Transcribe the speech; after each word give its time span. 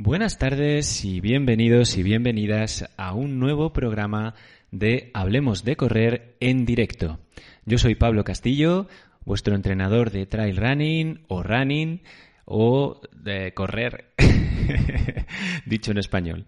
Buenas 0.00 0.38
tardes 0.38 1.04
y 1.04 1.20
bienvenidos 1.20 1.96
y 1.96 2.04
bienvenidas 2.04 2.88
a 2.96 3.14
un 3.14 3.40
nuevo 3.40 3.72
programa 3.72 4.36
de 4.70 5.10
Hablemos 5.12 5.64
de 5.64 5.74
Correr 5.74 6.36
en 6.38 6.64
directo. 6.64 7.18
Yo 7.64 7.78
soy 7.78 7.96
Pablo 7.96 8.22
Castillo, 8.22 8.86
vuestro 9.24 9.56
entrenador 9.56 10.12
de 10.12 10.24
trail 10.26 10.56
running 10.56 11.24
o 11.26 11.42
running 11.42 12.02
o 12.44 13.00
de 13.12 13.52
correr, 13.54 14.12
dicho 15.66 15.90
en 15.90 15.98
español. 15.98 16.46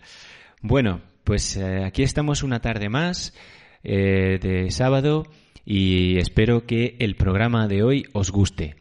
Bueno, 0.62 1.00
pues 1.24 1.56
eh, 1.56 1.82
aquí 1.84 2.04
estamos 2.04 2.44
una 2.44 2.60
tarde 2.60 2.88
más 2.88 3.34
eh, 3.82 4.38
de 4.40 4.70
sábado 4.70 5.26
y 5.64 6.18
espero 6.18 6.66
que 6.66 6.94
el 7.00 7.16
programa 7.16 7.66
de 7.66 7.82
hoy 7.82 8.06
os 8.12 8.30
guste. 8.30 8.76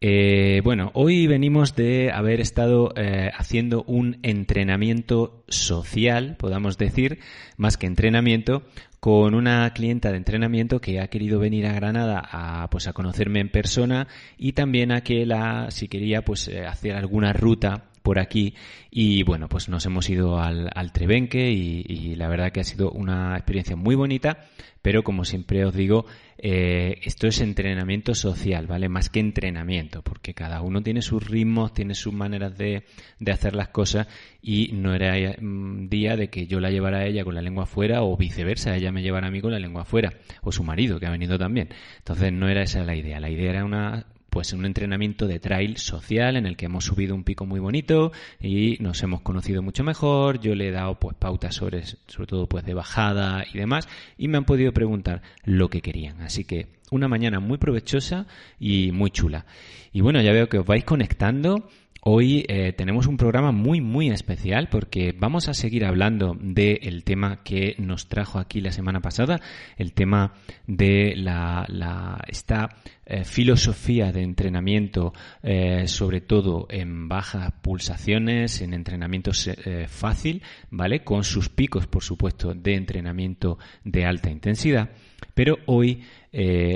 Eh, 0.00 0.60
bueno, 0.64 0.90
hoy 0.94 1.26
venimos 1.26 1.76
de 1.76 2.10
haber 2.12 2.40
estado 2.40 2.92
eh, 2.96 3.30
haciendo 3.36 3.84
un 3.84 4.18
entrenamiento 4.22 5.44
social, 5.48 6.36
podamos 6.38 6.76
decir, 6.76 7.20
más 7.56 7.76
que 7.76 7.86
entrenamiento, 7.86 8.64
con 9.00 9.34
una 9.34 9.70
clienta 9.72 10.10
de 10.10 10.18
entrenamiento 10.18 10.80
que 10.80 11.00
ha 11.00 11.08
querido 11.08 11.38
venir 11.38 11.66
a 11.66 11.72
Granada 11.72 12.22
a, 12.30 12.68
pues, 12.70 12.86
a 12.86 12.92
conocerme 12.92 13.40
en 13.40 13.50
persona 13.50 14.08
y 14.36 14.52
también 14.52 14.92
a 14.92 15.02
que 15.02 15.26
la, 15.26 15.70
si 15.70 15.88
quería, 15.88 16.22
pues, 16.22 16.48
eh, 16.48 16.66
hacer 16.66 16.96
alguna 16.96 17.32
ruta 17.32 17.84
por 18.04 18.18
aquí 18.18 18.54
y 18.90 19.22
bueno, 19.22 19.48
pues 19.48 19.70
nos 19.70 19.86
hemos 19.86 20.10
ido 20.10 20.38
al, 20.38 20.70
al 20.74 20.92
Trebenque 20.92 21.50
y, 21.50 21.84
y, 21.88 22.14
la 22.16 22.28
verdad 22.28 22.52
que 22.52 22.60
ha 22.60 22.64
sido 22.64 22.90
una 22.90 23.34
experiencia 23.34 23.76
muy 23.76 23.94
bonita, 23.94 24.44
pero 24.82 25.02
como 25.02 25.24
siempre 25.24 25.64
os 25.64 25.74
digo, 25.74 26.04
eh, 26.36 27.00
esto 27.02 27.26
es 27.26 27.40
entrenamiento 27.40 28.14
social, 28.14 28.66
¿vale? 28.66 28.90
Más 28.90 29.08
que 29.08 29.20
entrenamiento, 29.20 30.02
porque 30.02 30.34
cada 30.34 30.60
uno 30.60 30.82
tiene 30.82 31.00
sus 31.00 31.26
ritmos, 31.26 31.72
tiene 31.72 31.94
sus 31.94 32.12
maneras 32.12 32.58
de, 32.58 32.84
de 33.20 33.32
hacer 33.32 33.56
las 33.56 33.68
cosas 33.68 34.06
y 34.42 34.72
no 34.74 34.94
era 34.94 35.14
mm, 35.40 35.88
día 35.88 36.14
de 36.14 36.28
que 36.28 36.46
yo 36.46 36.60
la 36.60 36.70
llevara 36.70 36.98
a 36.98 37.06
ella 37.06 37.24
con 37.24 37.34
la 37.34 37.40
lengua 37.40 37.64
afuera 37.64 38.02
o 38.02 38.18
viceversa, 38.18 38.76
ella 38.76 38.92
me 38.92 39.02
llevara 39.02 39.28
a 39.28 39.30
mí 39.30 39.40
con 39.40 39.52
la 39.52 39.58
lengua 39.58 39.82
afuera, 39.82 40.12
o 40.42 40.52
su 40.52 40.62
marido 40.62 41.00
que 41.00 41.06
ha 41.06 41.10
venido 41.10 41.38
también. 41.38 41.70
Entonces 41.96 42.34
no 42.34 42.50
era 42.50 42.62
esa 42.62 42.84
la 42.84 42.94
idea, 42.94 43.18
la 43.18 43.30
idea 43.30 43.48
era 43.48 43.64
una 43.64 44.04
pues 44.34 44.52
un 44.52 44.66
entrenamiento 44.66 45.28
de 45.28 45.38
trail 45.38 45.76
social 45.76 46.34
en 46.36 46.44
el 46.44 46.56
que 46.56 46.66
hemos 46.66 46.86
subido 46.86 47.14
un 47.14 47.22
pico 47.22 47.46
muy 47.46 47.60
bonito 47.60 48.10
y 48.40 48.76
nos 48.80 49.00
hemos 49.04 49.20
conocido 49.20 49.62
mucho 49.62 49.84
mejor. 49.84 50.40
Yo 50.40 50.56
le 50.56 50.68
he 50.68 50.70
dado 50.72 50.98
pues 50.98 51.16
pautas 51.16 51.54
sobre, 51.54 51.84
sobre 51.86 52.26
todo 52.26 52.48
pues 52.48 52.64
de 52.64 52.74
bajada 52.74 53.44
y 53.54 53.56
demás 53.56 53.88
y 54.18 54.26
me 54.26 54.36
han 54.36 54.44
podido 54.44 54.72
preguntar 54.72 55.22
lo 55.44 55.70
que 55.70 55.82
querían. 55.82 56.20
Así 56.20 56.42
que 56.42 56.66
una 56.90 57.06
mañana 57.06 57.38
muy 57.38 57.58
provechosa 57.58 58.26
y 58.58 58.90
muy 58.90 59.12
chula. 59.12 59.46
Y 59.92 60.00
bueno, 60.00 60.20
ya 60.20 60.32
veo 60.32 60.48
que 60.48 60.58
os 60.58 60.66
vais 60.66 60.82
conectando. 60.82 61.68
Hoy 62.06 62.44
eh, 62.48 62.72
tenemos 62.72 63.06
un 63.06 63.16
programa 63.16 63.52
muy 63.52 63.80
muy 63.80 64.10
especial 64.10 64.68
porque 64.68 65.14
vamos 65.16 65.48
a 65.48 65.54
seguir 65.54 65.84
hablando 65.84 66.36
del 66.38 67.04
tema 67.04 67.44
que 67.44 67.76
nos 67.78 68.08
trajo 68.08 68.40
aquí 68.40 68.60
la 68.60 68.72
semana 68.72 69.00
pasada, 69.00 69.40
el 69.78 69.92
tema 69.92 70.34
de 70.66 71.14
la, 71.16 71.64
la 71.68 72.22
esta 72.26 72.76
eh, 73.06 73.24
filosofía 73.24 74.12
de 74.12 74.22
entrenamiento, 74.22 75.12
eh, 75.42 75.86
sobre 75.88 76.22
todo 76.22 76.66
en 76.70 77.06
bajas 77.06 77.52
pulsaciones, 77.60 78.62
en 78.62 78.72
entrenamiento 78.72 79.30
eh, 79.46 79.86
fácil, 79.88 80.42
¿vale? 80.70 81.04
Con 81.04 81.22
sus 81.22 81.50
picos, 81.50 81.86
por 81.86 82.02
supuesto, 82.02 82.54
de 82.54 82.74
entrenamiento 82.74 83.58
de 83.84 84.06
alta 84.06 84.30
intensidad. 84.30 84.90
Pero 85.34 85.58
hoy 85.66 86.02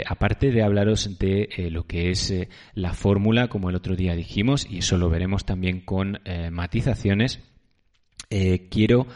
aparte 0.06 0.52
de 0.52 0.62
hablaros 0.62 1.18
de 1.18 1.68
lo 1.72 1.84
que 1.84 2.10
es 2.10 2.32
la 2.74 2.92
fórmula, 2.92 3.48
como 3.48 3.70
el 3.70 3.74
otro 3.74 3.96
día 3.96 4.14
dijimos, 4.14 4.68
y 4.70 4.78
eso 4.78 4.98
lo 4.98 5.10
veremos 5.10 5.44
también 5.44 5.80
con 5.80 6.20
matizaciones, 6.52 7.40
quiero 8.70 9.08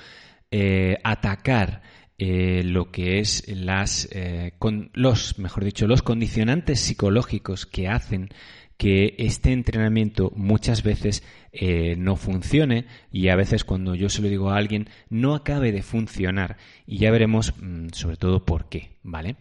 atacar 1.04 1.82
lo 2.64 2.90
que 2.90 3.18
es 3.18 3.44
las 3.48 4.08
con 4.58 4.90
los, 4.94 5.38
mejor 5.38 5.64
dicho, 5.64 5.86
los 5.86 6.02
condicionantes 6.02 6.80
psicológicos 6.80 7.66
que 7.66 7.88
hacen 7.88 8.28
que 8.76 9.14
este 9.18 9.52
entrenamiento 9.52 10.32
muchas 10.34 10.82
veces 10.82 11.22
no 11.96 12.16
funcione 12.16 12.86
y 13.10 13.28
a 13.28 13.36
veces 13.36 13.64
cuando 13.64 13.94
yo 13.94 14.08
se 14.08 14.22
lo 14.22 14.28
digo 14.28 14.50
a 14.50 14.56
alguien 14.56 14.88
no 15.10 15.34
acabe 15.34 15.72
de 15.72 15.82
funcionar 15.82 16.56
y 16.86 16.98
ya 16.98 17.10
veremos 17.10 17.54
mm, 17.60 17.88
sobre 17.92 18.16
todo 18.16 18.44
por 18.44 18.68
qué, 18.68 18.90
¿vale? 19.02 19.36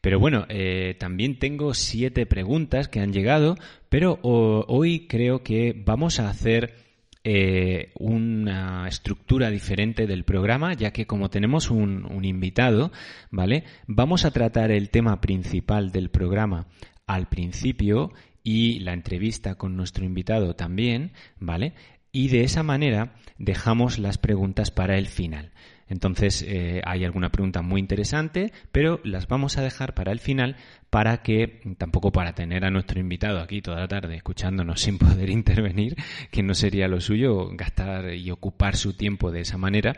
Pero 0.00 0.18
bueno, 0.18 0.46
eh, 0.48 0.96
también 0.98 1.38
tengo 1.38 1.74
siete 1.74 2.24
preguntas 2.24 2.88
que 2.88 3.00
han 3.00 3.12
llegado, 3.12 3.56
pero 3.88 4.18
hoy 4.22 5.06
creo 5.06 5.42
que 5.42 5.74
vamos 5.76 6.20
a 6.20 6.30
hacer 6.30 6.74
eh, 7.22 7.92
una 7.98 8.88
estructura 8.88 9.50
diferente 9.50 10.06
del 10.06 10.24
programa, 10.24 10.72
ya 10.74 10.92
que 10.92 11.06
como 11.06 11.30
tenemos 11.30 11.70
un, 11.70 12.04
un 12.04 12.24
invitado, 12.24 12.92
¿vale? 13.30 13.64
Vamos 13.86 14.24
a 14.24 14.30
tratar 14.30 14.70
el 14.70 14.90
tema 14.90 15.20
principal 15.20 15.92
del 15.92 16.10
programa 16.10 16.66
al 17.06 17.28
principio 17.28 18.12
y 18.42 18.78
la 18.80 18.92
entrevista 18.92 19.56
con 19.56 19.76
nuestro 19.76 20.04
invitado 20.04 20.54
también, 20.56 21.12
¿vale? 21.38 21.74
Y 22.12 22.28
de 22.28 22.42
esa 22.42 22.62
manera 22.62 23.14
dejamos 23.38 23.98
las 23.98 24.18
preguntas 24.18 24.70
para 24.70 24.96
el 24.96 25.06
final. 25.06 25.52
Entonces 25.90 26.42
eh, 26.46 26.80
hay 26.86 27.04
alguna 27.04 27.30
pregunta 27.30 27.60
muy 27.62 27.80
interesante, 27.80 28.52
pero 28.72 29.00
las 29.04 29.26
vamos 29.26 29.58
a 29.58 29.62
dejar 29.62 29.92
para 29.92 30.12
el 30.12 30.20
final 30.20 30.56
para 30.88 31.22
que, 31.22 31.60
tampoco 31.78 32.12
para 32.12 32.34
tener 32.34 32.64
a 32.64 32.70
nuestro 32.70 33.00
invitado 33.00 33.40
aquí 33.40 33.60
toda 33.60 33.80
la 33.80 33.88
tarde 33.88 34.16
escuchándonos 34.16 34.80
sin 34.80 34.98
poder 34.98 35.28
intervenir, 35.30 35.96
que 36.30 36.42
no 36.42 36.54
sería 36.54 36.88
lo 36.88 37.00
suyo 37.00 37.50
gastar 37.52 38.14
y 38.14 38.30
ocupar 38.30 38.76
su 38.76 38.94
tiempo 38.94 39.30
de 39.32 39.40
esa 39.40 39.58
manera, 39.58 39.96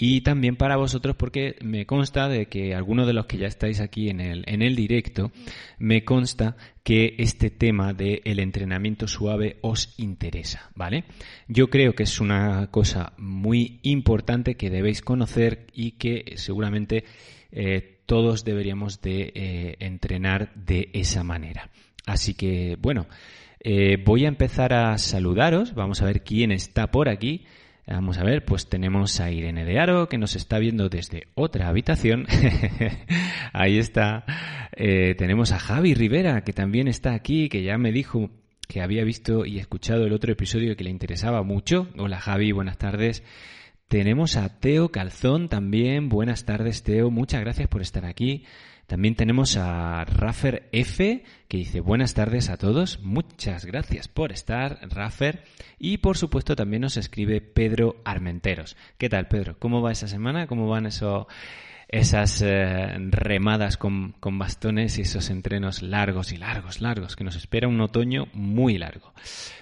y 0.00 0.20
también 0.20 0.54
para 0.54 0.76
vosotros 0.76 1.16
porque 1.16 1.56
me 1.60 1.84
consta 1.84 2.28
de 2.28 2.46
que 2.46 2.72
algunos 2.72 3.08
de 3.08 3.12
los 3.12 3.26
que 3.26 3.36
ya 3.36 3.48
estáis 3.48 3.80
aquí 3.80 4.08
en 4.08 4.20
el, 4.20 4.44
en 4.46 4.62
el 4.62 4.76
directo, 4.76 5.32
me 5.78 6.04
consta 6.04 6.56
que 6.84 7.16
este 7.18 7.50
tema 7.50 7.92
del 7.92 8.22
el 8.24 8.38
entrenamiento 8.38 9.08
suave 9.08 9.58
os 9.60 9.98
interesa, 9.98 10.70
¿vale? 10.76 11.04
Yo 11.48 11.68
creo 11.68 11.94
que 11.94 12.04
es 12.04 12.20
una 12.20 12.68
cosa 12.70 13.12
muy 13.18 13.80
importante 13.82 14.54
que 14.54 14.70
debéis 14.70 15.02
conocer 15.02 15.66
y 15.72 15.92
que 15.92 16.34
seguramente 16.36 17.04
eh, 17.50 17.98
todos 18.06 18.44
deberíamos 18.44 19.02
de 19.02 19.32
eh, 19.34 19.76
entrenar 19.80 20.54
de 20.54 20.90
esa 20.92 21.24
manera. 21.24 21.70
Así 22.06 22.34
que, 22.34 22.76
bueno, 22.80 23.08
eh, 23.60 23.98
voy 24.02 24.24
a 24.24 24.28
empezar 24.28 24.72
a 24.72 24.96
saludaros, 24.96 25.74
vamos 25.74 26.00
a 26.00 26.06
ver 26.06 26.22
quién 26.22 26.52
está 26.52 26.92
por 26.92 27.08
aquí. 27.08 27.44
Vamos 27.90 28.18
a 28.18 28.22
ver, 28.22 28.44
pues 28.44 28.68
tenemos 28.68 29.18
a 29.18 29.30
Irene 29.30 29.64
de 29.64 29.78
Aro 29.78 30.10
que 30.10 30.18
nos 30.18 30.36
está 30.36 30.58
viendo 30.58 30.90
desde 30.90 31.28
otra 31.34 31.68
habitación. 31.68 32.26
Ahí 33.54 33.78
está. 33.78 34.26
Eh, 34.76 35.14
tenemos 35.16 35.52
a 35.52 35.58
Javi 35.58 35.94
Rivera 35.94 36.42
que 36.44 36.52
también 36.52 36.86
está 36.86 37.14
aquí, 37.14 37.48
que 37.48 37.62
ya 37.62 37.78
me 37.78 37.90
dijo 37.90 38.30
que 38.68 38.82
había 38.82 39.04
visto 39.04 39.46
y 39.46 39.58
escuchado 39.58 40.04
el 40.04 40.12
otro 40.12 40.30
episodio 40.30 40.76
que 40.76 40.84
le 40.84 40.90
interesaba 40.90 41.42
mucho. 41.42 41.88
Hola 41.96 42.20
Javi, 42.20 42.52
buenas 42.52 42.76
tardes. 42.76 43.24
Tenemos 43.88 44.36
a 44.36 44.60
Teo 44.60 44.90
Calzón 44.90 45.48
también. 45.48 46.10
Buenas 46.10 46.44
tardes 46.44 46.82
Teo, 46.82 47.10
muchas 47.10 47.40
gracias 47.40 47.68
por 47.68 47.80
estar 47.80 48.04
aquí. 48.04 48.44
También 48.88 49.16
tenemos 49.16 49.58
a 49.58 50.06
Raffer 50.06 50.70
F, 50.72 51.22
que 51.46 51.56
dice 51.58 51.80
buenas 51.80 52.14
tardes 52.14 52.48
a 52.48 52.56
todos. 52.56 53.00
Muchas 53.02 53.66
gracias 53.66 54.08
por 54.08 54.32
estar, 54.32 54.78
Raffer. 54.88 55.44
Y 55.78 55.98
por 55.98 56.16
supuesto 56.16 56.56
también 56.56 56.80
nos 56.80 56.96
escribe 56.96 57.42
Pedro 57.42 58.00
Armenteros. 58.06 58.78
¿Qué 58.96 59.10
tal, 59.10 59.28
Pedro? 59.28 59.58
¿Cómo 59.58 59.82
va 59.82 59.92
esa 59.92 60.08
semana? 60.08 60.46
¿Cómo 60.46 60.70
van 60.70 60.86
eso, 60.86 61.28
esas 61.88 62.40
eh, 62.40 62.96
remadas 63.10 63.76
con, 63.76 64.12
con 64.20 64.38
bastones 64.38 64.96
y 64.96 65.02
esos 65.02 65.28
entrenos 65.28 65.82
largos 65.82 66.32
y 66.32 66.38
largos, 66.38 66.80
largos, 66.80 67.14
que 67.14 67.24
nos 67.24 67.36
espera 67.36 67.68
un 67.68 67.82
otoño 67.82 68.28
muy 68.32 68.78
largo? 68.78 69.12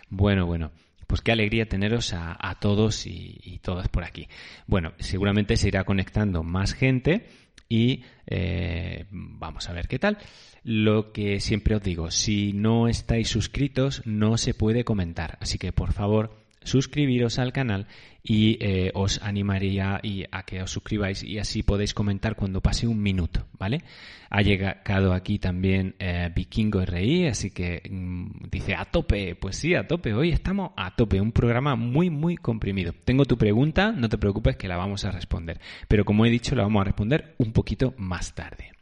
Bueno, 0.09 0.47
bueno. 0.47 0.71
Pues 1.09 1.21
qué 1.21 1.31
alegría 1.31 1.69
teneros 1.69 2.13
a, 2.13 2.37
a 2.39 2.57
todos 2.57 3.07
y, 3.07 3.41
y, 3.45 3.59
todas 3.59 3.89
por 3.89 4.03
aquí. 4.03 4.29
Bueno, 4.67 4.93
seguramente 4.99 5.57
se 5.57 5.69
irá 5.69 5.85
conectando 5.85 6.43
más 6.43 6.75
gente 6.75 7.27
y 7.69 8.05
eh, 8.27 9.07
vamos 9.11 9.69
a 9.69 9.73
ver 9.73 9.89
qué 9.89 9.99
tal. 9.99 10.19
Lo 10.63 11.13
que 11.13 11.41
siempre 11.41 11.77
os 11.77 11.83
digo, 11.83 12.11
si 12.11 12.53
no 12.53 12.89
estáis 12.89 13.29
suscritos 13.29 14.03
no 14.05 14.37
se 14.37 14.55
puede 14.55 14.85
comentar, 14.85 15.39
así 15.41 15.59
que 15.59 15.73
por 15.73 15.93
favor 15.93 16.46
suscribiros 16.67 17.39
al 17.39 17.53
canal 17.53 17.87
y 18.23 18.59
eh, 18.61 18.91
os 18.95 19.23
animaría 19.23 20.01
a 20.33 20.43
que 20.45 20.61
os 20.61 20.71
suscribáis 20.71 21.23
y 21.23 21.39
así 21.39 21.63
podéis 21.63 21.95
comentar 21.95 22.35
cuando 22.35 22.61
pase 22.61 22.87
un 22.87 23.01
minuto, 23.01 23.47
¿vale? 23.57 23.85
Ha 24.31 24.43
llegado 24.43 25.13
aquí 25.13 25.39
también 25.39 25.95
eh, 26.01 26.31
Vikingo 26.35 26.85
RI, 26.85 27.29
así 27.29 27.51
que 27.51 27.83
mm, 27.89 28.49
dice 28.51 28.75
a 28.75 28.85
tope, 28.85 29.37
pues 29.37 29.57
sí, 29.57 29.75
a 29.75 29.87
tope, 29.87 30.13
hoy 30.13 30.31
estamos 30.31 30.73
a 30.77 30.97
tope, 30.97 31.21
un 31.21 31.31
programa 31.31 31.77
muy, 31.77 32.11
muy 32.11 32.37
comprimido. 32.37 32.93
Tengo 33.05 33.25
tu 33.25 33.39
pregunta, 33.39 33.93
no 33.93 34.09
te 34.09 34.19
preocupes 34.19 34.57
que 34.57 34.69
la 34.69 34.77
vamos 34.77 35.05
a 35.05 35.13
responder, 35.13 35.61
pero 35.87 36.05
como 36.05 36.27
he 36.27 36.31
dicho, 36.31 36.57
la 36.57 36.65
vamos 36.65 36.81
a 36.81 36.85
responder 36.85 37.37
un 37.39 37.53
poquito 37.53 37.95
más 37.97 38.35
tarde. 38.35 38.73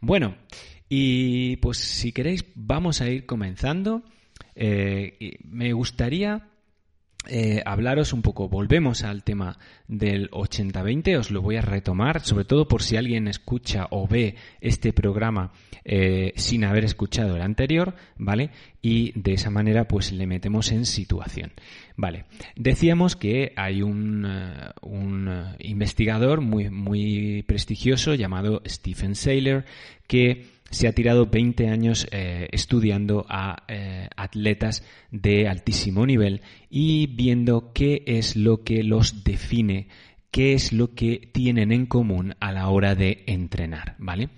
Bueno, 0.00 0.36
y 0.88 1.56
pues 1.56 1.78
si 1.78 2.12
queréis 2.12 2.44
vamos 2.54 3.00
a 3.00 3.08
ir 3.08 3.26
comenzando. 3.26 4.02
Eh, 4.54 5.38
me 5.44 5.72
gustaría 5.72 6.48
eh, 7.28 7.62
hablaros 7.64 8.12
un 8.12 8.22
poco, 8.22 8.48
volvemos 8.48 9.02
al 9.02 9.24
tema 9.24 9.58
del 9.88 10.30
80-20, 10.30 11.18
os 11.18 11.30
lo 11.30 11.42
voy 11.42 11.56
a 11.56 11.62
retomar, 11.62 12.20
sobre 12.20 12.44
todo 12.44 12.68
por 12.68 12.82
si 12.82 12.96
alguien 12.96 13.28
escucha 13.28 13.86
o 13.90 14.06
ve 14.06 14.36
este 14.60 14.92
programa 14.92 15.52
eh, 15.84 16.32
sin 16.36 16.64
haber 16.64 16.84
escuchado 16.84 17.36
el 17.36 17.42
anterior, 17.42 17.94
¿vale? 18.16 18.50
Y 18.82 19.12
de 19.18 19.34
esa 19.34 19.50
manera 19.50 19.88
pues 19.88 20.12
le 20.12 20.26
metemos 20.26 20.72
en 20.72 20.86
situación. 20.86 21.52
Vale, 21.96 22.24
decíamos 22.56 23.16
que 23.16 23.52
hay 23.56 23.82
un, 23.82 24.26
eh, 24.28 24.70
un 24.82 25.54
investigador 25.58 26.40
muy, 26.40 26.70
muy 26.70 27.42
prestigioso 27.42 28.14
llamado 28.14 28.62
Stephen 28.66 29.14
Saylor 29.14 29.64
que 30.06 30.55
se 30.70 30.88
ha 30.88 30.92
tirado 30.92 31.26
20 31.26 31.68
años 31.68 32.06
eh, 32.10 32.48
estudiando 32.52 33.24
a 33.28 33.64
eh, 33.68 34.08
atletas 34.16 34.82
de 35.10 35.48
altísimo 35.48 36.06
nivel 36.06 36.42
y 36.68 37.06
viendo 37.06 37.72
qué 37.72 38.02
es 38.06 38.36
lo 38.36 38.64
que 38.64 38.82
los 38.82 39.24
define, 39.24 39.88
qué 40.30 40.54
es 40.54 40.72
lo 40.72 40.94
que 40.94 41.30
tienen 41.32 41.72
en 41.72 41.86
común 41.86 42.34
a 42.40 42.52
la 42.52 42.68
hora 42.68 42.94
de 42.94 43.22
entrenar, 43.26 43.94
¿vale? 43.98 44.30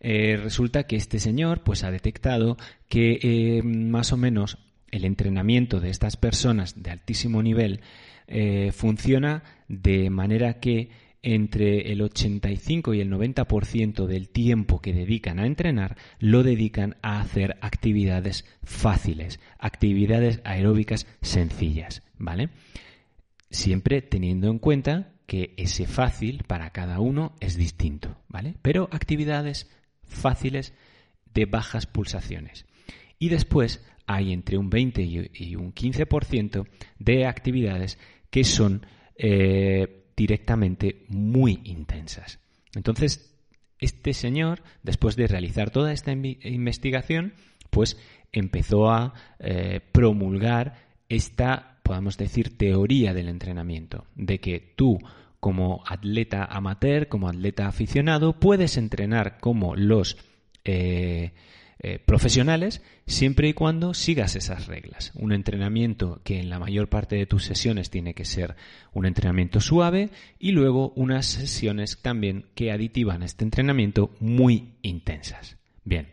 Eh, 0.00 0.38
resulta 0.40 0.84
que 0.84 0.96
este 0.96 1.18
señor 1.18 1.62
pues 1.62 1.84
ha 1.84 1.90
detectado 1.90 2.56
que 2.88 3.60
más 3.64 4.12
o 4.12 4.16
menos 4.16 4.58
el 4.90 5.04
entrenamiento 5.04 5.80
de 5.80 5.90
estas 5.90 6.16
personas 6.16 6.82
de 6.82 6.90
altísimo 6.90 7.42
nivel 7.42 7.80
funciona 8.72 9.42
de 9.68 10.10
manera 10.10 10.60
que 10.60 10.90
entre 11.34 11.92
el 11.92 12.00
85 12.00 12.94
y 12.94 13.00
el 13.00 13.10
90% 13.10 14.06
del 14.06 14.28
tiempo 14.28 14.80
que 14.80 14.92
dedican 14.92 15.38
a 15.38 15.46
entrenar 15.46 15.96
lo 16.18 16.42
dedican 16.42 16.96
a 17.02 17.20
hacer 17.20 17.56
actividades 17.60 18.44
fáciles, 18.62 19.40
actividades 19.58 20.40
aeróbicas 20.44 21.06
sencillas, 21.20 22.02
¿vale? 22.16 22.50
Siempre 23.50 24.02
teniendo 24.02 24.48
en 24.48 24.58
cuenta 24.58 25.12
que 25.26 25.54
ese 25.56 25.86
fácil 25.86 26.44
para 26.46 26.70
cada 26.70 27.00
uno 27.00 27.34
es 27.40 27.56
distinto, 27.56 28.16
¿vale? 28.28 28.54
Pero 28.62 28.88
actividades 28.92 29.70
fáciles 30.04 30.72
de 31.34 31.44
bajas 31.44 31.86
pulsaciones. 31.86 32.64
Y 33.18 33.28
después 33.28 33.84
hay 34.06 34.32
entre 34.32 34.56
un 34.56 34.70
20 34.70 35.02
y 35.02 35.56
un 35.56 35.74
15% 35.74 36.66
de 36.98 37.26
actividades 37.26 37.98
que 38.30 38.44
son 38.44 38.86
eh, 39.16 39.97
directamente 40.18 41.04
muy 41.08 41.60
intensas. 41.62 42.40
Entonces, 42.74 43.32
este 43.78 44.12
señor, 44.12 44.62
después 44.82 45.14
de 45.14 45.28
realizar 45.28 45.70
toda 45.70 45.92
esta 45.92 46.10
investigación, 46.10 47.34
pues 47.70 47.96
empezó 48.32 48.90
a 48.90 49.14
eh, 49.38 49.80
promulgar 49.92 50.74
esta, 51.08 51.78
podemos 51.84 52.18
decir, 52.18 52.58
teoría 52.58 53.14
del 53.14 53.28
entrenamiento, 53.28 54.06
de 54.16 54.40
que 54.40 54.58
tú 54.74 54.98
como 55.38 55.84
atleta 55.86 56.44
amateur, 56.44 57.06
como 57.06 57.28
atleta 57.28 57.68
aficionado, 57.68 58.40
puedes 58.40 58.76
entrenar 58.76 59.38
como 59.38 59.76
los 59.76 60.16
eh, 60.64 61.32
eh, 61.80 62.00
profesionales 62.04 62.82
siempre 63.06 63.48
y 63.48 63.52
cuando 63.52 63.94
sigas 63.94 64.34
esas 64.34 64.66
reglas. 64.66 65.12
Un 65.14 65.32
entrenamiento 65.32 66.20
que 66.24 66.40
en 66.40 66.50
la 66.50 66.58
mayor 66.58 66.88
parte 66.88 67.14
de 67.14 67.26
tus 67.26 67.44
sesiones 67.44 67.88
tiene 67.88 68.14
que 68.14 68.24
ser 68.24 68.56
un 68.92 69.06
entrenamiento 69.06 69.60
suave 69.60 70.10
y 70.40 70.50
luego 70.50 70.92
unas 70.96 71.26
sesiones 71.26 72.02
también 72.02 72.46
que 72.56 72.72
aditivan 72.72 73.22
este 73.22 73.44
entrenamiento 73.44 74.10
muy 74.18 74.74
intensas. 74.82 75.56
Bien. 75.84 76.08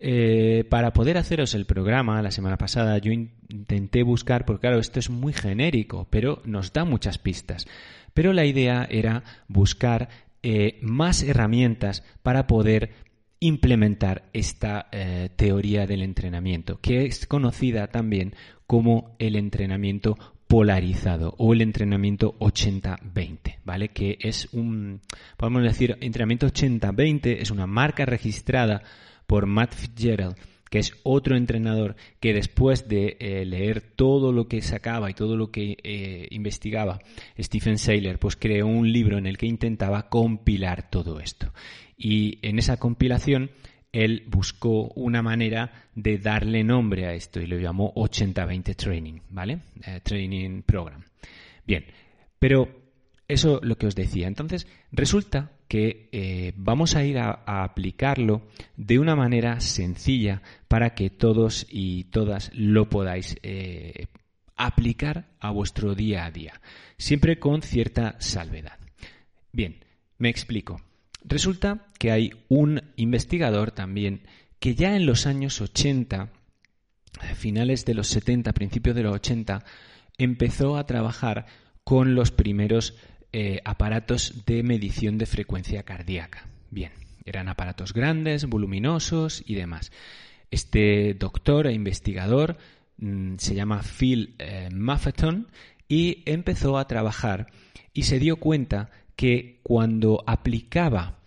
Eh, 0.00 0.64
para 0.68 0.92
poder 0.92 1.16
haceros 1.16 1.54
el 1.54 1.66
programa 1.66 2.22
la 2.22 2.30
semana 2.30 2.56
pasada 2.56 2.98
yo 2.98 3.10
intenté 3.10 4.02
buscar, 4.02 4.44
porque 4.44 4.60
claro, 4.60 4.78
esto 4.78 5.00
es 5.00 5.10
muy 5.10 5.32
genérico, 5.32 6.06
pero 6.10 6.42
nos 6.44 6.74
da 6.74 6.84
muchas 6.84 7.16
pistas. 7.16 7.66
Pero 8.12 8.34
la 8.34 8.44
idea 8.44 8.86
era 8.90 9.24
buscar 9.48 10.08
eh, 10.42 10.78
más 10.82 11.22
herramientas 11.22 12.04
para 12.22 12.46
poder 12.46 13.07
implementar 13.40 14.24
esta 14.32 14.88
eh, 14.90 15.30
teoría 15.36 15.86
del 15.86 16.02
entrenamiento, 16.02 16.80
que 16.80 17.06
es 17.06 17.26
conocida 17.26 17.88
también 17.88 18.34
como 18.66 19.14
el 19.18 19.36
entrenamiento 19.36 20.18
polarizado 20.48 21.34
o 21.38 21.52
el 21.52 21.60
entrenamiento 21.60 22.36
80-20, 22.38 23.58
¿vale? 23.64 23.88
Que 23.90 24.18
es 24.20 24.48
un, 24.52 25.00
podemos 25.36 25.62
decir, 25.62 25.96
entrenamiento 26.00 26.46
80-20 26.46 27.36
es 27.40 27.50
una 27.50 27.66
marca 27.66 28.06
registrada 28.06 28.82
por 29.26 29.46
Matt 29.46 29.74
Fitzgerald, 29.74 30.36
que 30.70 30.78
es 30.78 30.92
otro 31.02 31.36
entrenador 31.36 31.96
que 32.20 32.32
después 32.32 32.88
de 32.88 33.16
eh, 33.20 33.44
leer 33.44 33.80
todo 33.80 34.32
lo 34.32 34.48
que 34.48 34.62
sacaba 34.62 35.10
y 35.10 35.14
todo 35.14 35.36
lo 35.36 35.50
que 35.50 35.76
eh, 35.82 36.28
investigaba 36.30 37.00
Stephen 37.38 37.78
Saylor, 37.78 38.18
pues 38.18 38.36
creó 38.36 38.66
un 38.66 38.92
libro 38.92 39.18
en 39.18 39.26
el 39.26 39.38
que 39.38 39.46
intentaba 39.46 40.08
compilar 40.08 40.90
todo 40.90 41.20
esto 41.20 41.52
y 41.96 42.38
en 42.42 42.58
esa 42.58 42.76
compilación 42.76 43.50
él 43.92 44.24
buscó 44.28 44.92
una 44.94 45.22
manera 45.22 45.88
de 45.94 46.18
darle 46.18 46.62
nombre 46.62 47.06
a 47.06 47.14
esto 47.14 47.40
y 47.40 47.46
lo 47.46 47.58
llamó 47.58 47.92
80-20 47.94 48.76
Training, 48.76 49.20
¿vale? 49.30 49.60
Eh, 49.84 50.00
training 50.02 50.62
Program. 50.62 51.02
Bien, 51.66 51.84
pero 52.38 52.87
eso 53.28 53.60
lo 53.62 53.76
que 53.76 53.86
os 53.86 53.94
decía. 53.94 54.26
Entonces, 54.26 54.66
resulta 54.90 55.52
que 55.68 56.08
eh, 56.12 56.54
vamos 56.56 56.96
a 56.96 57.04
ir 57.04 57.18
a, 57.18 57.42
aplicarlo 57.46 58.48
de 58.76 58.98
una 58.98 59.14
manera 59.14 59.60
sencilla 59.60 60.42
para 60.66 60.94
que 60.94 61.10
todos 61.10 61.66
y 61.70 62.04
todas 62.04 62.50
lo 62.54 62.88
podáis 62.88 63.36
eh, 63.42 64.06
aplicar 64.56 65.28
a 65.38 65.50
vuestro 65.50 65.94
día 65.94 66.24
a 66.24 66.30
día, 66.30 66.60
siempre 66.96 67.38
con 67.38 67.62
cierta 67.62 68.16
salvedad. 68.18 68.78
Bien, 69.52 69.84
me 70.16 70.30
explico. 70.30 70.80
Resulta 71.22 71.86
que 71.98 72.10
hay 72.10 72.32
un 72.48 72.82
investigador 72.96 73.70
también 73.70 74.22
que 74.58 74.74
ya 74.74 74.96
en 74.96 75.06
los 75.06 75.26
años 75.26 75.60
80, 75.60 76.30
finales 77.36 77.84
de 77.84 77.94
los 77.94 78.08
70, 78.08 78.52
principios 78.52 78.96
de 78.96 79.02
los 79.02 79.14
80, 79.14 79.64
empezó 80.16 80.76
a 80.76 80.86
trabajar 80.86 81.46
con 81.84 82.14
los 82.14 82.30
primeros 82.30 82.96
eh, 83.32 83.60
aparatos 83.64 84.44
de 84.46 84.62
medición 84.62 85.18
de 85.18 85.26
frecuencia 85.26 85.82
cardíaca. 85.82 86.48
Bien, 86.70 86.92
eran 87.24 87.48
aparatos 87.48 87.92
grandes, 87.92 88.46
voluminosos 88.46 89.42
y 89.46 89.54
demás. 89.54 89.92
Este 90.50 91.14
doctor 91.14 91.66
e 91.66 91.72
investigador 91.72 92.56
mm, 92.96 93.36
se 93.36 93.54
llama 93.54 93.82
Phil 93.82 94.34
eh, 94.38 94.68
y 95.88 96.22
empezó 96.26 96.78
a 96.78 96.86
trabajar 96.86 97.46
y 97.92 98.04
se 98.04 98.18
dio 98.18 98.36
cuenta 98.36 98.90
que 99.16 99.60
cuando 99.62 100.22
aplicaba 100.26 101.18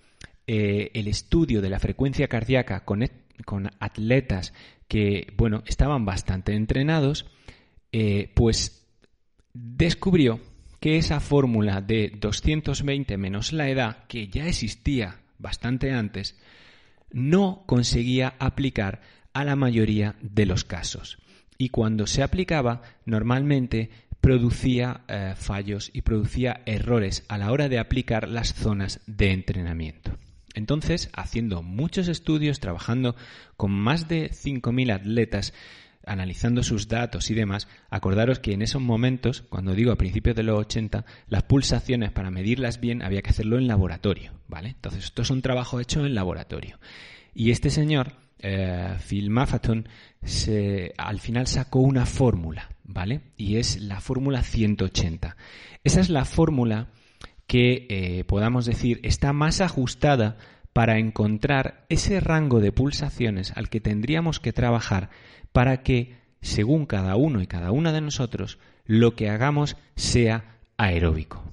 eh, 0.48 0.91
el 0.93 1.08
estudio 1.08 1.62
de 1.62 1.70
la 1.70 1.79
frecuencia 1.79 2.27
cardíaca 2.27 2.86
con, 2.86 3.03
atletas 3.79 4.53
que, 4.88 5.27
bueno, 5.36 5.63
estaban 5.65 6.05
bastante 6.05 6.53
entrenados, 6.53 7.25
eh, 7.91 8.31
pues 8.34 8.88
descubrió 9.53 10.39
que 10.81 10.97
esa 10.97 11.19
fórmula 11.19 11.79
de 11.79 12.11
220 12.19 13.15
menos 13.15 13.53
la 13.53 13.69
edad, 13.69 14.05
que 14.07 14.27
ya 14.27 14.47
existía 14.47 15.21
bastante 15.38 15.91
antes, 15.91 16.35
no 17.11 17.63
conseguía 17.67 18.33
aplicar 18.39 19.01
a 19.31 19.45
la 19.45 19.55
mayoría 19.55 20.15
de 20.21 20.47
los 20.47 20.63
casos. 20.63 21.19
Y 21.59 21.69
cuando 21.69 22.07
se 22.07 22.23
aplicaba, 22.23 22.81
normalmente 23.05 23.91
producía 24.21 25.01
eh, 25.07 25.35
fallos 25.38 25.91
y 25.93 26.01
producía 26.01 26.61
errores 26.65 27.25
a 27.27 27.38
la 27.38 27.51
hora 27.51 27.69
de 27.69 27.77
aplicar 27.77 28.27
las 28.27 28.55
zonas 28.55 29.01
de 29.05 29.31
entrenamiento. 29.31 30.17
Entonces, 30.55 31.11
haciendo 31.13 31.61
muchos 31.61 32.07
estudios, 32.07 32.59
trabajando 32.59 33.15
con 33.55 33.71
más 33.71 34.07
de 34.07 34.31
5.000 34.31 34.93
atletas, 34.93 35.53
analizando 36.05 36.63
sus 36.63 36.88
datos 36.88 37.29
y 37.29 37.34
demás, 37.34 37.67
acordaros 37.89 38.39
que 38.39 38.53
en 38.53 38.62
esos 38.62 38.81
momentos, 38.81 39.43
cuando 39.50 39.74
digo 39.74 39.91
a 39.91 39.98
principios 39.98 40.36
de 40.36 40.43
los 40.43 40.60
80, 40.60 41.05
las 41.27 41.43
pulsaciones 41.43 42.12
para 42.12 42.31
medirlas 42.31 42.79
bien 42.79 43.01
había 43.01 43.22
que 43.22 43.29
hacerlo 43.29 43.58
en 43.58 43.67
laboratorio, 43.67 44.34
¿vale? 44.48 44.70
Entonces, 44.70 45.05
esto 45.05 45.22
es 45.22 45.29
un 45.29 45.41
trabajo 45.41 45.79
hecho 45.79 46.05
en 46.05 46.15
laboratorio. 46.15 46.79
Y 47.34 47.51
este 47.51 47.70
señor 47.70 48.13
eh, 48.43 48.98
Phil 49.08 49.29
Maffeton, 49.29 49.88
se, 50.24 50.93
al 50.98 51.20
final 51.20 51.48
sacó 51.48 51.79
una 51.79 52.05
fórmula, 52.05 52.72
¿vale? 52.84 53.22
Y 53.38 53.58
es 53.58 53.79
la 53.79 54.01
fórmula 54.01 54.41
180. 54.41 55.36
Esa 55.84 56.01
es 56.01 56.10
la 56.10 56.25
fórmula 56.25 56.88
que 57.46 57.86
eh, 57.89 58.24
podamos 58.24 58.65
decir 58.65 59.00
está 59.03 59.34
más 59.34 59.62
ajustada 59.62 60.38
para 60.74 60.98
encontrar 60.98 61.86
ese 61.89 62.20
rango 62.20 62.62
de 62.62 62.72
pulsaciones 62.72 63.51
al 63.55 63.70
que 63.70 63.81
tendríamos 63.81 64.39
que 64.39 64.53
trabajar 64.53 65.10
para 65.51 65.84
que, 65.84 66.15
según 66.41 66.86
cada 66.86 67.15
uno 67.15 67.41
y 67.41 67.48
cada 67.48 67.72
una 67.72 67.91
de 67.91 68.01
nosotros, 68.01 68.60
lo 68.86 69.15
que 69.15 69.29
hagamos 69.29 69.77
sea 69.96 70.60
aeróbico. 70.77 71.43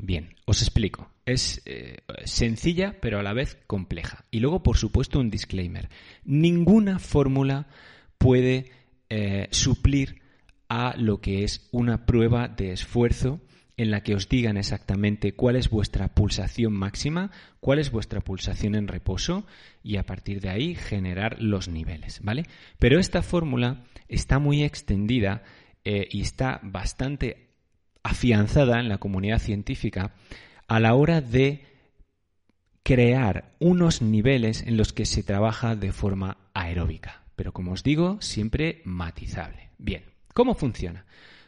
Bien, 0.00 0.34
os 0.44 0.62
explico. 0.62 1.10
Es 1.24 1.62
eh, 1.64 1.98
sencilla 2.24 2.96
pero 3.00 3.18
a 3.18 3.22
la 3.22 3.32
vez 3.32 3.58
compleja. 3.66 4.24
Y 4.30 4.40
luego, 4.40 4.62
por 4.62 4.76
supuesto, 4.76 5.18
un 5.18 5.30
disclaimer. 5.30 5.88
Ninguna 6.24 6.98
fórmula 6.98 7.66
puede 8.18 8.70
eh, 9.08 9.48
suplir 9.50 10.22
a 10.68 10.94
lo 10.96 11.20
que 11.20 11.44
es 11.44 11.68
una 11.72 12.06
prueba 12.06 12.48
de 12.48 12.72
esfuerzo 12.72 13.40
en 13.76 13.90
la 13.90 14.02
que 14.02 14.14
os 14.14 14.28
digan 14.28 14.56
exactamente 14.56 15.32
cuál 15.32 15.56
es 15.56 15.68
vuestra 15.68 16.08
pulsación 16.08 16.72
máxima, 16.72 17.30
cuál 17.60 17.78
es 17.78 17.90
vuestra 17.90 18.20
pulsación 18.20 18.74
en 18.74 18.88
reposo 18.88 19.46
y 19.82 19.98
a 19.98 20.04
partir 20.04 20.40
de 20.40 20.48
ahí 20.48 20.74
generar 20.74 21.40
los 21.40 21.68
niveles, 21.68 22.20
¿vale? 22.22 22.44
Pero 22.78 22.98
esta 22.98 23.22
fórmula 23.22 23.84
está 24.08 24.38
muy 24.38 24.62
extendida 24.62 25.42
eh, 25.84 26.08
y 26.10 26.22
está 26.22 26.60
bastante 26.62 27.50
afianzada 28.02 28.80
en 28.80 28.88
la 28.88 28.98
comunidad 28.98 29.40
científica 29.40 30.14
a 30.68 30.80
la 30.80 30.94
hora 30.94 31.20
de 31.20 31.66
crear 32.82 33.56
unos 33.58 34.00
niveles 34.00 34.62
en 34.62 34.76
los 34.76 34.92
que 34.92 35.06
se 35.06 35.22
trabaja 35.22 35.76
de 35.76 35.92
forma 35.92 36.38
aeróbica. 36.54 37.24
Pero 37.34 37.52
como 37.52 37.72
os 37.72 37.82
digo, 37.82 38.16
siempre 38.20 38.80
matizable. 38.84 39.70
Bien, 39.76 40.04
¿cómo 40.32 40.54
funciona? 40.54 41.04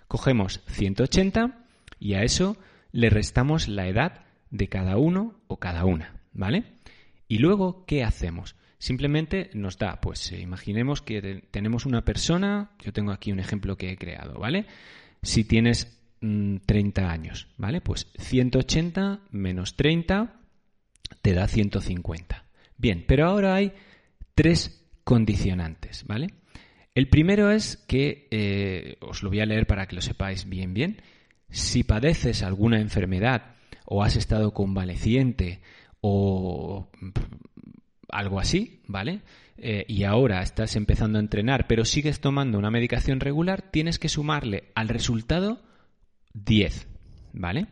Cogemos 0.09 0.61
180 0.67 1.68
y 1.99 2.15
a 2.15 2.23
eso 2.23 2.57
le 2.93 3.11
restamos 3.11 3.69
la 3.69 3.89
edad 3.89 4.25
de 4.51 4.69
cada 4.69 4.97
uno 4.97 5.41
o 5.47 5.59
cada 5.59 5.85
una, 5.85 6.21
¿vale? 6.33 6.65
Y 7.29 7.39
luego, 7.39 7.85
¿qué 7.87 8.05
hacemos? 8.05 8.57
Simplemente 8.79 9.51
nos 9.55 9.77
da, 9.77 10.01
pues 10.01 10.33
eh, 10.33 10.41
imaginemos 10.41 11.03
que 11.03 11.43
tenemos 11.51 11.85
una 11.85 12.05
persona, 12.05 12.71
yo 12.81 12.93
tengo 12.93 13.13
aquí 13.13 13.33
un 13.33 13.41
ejemplo 13.41 13.77
que 13.77 13.91
he 13.91 13.97
creado, 13.97 14.39
¿vale? 14.39 14.67
Si 15.23 15.45
tienes 15.45 16.01
30 16.21 17.03
mm, 17.03 17.05
años, 17.05 17.49
¿vale? 17.57 17.81
Pues 17.81 18.11
180 18.19 19.21
menos 19.31 19.77
30 19.77 20.41
te 21.23 21.33
da 21.33 21.49
150. 21.49 22.45
Bien, 22.77 23.05
pero 23.07 23.27
ahora 23.27 23.55
hay 23.55 23.73
tres 24.35 24.89
condicionantes, 25.05 26.05
¿vale? 26.07 26.29
El 26.95 27.09
primero 27.09 27.51
es 27.51 27.77
que, 27.77 28.29
eh, 28.31 28.97
os 29.01 29.23
lo 29.23 29.31
voy 29.31 29.41
a 29.41 29.47
leer 29.47 29.67
para 29.67 29.87
que 29.87 29.97
lo 29.97 30.01
sepáis 30.01 30.49
bien, 30.49 30.75
bien, 30.75 31.03
si 31.51 31.83
padeces 31.83 32.43
alguna 32.43 32.81
enfermedad 32.81 33.55
o 33.85 34.03
has 34.03 34.17
estado 34.17 34.53
convaleciente 34.53 35.61
o 36.01 36.89
algo 38.09 38.41
así, 38.41 38.81
¿vale? 38.87 39.21
Eh, 39.57 39.85
y 39.89 40.05
ahora 40.05 40.43
estás 40.43 40.77
empezando 40.77 41.19
a 41.19 41.23
entrenar, 41.23 41.67
pero 41.67 41.85
sigues 41.85 42.21
tomando 42.21 42.59
una 42.59 42.71
medicación 42.71 43.21
regular, 43.21 43.63
tienes 43.71 43.99
que 43.99 44.09
sumarle 44.09 44.71
al 44.75 44.89
resultado 44.89 45.61
10, 46.35 46.87
¿vale? 47.33 47.67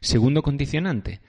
Segundo 0.00 0.42
condicionante, 0.42 1.20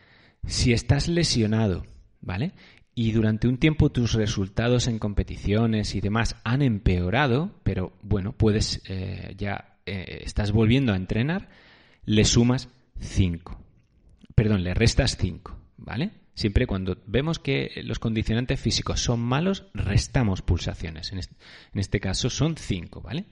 si 0.45 0.73
estás 0.73 1.07
lesionado, 1.07 1.85
¿vale? 2.19 2.51
Y 2.93 3.11
durante 3.11 3.47
un 3.47 3.57
tiempo 3.57 3.89
tus 3.89 4.13
resultados 4.13 4.87
en 4.87 4.99
competiciones 4.99 5.95
y 5.95 6.01
demás 6.01 6.35
han 6.43 6.61
empeorado, 6.61 7.51
pero 7.63 7.93
bueno, 8.01 8.33
puedes 8.33 8.81
eh, 8.87 9.33
ya 9.37 9.77
eh, 9.85 10.21
estás 10.23 10.51
volviendo 10.51 10.93
a 10.93 10.97
entrenar, 10.97 11.49
le 12.05 12.25
sumas 12.25 12.69
5. 12.99 13.59
Perdón, 14.35 14.63
le 14.63 14.73
restas 14.73 15.17
5, 15.17 15.57
¿vale? 15.77 16.11
Siempre 16.33 16.67
cuando 16.67 16.97
vemos 17.07 17.39
que 17.39 17.81
los 17.83 17.99
condicionantes 17.99 18.59
físicos 18.59 18.99
son 18.99 19.21
malos, 19.21 19.65
restamos 19.73 20.41
pulsaciones. 20.41 21.13
En 21.13 21.79
este, 21.79 21.99
caso 21.99 22.29
son 22.29 22.57
5, 22.57 23.01
¿vale? 23.01 23.25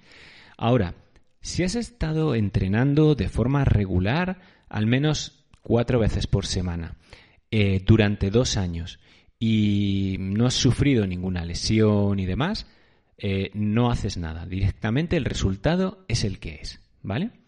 Ahora, 0.58 0.96
si 1.42 1.63
has 1.63 1.75
estado 1.75 2.36
entrenando 2.36 3.15
de 3.15 3.27
forma 3.27 3.65
regular, 3.65 4.39
al 4.70 4.88
menos 4.88 5.46
cuatro 5.62 6.00
veces 6.00 6.27
por 6.27 6.46
semana, 6.46 6.96
eh, 7.51 7.84
durante 7.86 8.30
dos 8.30 8.56
años, 8.56 9.00
y 9.38 10.15
no 10.20 10.46
has 10.46 10.53
sufrido 10.53 11.06
ninguna 11.06 11.44
lesión 11.44 12.18
y 12.20 12.25
demás, 12.25 12.65
eh, 13.18 13.51
no 13.53 13.92
haces 13.92 14.15
nada. 14.15 14.46
Directamente 14.46 15.18
el 15.18 15.25
resultado 15.25 16.06
es 16.08 16.24
el 16.24 16.39
que 16.39 16.56
es, 16.62 16.80
¿vale? 17.01 17.42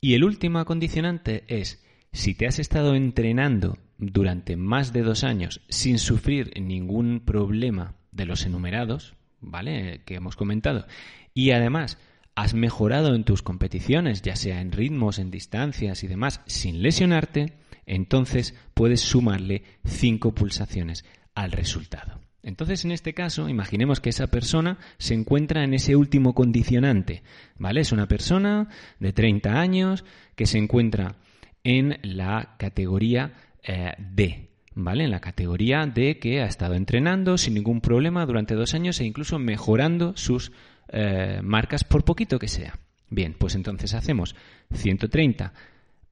Y 0.00 0.14
el 0.14 0.24
último 0.24 0.64
condicionante 0.64 1.44
es, 1.48 1.84
si 2.12 2.34
te 2.34 2.46
has 2.46 2.58
estado 2.58 2.94
entrenando 2.94 3.78
durante 3.98 4.56
más 4.56 4.92
de 4.92 5.02
dos 5.02 5.24
años 5.24 5.60
sin 5.68 5.98
sufrir 5.98 6.52
ningún 6.58 7.20
problema 7.20 7.96
de 8.10 8.24
los 8.24 8.46
enumerados, 8.46 9.14
¿vale? 9.40 10.02
Que 10.06 10.14
hemos 10.14 10.36
comentado, 10.36 10.86
y 11.34 11.50
además 11.50 11.98
has 12.34 12.54
mejorado 12.54 13.14
en 13.14 13.24
tus 13.24 13.42
competiciones, 13.42 14.22
ya 14.22 14.36
sea 14.36 14.62
en 14.62 14.72
ritmos, 14.72 15.18
en 15.18 15.30
distancias 15.30 16.02
y 16.02 16.06
demás, 16.06 16.40
sin 16.46 16.82
lesionarte, 16.82 17.58
entonces 17.84 18.54
puedes 18.72 19.02
sumarle 19.02 19.64
cinco 19.84 20.34
pulsaciones 20.34 21.04
al 21.34 21.52
resultado. 21.52 22.19
Entonces, 22.42 22.84
en 22.84 22.92
este 22.92 23.12
caso, 23.12 23.48
imaginemos 23.48 24.00
que 24.00 24.10
esa 24.10 24.28
persona 24.28 24.78
se 24.98 25.14
encuentra 25.14 25.62
en 25.62 25.74
ese 25.74 25.94
último 25.94 26.34
condicionante, 26.34 27.22
¿vale? 27.58 27.82
Es 27.82 27.92
una 27.92 28.08
persona 28.08 28.68
de 28.98 29.12
30 29.12 29.60
años 29.60 30.04
que 30.36 30.46
se 30.46 30.58
encuentra 30.58 31.16
en 31.64 31.98
la 32.02 32.56
categoría 32.58 33.34
eh, 33.62 33.92
D, 33.98 34.48
¿vale? 34.74 35.04
En 35.04 35.10
la 35.10 35.20
categoría 35.20 35.84
D 35.86 36.18
que 36.18 36.40
ha 36.40 36.46
estado 36.46 36.74
entrenando 36.74 37.36
sin 37.36 37.54
ningún 37.54 37.82
problema 37.82 38.24
durante 38.24 38.54
dos 38.54 38.74
años 38.74 39.00
e 39.00 39.04
incluso 39.04 39.38
mejorando 39.38 40.16
sus 40.16 40.52
eh, 40.88 41.40
marcas 41.42 41.84
por 41.84 42.04
poquito 42.04 42.38
que 42.38 42.48
sea. 42.48 42.78
Bien, 43.10 43.34
pues 43.38 43.54
entonces 43.54 43.92
hacemos 43.92 44.34
130, 44.72 45.52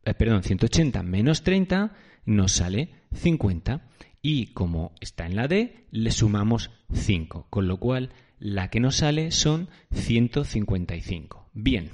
eh, 0.04 0.14
perdón, 0.14 0.42
180 0.42 1.02
menos 1.02 1.42
30 1.42 1.92
nos 2.26 2.52
sale 2.52 2.90
50 3.14 3.80
y 4.22 4.48
como 4.48 4.92
está 5.00 5.26
en 5.26 5.36
la 5.36 5.48
D, 5.48 5.86
le 5.90 6.10
sumamos 6.10 6.70
5, 6.92 7.46
con 7.50 7.68
lo 7.68 7.78
cual 7.78 8.10
la 8.38 8.70
que 8.70 8.80
nos 8.80 8.96
sale 8.96 9.30
son 9.30 9.68
155. 9.92 11.50
Bien, 11.54 11.90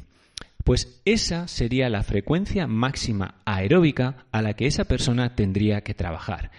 pues 0.64 1.00
esa 1.04 1.46
sería 1.48 1.88
la 1.88 2.02
frecuencia 2.02 2.66
máxima 2.66 3.36
aeróbica 3.44 4.26
a 4.32 4.42
la 4.42 4.54
que 4.54 4.66
esa 4.66 4.84
persona 4.84 5.34
tendría 5.34 5.82
que 5.82 5.94
trabajar. 5.94 6.50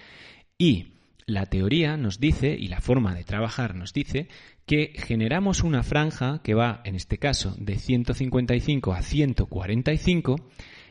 Y 0.58 0.94
la 1.26 1.48
teoría 1.48 1.98
nos 1.98 2.20
dice, 2.20 2.56
y 2.58 2.68
la 2.68 2.82
forma 2.82 3.16
de 3.16 3.24
trabajar 3.24 3.74
nos 3.74 3.94
dice, 3.94 4.28
que 4.68 4.94
generamos 4.96 5.64
una 5.64 5.84
franja 5.84 6.42
que 6.44 6.54
va, 6.54 6.82
en 6.86 6.96
este 6.96 7.18
caso, 7.18 7.56
de 7.58 7.78
155 7.78 8.94
a 8.94 9.02
145, 9.02 10.36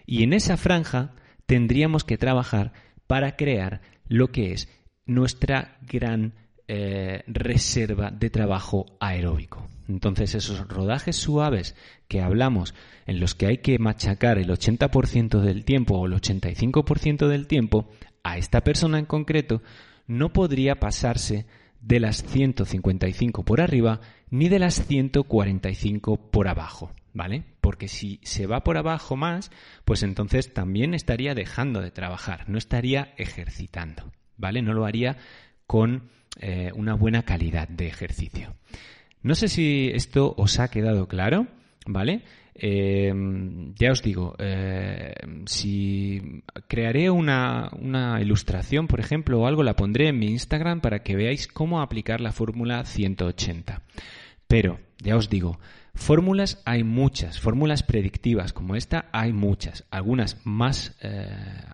y 0.07 0.25
en 0.25 0.33
esa 0.33 0.57
franja 0.57 1.15
tendríamos 1.47 2.05
que 2.05 2.19
trabajar 2.19 2.73
para 3.07 3.37
crear 3.37 3.81
lo 4.09 4.29
que 4.29 4.53
es 4.53 4.69
nuestra 5.07 5.79
gran 5.83 6.35
eh, 6.67 7.23
reserva 7.27 8.11
de 8.11 8.31
trabajo 8.31 8.87
aeróbico. 9.01 9.69
Entonces 9.89 10.35
esos 10.35 10.67
rodajes 10.67 11.17
suaves 11.17 11.75
que 12.09 12.23
hablamos 12.23 12.75
en 13.07 13.21
los 13.21 13.35
que 13.35 13.47
hay 13.47 13.59
que 13.59 13.79
machacar 13.79 14.39
el 14.39 14.49
80% 14.49 15.41
del 15.41 15.65
tiempo 15.65 15.99
o 15.99 16.07
el 16.07 16.15
85% 16.15 17.29
del 17.29 17.47
tiempo, 17.47 17.91
a 18.23 18.39
esta 18.39 18.63
persona 18.63 18.99
en 18.99 19.05
concreto 19.05 19.63
no 20.07 20.33
podría 20.33 20.77
pasarse 20.77 21.47
de 21.81 22.01
las 22.01 22.25
155 22.25 23.45
por 23.45 23.61
arriba 23.61 24.01
ni 24.31 24.49
de 24.49 24.59
las 24.59 24.87
145 24.87 26.31
por 26.31 26.49
abajo, 26.49 26.93
¿vale? 27.13 27.45
Porque 27.65 27.89
si 27.89 28.21
se 28.25 28.47
va 28.47 28.63
por 28.63 28.77
abajo 28.77 29.17
más, 29.17 29.51
pues 29.87 30.03
entonces 30.03 30.53
también 30.53 30.93
estaría 30.93 31.35
dejando 31.35 31.81
de 31.81 31.91
trabajar, 31.91 32.47
no 32.47 32.59
estaría 32.59 33.15
ejercitando, 33.17 34.13
¿vale? 34.37 34.61
No 34.61 34.75
lo 34.75 34.85
haría 34.85 35.17
con 35.67 36.11
eh, 36.39 36.73
una 36.75 36.93
buena 36.93 37.23
calidad 37.23 37.67
de 37.67 37.87
ejercicio. 37.87 38.55
No 39.23 39.35
sé 39.35 39.49
si 39.49 39.91
esto 39.95 40.35
os 40.37 40.61
ha 40.61 40.69
quedado 40.69 41.09
claro, 41.09 41.47
¿vale? 41.87 42.25
Eh, 42.55 43.11
ya 43.77 43.93
os 43.93 44.03
digo, 44.03 44.37
eh, 44.41 45.15
si 45.47 46.43
crearé 46.69 47.09
una, 47.09 47.71
una, 47.81 48.21
ilustración, 48.21 48.89
por 48.89 49.01
ejemplo, 49.01 49.41
o 49.41 49.47
algo, 49.47 49.63
la 49.63 49.75
pondré 49.75 50.09
en 50.09 50.19
mi 50.19 50.27
Instagram 50.27 50.83
para 50.83 51.03
que 51.03 51.17
veáis 51.17 51.49
cómo 51.49 51.81
aplicar 51.81 52.21
la 52.21 52.33
fórmula 52.33 52.85
180. 52.85 53.81
Pero, 54.47 54.81
ya 55.03 55.17
os 55.17 55.31
digo, 55.31 55.59
fórmulas 55.95 56.63
hay 56.65 56.85
muchas, 56.85 57.41
fórmulas 57.41 57.83
predictivas 57.83 58.53
como 58.53 58.77
esta 58.77 59.09
hay 59.13 59.33
muchas, 59.33 59.85
algunas 59.91 60.39
más 60.45 60.97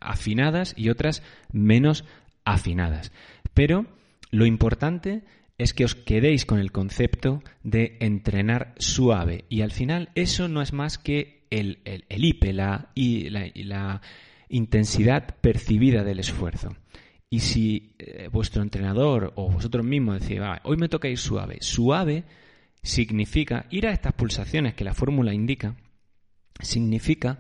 afinadas 0.00 0.74
y 0.76 0.90
otras 0.90 1.22
menos 1.52 2.04
afinadas. 2.44 3.12
Pero 3.54 3.86
lo 4.30 4.46
importante 4.46 5.22
es 5.60 5.74
que 5.74 5.84
os 5.84 5.94
quedéis 5.94 6.46
con 6.46 6.58
el 6.58 6.72
concepto 6.72 7.42
de 7.62 7.98
entrenar 8.00 8.74
suave. 8.78 9.44
Y 9.48 9.60
al 9.60 9.72
final 9.72 10.08
eso 10.14 10.48
no 10.48 10.62
es 10.62 10.72
más 10.72 10.96
que 10.96 11.46
el, 11.50 11.80
el, 11.84 12.24
IPE, 12.24 12.52
la, 12.54 12.90
y 12.94 13.28
la, 13.28 14.00
intensidad 14.48 15.36
percibida 15.40 16.02
del 16.02 16.18
esfuerzo. 16.18 16.74
Y 17.28 17.40
si 17.40 17.92
eh, 17.98 18.28
vuestro 18.32 18.62
entrenador 18.62 19.32
o 19.36 19.50
vosotros 19.50 19.84
mismos 19.84 20.20
decís, 20.20 20.40
hoy 20.64 20.76
me 20.76 20.88
toca 20.88 21.08
ir 21.08 21.18
suave, 21.18 21.58
suave 21.60 22.24
significa 22.82 23.66
ir 23.70 23.86
a 23.86 23.92
estas 23.92 24.12
pulsaciones 24.14 24.74
que 24.74 24.84
la 24.84 24.94
fórmula 24.94 25.34
indica, 25.34 25.76
significa 26.60 27.38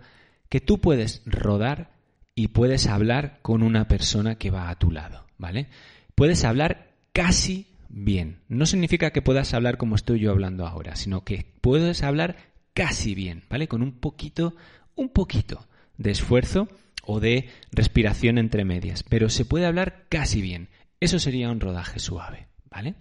que 0.48 0.60
tú 0.60 0.80
puedes 0.80 1.22
rodar 1.26 1.92
y 2.34 2.48
puedes 2.48 2.86
hablar 2.86 3.38
con 3.42 3.62
una 3.62 3.88
persona 3.88 4.36
que 4.36 4.50
va 4.50 4.70
a 4.70 4.78
tu 4.78 4.90
lado, 4.90 5.26
¿vale? 5.38 5.68
Puedes 6.14 6.44
hablar 6.44 6.92
casi 7.12 7.66
bien. 7.88 8.40
No 8.48 8.66
significa 8.66 9.10
que 9.10 9.22
puedas 9.22 9.52
hablar 9.54 9.76
como 9.76 9.96
estoy 9.96 10.20
yo 10.20 10.30
hablando 10.30 10.66
ahora, 10.66 10.96
sino 10.96 11.24
que 11.24 11.46
puedes 11.60 12.02
hablar 12.02 12.36
casi 12.72 13.14
bien, 13.14 13.44
¿vale? 13.50 13.68
Con 13.68 13.82
un 13.82 13.92
poquito, 13.92 14.54
un 14.94 15.10
poquito 15.10 15.66
de 15.98 16.10
esfuerzo 16.10 16.68
o 17.04 17.20
de 17.20 17.48
respiración 17.72 18.38
entre 18.38 18.64
medias, 18.64 19.02
pero 19.02 19.28
se 19.28 19.44
puede 19.44 19.66
hablar 19.66 20.06
casi 20.08 20.40
bien. 20.40 20.68
Eso 21.00 21.18
sería 21.18 21.50
un 21.50 21.60
rodaje 21.60 21.98
suave, 21.98 22.48
¿vale? 22.70 22.94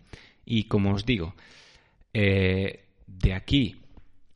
Y 0.46 0.66
como 0.66 0.94
os 0.94 1.06
digo, 1.06 1.36
eh, 2.14 2.86
de 3.08 3.34
aquí 3.34 3.82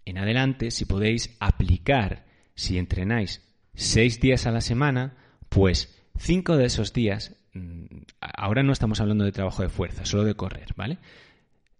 en 0.05 0.17
adelante, 0.17 0.71
si 0.71 0.85
podéis 0.85 1.35
aplicar, 1.39 2.25
si 2.55 2.77
entrenáis 2.77 3.41
seis 3.73 4.19
días 4.19 4.45
a 4.45 4.51
la 4.51 4.61
semana, 4.61 5.15
pues 5.49 6.03
cinco 6.17 6.57
de 6.57 6.65
esos 6.65 6.93
días, 6.93 7.35
mm, 7.53 7.85
ahora 8.19 8.63
no 8.63 8.73
estamos 8.73 8.99
hablando 9.01 9.23
de 9.23 9.31
trabajo 9.31 9.63
de 9.63 9.69
fuerza, 9.69 10.05
solo 10.05 10.23
de 10.23 10.35
correr, 10.35 10.73
¿vale? 10.75 10.97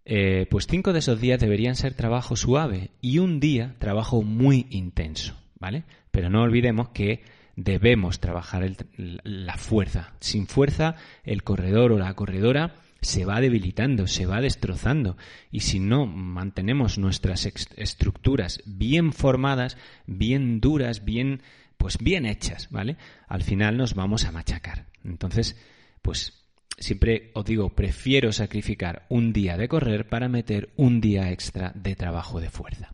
Eh, 0.06 0.46
pues 0.50 0.66
cinco 0.66 0.92
de 0.92 0.98
esos 0.98 1.20
días 1.20 1.40
deberían 1.40 1.76
ser 1.76 1.94
trabajo 1.94 2.36
suave 2.36 2.90
y 3.00 3.18
un 3.18 3.40
día 3.40 3.74
trabajo 3.78 4.22
muy 4.22 4.66
intenso, 4.70 5.34
¿vale? 5.58 5.84
Pero 6.10 6.28
no 6.28 6.42
olvidemos 6.42 6.90
que 6.90 7.22
debemos 7.56 8.20
trabajar 8.20 8.70
la 8.96 9.56
fuerza. 9.56 10.12
Sin 10.20 10.46
fuerza, 10.46 10.96
el 11.24 11.42
corredor 11.42 11.92
o 11.92 11.98
la 11.98 12.12
corredora 12.14 12.74
se 13.04 13.24
va 13.24 13.40
debilitando, 13.40 14.06
se 14.06 14.26
va 14.26 14.40
destrozando. 14.40 15.16
Y 15.50 15.60
si 15.60 15.80
no 15.80 16.06
mantenemos 16.06 16.98
nuestras 16.98 17.46
estructuras 17.76 18.60
bien 18.66 19.12
formadas, 19.12 19.76
bien 20.06 20.60
duras, 20.60 21.04
bien, 21.04 21.42
pues 21.76 21.98
bien 21.98 22.26
hechas, 22.26 22.68
¿vale? 22.70 22.96
Al 23.28 23.42
final 23.42 23.76
nos 23.76 23.94
vamos 23.94 24.24
a 24.24 24.32
machacar. 24.32 24.86
Entonces, 25.04 25.56
pues 26.02 26.44
siempre 26.78 27.30
os 27.34 27.44
digo, 27.44 27.70
prefiero 27.70 28.32
sacrificar 28.32 29.06
un 29.08 29.32
día 29.32 29.56
de 29.56 29.68
correr 29.68 30.08
para 30.08 30.28
meter 30.28 30.70
un 30.76 31.00
día 31.00 31.30
extra 31.30 31.72
de 31.74 31.94
trabajo 31.94 32.40
de 32.40 32.50
fuerza. 32.50 32.90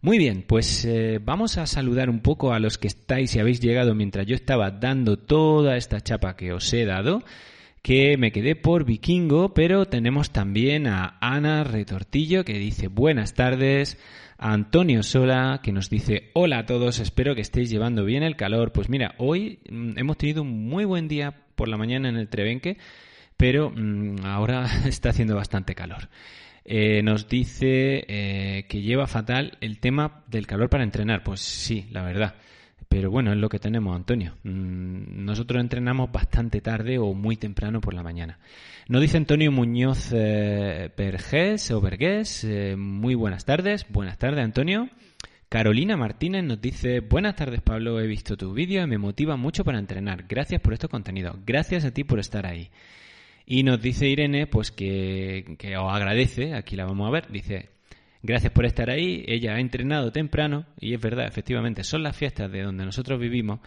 Muy 0.00 0.18
bien, 0.18 0.42
pues 0.42 0.84
eh, 0.84 1.20
vamos 1.22 1.58
a 1.58 1.66
saludar 1.66 2.10
un 2.10 2.20
poco 2.20 2.52
a 2.52 2.58
los 2.58 2.76
que 2.76 2.88
estáis 2.88 3.36
y 3.36 3.38
habéis 3.38 3.60
llegado 3.60 3.94
mientras 3.94 4.26
yo 4.26 4.34
estaba 4.34 4.72
dando 4.72 5.16
toda 5.16 5.76
esta 5.76 6.00
chapa 6.00 6.34
que 6.34 6.52
os 6.52 6.72
he 6.72 6.84
dado, 6.84 7.22
que 7.82 8.16
me 8.16 8.30
quedé 8.30 8.54
por 8.54 8.84
vikingo, 8.84 9.54
pero 9.54 9.86
tenemos 9.86 10.30
también 10.30 10.86
a 10.86 11.18
Ana 11.20 11.64
Retortillo 11.64 12.44
que 12.44 12.54
dice 12.54 12.86
buenas 12.86 13.34
tardes, 13.34 13.98
a 14.38 14.52
Antonio 14.52 15.02
Sola 15.02 15.60
que 15.64 15.72
nos 15.72 15.90
dice 15.90 16.30
hola 16.32 16.58
a 16.58 16.66
todos, 16.66 17.00
espero 17.00 17.34
que 17.34 17.40
estéis 17.40 17.70
llevando 17.70 18.04
bien 18.04 18.22
el 18.22 18.36
calor. 18.36 18.70
Pues 18.72 18.88
mira, 18.88 19.16
hoy 19.18 19.58
mm, 19.68 19.98
hemos 19.98 20.16
tenido 20.16 20.42
un 20.42 20.68
muy 20.68 20.84
buen 20.84 21.08
día 21.08 21.34
por 21.56 21.66
la 21.68 21.76
mañana 21.76 22.08
en 22.08 22.16
el 22.16 22.28
Trebenque, 22.28 22.78
pero 23.36 23.70
mm, 23.74 24.24
ahora 24.24 24.64
está 24.86 25.10
haciendo 25.10 25.34
bastante 25.34 25.74
calor. 25.74 26.08
Eh, 26.64 27.02
nos 27.02 27.28
dice 27.28 28.04
eh, 28.06 28.66
que 28.68 28.80
lleva 28.82 29.08
fatal 29.08 29.58
el 29.60 29.80
tema 29.80 30.22
del 30.28 30.46
calor 30.46 30.70
para 30.70 30.84
entrenar. 30.84 31.24
Pues 31.24 31.40
sí, 31.40 31.86
la 31.90 32.04
verdad. 32.04 32.36
Pero 32.92 33.10
bueno, 33.10 33.32
es 33.32 33.38
lo 33.38 33.48
que 33.48 33.58
tenemos, 33.58 33.96
Antonio. 33.96 34.34
Mm, 34.42 35.24
nosotros 35.24 35.62
entrenamos 35.62 36.12
bastante 36.12 36.60
tarde 36.60 36.98
o 36.98 37.14
muy 37.14 37.36
temprano 37.38 37.80
por 37.80 37.94
la 37.94 38.02
mañana. 38.02 38.38
Nos 38.86 39.00
dice 39.00 39.16
Antonio 39.16 39.50
Muñoz 39.50 40.12
eh, 40.14 40.90
o 40.94 41.80
Vergés. 41.80 42.44
Eh, 42.44 42.76
muy 42.76 43.14
buenas 43.14 43.46
tardes. 43.46 43.86
Buenas 43.88 44.18
tardes, 44.18 44.44
Antonio. 44.44 44.90
Carolina 45.48 45.96
Martínez 45.96 46.44
nos 46.44 46.60
dice, 46.60 47.00
buenas 47.00 47.34
tardes 47.34 47.62
Pablo, 47.62 47.98
he 47.98 48.06
visto 48.06 48.36
tu 48.36 48.52
vídeo 48.52 48.82
y 48.82 48.86
me 48.86 48.98
motiva 48.98 49.36
mucho 49.36 49.64
para 49.64 49.78
entrenar. 49.78 50.26
Gracias 50.28 50.60
por 50.60 50.74
estos 50.74 50.90
contenidos. 50.90 51.38
Gracias 51.46 51.86
a 51.86 51.92
ti 51.92 52.04
por 52.04 52.18
estar 52.18 52.44
ahí. 52.44 52.68
Y 53.46 53.62
nos 53.62 53.80
dice 53.80 54.06
Irene, 54.06 54.46
pues 54.46 54.70
que, 54.70 55.56
que 55.58 55.78
os 55.78 55.90
agradece, 55.90 56.52
aquí 56.52 56.76
la 56.76 56.84
vamos 56.84 57.08
a 57.08 57.10
ver, 57.10 57.32
dice, 57.32 57.70
gracias 58.22 58.52
por 58.52 58.64
estar 58.64 58.90
ahí, 58.90 59.24
ella 59.26 59.54
ha 59.54 59.60
entrenado 59.60 60.12
temprano, 60.12 60.66
y 60.78 60.94
es 60.94 61.00
verdad, 61.00 61.26
efectivamente, 61.26 61.84
son 61.84 62.02
las 62.02 62.16
fiestas 62.16 62.50
de 62.50 62.62
donde 62.62 62.84
nosotros 62.84 63.20
vivimos, 63.20 63.60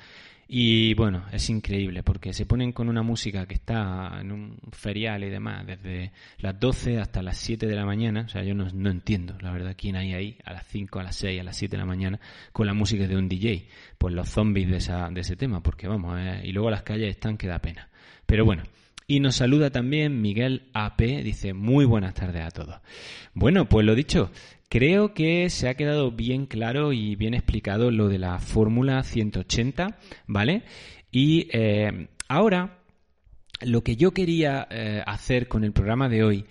y 0.47 0.93
bueno, 0.93 1.25
es 1.31 1.49
increíble 1.49 2.03
porque 2.03 2.31
se 2.31 2.45
ponen 2.45 2.71
con 2.71 2.87
una 2.87 3.01
música 3.01 3.47
que 3.47 3.55
está 3.55 4.19
en 4.19 4.31
un 4.31 4.59
ferial 4.71 5.23
y 5.23 5.29
demás 5.29 5.65
desde 5.65 6.11
las 6.37 6.59
12 6.59 6.99
hasta 6.99 7.23
las 7.23 7.37
7 7.37 7.65
de 7.65 7.75
la 7.75 7.83
mañana. 7.83 8.25
O 8.25 8.29
sea, 8.29 8.43
yo 8.43 8.53
no, 8.53 8.67
no, 8.71 8.91
entiendo, 8.91 9.35
la 9.41 9.51
verdad, 9.51 9.75
quién 9.75 9.95
hay 9.95 10.13
ahí 10.13 10.37
a 10.45 10.53
las 10.53 10.67
5, 10.67 10.99
a 10.99 11.03
las 11.03 11.15
6, 11.15 11.41
a 11.41 11.43
las 11.43 11.57
7 11.57 11.75
de 11.75 11.79
la 11.79 11.87
mañana 11.87 12.19
con 12.51 12.67
la 12.67 12.73
música 12.73 13.07
de 13.07 13.17
un 13.17 13.27
DJ. 13.27 13.67
Pues 13.97 14.13
los 14.13 14.29
zombies 14.29 14.69
de, 14.69 14.77
esa, 14.77 15.09
de 15.09 15.21
ese 15.21 15.35
tema, 15.35 15.63
porque 15.63 15.87
vamos, 15.87 16.15
eh, 16.19 16.41
y 16.43 16.51
luego 16.51 16.69
las 16.69 16.83
calles 16.83 17.09
están 17.09 17.37
que 17.37 17.47
da 17.47 17.57
pena. 17.57 17.89
Pero 18.27 18.45
bueno, 18.45 18.63
y 19.07 19.19
nos 19.19 19.35
saluda 19.35 19.69
también 19.69 20.21
Miguel 20.21 20.69
AP, 20.73 20.99
dice 21.23 21.53
muy 21.53 21.85
buenas 21.85 22.15
tardes 22.15 22.43
a 22.43 22.51
todos. 22.51 22.75
Bueno, 23.33 23.69
pues 23.69 23.85
lo 23.85 23.93
dicho, 23.93 24.31
creo 24.69 25.13
que 25.13 25.49
se 25.49 25.69
ha 25.69 25.75
quedado 25.75 26.11
bien 26.11 26.47
claro 26.47 26.91
y 26.91 27.15
bien 27.15 27.33
explicado 27.33 27.91
lo 27.91 28.09
de 28.09 28.17
la 28.17 28.39
fórmula 28.39 29.03
180, 29.03 29.99
¿vale? 30.27 30.63
Y 31.11 31.47
eh, 31.51 32.07
ahora, 32.27 32.79
lo 33.61 33.83
que 33.83 33.95
yo 33.95 34.11
quería 34.11 34.67
eh, 34.69 35.03
hacer 35.05 35.47
con 35.47 35.63
el 35.63 35.71
programa 35.71 36.09
de 36.09 36.23
hoy 36.23 36.45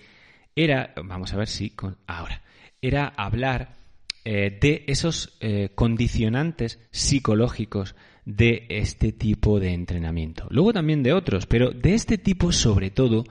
era, 0.55 0.93
vamos 1.03 1.33
a 1.33 1.37
ver 1.37 1.47
si, 1.47 1.71
con, 1.71 1.97
ahora, 2.07 2.41
era 2.81 3.07
hablar 3.07 3.75
eh, 4.23 4.57
de 4.61 4.85
esos 4.87 5.37
condicionantes 5.75 6.79
psicológicos 6.91 7.95
de 8.25 8.65
este 8.69 9.11
tipo 9.11 9.59
de 9.59 9.73
entrenamiento. 9.73 10.47
Luego 10.49 10.73
también 10.73 11.03
de 11.03 11.13
otros, 11.13 11.45
pero 11.45 11.71
de 11.71 11.93
este 11.93 12.17
tipo 12.17 12.51
sobre 12.51 12.89
todo 12.89 13.23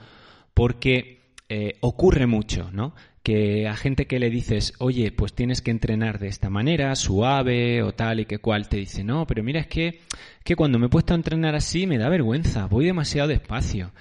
porque 0.55 1.35
eh, 1.49 1.77
ocurre 1.81 2.27
mucho, 2.27 2.71
¿no? 2.73 2.95
Que 3.23 3.67
a 3.67 3.75
gente 3.75 4.07
que 4.07 4.19
le 4.19 4.31
dices, 4.31 4.75
oye, 4.79 5.11
pues 5.11 5.35
tienes 5.35 5.63
que 5.63 5.71
entrenar 5.71 6.19
de 6.19 6.29
esta 6.29 6.51
manera, 6.51 6.95
suave 6.95 7.83
o 7.83 7.93
tal 7.93 8.21
y 8.21 8.27
que 8.27 8.39
cual, 8.39 8.69
te 8.69 8.77
dice, 8.77 9.03
no, 9.03 9.27
pero 9.27 9.43
mira, 9.43 9.61
es 9.61 9.67
que, 9.67 10.01
que 10.45 10.57
cuando 10.57 10.79
me 10.79 10.87
he 10.87 10.91
puesto 10.91 11.15
a 11.15 11.17
entrenar 11.17 11.55
así 11.55 11.87
me 11.87 11.99
da 11.99 12.09
vergüenza, 12.09 12.67
voy 12.67 12.85
demasiado 12.85 13.29
despacio. 13.29 13.93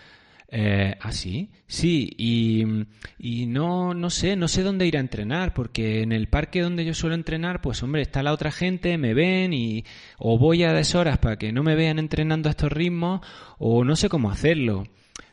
Eh, 0.56 0.96
¿Ah, 1.02 1.12
sí? 1.12 1.50
Sí, 1.66 2.12
y, 2.16 2.64
y, 3.18 3.48
no, 3.48 3.96
no 3.96 4.12
sé, 4.12 4.36
no 4.36 4.48
sé 4.48 4.62
dónde 4.62 4.86
ir 4.86 4.98
a 4.98 5.00
entrenar, 5.00 5.56
porque 5.56 6.04
en 6.04 6.12
el 6.12 6.28
parque 6.28 6.62
donde 6.62 6.86
yo 6.86 6.94
suelo 6.94 7.16
entrenar, 7.16 7.60
pues 7.60 7.82
hombre, 7.82 8.04
está 8.04 8.22
la 8.22 8.34
otra 8.34 8.52
gente, 8.52 9.00
me 9.00 9.16
ven 9.16 9.52
y 9.52 9.84
o 10.20 10.38
voy 10.38 10.64
a 10.64 10.72
deshoras 10.72 11.18
para 11.18 11.38
que 11.38 11.52
no 11.52 11.64
me 11.64 11.74
vean 11.74 11.98
entrenando 11.98 12.50
a 12.50 12.52
estos 12.52 12.72
ritmos, 12.72 13.22
o 13.58 13.84
no 13.84 13.96
sé 13.96 14.10
cómo 14.10 14.30
hacerlo. 14.30 14.84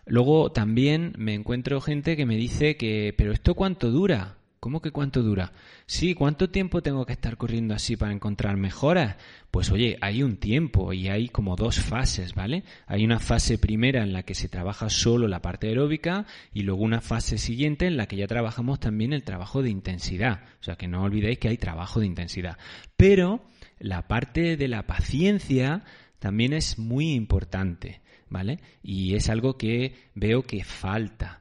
Luego 0.07 0.53
también 0.53 1.13
me 1.19 1.35
encuentro 1.35 1.83
gente 1.83 2.17
que 2.17 2.25
me 2.25 2.37
dice 2.37 2.79
que, 2.79 3.15
pero 3.15 3.33
¿esto 3.33 3.55
cuánto 3.55 3.91
dura? 3.91 4.40
¿Cómo 4.61 4.83
que 4.83 4.91
cuánto 4.91 5.23
dura? 5.23 5.55
Sí, 5.87 6.13
¿cuánto 6.13 6.51
tiempo 6.51 6.83
tengo 6.83 7.07
que 7.07 7.15
estar 7.15 7.39
corriendo 7.39 7.73
así 7.73 7.97
para 7.97 8.13
encontrar 8.13 8.59
mejoras? 8.59 9.17
Pues 9.51 9.71
oye, 9.71 9.97
hay 10.03 10.23
un 10.23 10.37
tiempo 10.37 10.93
y 10.93 11.09
hay 11.09 11.31
como 11.31 11.57
dos 11.57 11.81
fases, 11.81 12.35
¿vale? 12.35 12.65
Hay 12.87 13.03
una 13.03 13.21
fase 13.21 13.57
primera 13.57 14.03
en 14.03 14.13
la 14.13 14.23
que 14.23 14.35
se 14.35 14.51
trabaja 14.51 14.91
solo 14.91 15.29
la 15.29 15.41
parte 15.41 15.69
aeróbica 15.69 16.27
y 16.53 16.65
luego 16.65 16.83
una 16.83 17.01
fase 17.01 17.39
siguiente 17.39 17.87
en 17.87 17.97
la 17.97 18.07
que 18.07 18.17
ya 18.17 18.27
trabajamos 18.27 18.81
también 18.81 19.15
el 19.15 19.25
trabajo 19.25 19.63
de 19.63 19.71
intensidad. 19.71 20.43
O 20.61 20.63
sea, 20.63 20.77
que 20.77 20.89
no 20.89 21.05
olvidéis 21.05 21.39
que 21.39 21.49
hay 21.49 21.57
trabajo 21.57 22.01
de 22.01 22.07
intensidad. 22.07 22.59
Pero 22.99 23.43
la 23.79 24.09
parte 24.09 24.59
de 24.59 24.69
la 24.69 24.87
paciencia 24.87 25.85
también 26.19 26.53
es 26.53 26.79
muy 26.79 27.15
importante, 27.15 28.03
¿vale? 28.29 28.61
Y 28.83 29.15
es 29.15 29.31
algo 29.31 29.57
que 29.57 29.95
veo 30.15 30.43
que 30.43 30.65
falta. 30.65 31.40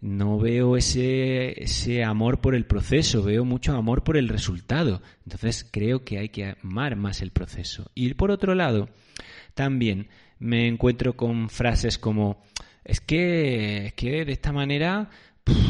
No 0.00 0.38
veo 0.38 0.76
ese, 0.76 1.62
ese 1.62 2.04
amor 2.04 2.40
por 2.40 2.54
el 2.54 2.66
proceso, 2.66 3.22
veo 3.22 3.44
mucho 3.44 3.74
amor 3.74 4.04
por 4.04 4.16
el 4.16 4.28
resultado. 4.28 5.00
Entonces 5.24 5.66
creo 5.70 6.04
que 6.04 6.18
hay 6.18 6.28
que 6.28 6.56
amar 6.62 6.96
más 6.96 7.22
el 7.22 7.30
proceso. 7.30 7.90
Y 7.94 8.12
por 8.14 8.30
otro 8.30 8.54
lado, 8.54 8.90
también 9.54 10.08
me 10.38 10.68
encuentro 10.68 11.16
con 11.16 11.48
frases 11.48 11.98
como, 11.98 12.42
es 12.84 13.00
que, 13.00 13.86
es 13.86 13.94
que 13.94 14.24
de 14.24 14.32
esta 14.32 14.52
manera 14.52 15.10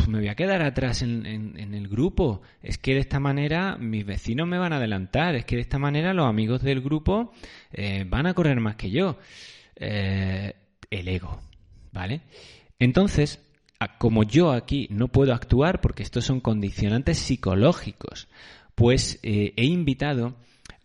me 0.09 0.19
voy 0.19 0.29
a 0.29 0.35
quedar 0.35 0.63
atrás 0.63 1.03
en, 1.03 1.27
el 1.57 1.89
grupo, 1.89 2.43
es 2.63 2.79
que 2.79 2.95
de 2.95 3.01
esta 3.01 3.21
manera 3.21 3.77
mis 3.79 4.05
vecinos 4.05 4.49
me 4.49 4.59
van 4.59 4.73
a 4.73 4.77
adelantar, 4.77 5.35
es 5.37 5.45
que 5.45 5.57
de 5.57 5.63
esta 5.63 5.79
manera 5.79 6.15
los 6.15 6.27
amigos 6.27 6.63
del 6.63 6.81
grupo 6.81 7.33
eh, 7.73 8.05
van 8.09 8.27
a 8.27 8.35
correr 8.35 8.61
más 8.61 8.77
que 8.77 8.91
yo. 8.91 9.19
Eh, 9.77 10.55
el 10.91 11.09
ego, 11.09 11.41
¿vale? 11.93 12.23
Entonces, 12.79 13.41
como 13.99 14.25
yo 14.25 14.51
aquí 14.51 14.89
no 14.91 15.09
puedo 15.09 15.33
actuar 15.33 15.81
porque 15.81 16.03
estos 16.03 16.25
son 16.25 16.41
condicionantes 16.41 17.19
psicológicos, 17.19 18.29
pues 18.75 19.21
eh, 19.23 19.53
he 19.57 19.65
invitado 19.65 20.37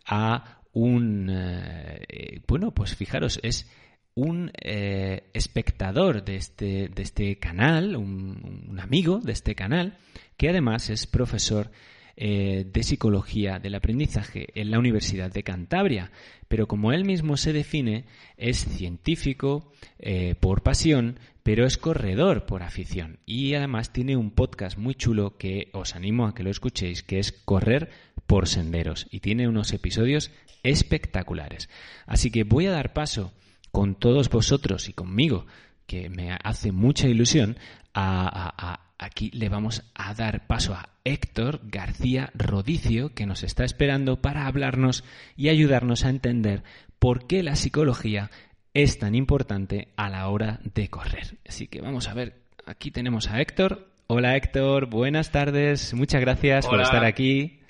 a 0.06 0.60
un, 0.72 1.28
eh, 1.30 2.40
bueno, 2.46 2.72
pues 2.72 2.94
fijaros, 2.94 3.40
es 3.42 3.68
un 4.14 4.52
eh, 4.60 5.30
espectador 5.32 6.24
de 6.24 6.36
este, 6.36 6.88
de 6.88 7.02
este 7.02 7.38
canal, 7.38 7.96
un, 7.96 8.78
amigo 8.80 9.18
de 9.18 9.32
este 9.32 9.54
canal, 9.54 9.98
que 10.36 10.50
además 10.50 10.90
es 10.90 11.06
profesor 11.06 11.70
eh, 12.16 12.64
de 12.72 12.82
psicología 12.82 13.58
del 13.58 13.74
aprendizaje 13.74 14.46
en 14.54 14.70
la 14.70 14.78
Universidad 14.78 15.32
de 15.32 15.42
Cantabria. 15.42 16.10
Pero 16.48 16.68
como 16.68 16.92
él 16.92 17.04
mismo 17.04 17.36
se 17.36 17.52
define, 17.52 18.04
es 18.36 18.58
científico 18.58 19.72
eh, 19.98 20.34
por 20.38 20.62
pasión, 20.62 21.18
pero 21.42 21.66
es 21.66 21.76
corredor 21.76 22.46
por 22.46 22.62
afición. 22.62 23.18
Y 23.26 23.54
además 23.54 23.92
tiene 23.92 24.16
un 24.16 24.30
podcast 24.30 24.78
muy 24.78 24.94
chulo 24.94 25.36
que 25.36 25.68
os 25.72 25.94
animo 25.94 26.26
a 26.26 26.34
que 26.34 26.42
lo 26.42 26.50
escuchéis, 26.50 27.02
que 27.02 27.18
es 27.18 27.32
Correr 27.32 27.90
por 28.26 28.48
Senderos. 28.48 29.06
Y 29.10 29.20
tiene 29.20 29.48
unos 29.48 29.72
episodios 29.72 30.30
espectaculares. 30.62 31.68
Así 32.06 32.30
que 32.30 32.44
voy 32.44 32.66
a 32.66 32.72
dar 32.72 32.92
paso 32.92 33.32
con 33.70 33.96
todos 33.96 34.30
vosotros 34.30 34.88
y 34.88 34.92
conmigo, 34.92 35.46
que 35.86 36.08
me 36.08 36.30
hace 36.42 36.72
mucha 36.72 37.08
ilusión, 37.08 37.56
a, 37.92 38.83
aquí 38.98 39.30
le 39.32 39.48
vamos 39.48 39.82
a 39.94 40.14
dar 40.14 40.46
paso 40.46 40.74
a 40.74 40.90
Héctor 41.04 41.60
García 41.64 42.30
Rodicio, 42.34 43.14
que 43.14 43.26
nos 43.26 43.42
está 43.42 43.64
esperando 43.64 44.20
para 44.20 44.46
hablarnos 44.46 45.04
y 45.36 45.48
ayudarnos 45.48 46.04
a 46.04 46.10
entender 46.10 46.62
por 46.98 47.26
qué 47.26 47.42
la 47.42 47.56
psicología 47.56 48.30
es 48.72 48.98
tan 48.98 49.14
importante 49.14 49.88
a 49.96 50.08
la 50.08 50.28
hora 50.28 50.60
de 50.74 50.88
correr. 50.88 51.38
Así 51.46 51.68
que 51.68 51.80
vamos 51.80 52.08
a 52.08 52.14
ver, 52.14 52.42
aquí 52.66 52.90
tenemos 52.90 53.28
a 53.28 53.40
Héctor. 53.40 53.88
Hola 54.06 54.36
Héctor, 54.36 54.86
buenas 54.86 55.30
tardes, 55.30 55.94
muchas 55.94 56.20
gracias 56.20 56.66
por 56.66 56.80
estar 56.80 57.04
aquí. 57.04 57.60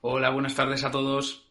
Hola, 0.00 0.30
buenas 0.30 0.54
tardes 0.54 0.84
a 0.84 0.90
todos. 0.90 1.50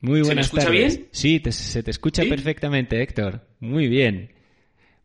Muy 0.00 0.22
buenas 0.22 0.46
¿Se 0.48 0.56
me 0.56 0.60
escucha 0.62 0.70
bien? 0.70 1.08
Sí, 1.10 1.42
se 1.50 1.82
te 1.82 1.90
escucha 1.90 2.22
perfectamente, 2.24 3.02
Héctor. 3.02 3.46
Muy 3.60 3.88
bien. 3.88 4.32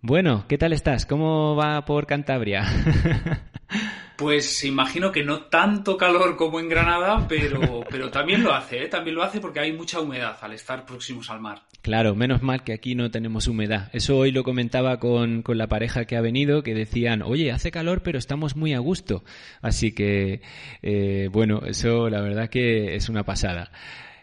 Bueno, 0.07 0.45
¿qué 0.47 0.59
tal 0.59 0.71
estás? 0.71 1.07
¿Cómo 1.07 1.55
va 1.55 1.83
por 1.83 2.05
Cantabria? 2.05 2.63
Pues 4.17 4.63
imagino 4.63 5.11
que 5.11 5.25
no 5.25 5.41
tanto 5.41 5.97
calor 5.97 6.37
como 6.37 6.61
en 6.61 6.69
Granada, 6.69 7.27
pero, 7.27 7.83
pero 7.89 8.09
también 8.11 8.43
lo 8.43 8.53
hace, 8.53 8.83
¿eh? 8.83 8.87
también 8.87 9.13
lo 9.13 9.23
hace 9.23 9.41
porque 9.41 9.59
hay 9.59 9.73
mucha 9.73 9.99
humedad 9.99 10.37
al 10.39 10.53
estar 10.53 10.85
próximos 10.85 11.29
al 11.29 11.41
mar. 11.41 11.63
Claro, 11.81 12.15
menos 12.15 12.41
mal 12.41 12.63
que 12.63 12.71
aquí 12.71 12.95
no 12.95 13.11
tenemos 13.11 13.49
humedad. 13.49 13.89
Eso 13.91 14.17
hoy 14.17 14.31
lo 14.31 14.45
comentaba 14.45 15.01
con, 15.01 15.41
con 15.41 15.57
la 15.57 15.67
pareja 15.67 16.05
que 16.05 16.15
ha 16.15 16.21
venido, 16.21 16.63
que 16.63 16.73
decían, 16.73 17.23
oye, 17.23 17.51
hace 17.51 17.71
calor, 17.71 18.03
pero 18.03 18.17
estamos 18.17 18.55
muy 18.55 18.73
a 18.73 18.79
gusto. 18.79 19.25
Así 19.61 19.91
que, 19.91 20.39
eh, 20.81 21.27
bueno, 21.29 21.63
eso 21.65 22.09
la 22.09 22.21
verdad 22.21 22.49
que 22.49 22.95
es 22.95 23.09
una 23.09 23.25
pasada. 23.25 23.69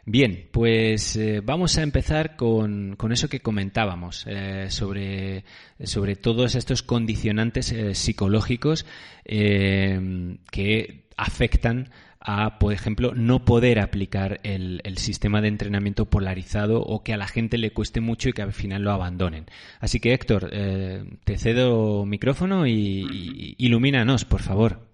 Bien, 0.05 0.49
pues 0.51 1.15
eh, 1.15 1.41
vamos 1.45 1.79
a 1.79 1.83
empezar 1.83 2.35
con, 2.35 2.97
eso 3.13 3.29
que 3.29 3.41
comentábamos 3.41 4.25
eh, 4.27 4.67
sobre, 4.69 5.45
sobre, 5.85 6.17
todos 6.17 6.57
estos 6.57 6.83
condicionantes 6.83 7.71
eh, 7.71 7.95
psicológicos 7.95 8.85
que 9.25 11.05
afectan 11.17 11.91
a, 12.19 12.59
por 12.59 12.73
ejemplo, 12.73 13.15
no 13.15 13.45
poder 13.45 13.79
aplicar 13.79 14.41
el, 14.43 14.81
sistema 14.97 15.41
de 15.41 15.49
entrenamiento 15.49 16.07
polarizado 16.07 16.81
o 16.81 17.05
que 17.05 17.13
a 17.13 17.17
la 17.17 17.29
gente 17.29 17.57
le 17.57 17.73
cueste 17.73 18.01
mucho 18.01 18.29
y 18.29 18.33
que 18.33 18.43
al 18.43 18.53
final 18.53 18.83
lo 18.83 18.91
abandonen. 18.91 19.47
Así 19.79 20.01
que, 20.01 20.15
Héctor, 20.15 20.51
te 20.51 21.39
cedo 21.39 22.05
micrófono 22.07 22.67
y, 22.67 23.07
y 23.09 23.55
ilumínanos, 23.59 24.25
por 24.25 24.43
favor. 24.43 24.89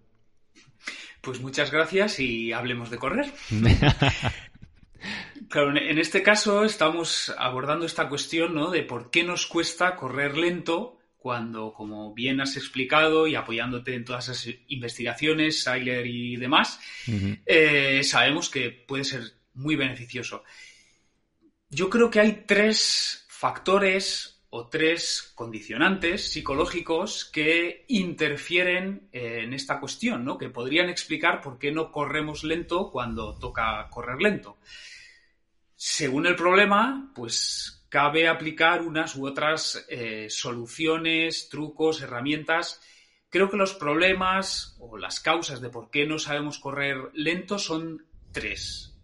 Pues 1.23 1.41
muchas 1.41 1.71
gracias 1.71 2.21
y 2.21 2.53
hablemos 2.53 2.91
de 2.91 2.99
correr. 2.99 3.33
Claro, 5.49 5.77
en 5.77 5.99
este 5.99 6.23
caso 6.23 6.65
estamos 6.65 7.35
abordando 7.39 7.87
esta 7.87 8.09
cuestión 8.09 8.55
¿no? 8.55 8.71
de 8.71 8.83
por 8.83 9.11
qué 9.11 9.25
nos 9.25 9.47
cuesta 9.47 9.97
correr 9.97 10.37
lento 10.37 10.99
cuando, 11.17 11.73
como 11.73 12.15
bien 12.15 12.41
has 12.41 12.57
explicado 12.57 13.27
y 13.27 13.35
apoyándote 13.35 13.95
en 13.95 14.05
todas 14.05 14.29
esas 14.29 14.55
investigaciones, 14.69 15.63
Seiler 15.63 16.07
y 16.07 16.37
demás, 16.37 16.81
eh, 17.45 18.03
sabemos 18.05 18.49
que 18.49 18.71
puede 18.71 19.05
ser 19.05 19.23
muy 19.55 19.77
beneficioso. 19.77 20.45
Yo 21.69 21.91
creo 21.91 22.11
que 22.11 22.21
hay 22.21 22.45
tres 22.47 23.27
factores 23.29 24.38
o 24.51 24.69
tres 24.69 25.33
condicionantes 25.35 26.33
psicológicos 26.33 27.27
que 27.27 27.85
interfieren 27.89 29.09
en 29.13 29.53
esta 29.53 29.79
cuestión, 29.79 30.25
¿no? 30.25 30.39
que 30.39 30.49
podrían 30.49 30.89
explicar 30.89 31.41
por 31.41 31.59
qué 31.59 31.71
no 31.71 31.93
corremos 31.93 32.45
lento 32.45 32.91
cuando 32.91 33.35
toca 33.39 33.89
correr 33.91 34.21
lento. 34.23 34.57
Según 35.77 36.27
el 36.27 36.35
problema, 36.35 37.13
pues 37.15 37.85
cabe 37.89 38.27
aplicar 38.29 38.83
unas 38.83 39.17
u 39.17 39.27
otras 39.27 39.87
eh, 39.89 40.29
soluciones, 40.31 41.49
trucos, 41.49 42.01
herramientas. 42.03 42.81
Creo 43.29 43.51
que 43.51 43.57
los 43.57 43.75
problemas 43.75 44.77
o 44.81 44.97
las 44.97 45.21
causas 45.21 45.61
de 45.61 45.69
por 45.69 45.91
qué 45.91 46.07
no 46.07 46.19
sabemos 46.19 46.59
correr 46.59 47.11
lento 47.13 47.59
son 47.59 48.07
tres. 48.33 48.99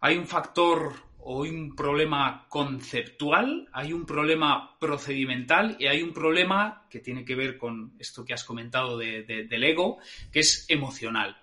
Hay 0.00 0.16
un 0.16 0.26
factor 0.26 1.07
o 1.20 1.42
un 1.42 1.74
problema 1.74 2.46
conceptual, 2.48 3.68
hay 3.72 3.92
un 3.92 4.06
problema 4.06 4.78
procedimental 4.78 5.76
y 5.78 5.86
hay 5.86 6.02
un 6.02 6.12
problema 6.12 6.86
que 6.88 7.00
tiene 7.00 7.24
que 7.24 7.34
ver 7.34 7.58
con 7.58 7.94
esto 7.98 8.24
que 8.24 8.34
has 8.34 8.44
comentado 8.44 8.96
del 8.96 9.64
ego, 9.64 9.98
que 10.32 10.40
es 10.40 10.64
emocional. 10.68 11.36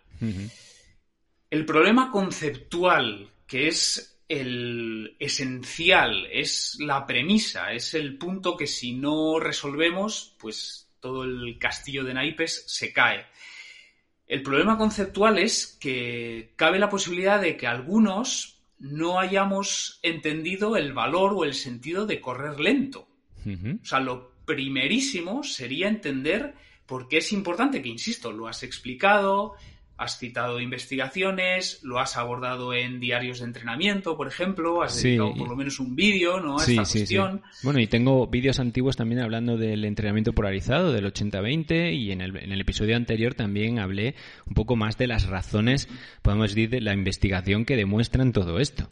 El 1.49 1.65
problema 1.65 2.09
conceptual, 2.09 3.29
que 3.45 3.67
es 3.67 4.19
el 4.27 5.15
esencial, 5.19 6.27
es 6.31 6.77
la 6.79 7.05
premisa, 7.05 7.71
es 7.71 7.93
el 7.93 8.17
punto 8.17 8.57
que 8.57 8.67
si 8.67 8.93
no 8.93 9.39
resolvemos, 9.39 10.35
pues 10.39 10.89
todo 10.99 11.23
el 11.23 11.59
castillo 11.59 12.03
de 12.03 12.15
naipes 12.15 12.63
se 12.67 12.91
cae. 12.91 13.27
El 14.25 14.41
problema 14.41 14.75
conceptual 14.77 15.37
es 15.37 15.77
que 15.79 16.53
cabe 16.55 16.79
la 16.79 16.89
posibilidad 16.89 17.39
de 17.39 17.55
que 17.55 17.67
algunos 17.67 18.54
no 18.79 19.19
hayamos 19.19 19.99
entendido 20.03 20.77
el 20.77 20.93
valor 20.93 21.33
o 21.35 21.43
el 21.43 21.53
sentido 21.53 22.05
de 22.05 22.21
correr 22.21 22.59
lento. 22.59 23.07
O 23.45 23.85
sea, 23.85 23.99
lo 23.99 24.31
primerísimo 24.45 25.43
sería 25.43 25.87
entender 25.87 26.55
por 26.85 27.07
qué 27.07 27.17
es 27.17 27.31
importante, 27.31 27.81
que 27.81 27.89
insisto, 27.89 28.31
lo 28.31 28.47
has 28.47 28.63
explicado, 28.63 29.53
Has 29.97 30.17
citado 30.19 30.59
investigaciones, 30.59 31.79
lo 31.81 31.99
has 31.99 32.17
abordado 32.17 32.73
en 32.73 32.99
diarios 32.99 33.39
de 33.39 33.45
entrenamiento, 33.45 34.17
por 34.17 34.27
ejemplo, 34.27 34.83
has 34.83 35.01
dedicado 35.01 35.33
por 35.35 35.47
lo 35.47 35.55
menos 35.55 35.79
un 35.79 35.95
vídeo 35.95 36.41
¿no? 36.41 36.59
a 36.59 36.63
esta 36.63 36.83
cuestión. 36.83 37.41
Bueno, 37.63 37.79
y 37.79 37.87
tengo 37.87 38.27
vídeos 38.27 38.59
antiguos 38.59 38.97
también 38.97 39.21
hablando 39.21 39.55
del 39.55 39.85
entrenamiento 39.85 40.33
polarizado, 40.33 40.91
del 40.91 41.05
80-20, 41.05 41.93
y 41.95 42.11
en 42.11 42.19
el, 42.19 42.35
en 42.35 42.51
el 42.51 42.59
episodio 42.59 42.97
anterior 42.97 43.35
también 43.35 43.79
hablé 43.79 44.15
un 44.45 44.53
poco 44.53 44.75
más 44.75 44.97
de 44.97 45.07
las 45.07 45.27
razones, 45.27 45.87
podemos 46.21 46.49
decir, 46.49 46.69
de 46.69 46.81
la 46.81 46.93
investigación 46.93 47.63
que 47.63 47.77
demuestran 47.77 48.33
todo 48.33 48.59
esto. 48.59 48.89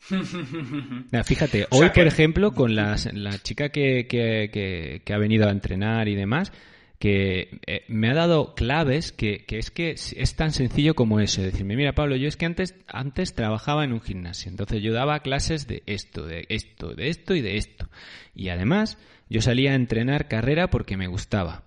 fíjate, 1.24 1.66
hoy, 1.70 1.90
por 1.90 2.06
ejemplo, 2.06 2.52
con 2.52 2.74
la 2.74 2.96
chica 3.42 3.70
que, 3.70 4.06
que, 4.06 5.00
que 5.04 5.14
ha 5.14 5.18
venido 5.18 5.48
a 5.48 5.50
entrenar 5.50 6.08
y 6.08 6.14
demás, 6.14 6.52
que 7.00 7.60
eh, 7.66 7.84
me 7.88 8.10
ha 8.10 8.14
dado 8.14 8.54
claves 8.54 9.10
que, 9.10 9.46
es 9.48 9.70
que 9.70 9.92
es 9.92 10.36
tan 10.36 10.52
sencillo 10.52 10.94
como 10.94 11.18
eso, 11.18 11.40
decirme, 11.40 11.74
mira 11.74 11.94
Pablo, 11.94 12.14
yo 12.14 12.28
es 12.28 12.36
que 12.36 12.44
antes, 12.44 12.74
antes 12.86 13.34
trabajaba 13.34 13.84
en 13.84 13.94
un 13.94 14.02
gimnasio, 14.02 14.50
entonces 14.50 14.82
yo 14.82 14.92
daba 14.92 15.20
clases 15.20 15.66
de 15.66 15.82
esto, 15.86 16.26
de 16.26 16.44
esto, 16.50 16.94
de 16.94 17.08
esto 17.08 17.34
y 17.34 17.40
de 17.40 17.56
esto. 17.56 17.88
Y 18.34 18.50
además 18.50 18.98
yo 19.30 19.40
salía 19.40 19.72
a 19.72 19.76
entrenar 19.76 20.28
carrera 20.28 20.68
porque 20.68 20.98
me 20.98 21.06
gustaba. 21.06 21.64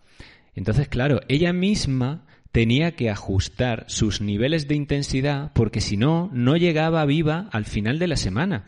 Entonces, 0.54 0.88
claro, 0.88 1.22
ella 1.28 1.52
misma 1.52 2.28
tenía 2.52 2.91
que 2.91 3.10
ajustar 3.10 3.86
sus 3.88 4.22
niveles 4.22 4.67
de 4.67 4.76
intensidad 4.76 5.52
porque 5.56 5.82
si 5.82 5.98
no, 5.98 6.30
no 6.32 6.58
llegaba 6.58 7.04
viva 7.06 7.50
al 7.52 7.65
final 7.65 7.98
de 7.98 8.08
la 8.08 8.17
semana. 8.17 8.65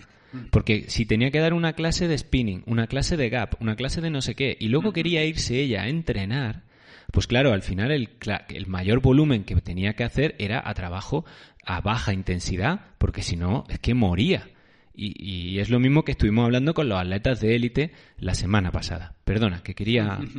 Porque 0.51 0.85
si 0.87 1.05
tenía 1.05 1.31
que 1.31 1.39
dar 1.39 1.53
una 1.53 1.73
clase 1.73 2.07
de 2.07 2.17
spinning, 2.17 2.63
una 2.65 2.87
clase 2.87 3.17
de 3.17 3.29
gap, 3.29 3.55
una 3.61 3.75
clase 3.75 4.01
de 4.01 4.09
no 4.09 4.21
sé 4.21 4.35
qué, 4.35 4.57
y 4.59 4.69
luego 4.69 4.93
quería 4.93 5.25
irse 5.25 5.59
ella 5.59 5.83
a 5.83 5.87
entrenar, 5.87 6.63
pues 7.11 7.27
claro, 7.27 7.53
al 7.53 7.61
final 7.61 7.91
el, 7.91 8.09
el 8.49 8.67
mayor 8.67 9.01
volumen 9.01 9.43
que 9.43 9.55
tenía 9.61 9.93
que 9.93 10.03
hacer 10.03 10.35
era 10.39 10.61
a 10.67 10.73
trabajo 10.73 11.25
a 11.65 11.81
baja 11.81 12.13
intensidad, 12.13 12.91
porque 12.97 13.23
si 13.23 13.35
no, 13.35 13.65
es 13.69 13.79
que 13.79 13.93
moría. 13.93 14.47
Y, 14.97 15.59
es 15.59 15.69
lo 15.69 15.79
mismo 15.79 16.05
que 16.05 16.13
estuvimos 16.13 16.45
hablando 16.45 16.73
con 16.73 16.87
los 16.87 16.97
atletas 16.97 17.41
de 17.41 17.55
élite 17.55 17.91
la 18.17 18.33
semana 18.33 18.71
pasada. 18.71 19.15
Perdona, 19.25 19.61
que 19.63 19.75
quería... 19.75 20.19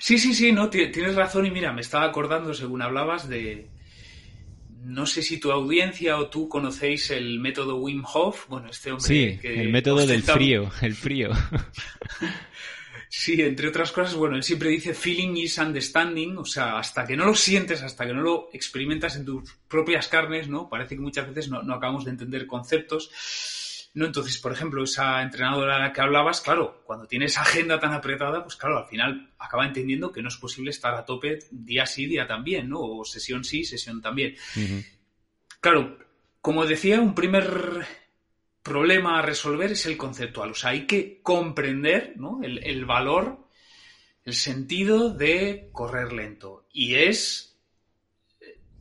Sí, 0.00 0.18
sí, 0.18 0.34
sí, 0.34 0.50
no, 0.50 0.70
tienes 0.70 1.14
razón 1.14 1.46
y 1.46 1.50
mira, 1.50 1.72
me 1.72 1.82
estaba 1.82 2.04
acordando 2.06 2.52
según 2.52 2.82
hablabas 2.82 3.28
de, 3.28 3.68
no 4.84 5.06
sé 5.06 5.22
si 5.22 5.38
tu 5.38 5.50
audiencia 5.50 6.18
o 6.18 6.28
tú 6.28 6.48
conocéis 6.48 7.10
el 7.10 7.40
método 7.40 7.76
Wim 7.76 8.04
Hof. 8.12 8.46
Bueno, 8.48 8.68
este 8.70 8.90
hombre. 8.90 9.06
Sí, 9.06 9.38
el 9.42 9.70
método 9.70 10.06
del 10.06 10.22
frío, 10.22 10.70
el 10.80 10.94
frío. 10.94 11.30
Sí, 13.16 13.40
entre 13.40 13.68
otras 13.68 13.92
cosas, 13.92 14.16
bueno, 14.16 14.34
él 14.34 14.42
siempre 14.42 14.70
dice 14.70 14.92
feeling 14.92 15.36
is 15.36 15.56
understanding, 15.58 16.36
o 16.36 16.44
sea, 16.44 16.78
hasta 16.78 17.06
que 17.06 17.16
no 17.16 17.24
lo 17.24 17.36
sientes, 17.36 17.80
hasta 17.80 18.04
que 18.04 18.12
no 18.12 18.20
lo 18.20 18.48
experimentas 18.52 19.14
en 19.14 19.24
tus 19.24 19.54
propias 19.68 20.08
carnes, 20.08 20.48
¿no? 20.48 20.68
Parece 20.68 20.96
que 20.96 21.00
muchas 21.00 21.28
veces 21.28 21.48
no, 21.48 21.62
no 21.62 21.74
acabamos 21.74 22.04
de 22.04 22.10
entender 22.10 22.44
conceptos. 22.44 23.12
¿No? 23.94 24.06
Entonces, 24.06 24.38
por 24.38 24.52
ejemplo, 24.52 24.82
esa 24.82 25.22
entrenadora 25.22 25.76
a 25.76 25.78
la 25.78 25.92
que 25.92 26.00
hablabas, 26.00 26.40
claro, 26.40 26.82
cuando 26.84 27.06
tiene 27.06 27.26
esa 27.26 27.42
agenda 27.42 27.78
tan 27.78 27.92
apretada, 27.92 28.42
pues 28.42 28.56
claro, 28.56 28.78
al 28.78 28.86
final 28.86 29.30
acaba 29.38 29.64
entendiendo 29.64 30.12
que 30.12 30.20
no 30.20 30.28
es 30.28 30.36
posible 30.36 30.70
estar 30.70 30.94
a 30.94 31.04
tope 31.04 31.38
día 31.50 31.86
sí, 31.86 32.06
día 32.06 32.26
también, 32.26 32.68
¿no? 32.68 32.80
O 32.80 33.04
sesión 33.04 33.44
sí, 33.44 33.64
sesión 33.64 34.02
también. 34.02 34.36
Claro, 35.60 35.98
como 36.40 36.66
decía, 36.66 37.00
un 37.00 37.14
primer 37.14 37.86
problema 38.62 39.18
a 39.18 39.22
resolver 39.22 39.72
es 39.72 39.86
el 39.86 39.96
conceptual. 39.96 40.50
O 40.50 40.54
sea, 40.54 40.70
hay 40.70 40.86
que 40.86 41.20
comprender 41.22 42.14
¿no? 42.16 42.40
el, 42.42 42.64
el 42.64 42.84
valor, 42.84 43.46
el 44.24 44.34
sentido 44.34 45.10
de 45.10 45.68
correr 45.72 46.12
lento. 46.12 46.66
Y 46.72 46.96
es 46.96 47.56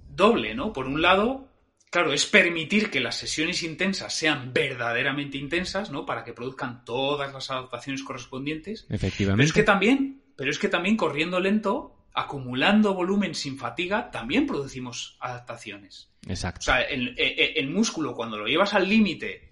doble, 0.10 0.56
¿no? 0.56 0.74
Por 0.74 0.88
un 0.88 1.02
lado, 1.02 1.53
Claro, 1.94 2.12
es 2.12 2.26
permitir 2.26 2.90
que 2.90 3.00
las 3.00 3.18
sesiones 3.18 3.62
intensas 3.62 4.16
sean 4.16 4.52
verdaderamente 4.52 5.38
intensas, 5.38 5.92
¿no? 5.92 6.08
Para 6.08 6.24
que 6.24 6.34
produzcan 6.34 6.84
todas 6.86 7.32
las 7.32 7.52
adaptaciones 7.52 8.02
correspondientes. 8.02 8.88
Efectivamente. 8.90 9.38
Pero 9.38 9.48
es 9.48 9.54
que 9.54 9.62
también, 9.62 10.24
pero 10.36 10.50
es 10.50 10.58
que 10.58 10.70
también 10.70 10.98
corriendo 10.98 11.40
lento, 11.40 12.08
acumulando 12.12 12.96
volumen 12.96 13.36
sin 13.36 13.60
fatiga, 13.60 14.10
también 14.10 14.48
producimos 14.48 15.18
adaptaciones. 15.20 16.10
Exacto. 16.28 16.62
O 16.62 16.64
sea, 16.64 16.82
el, 16.82 17.10
el, 17.16 17.58
el 17.58 17.70
músculo 17.70 18.16
cuando 18.16 18.40
lo 18.40 18.48
llevas 18.48 18.74
al 18.74 18.90
límite 18.90 19.52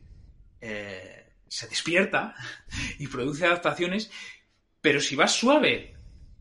eh, 0.62 1.34
se 1.47 1.67
despierta 1.67 2.34
y 2.97 3.06
produce 3.06 3.45
adaptaciones, 3.45 4.10
pero 4.82 4.99
si 4.99 5.15
vas 5.15 5.32
suave 5.32 5.93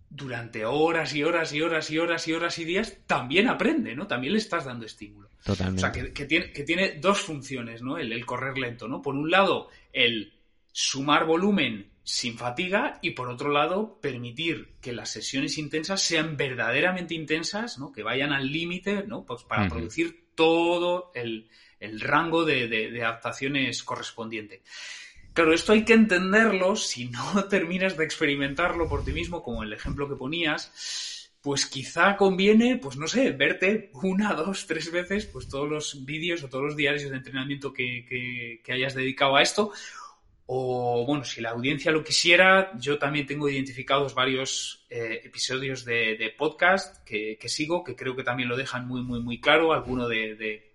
durante 0.08 0.64
horas 0.64 1.14
y 1.14 1.24
horas 1.24 1.52
y 1.52 1.60
horas 1.60 1.90
y 1.90 1.98
horas 1.98 2.26
y 2.26 2.32
horas 2.32 2.58
y 2.58 2.64
días, 2.64 2.96
también 3.06 3.48
aprende, 3.48 3.94
¿no? 3.94 4.06
También 4.06 4.32
le 4.32 4.38
estás 4.38 4.64
dando 4.64 4.86
estímulo. 4.86 5.29
Totalmente. 5.44 5.86
O 5.86 5.92
sea, 5.92 5.92
que, 5.92 6.12
que, 6.12 6.24
tiene, 6.26 6.52
que 6.52 6.62
tiene, 6.64 6.98
dos 7.00 7.20
funciones, 7.20 7.82
¿no? 7.82 7.98
El, 7.98 8.12
el, 8.12 8.26
correr 8.26 8.58
lento, 8.58 8.88
¿no? 8.88 9.00
Por 9.00 9.14
un 9.14 9.30
lado, 9.30 9.68
el 9.92 10.34
sumar 10.72 11.24
volumen 11.24 11.90
sin 12.02 12.36
fatiga 12.36 12.98
y 13.02 13.10
por 13.10 13.28
otro 13.28 13.50
lado, 13.50 13.98
permitir 14.00 14.74
que 14.80 14.92
las 14.92 15.10
sesiones 15.10 15.58
intensas 15.58 16.02
sean 16.02 16.36
verdaderamente 16.36 17.14
intensas, 17.14 17.78
¿no? 17.78 17.92
Que 17.92 18.02
vayan 18.02 18.32
al 18.32 18.50
límite, 18.50 19.04
¿no? 19.06 19.24
Pues 19.24 19.44
para 19.44 19.62
uh 19.62 19.66
-huh. 19.66 19.70
producir 19.70 20.26
todo 20.34 21.12
el, 21.14 21.48
el 21.78 22.00
rango 22.00 22.44
de, 22.44 22.68
de, 22.68 22.90
de 22.90 23.04
adaptaciones 23.04 23.82
correspondiente. 23.82 24.62
Claro, 25.32 25.52
esto 25.52 25.72
hay 25.72 25.84
que 25.84 25.92
entenderlo 25.92 26.76
si 26.76 27.06
no 27.06 27.44
terminas 27.48 27.96
de 27.96 28.04
experimentarlo 28.04 28.88
por 28.88 29.04
ti 29.04 29.12
mismo, 29.12 29.42
como 29.42 29.62
el 29.62 29.72
ejemplo 29.72 30.08
que 30.08 30.16
ponías, 30.16 31.19
pues 31.42 31.66
quizá 31.66 32.16
conviene, 32.16 32.76
pues 32.76 32.96
no 32.96 33.06
sé, 33.06 33.30
verte 33.32 33.90
una, 33.94 34.34
dos, 34.34 34.66
tres 34.66 34.92
veces, 34.92 35.26
pues 35.26 35.48
todos 35.48 35.68
los 35.68 36.04
vídeos 36.04 36.42
o 36.42 36.48
todos 36.48 36.64
los 36.64 36.76
diarios 36.76 37.10
de 37.10 37.16
entrenamiento 37.16 37.72
que, 37.72 38.60
que, 38.62 38.72
hayas 38.72 38.94
dedicado 38.94 39.36
a 39.36 39.42
esto. 39.42 39.72
O 40.46 41.04
bueno, 41.06 41.24
si 41.24 41.40
la 41.40 41.50
audiencia 41.50 41.92
lo 41.92 42.02
quisiera, 42.02 42.72
yo 42.78 42.98
también 42.98 43.26
tengo 43.26 43.48
identificados 43.48 44.14
varios 44.14 44.84
eh, 44.90 45.20
episodios 45.24 45.84
de, 45.84 46.34
podcast 46.36 47.04
que, 47.04 47.38
que, 47.40 47.48
sigo, 47.48 47.84
que 47.84 47.94
creo 47.94 48.16
que 48.16 48.24
también 48.24 48.48
lo 48.48 48.56
dejan 48.56 48.86
muy, 48.86 49.02
muy, 49.02 49.20
muy 49.20 49.40
claro. 49.40 49.72
Alguno 49.72 50.08
de 50.08 50.69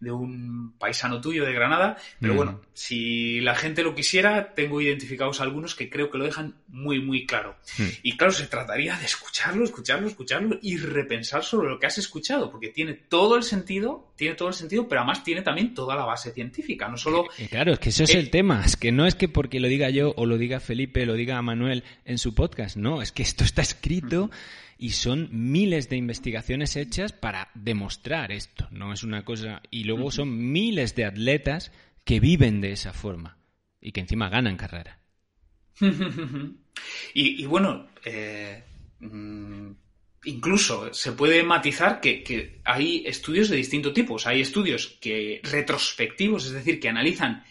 de 0.00 0.12
un 0.12 0.74
paisano 0.78 1.20
tuyo 1.20 1.44
de 1.44 1.52
Granada. 1.52 1.96
Pero 2.20 2.34
mm. 2.34 2.36
bueno, 2.36 2.60
si 2.72 3.40
la 3.40 3.54
gente 3.54 3.82
lo 3.82 3.94
quisiera, 3.94 4.54
tengo 4.54 4.80
identificados 4.80 5.40
algunos 5.40 5.74
que 5.74 5.90
creo 5.90 6.10
que 6.10 6.18
lo 6.18 6.24
dejan 6.24 6.54
muy, 6.68 7.00
muy 7.00 7.26
claro. 7.26 7.56
Mm. 7.78 7.88
Y 8.02 8.16
claro, 8.16 8.32
se 8.32 8.46
trataría 8.46 8.96
de 8.96 9.06
escucharlo, 9.06 9.64
escucharlo, 9.64 10.08
escucharlo 10.08 10.58
y 10.62 10.76
repensar 10.76 11.42
sobre 11.44 11.68
lo 11.68 11.78
que 11.78 11.86
has 11.86 11.98
escuchado, 11.98 12.50
porque 12.50 12.68
tiene 12.68 12.94
todo 12.94 13.36
el 13.36 13.42
sentido, 13.42 14.12
tiene 14.16 14.34
todo 14.34 14.48
el 14.48 14.54
sentido, 14.54 14.88
pero 14.88 15.00
además 15.00 15.24
tiene 15.24 15.42
también 15.42 15.74
toda 15.74 15.96
la 15.96 16.04
base 16.04 16.32
científica, 16.32 16.88
no 16.88 16.96
solo... 16.96 17.24
Eh, 17.38 17.48
claro, 17.48 17.72
es 17.72 17.78
que 17.78 17.88
eso 17.88 18.04
es 18.04 18.14
eh, 18.14 18.18
el 18.18 18.30
tema, 18.30 18.62
es 18.64 18.76
que 18.76 18.92
no 18.92 19.06
es 19.06 19.14
que 19.14 19.28
porque 19.28 19.60
lo 19.60 19.68
diga 19.68 19.90
yo 19.90 20.12
o 20.16 20.26
lo 20.26 20.38
diga 20.38 20.60
Felipe, 20.60 21.06
lo 21.06 21.14
diga 21.14 21.40
Manuel 21.42 21.84
en 22.04 22.18
su 22.18 22.34
podcast, 22.34 22.76
no, 22.76 23.02
es 23.02 23.12
que 23.12 23.22
esto 23.22 23.44
está 23.44 23.62
escrito... 23.62 24.26
Mm 24.26 24.67
y 24.78 24.90
son 24.90 25.28
miles 25.32 25.88
de 25.88 25.96
investigaciones 25.96 26.76
hechas 26.76 27.12
para 27.12 27.50
demostrar 27.54 28.30
esto, 28.30 28.68
no 28.70 28.92
es 28.92 29.02
una 29.02 29.24
cosa 29.24 29.60
y 29.70 29.84
luego 29.84 30.10
son 30.12 30.52
miles 30.52 30.94
de 30.94 31.04
atletas 31.04 31.72
que 32.04 32.20
viven 32.20 32.60
de 32.60 32.72
esa 32.72 32.92
forma 32.92 33.38
y 33.80 33.92
que 33.92 34.00
encima 34.00 34.28
ganan 34.28 34.56
carrera. 34.56 35.00
y, 35.80 37.42
y, 37.42 37.46
bueno, 37.46 37.88
eh, 38.04 38.62
incluso 40.24 40.92
se 40.94 41.12
puede 41.12 41.42
matizar 41.42 42.00
que, 42.00 42.22
que, 42.22 42.60
hay 42.64 43.04
estudios 43.04 43.48
de 43.48 43.56
distintos 43.56 43.92
tipos. 43.92 44.26
Hay 44.26 44.40
estudios 44.40 44.98
que 45.00 45.40
retrospectivos, 45.44 46.46
es 46.46 46.52
decir, 46.52 46.80
que 46.80 46.88
analizan 46.88 47.44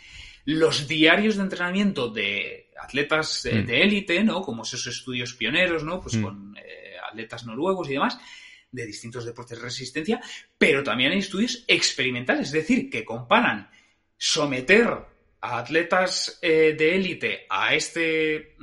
los 0.45 0.87
diarios 0.87 1.35
de 1.35 1.43
entrenamiento 1.43 2.09
de 2.09 2.69
atletas 2.81 3.43
de 3.43 3.81
élite, 3.81 4.23
mm. 4.23 4.25
¿no? 4.25 4.41
Como 4.41 4.63
esos 4.63 4.87
estudios 4.87 5.33
pioneros, 5.33 5.83
¿no? 5.83 5.99
Pues 5.99 6.15
mm. 6.15 6.21
con 6.21 6.57
eh, 6.57 6.86
atletas 7.07 7.45
noruegos 7.45 7.89
y 7.89 7.93
demás, 7.93 8.17
de 8.71 8.85
distintos 8.85 9.25
deportes 9.25 9.57
de 9.57 9.63
resistencia, 9.63 10.21
pero 10.57 10.83
también 10.83 11.11
hay 11.11 11.19
estudios 11.19 11.63
experimentales, 11.67 12.47
es 12.47 12.53
decir, 12.53 12.89
que 12.89 13.05
comparan 13.05 13.69
someter 14.17 15.05
a 15.39 15.59
atletas 15.59 16.39
eh, 16.41 16.75
de 16.77 16.95
élite 16.95 17.45
a 17.49 17.73
este 17.73 18.55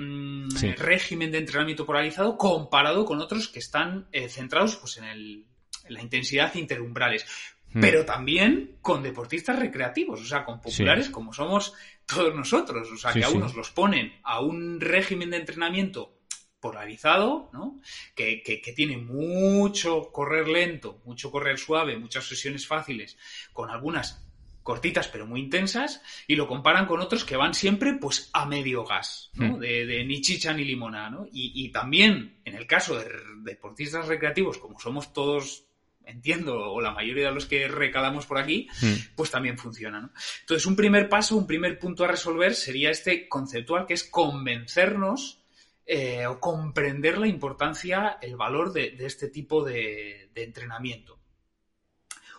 sí. 0.56 0.72
régimen 0.72 1.30
de 1.30 1.38
entrenamiento 1.38 1.86
polarizado 1.86 2.36
comparado 2.36 3.04
con 3.04 3.20
otros 3.20 3.48
que 3.48 3.60
están 3.60 4.08
eh, 4.12 4.28
centrados 4.28 4.76
pues, 4.76 4.98
en, 4.98 5.04
el, 5.04 5.46
en, 5.84 5.94
la 5.94 6.02
intensidad 6.02 6.54
interumbrales. 6.54 7.24
Mm. 7.72 7.80
Pero 7.80 8.04
también 8.04 8.78
con 8.80 9.02
deportistas 9.02 9.58
recreativos, 9.58 10.20
o 10.20 10.24
sea, 10.24 10.44
con 10.44 10.60
populares 10.60 11.06
sí. 11.06 11.12
como 11.12 11.32
somos 11.32 11.72
todos 12.06 12.34
nosotros. 12.34 12.90
O 12.92 12.96
sea, 12.96 13.12
sí, 13.12 13.20
que 13.20 13.24
a 13.24 13.30
unos 13.30 13.54
los 13.54 13.70
ponen 13.70 14.12
a 14.22 14.40
un 14.40 14.80
régimen 14.80 15.30
de 15.30 15.38
entrenamiento 15.38 16.18
polarizado, 16.64 17.50
¿no? 17.52 17.78
Que, 18.14 18.42
que, 18.42 18.62
que, 18.62 18.72
tiene 18.72 18.96
mucho 18.96 20.10
correr 20.10 20.48
lento, 20.48 21.02
mucho 21.04 21.30
correr 21.30 21.58
suave, 21.58 21.98
muchas 21.98 22.26
sesiones 22.26 22.66
fáciles, 22.66 23.18
con 23.52 23.68
algunas 23.68 24.26
cortitas 24.62 25.08
pero 25.08 25.26
muy 25.26 25.40
intensas, 25.40 26.00
y 26.26 26.36
lo 26.36 26.48
comparan 26.48 26.86
con 26.86 27.02
otros 27.02 27.26
que 27.26 27.36
van 27.36 27.52
siempre 27.52 27.98
pues 28.00 28.30
a 28.32 28.46
medio 28.46 28.82
gas, 28.86 29.30
¿no? 29.34 29.58
Mm. 29.58 29.60
De, 29.60 29.84
de, 29.84 30.04
ni 30.06 30.22
chicha 30.22 30.54
ni 30.54 30.64
limona, 30.64 31.10
¿no? 31.10 31.26
Y, 31.30 31.52
y, 31.54 31.68
también 31.68 32.40
en 32.46 32.54
el 32.54 32.66
caso 32.66 32.98
de 32.98 33.10
deportistas 33.42 34.08
recreativos, 34.08 34.56
como 34.56 34.80
somos 34.80 35.12
todos 35.12 35.66
entiendo, 36.06 36.72
o 36.72 36.80
la 36.80 36.92
mayoría 36.92 37.28
de 37.28 37.34
los 37.34 37.44
que 37.44 37.68
recalamos 37.68 38.24
por 38.24 38.38
aquí, 38.38 38.68
mm. 38.80 39.14
pues 39.16 39.30
también 39.30 39.58
funciona. 39.58 40.00
¿no? 40.00 40.12
Entonces, 40.40 40.64
un 40.64 40.76
primer 40.76 41.10
paso, 41.10 41.36
un 41.36 41.46
primer 41.46 41.78
punto 41.78 42.04
a 42.04 42.08
resolver 42.08 42.54
sería 42.54 42.90
este 42.90 43.28
conceptual, 43.28 43.86
que 43.86 43.94
es 43.94 44.04
convencernos 44.04 45.43
eh, 45.86 46.26
o 46.26 46.40
comprender 46.40 47.18
la 47.18 47.26
importancia, 47.26 48.18
el 48.20 48.36
valor 48.36 48.72
de, 48.72 48.96
este 49.00 49.28
tipo 49.28 49.64
de, 49.64 50.30
de, 50.34 50.42
entrenamiento. 50.42 51.20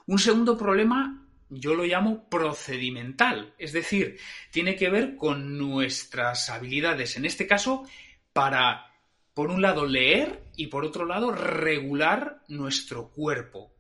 Un 0.08 0.19
segundo 0.19 0.58
problema 0.58 1.25
yo 1.49 1.75
lo 1.75 1.84
llamo 1.84 2.27
procedimental, 2.29 3.53
es 3.58 3.71
decir, 3.71 4.19
tiene 4.51 4.75
que 4.75 4.89
ver 4.89 5.15
con 5.15 5.58
nuestras 5.58 6.49
habilidades, 6.49 7.17
en 7.17 7.25
este 7.25 7.45
caso, 7.45 7.88
para, 8.34 8.93
por 9.34 9.51
un 9.51 9.62
lado, 9.62 9.86
leer 9.86 10.43
y 10.55 10.67
por 10.67 10.84
otro 10.86 11.05
lado, 11.05 11.31
regular 11.31 12.43
nuestro 12.47 13.12
cuerpo. 13.12 13.75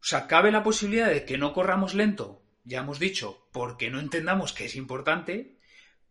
O 0.00 0.04
sea, 0.04 0.26
cabe 0.26 0.50
la 0.50 0.62
posibilidad 0.62 1.08
de 1.08 1.24
que 1.24 1.38
no 1.38 1.52
corramos 1.52 1.94
lento, 1.94 2.42
ya 2.64 2.80
hemos 2.80 2.98
dicho, 2.98 3.48
porque 3.52 3.90
no 3.90 4.00
entendamos 4.00 4.52
que 4.52 4.64
es 4.64 4.76
importante, 4.76 5.59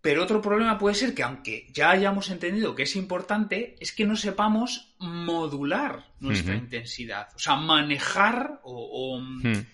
pero 0.01 0.23
otro 0.23 0.41
problema 0.41 0.77
puede 0.77 0.95
ser 0.95 1.13
que 1.13 1.23
aunque 1.23 1.67
ya 1.73 1.91
hayamos 1.91 2.29
entendido 2.29 2.73
que 2.73 2.83
es 2.83 2.95
importante, 2.95 3.75
es 3.79 3.91
que 3.91 4.05
no 4.05 4.15
sepamos 4.15 4.93
modular 4.99 6.05
nuestra 6.19 6.53
uh 6.53 6.57
-huh. 6.57 6.61
intensidad, 6.61 7.27
o 7.35 7.39
sea, 7.39 7.55
manejar 7.57 8.61
o, 8.63 8.73
o 8.73 9.17
uh 9.17 9.21
-huh. 9.21 9.65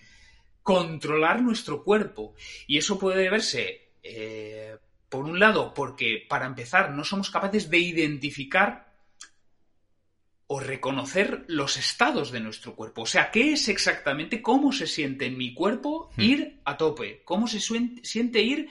controlar 0.62 1.42
nuestro 1.42 1.84
cuerpo. 1.84 2.34
Y 2.66 2.76
eso 2.78 2.98
puede 2.98 3.22
deberse, 3.22 3.92
eh, 4.02 4.76
por 5.08 5.26
un 5.26 5.38
lado, 5.38 5.72
porque 5.72 6.26
para 6.28 6.46
empezar 6.46 6.90
no 6.90 7.04
somos 7.04 7.30
capaces 7.30 7.70
de 7.70 7.78
identificar 7.78 8.86
o 10.48 10.60
reconocer 10.60 11.44
los 11.48 11.76
estados 11.76 12.30
de 12.30 12.40
nuestro 12.40 12.74
cuerpo. 12.74 13.02
O 13.02 13.06
sea, 13.06 13.30
¿qué 13.30 13.52
es 13.52 13.68
exactamente, 13.68 14.42
cómo 14.42 14.72
se 14.72 14.86
siente 14.88 15.26
en 15.26 15.36
mi 15.36 15.54
cuerpo 15.54 16.10
-huh. 16.16 16.22
ir 16.22 16.60
a 16.64 16.76
tope? 16.76 17.22
¿Cómo 17.24 17.46
se 17.46 17.60
siente 17.60 18.42
ir 18.42 18.68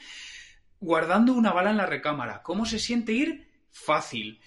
guardando 0.85 1.33
una 1.33 1.51
bala 1.51 1.71
en 1.71 1.77
la 1.77 1.87
recámara. 1.87 2.43
¿Cómo 2.43 2.65
se 2.65 2.79
siente 2.79 3.11
ir? 3.11 3.47
Fácil. 3.71 4.39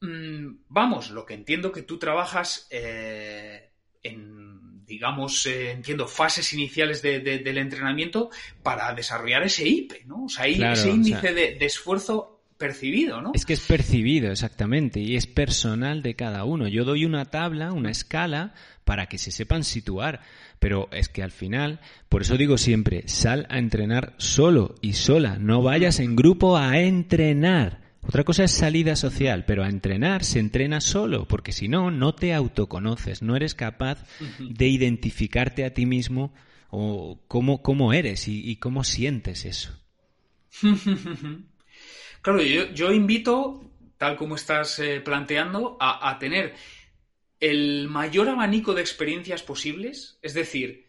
Mm, 0.00 0.56
vamos, 0.68 1.10
lo 1.10 1.24
que 1.24 1.34
entiendo 1.34 1.70
que 1.70 1.82
tú 1.82 1.98
trabajas 1.98 2.66
eh, 2.70 3.70
en, 4.02 4.84
digamos, 4.84 5.46
eh, 5.46 5.70
entiendo, 5.70 6.08
fases 6.08 6.52
iniciales 6.52 7.02
de, 7.02 7.20
de, 7.20 7.38
del 7.38 7.58
entrenamiento 7.58 8.30
para 8.62 8.92
desarrollar 8.94 9.44
ese 9.44 9.66
IP, 9.66 10.04
¿no? 10.06 10.24
O 10.24 10.28
sea, 10.28 10.52
claro, 10.52 10.74
ese 10.74 10.90
índice 10.90 11.18
o 11.18 11.20
sea... 11.20 11.32
de, 11.32 11.54
de, 11.54 11.66
esfuerzo 11.66 12.35
percibido, 12.58 13.20
¿no? 13.20 13.32
Es 13.34 13.44
que 13.44 13.52
es 13.52 13.60
percibido, 13.60 14.30
exactamente, 14.30 15.00
y 15.00 15.16
es 15.16 15.26
personal 15.26 16.02
de 16.02 16.14
cada 16.14 16.44
uno. 16.44 16.68
Yo 16.68 16.84
doy 16.84 17.04
una 17.04 17.26
tabla, 17.26 17.72
una 17.72 17.90
escala, 17.90 18.54
para 18.84 19.06
que 19.06 19.18
se 19.18 19.30
sepan 19.30 19.64
situar, 19.64 20.20
pero 20.58 20.88
es 20.92 21.08
que 21.08 21.22
al 21.22 21.32
final, 21.32 21.80
por 22.08 22.22
eso 22.22 22.36
digo 22.36 22.56
siempre, 22.56 23.08
sal 23.08 23.46
a 23.50 23.58
entrenar 23.58 24.14
solo 24.18 24.76
y 24.80 24.94
sola, 24.94 25.38
no 25.38 25.62
vayas 25.62 25.98
en 26.00 26.16
grupo 26.16 26.56
a 26.56 26.78
entrenar. 26.78 27.84
Otra 28.02 28.22
cosa 28.22 28.44
es 28.44 28.52
salida 28.52 28.94
social, 28.94 29.44
pero 29.44 29.64
a 29.64 29.68
entrenar 29.68 30.22
se 30.22 30.38
entrena 30.38 30.80
solo, 30.80 31.26
porque 31.26 31.50
si 31.50 31.66
no, 31.66 31.90
no 31.90 32.14
te 32.14 32.32
autoconoces, 32.32 33.22
no 33.22 33.34
eres 33.34 33.56
capaz 33.56 34.04
de 34.38 34.68
identificarte 34.68 35.64
a 35.64 35.74
ti 35.74 35.86
mismo 35.86 36.32
o 36.70 37.20
cómo, 37.26 37.62
cómo 37.62 37.92
eres 37.92 38.28
y, 38.28 38.48
y 38.48 38.56
cómo 38.56 38.84
sientes 38.84 39.44
eso. 39.44 39.72
Claro, 42.22 42.42
yo, 42.42 42.92
invito, 42.92 43.62
tal 43.98 44.16
como 44.16 44.36
estás 44.36 44.78
eh, 44.78 45.00
planteando, 45.00 45.76
a, 45.80 46.18
tener 46.18 46.54
el 47.40 47.88
mayor 47.88 48.28
abanico 48.28 48.74
de 48.74 48.80
experiencias 48.80 49.42
posibles. 49.42 50.18
Es 50.22 50.34
decir, 50.34 50.86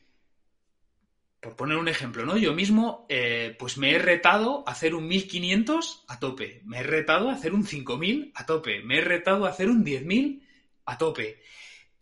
por 1.40 1.56
poner 1.56 1.78
un 1.78 1.88
ejemplo, 1.88 2.26
¿no? 2.26 2.38
Yo 2.38 2.54
mismo, 2.54 3.06
eh, 3.10 3.56
pues 3.60 3.78
me 3.78 3.92
he 3.92 4.00
retado 4.00 4.64
a 4.68 4.72
hacer 4.72 4.96
un 4.96 5.08
1500 5.08 6.06
a 6.08 6.20
tope. 6.20 6.62
Me 6.66 6.80
he 6.80 6.84
retado 6.84 7.30
a 7.30 7.34
hacer 7.34 7.54
un 7.54 7.66
5000 7.66 8.32
a 8.36 8.46
tope. 8.46 8.82
Me 8.84 8.98
he 8.98 9.02
retado 9.02 9.46
a 9.46 9.50
hacer 9.50 9.70
un 9.70 9.84
10000 9.84 10.44
a 10.86 10.98
tope. 10.98 11.42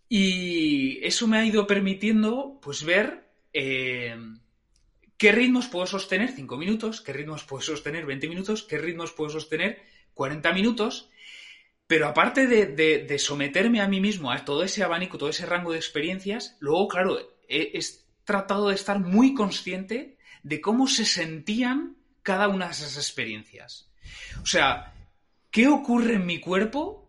Y 0.07 1.03
eso 1.05 1.27
me 1.27 1.37
ha 1.37 1.45
ido 1.45 1.67
permitiendo, 1.67 2.59
pues, 2.61 2.83
ver. 2.83 3.25
Eh, 3.51 4.15
¿Qué 5.17 5.31
ritmos 5.31 5.67
puedo 5.67 5.85
sostener 5.85 6.31
5 6.31 6.57
minutos? 6.57 7.01
¿Qué 7.01 7.13
ritmos 7.13 7.43
puedo 7.43 7.61
sostener 7.61 8.05
20 8.05 8.27
minutos? 8.27 8.63
¿Qué 8.63 8.77
ritmos 8.77 9.11
puedo 9.11 9.29
sostener 9.29 9.81
40 10.13 10.51
minutos? 10.51 11.09
Pero 11.87 12.07
aparte 12.07 12.47
de, 12.47 13.19
someterme 13.19 13.79
a 13.79 13.87
mí 13.87 14.01
mismo 14.01 14.31
a 14.31 14.43
todo 14.43 14.63
ese 14.63 14.83
abanico, 14.83 15.17
todo 15.17 15.29
ese 15.29 15.45
rango 15.45 15.71
de 15.71 15.77
experiencias, 15.77 16.57
luego, 16.59 16.87
claro, 16.87 17.17
he, 17.47 17.79
tratado 18.23 18.69
de 18.69 18.75
estar 18.75 18.99
muy 18.99 19.35
consciente 19.35 20.17
de 20.41 20.59
cómo 20.59 20.87
se 20.87 21.05
sentían 21.05 21.95
cada 22.23 22.47
una 22.47 22.65
de 22.65 22.71
esas 22.71 22.97
experiencias. 22.97 23.91
O 24.41 24.47
sea, 24.47 24.93
¿qué 25.51 25.67
ocurre 25.67 26.15
en 26.15 26.25
mi 26.25 26.39
cuerpo 26.39 27.07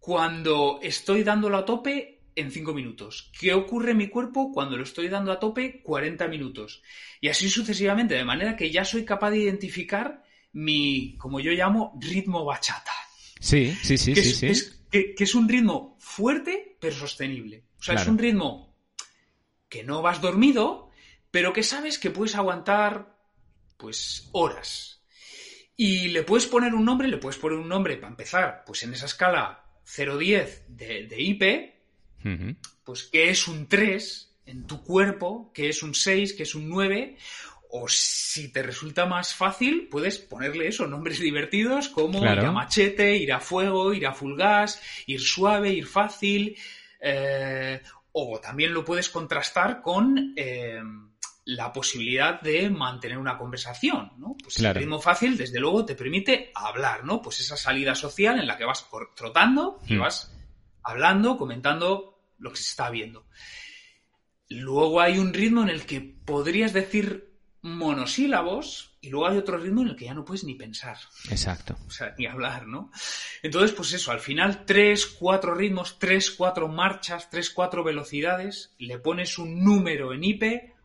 cuando 0.00 0.80
estoy 0.82 1.22
dándolo 1.22 1.58
a 1.58 1.64
tope 1.64 2.11
en 2.36 2.50
5 2.50 2.72
minutos. 2.74 3.30
¿Qué 3.38 3.52
ocurre 3.52 3.92
en 3.92 3.98
mi 3.98 4.08
cuerpo 4.08 4.52
cuando 4.52 4.76
lo 4.76 4.82
estoy 4.82 5.08
dando 5.08 5.32
a 5.32 5.40
tope 5.40 5.82
40 5.82 6.28
minutos? 6.28 6.82
Y 7.20 7.28
así 7.28 7.48
sucesivamente, 7.48 8.14
de 8.14 8.24
manera 8.24 8.56
que 8.56 8.70
ya 8.70 8.84
soy 8.84 9.04
capaz 9.04 9.30
de 9.30 9.38
identificar 9.38 10.22
mi, 10.52 11.16
como 11.18 11.40
yo 11.40 11.52
llamo, 11.52 11.98
ritmo 12.00 12.44
bachata. 12.44 12.92
Sí, 13.40 13.74
sí, 13.82 13.98
sí, 13.98 14.14
que 14.14 14.22
sí. 14.22 14.46
Es, 14.46 14.82
que, 14.90 15.14
es 15.18 15.34
un 15.34 15.48
ritmo 15.48 15.96
fuerte 15.98 16.76
pero 16.80 16.94
sostenible. 16.94 17.64
O 17.78 17.82
sea, 17.82 17.96
es 17.96 18.06
un 18.06 18.18
ritmo 18.18 18.76
que 19.68 19.82
no 19.82 20.02
vas 20.02 20.20
dormido, 20.20 20.90
pero 21.30 21.52
que 21.52 21.62
sabes 21.62 21.98
que 21.98 22.10
puedes 22.10 22.36
aguantar, 22.36 23.16
pues, 23.76 24.28
horas. 24.32 25.02
Y 25.76 26.08
le 26.08 26.22
puedes 26.22 26.46
poner 26.46 26.74
un 26.74 26.84
nombre, 26.84 27.08
le 27.08 27.16
puedes 27.16 27.38
poner 27.38 27.58
un 27.58 27.68
nombre 27.68 27.96
para 27.96 28.10
empezar, 28.10 28.62
pues 28.66 28.82
en 28.82 28.92
esa 28.92 29.06
escala 29.06 29.64
0-10 29.86 30.66
de, 30.68 31.06
de 31.06 31.22
IP, 31.22 31.81
pues 32.84 33.04
que 33.04 33.30
es 33.30 33.48
un 33.48 33.66
3 33.66 34.36
en 34.46 34.66
tu 34.66 34.82
cuerpo, 34.82 35.50
que 35.52 35.68
es 35.68 35.82
un 35.82 35.94
6, 35.94 36.34
que 36.34 36.42
es 36.42 36.54
un 36.54 36.68
9, 36.68 37.16
o 37.74 37.88
si 37.88 38.52
te 38.52 38.62
resulta 38.62 39.06
más 39.06 39.34
fácil, 39.34 39.88
puedes 39.90 40.18
ponerle 40.18 40.68
eso, 40.68 40.86
nombres 40.86 41.20
divertidos 41.20 41.88
como 41.88 42.18
ir 42.18 42.40
a 42.40 42.52
machete, 42.52 43.16
ir 43.16 43.32
a 43.32 43.40
fuego, 43.40 43.94
ir 43.94 44.06
a 44.06 44.12
full 44.12 44.36
gas, 44.36 44.82
ir 45.06 45.20
suave, 45.20 45.70
ir 45.70 45.86
fácil, 45.86 46.56
eh, 47.00 47.80
o 48.12 48.38
también 48.40 48.74
lo 48.74 48.84
puedes 48.84 49.08
contrastar 49.08 49.80
con 49.80 50.34
eh, 50.36 50.82
la 51.46 51.72
posibilidad 51.72 52.40
de 52.42 52.68
mantener 52.68 53.16
una 53.16 53.38
conversación, 53.38 54.12
¿no? 54.18 54.36
Pues 54.40 54.58
el 54.60 54.74
ritmo 54.74 55.00
fácil, 55.00 55.36
desde 55.36 55.58
luego, 55.58 55.84
te 55.84 55.94
permite 55.94 56.52
hablar, 56.54 57.04
¿no? 57.04 57.22
Pues 57.22 57.40
esa 57.40 57.56
salida 57.56 57.94
social 57.94 58.38
en 58.38 58.46
la 58.46 58.58
que 58.58 58.66
vas 58.66 58.86
trotando 59.16 59.80
y 59.86 59.94
mm. 59.94 60.00
vas 60.00 60.30
hablando, 60.82 61.36
comentando 61.36 62.11
lo 62.42 62.50
que 62.50 62.58
se 62.58 62.70
está 62.70 62.90
viendo. 62.90 63.26
Luego 64.48 65.00
hay 65.00 65.18
un 65.18 65.32
ritmo 65.32 65.62
en 65.62 65.70
el 65.70 65.86
que 65.86 66.00
podrías 66.00 66.72
decir 66.72 67.32
monosílabos 67.62 68.98
y 69.00 69.08
luego 69.08 69.28
hay 69.28 69.38
otro 69.38 69.56
ritmo 69.56 69.82
en 69.82 69.88
el 69.88 69.96
que 69.96 70.06
ya 70.06 70.14
no 70.14 70.24
puedes 70.24 70.44
ni 70.44 70.54
pensar. 70.54 70.98
Exacto. 71.30 71.78
O 71.86 71.90
sea, 71.90 72.14
ni 72.18 72.26
hablar, 72.26 72.66
¿no? 72.66 72.90
Entonces, 73.42 73.72
pues 73.72 73.92
eso, 73.92 74.10
al 74.10 74.20
final 74.20 74.66
tres, 74.66 75.06
cuatro 75.06 75.54
ritmos, 75.54 75.98
tres, 75.98 76.30
cuatro 76.30 76.68
marchas, 76.68 77.30
tres, 77.30 77.50
cuatro 77.50 77.84
velocidades, 77.84 78.74
le 78.78 78.98
pones 78.98 79.38
un 79.38 79.62
número 79.64 80.12
en 80.12 80.24
IP 80.24 80.42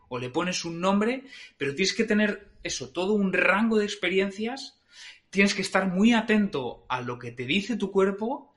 o 0.08 0.18
le 0.18 0.30
pones 0.30 0.64
un 0.64 0.80
nombre, 0.80 1.24
pero 1.56 1.74
tienes 1.74 1.92
que 1.92 2.04
tener 2.04 2.52
eso, 2.62 2.90
todo 2.90 3.12
un 3.12 3.32
rango 3.32 3.78
de 3.78 3.84
experiencias, 3.84 4.80
tienes 5.30 5.54
que 5.54 5.62
estar 5.62 5.88
muy 5.88 6.12
atento 6.12 6.86
a 6.88 7.00
lo 7.00 7.18
que 7.18 7.32
te 7.32 7.44
dice 7.44 7.76
tu 7.76 7.90
cuerpo 7.90 8.47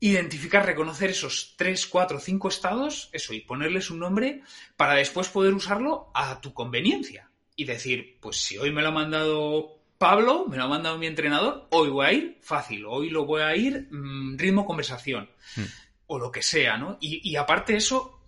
identificar, 0.00 0.64
reconocer 0.64 1.10
esos 1.10 1.54
tres, 1.56 1.86
cuatro, 1.86 2.18
cinco 2.18 2.48
estados, 2.48 3.10
eso, 3.12 3.34
y 3.34 3.40
ponerles 3.40 3.90
un 3.90 4.00
nombre 4.00 4.42
para 4.76 4.94
después 4.94 5.28
poder 5.28 5.52
usarlo 5.52 6.10
a 6.14 6.40
tu 6.40 6.54
conveniencia. 6.54 7.30
Y 7.54 7.64
decir, 7.64 8.18
pues 8.20 8.38
si 8.38 8.56
hoy 8.56 8.72
me 8.72 8.80
lo 8.80 8.88
ha 8.88 8.92
mandado 8.92 9.78
Pablo, 9.98 10.46
me 10.48 10.56
lo 10.56 10.64
ha 10.64 10.68
mandado 10.68 10.96
mi 10.96 11.06
entrenador, 11.06 11.68
hoy 11.70 11.90
voy 11.90 12.06
a 12.06 12.12
ir 12.12 12.38
fácil, 12.40 12.86
hoy 12.86 13.10
lo 13.10 13.26
voy 13.26 13.42
a 13.42 13.54
ir 13.54 13.88
mm, 13.90 14.38
ritmo 14.38 14.64
conversación, 14.64 15.28
hmm. 15.56 15.64
o 16.06 16.18
lo 16.18 16.32
que 16.32 16.42
sea, 16.42 16.78
¿no? 16.78 16.96
Y, 17.02 17.20
y 17.28 17.36
aparte 17.36 17.76
eso, 17.76 18.24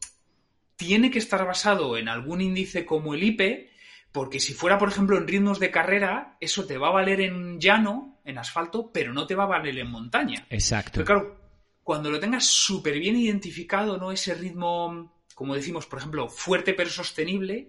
tiene 0.76 1.10
que 1.10 1.20
estar 1.20 1.46
basado 1.46 1.96
en 1.96 2.10
algún 2.10 2.42
índice 2.42 2.84
como 2.84 3.14
el 3.14 3.22
IP, 3.22 3.70
porque 4.12 4.40
si 4.40 4.52
fuera, 4.52 4.76
por 4.76 4.90
ejemplo, 4.90 5.16
en 5.16 5.26
ritmos 5.26 5.58
de 5.58 5.70
carrera, 5.70 6.36
eso 6.40 6.66
te 6.66 6.76
va 6.76 6.88
a 6.88 6.92
valer 6.92 7.22
en 7.22 7.58
llano, 7.58 8.20
en 8.26 8.36
asfalto, 8.36 8.90
pero 8.92 9.14
no 9.14 9.26
te 9.26 9.34
va 9.34 9.44
a 9.44 9.46
valer 9.46 9.78
en 9.78 9.90
montaña. 9.90 10.46
Exacto. 10.50 10.92
Pero 10.92 11.04
claro, 11.06 11.41
cuando 11.82 12.10
lo 12.10 12.20
tengas 12.20 12.46
súper 12.46 12.98
bien 12.98 13.16
identificado, 13.16 13.96
¿no? 13.96 14.12
Ese 14.12 14.34
ritmo, 14.34 15.12
como 15.34 15.54
decimos, 15.54 15.86
por 15.86 15.98
ejemplo, 15.98 16.28
fuerte 16.28 16.74
pero 16.74 16.90
sostenible, 16.90 17.68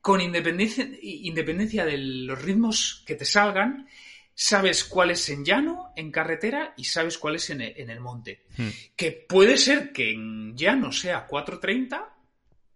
con 0.00 0.20
independencia, 0.20 0.88
independencia 1.02 1.84
de 1.84 1.98
los 1.98 2.40
ritmos 2.40 3.02
que 3.06 3.14
te 3.14 3.24
salgan, 3.24 3.88
sabes 4.34 4.84
cuál 4.84 5.10
es 5.10 5.28
en 5.30 5.44
llano, 5.44 5.92
en 5.96 6.12
carretera 6.12 6.74
y 6.76 6.84
sabes 6.84 7.18
cuál 7.18 7.36
es 7.36 7.50
en 7.50 7.60
el, 7.60 8.00
monte. 8.00 8.44
Hmm. 8.56 8.68
Que 8.94 9.12
puede 9.12 9.56
ser 9.56 9.92
que 9.92 10.12
en 10.12 10.56
llano 10.56 10.92
sea 10.92 11.26
4.30, 11.26 12.06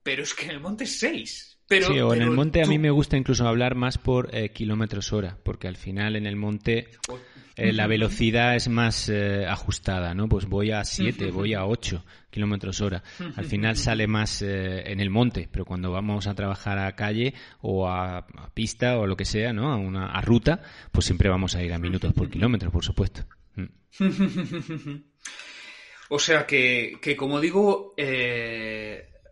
pero 0.02 0.22
es 0.22 0.34
que 0.34 0.46
en 0.46 0.50
el 0.50 0.60
monte 0.60 0.84
es 0.84 0.98
6 0.98 1.51
sí, 1.80 2.00
o 2.00 2.14
en 2.14 2.22
el 2.22 2.30
monte 2.30 2.62
a 2.62 2.66
mí 2.66 2.78
me 2.78 2.90
gusta 2.90 3.16
incluso 3.16 3.46
hablar 3.46 3.74
más 3.74 3.98
por 3.98 4.34
eh, 4.34 4.50
kilómetros 4.50 5.12
hora, 5.12 5.38
porque 5.42 5.68
al 5.68 5.76
final 5.76 6.16
en 6.16 6.26
el 6.26 6.36
monte 6.36 6.88
eh, 7.56 7.72
la 7.72 7.86
velocidad 7.86 8.56
es 8.56 8.68
más 8.68 9.08
eh, 9.08 9.46
ajustada, 9.46 10.14
¿no? 10.14 10.28
Pues 10.28 10.46
voy 10.46 10.72
a 10.72 10.84
7, 10.84 11.30
voy 11.30 11.54
a 11.54 11.64
8 11.64 12.04
kilómetros 12.30 12.80
hora. 12.80 13.02
Al 13.36 13.44
final 13.44 13.76
sale 13.76 14.06
más 14.06 14.42
en 14.42 15.00
el 15.00 15.10
monte, 15.10 15.48
pero 15.50 15.64
cuando 15.64 15.92
vamos 15.92 16.26
a 16.26 16.34
trabajar 16.34 16.78
a 16.78 16.94
calle 16.96 17.34
o 17.60 17.88
a, 17.88 18.26
pista 18.54 18.98
o 18.98 19.06
lo 19.06 19.16
que 19.16 19.26
sea, 19.26 19.52
¿no? 19.52 19.72
A 19.72 19.76
una 19.76 20.06
a 20.06 20.20
ruta, 20.22 20.62
pues 20.90 21.06
siempre 21.06 21.28
vamos 21.28 21.54
a 21.54 21.62
ir 21.62 21.72
a 21.72 21.78
minutos 21.78 22.12
por 22.14 22.30
kilómetro, 22.30 22.70
por 22.70 22.84
supuesto. 22.84 23.26
Mm. 23.56 23.66
o 26.08 26.18
sea 26.18 26.46
que, 26.46 26.98
que 27.02 27.16
como 27.16 27.38
digo, 27.38 27.94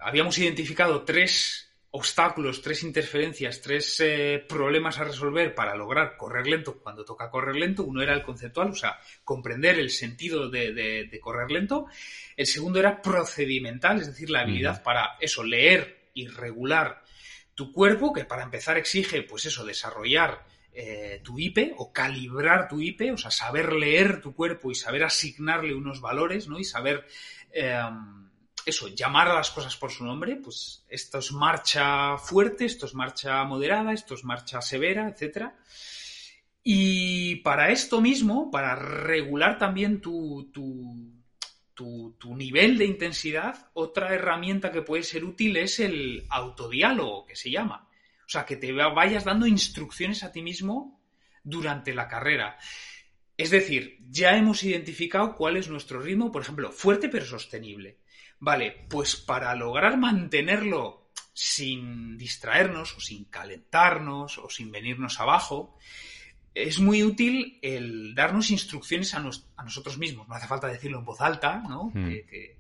habíamos 0.00 0.38
identificado 0.38 1.02
tres 1.04 1.69
obstáculos, 1.92 2.62
tres 2.62 2.84
interferencias, 2.84 3.60
tres 3.60 3.98
eh, 4.00 4.44
problemas 4.48 4.98
a 4.98 5.04
resolver 5.04 5.54
para 5.54 5.74
lograr 5.74 6.16
correr 6.16 6.46
lento 6.46 6.78
cuando 6.80 7.04
toca 7.04 7.30
correr 7.30 7.56
lento. 7.56 7.82
Uno 7.82 8.02
era 8.02 8.14
el 8.14 8.22
conceptual, 8.22 8.70
o 8.70 8.74
sea, 8.74 8.98
comprender 9.24 9.78
el 9.78 9.90
sentido 9.90 10.48
de, 10.48 11.18
correr 11.20 11.50
lento. 11.50 11.86
El 12.36 12.46
segundo 12.46 12.78
era 12.78 13.02
procedimental, 13.02 14.00
es 14.00 14.06
decir, 14.06 14.30
la 14.30 14.42
habilidad 14.42 14.82
para 14.82 15.16
eso, 15.20 15.42
leer 15.42 16.10
y 16.14 16.28
regular 16.28 17.02
tu 17.54 17.72
cuerpo, 17.72 18.12
que 18.12 18.24
para 18.24 18.44
empezar 18.44 18.78
exige, 18.78 19.22
pues 19.22 19.46
eso, 19.46 19.64
desarrollar 19.64 20.46
eh, 20.72 21.20
tu 21.24 21.38
IP 21.40 21.74
o 21.76 21.92
calibrar 21.92 22.68
tu 22.68 22.80
IP, 22.80 23.12
o 23.12 23.18
sea, 23.18 23.32
saber 23.32 23.72
leer 23.72 24.20
tu 24.20 24.34
cuerpo 24.34 24.70
y 24.70 24.76
saber 24.76 25.02
asignarle 25.02 25.74
unos 25.74 26.00
valores, 26.00 26.46
¿no? 26.46 26.58
Y 26.58 26.64
saber... 26.64 27.04
Em, 27.52 28.19
eso, 28.66 28.88
llamar 28.88 29.28
a 29.28 29.34
las 29.34 29.50
cosas 29.50 29.76
por 29.76 29.90
su 29.90 30.04
nombre, 30.04 30.36
pues 30.36 30.84
esto 30.88 31.18
es 31.18 31.32
marcha 31.32 32.16
fuerte, 32.18 32.64
esto 32.64 32.86
es 32.86 32.94
marcha 32.94 33.42
moderada, 33.44 33.92
esto 33.92 34.14
es 34.14 34.24
marcha 34.24 34.60
severa, 34.60 35.08
etc. 35.08 35.52
Y 36.62 37.36
para 37.36 37.70
esto 37.70 38.00
mismo, 38.00 38.50
para 38.50 38.74
regular 38.74 39.58
también 39.58 40.00
tu, 40.00 40.50
tu, 40.52 41.20
tu, 42.18 42.36
nivel 42.36 42.78
de 42.78 42.84
intensidad, 42.84 43.70
otra 43.72 44.14
herramienta 44.14 44.70
que 44.70 44.82
puede 44.82 45.02
ser 45.02 45.24
útil 45.24 45.56
es 45.56 45.80
el 45.80 46.26
autodiálogo, 46.28 47.24
que 47.26 47.36
se 47.36 47.50
llama. 47.50 47.88
O 48.26 48.28
sea, 48.28 48.44
que 48.44 48.56
te 48.56 48.72
vayas 48.72 49.24
dando 49.24 49.46
instrucciones 49.46 50.22
a 50.22 50.32
ti 50.32 50.42
mismo 50.42 51.02
durante 51.42 51.94
la 51.94 52.08
carrera. 52.08 52.58
Es 53.36 53.50
decir, 53.50 53.98
ya 54.10 54.36
hemos 54.36 54.62
identificado 54.62 55.34
cuál 55.34 55.56
es 55.56 55.68
nuestro 55.68 56.00
ritmo, 56.00 56.30
por 56.30 56.42
ejemplo, 56.42 56.70
fuerte 56.70 57.08
pero 57.08 57.24
sostenible. 57.24 57.99
Vale, 58.40 58.86
pues 58.88 59.16
para 59.16 59.54
lograr 59.54 59.98
mantenerlo 59.98 61.10
sin 61.32 62.16
distraernos 62.16 62.96
o 62.96 63.00
sin 63.00 63.26
calentarnos 63.26 64.38
o 64.38 64.48
sin 64.48 64.72
venirnos 64.72 65.20
abajo, 65.20 65.78
es 66.54 66.80
muy 66.80 67.02
útil 67.02 67.58
el 67.62 68.14
darnos 68.14 68.50
instrucciones 68.50 69.14
a, 69.14 69.20
nosotros 69.20 69.98
mismos. 69.98 70.26
No 70.26 70.34
hace 70.34 70.48
falta 70.48 70.66
decirlo 70.66 70.98
en 70.98 71.04
voz 71.04 71.20
alta, 71.20 71.62
¿no? 71.68 71.90
Hmm. 71.94 72.08
Que, 72.08 72.58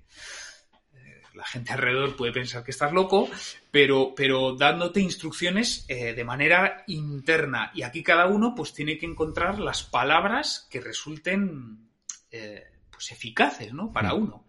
eh, 0.92 1.22
la 1.34 1.46
gente 1.46 1.72
alrededor 1.72 2.14
puede 2.14 2.32
pensar 2.32 2.62
que 2.62 2.70
estás 2.70 2.92
loco, 2.92 3.28
pero, 3.70 4.14
pero 4.14 4.54
dándote 4.56 5.00
instrucciones 5.00 5.86
eh, 5.88 6.12
de 6.12 6.24
manera 6.24 6.84
interna. 6.88 7.72
Y 7.74 7.82
aquí 7.82 8.02
cada 8.02 8.26
uno 8.26 8.54
pues 8.54 8.74
tiene 8.74 8.98
que 8.98 9.06
encontrar 9.06 9.58
las 9.58 9.82
palabras 9.82 10.68
que 10.70 10.80
resulten 10.80 11.88
eh, 12.30 12.64
pues 12.90 13.12
eficaces, 13.12 13.72
¿no? 13.72 13.92
Para 13.92 14.14
hmm. 14.14 14.22
uno. 14.22 14.46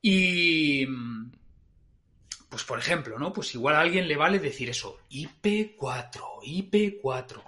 Y 0.00 0.86
pues 2.48 2.64
por 2.64 2.78
ejemplo, 2.78 3.18
¿no? 3.18 3.32
Pues 3.32 3.54
igual 3.54 3.76
a 3.76 3.80
alguien 3.80 4.08
le 4.08 4.16
vale 4.16 4.38
decir 4.38 4.70
eso, 4.70 5.00
IP4, 5.10 6.40
IP4 6.42 7.42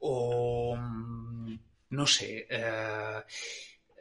o 0.00 0.76
mm, 0.76 1.58
no 1.90 2.06
sé, 2.06 2.46
eh, 2.50 3.22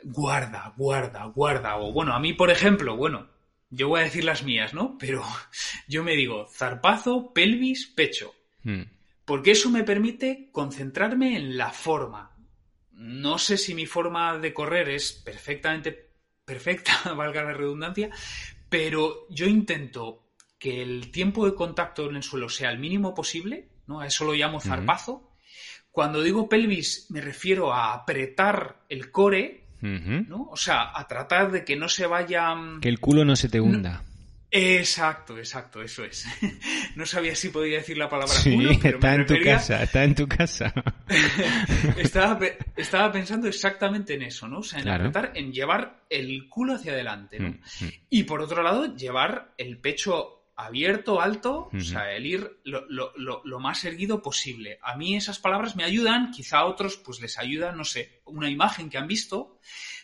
guarda, 0.03 0.73
guarda, 0.75 1.25
guarda. 1.25 1.77
O 1.77 1.93
bueno, 1.93 2.13
a 2.13 2.19
mí, 2.19 2.33
por 2.33 2.51
ejemplo, 2.51 2.97
bueno, 2.97 3.29
yo 3.69 3.87
voy 3.87 4.01
a 4.01 4.03
decir 4.03 4.23
las 4.23 4.43
mías, 4.43 4.73
¿no? 4.73 4.97
Pero 4.97 5.23
yo 5.87 6.03
me 6.03 6.15
digo 6.15 6.47
zarpazo, 6.47 7.33
pelvis, 7.33 7.87
pecho. 7.87 8.33
Hmm. 8.63 8.83
Porque 9.25 9.51
eso 9.51 9.69
me 9.69 9.83
permite 9.83 10.49
concentrarme 10.51 11.37
en 11.37 11.57
la 11.57 11.71
forma. 11.71 12.35
No 12.91 13.37
sé 13.37 13.57
si 13.57 13.73
mi 13.73 13.85
forma 13.85 14.37
de 14.37 14.53
correr 14.53 14.89
es 14.89 15.13
perfectamente 15.13 16.12
perfecta, 16.45 16.93
valga 17.15 17.43
la 17.43 17.53
redundancia, 17.53 18.09
pero 18.69 19.27
yo 19.29 19.45
intento 19.45 20.23
que 20.57 20.81
el 20.81 21.11
tiempo 21.11 21.45
de 21.45 21.55
contacto 21.55 22.09
en 22.09 22.15
el 22.15 22.23
suelo 22.23 22.49
sea 22.49 22.71
el 22.71 22.79
mínimo 22.79 23.13
posible, 23.13 23.67
¿no? 23.85 23.99
A 23.99 24.07
eso 24.07 24.23
lo 24.23 24.33
llamo 24.33 24.61
zarpazo. 24.61 25.29
Cuando 25.91 26.23
digo 26.23 26.47
pelvis 26.47 27.07
me 27.09 27.21
refiero 27.21 27.73
a 27.73 27.93
apretar 27.93 28.77
el 28.87 29.11
core, 29.11 29.65
¿no? 29.81 30.47
O 30.49 30.55
sea, 30.55 30.97
a 30.97 31.05
tratar 31.07 31.51
de 31.51 31.65
que 31.65 31.75
no 31.75 31.89
se 31.89 32.07
vaya... 32.07 32.55
Mm, 32.55 32.79
que 32.79 32.87
el 32.87 33.01
culo 33.01 33.25
no 33.25 33.35
se 33.35 33.49
te 33.49 33.59
hunda. 33.59 34.03
Exacto, 34.55 35.35
exacto, 35.39 35.81
eso 35.81 36.03
es. 36.03 36.27
no 36.95 37.07
sabía 37.07 37.35
si 37.35 37.49
podía 37.49 37.77
decir 37.77 37.97
la 37.97 38.07
palabra 38.07 38.35
sí, 38.35 38.55
está 38.83 39.15
en 39.15 39.25
tu 39.25 39.39
casa, 39.43 39.81
está 39.81 40.03
en 40.03 40.13
tu 40.13 40.27
casa. 40.27 40.71
estaba, 41.97 43.11
pensando 43.11 43.47
exactamente 43.47 44.13
en 44.13 44.21
eso, 44.21 44.47
¿no? 44.47 44.59
O 44.59 44.63
sea, 44.63 44.79
en 44.79 44.89
apretar, 44.89 45.31
en 45.33 45.51
llevar 45.51 46.03
el 46.07 46.47
culo 46.49 46.75
hacia 46.75 46.91
adelante, 46.91 47.39
¿no? 47.39 47.49
Mm, 47.49 47.85
mm. 47.85 47.91
Y 48.11 48.23
por 48.23 48.41
otro 48.41 48.61
lado, 48.61 48.95
llevar 48.95 49.55
el 49.57 49.79
pecho 49.79 50.43
abierto, 50.55 51.19
alto, 51.19 51.71
o 51.73 51.79
sea, 51.79 52.11
el 52.11 52.27
ir 52.27 52.59
lo, 52.63 53.59
más 53.59 53.83
erguido 53.85 54.21
posible. 54.21 54.77
A 54.83 54.95
mí 54.95 55.15
esas 55.15 55.39
palabras 55.39 55.75
me 55.75 55.83
ayudan, 55.83 56.29
quizá 56.29 56.59
a 56.59 56.65
otros 56.65 56.97
pues 56.97 57.19
les 57.21 57.39
ayuda, 57.39 57.71
no 57.71 57.85
sé, 57.85 58.21
una 58.25 58.51
imagen 58.51 58.91
que 58.91 58.99
han 58.99 59.07
visto, 59.07 59.59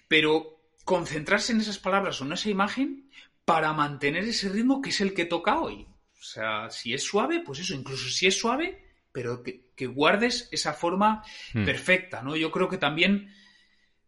pero 0.07 0.59
concentrarse 0.85 1.53
en 1.53 1.61
esas 1.61 1.77
palabras 1.77 2.19
o 2.19 2.25
en 2.25 2.33
esa 2.33 2.49
imagen 2.49 3.08
para 3.49 3.73
mantener 3.73 4.25
ese 4.25 4.47
ritmo 4.47 4.79
que 4.79 4.91
es 4.91 5.01
el 5.01 5.15
que 5.15 5.25
toca 5.25 5.59
hoy. 5.59 5.81
O 5.81 6.23
sea, 6.23 6.69
si 6.69 6.93
es 6.93 7.01
suave, 7.01 7.41
pues 7.43 7.57
eso, 7.59 7.73
incluso 7.73 8.07
si 8.07 8.27
es 8.27 8.37
suave, 8.37 8.79
pero 9.11 9.41
que, 9.41 9.87
guardes 9.87 10.49
esa 10.51 10.73
forma 10.73 11.23
hmm. 11.55 11.65
perfecta, 11.65 12.21
¿no? 12.21 12.35
Yo 12.35 12.51
creo 12.51 12.69
que 12.69 12.77
también, 12.77 13.33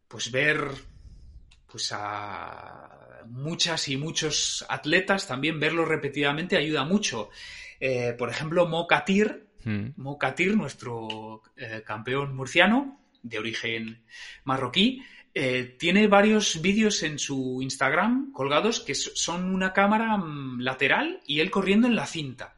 pues 0.08 0.30
ver, 0.30 0.60
pues 1.66 1.92
a 1.92 3.24
muchas 3.26 3.88
y 3.88 3.98
muchos 3.98 4.64
atletas, 4.70 5.28
también 5.28 5.60
verlo 5.60 5.86
repetidamente 5.86 6.56
ayuda 6.56 6.84
mucho. 6.84 7.32
Eh, 7.80 8.14
por 8.16 8.30
ejemplo, 8.30 8.68
Mo 8.68 8.86
Katir, 8.86 9.48
hmm. 9.64 9.88
Mo 9.96 10.20
nuestro 10.56 11.42
eh, 11.56 11.82
campeón 11.84 12.36
murciano 12.36 13.02
de 13.24 13.40
origen 13.40 14.04
marroquí, 14.44 15.02
eh, 15.34 15.76
tiene 15.80 16.08
varios 16.08 16.62
vídeos 16.62 17.04
en 17.04 17.18
su 17.18 17.60
Instagram 17.62 18.32
colgados 18.34 18.82
que 18.82 18.96
son 18.96 19.54
una 19.54 19.72
cámara 19.72 20.18
mm, 20.18 20.60
lateral 20.60 21.22
y 21.26 21.40
él 21.40 21.50
corriendo 21.50 21.88
en 21.88 21.96
la 21.96 22.06
cinta. 22.06 22.58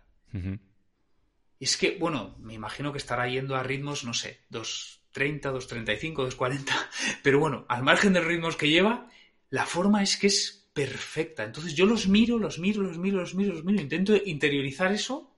Es 1.59 1.77
que, 1.77 1.97
bueno, 1.99 2.35
me 2.39 2.55
imagino 2.55 2.91
que 2.91 2.97
estará 2.97 3.27
yendo 3.27 3.55
a 3.55 3.61
ritmos, 3.61 4.03
no 4.03 4.13
sé, 4.13 4.39
2.30, 4.51 5.41
2.35, 5.41 6.31
2.40, 6.31 6.73
pero 7.21 7.39
bueno, 7.39 7.65
al 7.69 7.83
margen 7.83 8.13
de 8.13 8.19
los 8.19 8.27
ritmos 8.27 8.55
que 8.55 8.69
lleva, 8.69 9.07
la 9.51 9.67
forma 9.67 10.01
es 10.01 10.17
que 10.17 10.27
es 10.27 10.67
perfecta. 10.73 11.43
Entonces 11.43 11.75
yo 11.75 11.85
los 11.85 12.07
miro, 12.07 12.39
los 12.39 12.57
miro, 12.57 12.81
los 12.81 12.97
miro, 12.97 13.19
los 13.19 13.35
miro, 13.35 13.53
los 13.53 13.63
miro, 13.63 13.81
intento 13.81 14.15
interiorizar 14.25 14.91
eso 14.91 15.31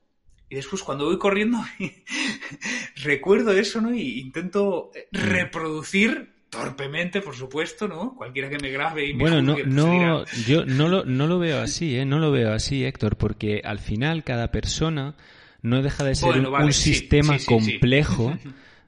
y 0.50 0.56
después 0.56 0.84
cuando 0.84 1.06
voy 1.06 1.18
corriendo 1.18 1.58
recuerdo 3.04 3.52
eso, 3.52 3.82
¿no? 3.82 3.94
Y 3.94 4.20
intento 4.20 4.92
eh, 4.96 5.08
reproducir 5.12 6.35
torpemente, 6.56 7.22
por 7.22 7.36
supuesto, 7.36 7.88
¿no? 7.88 8.16
Cualquiera 8.16 8.50
que 8.50 8.58
me 8.58 8.70
grabe 8.72 9.08
y 9.08 9.14
me 9.14 9.22
Bueno, 9.22 9.42
no, 9.42 9.58
no, 9.66 10.26
yo 10.48 10.66
no 10.66 10.88
lo, 10.88 11.06
no 11.06 11.28
lo 11.28 11.40
veo 11.40 11.62
así, 11.62 11.98
¿eh? 11.98 12.06
No 12.06 12.20
lo 12.20 12.32
veo 12.32 12.54
así, 12.54 12.86
Héctor, 12.86 13.18
porque 13.18 13.62
al 13.64 13.80
final 13.80 14.24
cada 14.24 14.52
persona 14.52 15.16
no 15.62 15.82
deja 15.82 16.04
de 16.04 16.16
ser 16.16 16.48
un, 16.48 16.74
sistema 16.74 17.38
complejo 17.46 18.38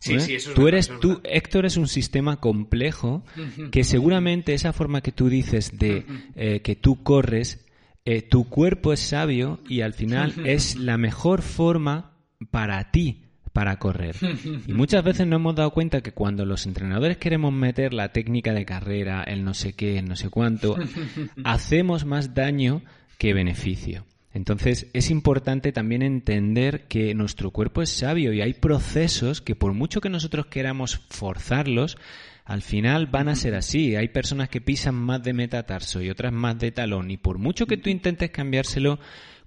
¿Eh? 0.06 0.38
tú 0.54 0.68
eres, 0.68 0.92
tú, 1.02 1.22
Héctor 1.24 1.66
es 1.66 1.78
un 1.78 1.88
sistema 1.88 2.40
complejo 2.40 3.24
que 3.72 3.84
seguramente 3.84 4.54
esa 4.54 4.74
forma 4.74 5.02
que 5.02 5.12
tú 5.12 5.30
dices 5.30 5.78
de 5.78 6.06
eh, 6.36 6.62
que 6.62 6.76
tú 6.76 7.04
corres, 7.04 7.66
eh, 8.06 8.22
tu 8.22 8.48
cuerpo 8.48 8.94
es 8.94 9.00
sabio 9.00 9.60
y 9.68 9.82
al 9.82 9.94
final 9.94 10.34
es 10.46 10.76
la 10.76 10.98
mejor 10.98 11.42
forma 11.42 12.14
para 12.52 12.92
ti 12.92 13.24
para 13.58 13.80
correr. 13.80 14.16
Y 14.68 14.74
muchas 14.74 15.04
veces 15.04 15.26
nos 15.26 15.38
hemos 15.38 15.56
dado 15.56 15.72
cuenta 15.72 16.02
que 16.02 16.12
cuando 16.12 16.46
los 16.46 16.68
entrenadores 16.68 17.18
queremos 17.18 17.52
meter 17.52 17.92
la 17.92 18.12
técnica 18.12 18.54
de 18.54 18.66
carrera, 18.66 19.24
el 19.24 19.44
no 19.44 19.56
sé 19.56 19.74
qué, 19.74 19.98
el 19.98 20.08
no 20.08 20.16
sé 20.16 20.30
cuánto, 20.30 20.78
hacemos 21.44 22.06
más 22.06 22.36
daño 22.36 22.84
que 23.18 23.34
beneficio. 23.34 24.06
Entonces 24.32 24.92
es 24.94 25.10
importante 25.10 25.72
también 25.72 26.04
entender 26.04 26.88
que 26.88 27.16
nuestro 27.16 27.50
cuerpo 27.50 27.82
es 27.82 27.90
sabio 27.90 28.32
y 28.32 28.42
hay 28.42 28.54
procesos 28.54 29.42
que 29.42 29.56
por 29.56 29.74
mucho 29.74 30.02
que 30.02 30.10
nosotros 30.10 30.46
queramos 30.46 31.02
forzarlos, 31.10 31.98
al 32.46 32.62
final 32.62 33.08
van 33.08 33.28
a 33.28 33.36
ser 33.36 33.56
así. 33.56 33.96
Hay 33.96 34.10
personas 34.10 34.50
que 34.50 34.62
pisan 34.62 34.94
más 34.94 35.24
de 35.24 35.34
metatarso 35.34 36.00
y 36.04 36.12
otras 36.12 36.32
más 36.32 36.60
de 36.60 36.72
talón 36.72 37.10
y 37.10 37.18
por 37.18 37.40
mucho 37.40 37.66
que 37.66 37.78
tú 37.78 37.90
intentes 37.90 38.30
cambiárselo, 38.30 39.00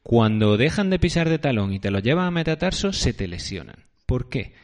cuando 0.03 0.57
dejan 0.57 0.91
de 0.91 0.99
pisar 0.99 1.29
de 1.29 1.39
talón 1.39 1.73
y 1.73 1.79
te 1.79 1.93
lo 1.93 2.01
llevan 2.01 2.27
a 2.27 2.33
metatarso, 2.33 2.93
se 2.93 3.13
te 3.13 3.29
lesionan. 3.29 3.90
¿Por 4.11 4.29
qué? 4.29 4.55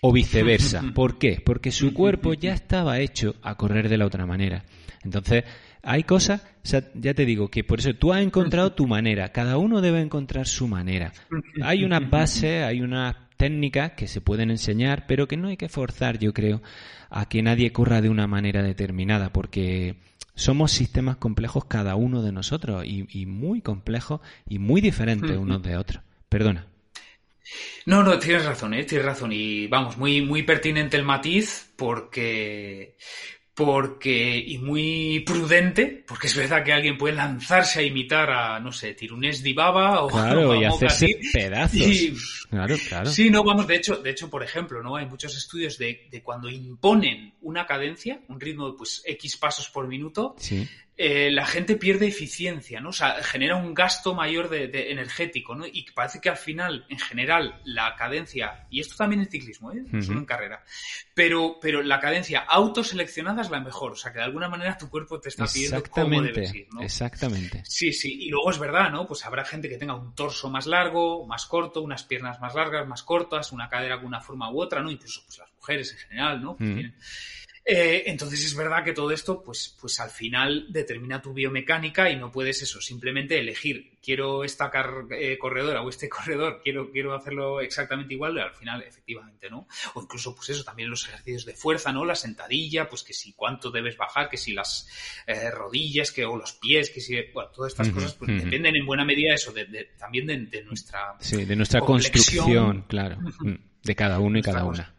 O 0.00 0.14
viceversa. 0.14 0.82
¿Por 0.94 1.18
qué? 1.18 1.42
Porque 1.44 1.70
su 1.70 1.92
cuerpo 1.92 2.32
ya 2.32 2.54
estaba 2.62 3.00
hecho 3.00 3.34
a 3.42 3.54
correr 3.54 3.90
de 3.90 3.98
la 3.98 4.06
otra 4.06 4.24
manera. 4.24 4.64
Entonces, 5.02 5.44
hay 5.82 6.04
cosas, 6.04 6.42
ya 6.94 7.12
te 7.12 7.26
digo, 7.26 7.50
que 7.50 7.64
por 7.64 7.80
eso 7.80 7.92
tú 7.92 8.14
has 8.14 8.22
encontrado 8.22 8.72
tu 8.72 8.86
manera, 8.86 9.30
cada 9.30 9.58
uno 9.58 9.82
debe 9.82 10.00
encontrar 10.00 10.46
su 10.46 10.68
manera. 10.68 11.12
Hay 11.62 11.84
una 11.84 12.00
base, 12.00 12.64
hay 12.64 12.80
unas 12.80 13.14
técnicas 13.36 13.92
que 13.92 14.08
se 14.08 14.22
pueden 14.22 14.50
enseñar, 14.50 15.04
pero 15.06 15.28
que 15.28 15.36
no 15.36 15.48
hay 15.48 15.58
que 15.58 15.68
forzar, 15.68 16.18
yo 16.18 16.32
creo, 16.32 16.62
a 17.10 17.28
que 17.28 17.42
nadie 17.42 17.72
corra 17.72 18.00
de 18.00 18.08
una 18.08 18.26
manera 18.26 18.62
determinada, 18.62 19.34
porque 19.34 19.96
somos 20.34 20.72
sistemas 20.72 21.16
complejos 21.18 21.66
cada 21.66 21.94
uno 21.94 22.22
de 22.22 22.32
nosotros 22.32 22.86
y, 22.86 23.26
muy 23.26 23.60
complejos 23.60 24.22
y 24.48 24.58
muy 24.58 24.80
diferentes 24.80 25.36
unos 25.36 25.62
de 25.62 25.76
otros. 25.76 26.02
Perdona. 26.30 26.68
No, 27.86 28.02
no, 28.02 28.18
tienes 28.18 28.44
razón, 28.44 28.74
¿eh? 28.74 28.84
tienes 28.84 29.06
razón. 29.06 29.32
Y 29.32 29.66
vamos, 29.66 29.96
muy, 29.96 30.22
muy 30.22 30.42
pertinente 30.42 30.96
el 30.96 31.04
matiz 31.04 31.72
porque, 31.76 32.96
porque 33.54 34.36
y 34.38 34.58
muy 34.58 35.20
prudente, 35.20 36.04
porque 36.06 36.26
es 36.26 36.36
verdad 36.36 36.64
que 36.64 36.72
alguien 36.72 36.98
puede 36.98 37.14
lanzarse 37.14 37.80
a 37.80 37.82
imitar 37.82 38.30
a, 38.30 38.58
no 38.60 38.72
sé, 38.72 38.94
Tirunés 38.94 39.42
Dibaba 39.42 40.02
o 40.02 40.08
claro, 40.08 40.54
y 40.54 40.64
hacerse 40.64 41.20
pedazos. 41.32 42.46
claro, 42.50 42.76
claro. 42.88 43.10
Sí, 43.10 43.30
no, 43.30 43.44
vamos, 43.44 43.66
de 43.66 43.76
hecho, 43.76 43.96
de 43.96 44.10
hecho, 44.10 44.30
por 44.30 44.42
ejemplo, 44.42 44.82
¿no? 44.82 44.96
Hay 44.96 45.06
muchos 45.06 45.36
estudios 45.36 45.78
de, 45.78 46.08
de 46.10 46.22
cuando 46.22 46.48
imponen 46.48 47.34
una 47.42 47.66
cadencia, 47.66 48.20
un 48.28 48.40
ritmo 48.40 48.70
de 48.70 48.78
pues 48.78 49.02
X 49.04 49.36
pasos 49.36 49.68
por 49.68 49.86
minuto, 49.86 50.34
eh, 50.96 51.28
la 51.32 51.44
gente 51.44 51.74
pierde 51.74 52.06
eficiencia, 52.06 52.80
¿no? 52.80 52.90
O 52.90 52.92
sea, 52.92 53.20
genera 53.22 53.56
un 53.56 53.74
gasto 53.74 54.14
mayor 54.14 54.48
de, 54.48 54.92
energético, 54.92 55.56
¿no? 55.56 55.66
Y 55.66 55.84
parece 55.92 56.20
que 56.20 56.28
al 56.28 56.36
final, 56.36 56.86
en 56.88 57.00
general, 57.00 57.60
la 57.64 57.96
cadencia, 57.96 58.66
y 58.70 58.78
esto 58.78 58.94
también 58.96 59.22
en 59.22 59.28
ciclismo, 59.28 59.72
¿eh? 59.72 59.84
Solo 60.02 60.20
en 60.20 60.24
carrera, 60.24 60.62
pero, 61.12 61.58
pero 61.60 61.82
la 61.82 61.98
cadencia 61.98 62.40
autoseleccionada 62.40 63.42
es 63.42 63.50
la 63.50 63.58
mejor, 63.58 63.92
o 63.92 63.96
sea, 63.96 64.12
que 64.12 64.18
de 64.18 64.24
alguna 64.24 64.48
manera 64.48 64.78
tu 64.78 64.88
cuerpo 64.88 65.20
te 65.20 65.30
está 65.30 65.46
pidiendo 65.46 65.82
cómo 65.90 66.22
debes 66.22 66.54
ir, 66.54 66.68
¿no? 66.72 66.80
Exactamente. 66.80 67.64
Sí, 67.66 67.92
sí, 67.92 68.26
y 68.26 68.28
luego 68.28 68.52
es 68.52 68.60
verdad, 68.60 68.90
¿no? 68.92 69.04
Pues 69.04 69.26
habrá 69.26 69.44
gente 69.44 69.68
que 69.68 69.78
tenga 69.78 69.96
un 69.96 70.14
torso 70.14 70.48
más 70.48 70.66
largo, 70.66 71.26
más 71.26 71.46
corto, 71.46 71.82
unas 71.82 72.04
piernas 72.04 72.40
más 72.40 72.54
largas, 72.54 72.86
más 72.86 73.02
cortas, 73.02 73.50
una 73.50 73.68
cadera 73.68 73.96
con 73.96 74.06
una 74.06 74.20
forma 74.20 74.48
u 74.52 74.60
otra, 74.60 74.80
¿no? 74.80 74.92
Incluso 74.92 75.22
pues, 75.26 75.38
las 75.38 75.52
mujeres 75.56 75.90
en 75.90 75.98
general, 75.98 76.40
¿no? 76.40 76.56
Eh, 77.66 78.04
entonces 78.06 78.44
es 78.44 78.54
verdad 78.54 78.84
que 78.84 78.92
todo 78.92 79.10
esto, 79.10 79.42
pues, 79.42 79.74
pues 79.80 79.98
al 79.98 80.10
final 80.10 80.66
determina 80.68 81.22
tu 81.22 81.32
biomecánica 81.32 82.10
y 82.10 82.16
no 82.16 82.30
puedes 82.30 82.60
eso, 82.60 82.78
simplemente 82.78 83.38
elegir, 83.38 83.98
quiero 84.02 84.44
esta 84.44 84.70
eh, 85.12 85.38
corredora 85.38 85.80
o 85.80 85.88
este 85.88 86.08
corredor, 86.10 86.60
quiero, 86.62 86.90
quiero 86.90 87.14
hacerlo 87.14 87.62
exactamente 87.62 88.12
igual, 88.12 88.36
y 88.36 88.40
al 88.40 88.52
final 88.52 88.82
efectivamente, 88.82 89.48
¿no? 89.48 89.66
O 89.94 90.02
incluso, 90.02 90.34
pues 90.34 90.50
eso, 90.50 90.62
también 90.62 90.90
los 90.90 91.06
ejercicios 91.08 91.46
de 91.46 91.54
fuerza, 91.54 91.90
¿no? 91.90 92.04
La 92.04 92.14
sentadilla, 92.14 92.86
pues 92.86 93.02
que 93.02 93.14
si 93.14 93.32
cuánto 93.32 93.70
debes 93.70 93.96
bajar, 93.96 94.28
que 94.28 94.36
si 94.36 94.52
las 94.52 94.86
eh, 95.26 95.50
rodillas, 95.50 96.12
que 96.12 96.26
o 96.26 96.36
los 96.36 96.52
pies, 96.52 96.90
que 96.90 97.00
si, 97.00 97.16
bueno, 97.32 97.48
todas 97.48 97.72
estas 97.72 97.88
cosas, 97.88 98.12
pues 98.14 98.44
dependen 98.44 98.76
en 98.76 98.84
buena 98.84 99.06
medida 99.06 99.32
eso, 99.32 99.52
de, 99.52 99.92
también 99.98 100.26
de, 100.26 100.62
nuestra... 100.64 101.14
Sí, 101.18 101.46
de 101.46 101.56
nuestra 101.56 101.80
construcción, 101.80 102.82
claro, 102.82 103.18
mm, 103.20 103.54
de 103.82 103.94
cada 103.94 104.18
uno 104.18 104.38
y 104.38 104.42
cada 104.42 104.64
una 104.64 104.93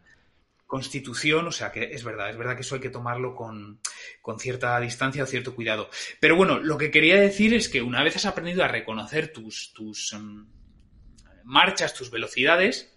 constitución, 0.66 1.46
o 1.46 1.52
sea 1.52 1.70
que 1.70 1.84
es 1.92 2.02
verdad, 2.02 2.30
es 2.30 2.36
verdad 2.36 2.56
que 2.56 2.62
eso 2.62 2.74
hay 2.74 2.80
que 2.80 2.90
tomarlo 2.90 3.34
con, 3.34 3.80
cierta 4.38 4.78
distancia 4.80 5.22
o 5.22 5.26
cierto 5.26 5.54
cuidado. 5.54 5.88
Pero 6.20 6.36
bueno, 6.36 6.58
lo 6.58 6.76
que 6.76 6.90
quería 6.90 7.20
decir 7.20 7.54
es 7.54 7.68
que 7.68 7.82
una 7.82 8.02
vez 8.02 8.16
has 8.16 8.26
aprendido 8.26 8.64
a 8.64 8.68
reconocer 8.68 9.32
tus, 9.32 9.72
tus 9.72 10.12
em, 10.12 10.46
marchas, 11.44 11.94
tus 11.94 12.10
velocidades, 12.10 12.92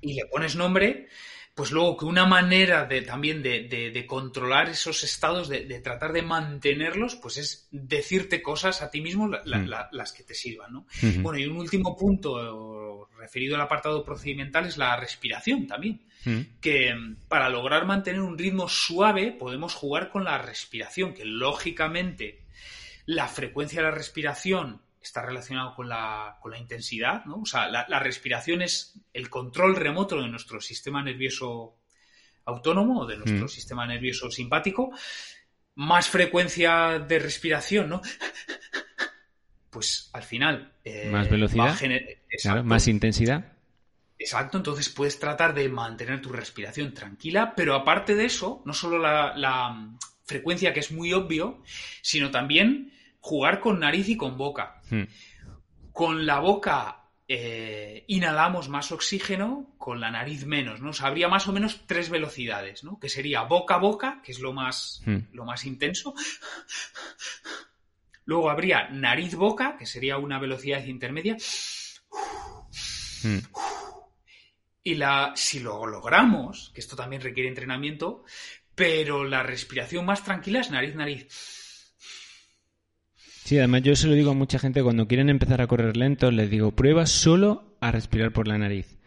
y 0.00 0.14
le 0.14 0.26
pones 0.26 0.54
nombre, 0.54 1.08
pues 1.54 1.70
luego 1.70 1.96
que 1.96 2.04
una 2.04 2.26
manera 2.26 2.84
de 2.84 3.00
también 3.02 3.42
de, 3.42 4.04
controlar 4.06 4.68
esos 4.68 5.04
estados, 5.04 5.48
de, 5.48 5.80
tratar 5.80 6.12
de 6.12 6.22
mantenerlos, 6.22 7.16
pues 7.16 7.38
es 7.38 7.68
decirte 7.70 8.42
cosas 8.42 8.82
a 8.82 8.90
ti 8.90 9.00
mismo 9.00 9.28
las 9.28 10.12
que 10.12 10.24
te 10.24 10.34
sirvan, 10.34 10.72
¿no? 10.72 10.86
Bueno, 11.22 11.38
y 11.38 11.46
un 11.46 11.56
último 11.56 11.96
punto 11.96 13.08
referido 13.16 13.54
al 13.54 13.62
apartado 13.62 14.04
procedimental 14.04 14.66
es 14.66 14.76
la 14.76 14.96
respiración 14.96 15.66
también. 15.66 16.02
Mm. 16.24 16.40
que 16.60 16.94
para 17.28 17.48
lograr 17.48 17.86
mantener 17.86 18.20
un 18.20 18.38
ritmo 18.38 18.68
suave 18.68 19.32
podemos 19.32 19.74
jugar 19.74 20.10
con 20.10 20.24
la 20.24 20.38
respiración, 20.38 21.14
que 21.14 21.24
lógicamente 21.24 22.44
la 23.06 23.28
frecuencia 23.28 23.80
de 23.80 23.88
la 23.88 23.94
respiración 23.94 24.80
está 25.02 25.22
relacionado 25.22 25.74
con 25.74 25.88
la, 25.88 26.38
con 26.40 26.50
la 26.52 26.58
intensidad, 26.58 27.24
¿no? 27.26 27.42
O 27.42 27.46
sea, 27.46 27.68
la, 27.68 27.98
respiración 27.98 28.62
es 28.62 28.98
el 29.12 29.28
control 29.28 29.76
remoto 29.76 30.20
de 30.20 30.28
nuestro 30.28 30.60
sistema 30.60 31.02
nervioso 31.02 31.76
autónomo 32.46 33.02
o 33.02 33.06
de 33.06 33.18
nuestro 33.18 33.44
mm. 33.44 33.48
sistema 33.48 33.86
nervioso 33.86 34.30
simpático. 34.30 34.90
Más 35.76 36.08
frecuencia 36.08 36.98
de 36.98 37.18
respiración, 37.18 37.88
¿no? 37.88 38.00
Pues 39.70 40.08
al 40.12 40.22
final. 40.22 40.72
Eh, 40.84 41.08
más 41.10 41.28
velocidad. 41.28 41.76
más 42.62 42.86
intensidad. 42.86 43.53
Exacto, 44.24 44.56
entonces 44.56 44.88
puedes 44.88 45.18
tratar 45.18 45.52
de 45.52 45.68
mantener 45.68 46.22
tu 46.22 46.30
respiración 46.30 46.94
tranquila, 46.94 47.52
pero 47.54 47.74
aparte 47.74 48.14
de 48.14 48.24
eso, 48.24 48.62
no 48.64 48.72
solo 48.72 48.96
la, 48.96 49.68
mm, 49.68 49.98
frecuencia 50.24 50.72
que 50.72 50.80
es 50.80 50.90
muy 50.92 51.12
obvio, 51.12 51.62
sino 52.00 52.30
también 52.30 52.90
jugar 53.20 53.60
con 53.60 53.80
nariz 53.80 54.08
y 54.08 54.16
con 54.16 54.38
boca. 54.38 54.80
Hmm. 54.88 55.02
Con 55.92 56.24
la 56.24 56.40
boca 56.40 57.10
eh, 57.28 58.06
inhalamos 58.08 58.70
más 58.70 58.92
oxígeno, 58.92 59.74
con 59.76 60.00
la 60.00 60.10
nariz 60.10 60.46
menos, 60.46 60.80
¿no? 60.80 60.88
O 60.88 60.94
habría 61.00 61.28
más 61.28 61.46
o 61.46 61.52
menos 61.52 61.82
tres 61.86 62.08
velocidades, 62.08 62.82
¿no? 62.82 62.98
Que 62.98 63.10
sería 63.10 63.42
boca 63.42 63.74
a 63.74 63.78
boca, 63.78 64.22
que 64.24 64.32
es 64.32 64.40
lo 64.40 64.54
más, 64.54 65.02
hmm. 65.04 65.18
lo 65.34 65.44
más 65.44 65.66
intenso. 65.66 66.14
Luego 68.24 68.48
habría 68.48 68.88
nariz-boca, 68.88 69.76
que 69.76 69.84
sería 69.84 70.16
una 70.16 70.38
velocidad 70.38 70.82
intermedia. 70.86 71.36
Hmm. 73.22 73.40
Y 74.84 74.94
la, 74.94 75.32
si 75.34 75.60
lo 75.60 75.86
logramos, 75.86 76.70
que 76.74 76.80
esto 76.80 76.94
también 76.94 77.22
requiere 77.22 77.48
entrenamiento, 77.48 78.24
pero 78.74 79.24
la 79.24 79.42
respiración 79.42 80.04
más 80.04 80.22
tranquila 80.22 80.60
es 80.60 80.70
nariz-nariz. 80.70 81.26
Sí, 83.44 83.58
además 83.58 83.82
yo 83.82 83.96
se 83.96 84.08
lo 84.08 84.14
digo 84.14 84.30
a 84.30 84.34
mucha 84.34 84.58
gente 84.58 84.82
cuando 84.82 85.06
quieren 85.06 85.28
empezar 85.28 85.60
a 85.60 85.66
correr 85.66 85.96
lento, 85.96 86.30
les 86.30 86.50
digo, 86.50 86.72
prueba 86.72 87.06
solo 87.06 87.76
a 87.80 87.90
respirar 87.90 88.32
por 88.32 88.46
la 88.46 88.58
nariz. 88.58 88.98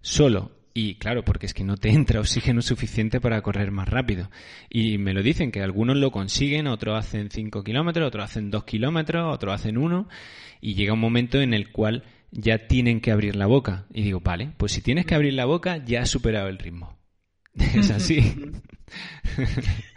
Solo. 0.00 0.52
Y 0.76 0.96
claro, 0.96 1.24
porque 1.24 1.46
es 1.46 1.54
que 1.54 1.62
no 1.62 1.76
te 1.76 1.90
entra 1.90 2.18
oxígeno 2.20 2.60
suficiente 2.60 3.20
para 3.20 3.40
correr 3.42 3.70
más 3.70 3.88
rápido. 3.88 4.30
Y 4.68 4.98
me 4.98 5.14
lo 5.14 5.22
dicen 5.22 5.52
que 5.52 5.62
algunos 5.62 5.96
lo 5.96 6.10
consiguen, 6.10 6.66
otros 6.66 6.98
hacen 6.98 7.30
5 7.30 7.62
kilómetros, 7.62 8.08
otros 8.08 8.24
hacen 8.24 8.50
2 8.50 8.64
kilómetros, 8.64 9.32
otros 9.32 9.54
hacen 9.54 9.78
1. 9.78 10.08
Y 10.60 10.74
llega 10.74 10.92
un 10.92 11.00
momento 11.00 11.40
en 11.40 11.54
el 11.54 11.70
cual 11.70 12.02
ya 12.34 12.66
tienen 12.66 13.00
que 13.00 13.12
abrir 13.12 13.36
la 13.36 13.46
boca. 13.46 13.86
Y 13.92 14.02
digo, 14.02 14.20
vale, 14.20 14.52
pues 14.56 14.72
si 14.72 14.82
tienes 14.82 15.06
que 15.06 15.14
abrir 15.14 15.34
la 15.34 15.44
boca, 15.46 15.82
ya 15.84 16.02
has 16.02 16.10
superado 16.10 16.48
el 16.48 16.58
ritmo. 16.58 16.98
es 17.54 17.90
así. 17.90 18.34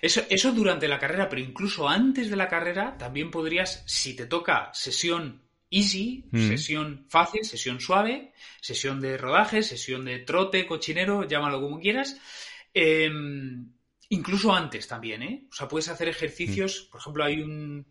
Eso, 0.00 0.22
eso 0.30 0.52
durante 0.52 0.88
la 0.88 0.98
carrera, 0.98 1.28
pero 1.28 1.42
incluso 1.42 1.86
antes 1.86 2.30
de 2.30 2.36
la 2.36 2.48
carrera 2.48 2.96
también 2.96 3.30
podrías, 3.30 3.82
si 3.86 4.16
te 4.16 4.24
toca 4.24 4.70
sesión 4.72 5.42
easy, 5.70 6.24
mm. 6.30 6.48
sesión 6.48 7.06
fácil, 7.10 7.44
sesión 7.44 7.78
suave, 7.78 8.32
sesión 8.62 9.02
de 9.02 9.18
rodaje, 9.18 9.62
sesión 9.62 10.06
de 10.06 10.20
trote, 10.20 10.66
cochinero, 10.66 11.28
llámalo 11.28 11.60
como 11.60 11.78
quieras. 11.78 12.16
Em, 12.72 13.70
incluso 14.08 14.54
antes 14.54 14.88
también, 14.88 15.22
¿eh? 15.22 15.46
O 15.50 15.54
sea, 15.54 15.68
puedes 15.68 15.88
hacer 15.88 16.08
ejercicios, 16.08 16.86
mm. 16.86 16.90
por 16.90 17.00
ejemplo, 17.00 17.24
hay 17.24 17.42
un, 17.42 17.86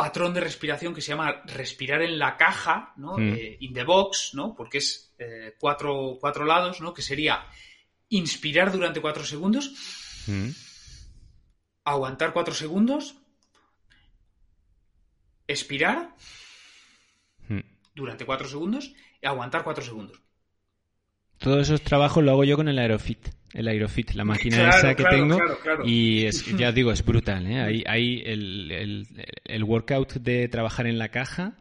patrón 0.00 0.32
de 0.32 0.40
respiración 0.40 0.94
que 0.94 1.02
se 1.02 1.08
llama 1.08 1.42
respirar 1.44 2.00
en 2.00 2.18
la 2.18 2.38
caja, 2.38 2.94
¿no? 2.96 3.18
Mm. 3.18 3.34
Eh, 3.34 3.56
in 3.60 3.74
the 3.74 3.84
box, 3.84 4.30
¿no? 4.32 4.54
Porque 4.54 4.78
es 4.78 5.14
eh, 5.18 5.56
cuatro, 5.60 6.18
lados, 6.46 6.80
¿no? 6.80 6.94
Que 6.94 7.02
sería 7.02 7.46
inspirar 8.08 8.72
durante 8.72 9.02
cuatro 9.02 9.24
segundos, 9.24 9.74
mm. 10.26 10.48
aguantar 11.84 12.32
cuatro 12.32 12.54
segundos, 12.54 13.14
expirar 15.46 16.16
mm. 17.50 17.60
durante 17.94 18.24
cuatro 18.24 18.48
segundos 18.48 18.94
y 19.20 19.26
aguantar 19.26 19.64
cuatro 19.64 19.84
segundos. 19.84 20.18
Todos 21.40 21.68
esos 21.68 21.82
trabajos 21.82 22.22
lo 22.22 22.30
hago 22.30 22.44
yo 22.44 22.56
con 22.56 22.68
el 22.68 22.78
Aerofit 22.78 23.28
el 23.52 23.68
Aerofit, 23.68 24.12
la 24.12 24.24
máquina 24.24 24.68
esa 24.68 24.94
que 24.94 25.04
tengo. 25.04 25.38
y 25.84 26.24
es, 26.26 26.44
ya 26.56 26.72
digo, 26.72 26.92
es 26.92 27.04
brutal. 27.04 27.46
¿eh? 27.46 27.60
Ahí, 27.60 27.84
ahí 27.86 28.22
el, 28.24 29.06
el, 29.44 29.64
workout 29.64 30.14
de 30.14 30.48
trabajar 30.48 30.86
en 30.86 30.98
la 30.98 31.08
caja 31.08 31.54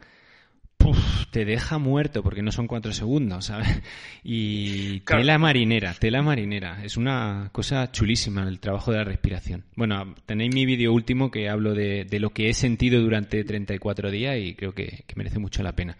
te 1.31 1.45
deja 1.45 1.77
muerto 1.77 2.23
porque 2.23 2.41
no 2.41 2.51
son 2.51 2.67
cuatro 2.67 2.93
segundos, 2.93 3.45
¿sabes? 3.45 3.81
Y 4.23 5.01
tela 5.01 5.37
marinera, 5.37 5.93
tela 5.93 6.21
marinera. 6.21 6.83
Es 6.83 6.97
una 6.97 7.49
cosa 7.51 7.91
chulísima 7.91 8.47
el 8.47 8.59
trabajo 8.59 8.91
de 8.91 8.97
la 8.97 9.03
respiración. 9.03 9.65
Bueno, 9.75 10.15
tenéis 10.25 10.53
mi 10.53 10.65
vídeo 10.65 10.93
último 10.93 11.29
que 11.29 11.49
hablo 11.49 11.73
de, 11.73 12.05
de, 12.05 12.19
lo 12.19 12.31
que 12.31 12.49
he 12.49 12.53
sentido 12.53 13.01
durante 13.01 13.43
34 13.43 14.09
días 14.09 14.37
y 14.39 14.55
creo 14.55 14.73
que, 14.73 15.03
merece 15.15 15.39
mucho 15.39 15.61
la 15.61 15.73
pena 15.73 15.97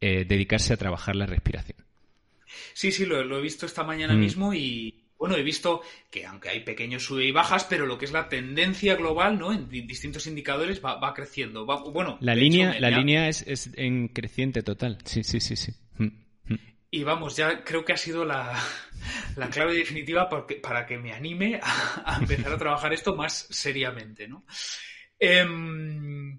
eh, 0.00 0.24
dedicarse 0.26 0.72
a 0.72 0.76
trabajar 0.76 1.16
la 1.16 1.26
respiración. 1.26 1.89
Sí, 2.72 2.92
sí, 2.92 3.06
lo, 3.06 3.38
he 3.38 3.42
visto 3.42 3.66
esta 3.66 3.84
mañana 3.84 4.14
mm. 4.14 4.20
mismo 4.20 4.54
y, 4.54 5.00
bueno, 5.20 5.36
he 5.36 5.42
visto 5.42 5.82
que 6.10 6.24
aunque 6.24 6.48
hay 6.48 6.60
pequeños 6.60 7.04
sube 7.04 7.26
y 7.26 7.30
bajas, 7.30 7.64
pero 7.64 7.84
lo 7.84 7.98
que 7.98 8.06
es 8.06 8.12
la 8.12 8.30
tendencia 8.30 8.94
global, 8.96 9.38
¿no? 9.38 9.52
En 9.52 9.68
distintos 9.68 10.26
indicadores 10.26 10.82
va, 10.82 11.12
creciendo. 11.12 11.66
bueno, 11.66 12.16
la 12.22 12.34
línea, 12.34 12.80
la 12.80 12.90
línea 12.90 13.28
es, 13.28 13.70
en 13.74 14.08
creciente 14.08 14.62
total. 14.62 14.96
Sí, 15.04 15.22
sí, 15.22 15.40
sí, 15.40 15.56
sí. 15.56 15.72
Mm, 15.98 16.06
mm. 16.46 16.58
Y 16.90 17.02
vamos, 17.04 17.36
ya 17.36 17.62
creo 17.64 17.84
que 17.84 17.92
ha 17.92 17.98
sido 17.98 18.24
la, 18.24 18.58
clave 19.50 19.74
definitiva 19.74 20.26
para 20.28 20.86
que 20.86 20.96
me 20.96 21.12
anime 21.12 21.60
a, 21.62 22.16
empezar 22.18 22.52
a 22.54 22.58
trabajar 22.58 22.94
esto 22.94 23.14
más 23.14 23.46
seriamente, 23.50 24.26
¿no? 24.26 24.46
Em, 25.18 26.38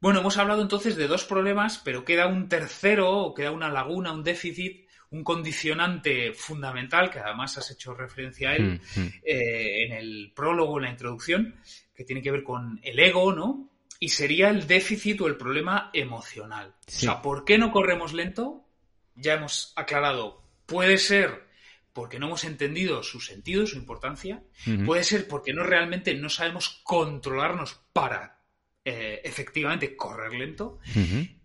bueno, 0.00 0.20
hemos 0.20 0.38
hablado 0.38 0.62
entonces 0.62 0.96
de 0.96 1.08
dos 1.08 1.24
problemas, 1.24 1.76
pero 1.84 2.06
queda 2.06 2.26
un 2.26 2.48
tercero, 2.48 3.18
o 3.18 3.34
queda 3.34 3.50
una 3.50 3.68
laguna, 3.68 4.12
un 4.12 4.24
déficit 4.24 4.83
un 5.14 5.22
condicionante 5.22 6.32
fundamental, 6.32 7.08
que 7.08 7.20
además 7.20 7.56
has 7.56 7.70
hecho 7.70 7.94
referencia 7.94 8.50
a 8.50 8.56
él 8.56 8.80
mm, 8.96 9.00
mm. 9.00 9.12
Eh, 9.22 9.84
en 9.84 9.92
el 9.92 10.32
prólogo, 10.34 10.78
en 10.78 10.84
la 10.84 10.90
introducción, 10.90 11.54
que 11.94 12.04
tiene 12.04 12.20
que 12.20 12.32
ver 12.32 12.42
con 12.42 12.80
el 12.82 12.98
ego, 12.98 13.32
¿no? 13.32 13.70
Y 14.00 14.08
sería 14.08 14.50
el 14.50 14.66
déficit 14.66 15.20
o 15.20 15.28
el 15.28 15.36
problema 15.36 15.90
emocional. 15.92 16.74
O 16.88 16.90
sea, 16.90 17.22
¿por 17.22 17.44
qué 17.44 17.58
no 17.58 17.70
corremos 17.70 18.12
lento? 18.12 18.66
Ya 19.14 19.34
hemos 19.34 19.72
aclarado, 19.76 20.42
puede 20.66 20.98
ser 20.98 21.44
porque 21.92 22.18
no 22.18 22.26
hemos 22.26 22.42
entendido 22.42 23.04
su 23.04 23.20
sentido, 23.20 23.68
su 23.68 23.76
importancia. 23.76 24.42
Puede 24.84 25.04
ser 25.04 25.28
porque 25.28 25.52
no 25.54 25.62
realmente 25.62 26.12
no 26.14 26.28
sabemos 26.28 26.80
controlarnos 26.82 27.80
para 27.92 28.40
eh, 28.84 29.20
efectivamente 29.22 29.94
correr 29.94 30.32
lento. 30.32 30.80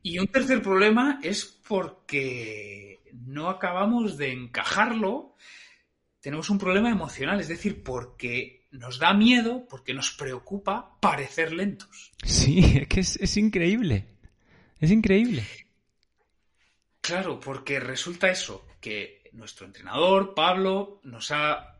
Y 0.02 0.18
un 0.18 0.26
tercer 0.28 0.64
problema 0.64 1.20
es 1.22 1.46
porque 1.46 2.99
no 3.26 3.50
acabamos 3.50 4.18
de 4.18 4.32
encajarlo. 4.32 5.36
Tenemos 6.22 6.50
un 6.50 6.58
problema 6.58 6.90
emocional, 6.90 7.40
es 7.40 7.48
decir, 7.48 7.84
porque 7.84 8.68
nos 8.72 9.00
da 9.00 9.14
miedo, 9.14 9.66
porque 9.70 9.94
nos 9.94 10.12
preocupa 10.12 10.98
parecer 11.00 11.54
lentos. 11.54 12.12
Sí, 12.24 12.60
es 12.82 12.88
que 12.88 13.00
es 13.00 13.38
increíble. 13.38 14.06
Es 14.80 14.92
increíble. 14.92 15.44
Claro, 17.02 17.40
porque 17.40 17.80
resulta 17.80 18.30
eso, 18.30 18.66
que 18.80 19.30
nuestro 19.34 19.66
entrenador, 19.66 20.34
Pablo, 20.34 21.02
nos 21.04 21.32
ha 21.32 21.78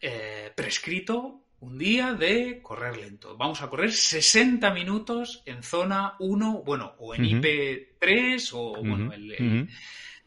eh, 0.00 0.52
prescrito 0.54 1.44
un 1.60 1.78
día 1.78 2.14
de 2.14 2.60
correr 2.62 2.96
lento. 2.96 3.36
Vamos 3.36 3.60
a 3.62 3.68
correr 3.68 3.92
60 3.92 4.72
minutos 4.72 5.42
en 5.44 5.62
zona 5.62 6.14
1, 6.18 6.62
bueno, 6.64 6.94
o 6.98 7.14
en 7.14 7.24
IP3, 7.24 8.50
o 8.54 8.82
bueno, 8.82 9.12
el, 9.12 9.68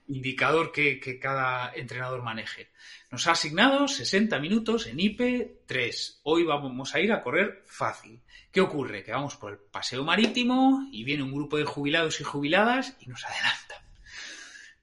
indicador 0.08 0.72
que, 0.72 1.00
que, 1.00 1.20
cada 1.20 1.74
entrenador 1.74 2.22
maneje. 2.24 2.70
Nos 3.12 3.28
ha 3.28 3.32
asignado 3.32 3.88
60 3.88 4.40
minutos 4.40 4.88
en 4.88 4.98
IP3. 4.98 6.20
Hoy 6.24 6.44
vamos 6.44 6.96
a 6.96 7.00
ir 7.00 7.12
a 7.12 7.22
correr 7.22 7.64
fácil. 7.66 8.22
¿Qué 8.52 8.62
ocurre? 8.62 9.04
Que 9.04 9.12
vamos 9.12 9.36
por 9.36 9.54
el 9.54 9.60
paseo 9.60 10.04
marítimo 10.04 10.88
y 10.92 11.04
viene 11.04 11.24
un 11.24 11.34
grupo 11.34 11.58
de 11.58 11.66
jubilados 11.66 12.20
y 12.22 12.24
jubiladas 12.24 12.96
y 13.00 13.08
nos 13.08 13.24
adelantan. 13.26 13.84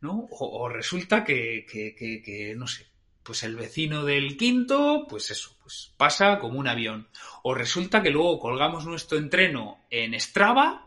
¿no? 0.01 0.29
O, 0.31 0.69
resulta 0.69 1.25
que, 1.25 2.55
no 2.57 2.67
sé, 2.67 2.87
pues 3.23 3.43
el 3.43 3.57
vecino 3.57 4.05
del 4.05 4.37
quinto, 4.37 5.07
pues 5.09 5.31
eso, 5.31 5.57
pues 5.63 5.93
pasa 5.97 6.39
como 6.39 6.59
un 6.59 6.69
avión. 6.69 7.09
O 7.43 7.55
resulta 7.55 8.03
que 8.03 8.11
luego 8.11 8.39
colgamos 8.41 8.87
nuestro 8.87 9.19
entreno 9.19 9.85
en 9.91 10.19
Strava 10.19 10.87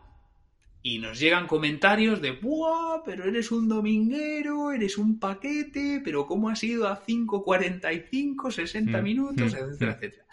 y 0.86 0.98
nos 0.98 1.18
llegan 1.18 1.46
comentarios 1.46 2.20
de, 2.20 2.32
¡buah! 2.32 3.02
Pero 3.06 3.24
eres 3.24 3.50
un 3.50 3.66
dominguero, 3.70 4.70
eres 4.70 4.98
un 4.98 5.18
paquete, 5.18 6.02
pero 6.04 6.26
¿cómo 6.26 6.50
has 6.50 6.62
ido 6.62 6.86
a 6.86 7.02
5.45, 7.02 8.50
60 8.50 9.00
mm, 9.00 9.02
minutos, 9.02 9.54
mm, 9.54 9.56
etcétera, 9.56 9.90
mm. 9.90 9.94
etcétera? 9.94 10.26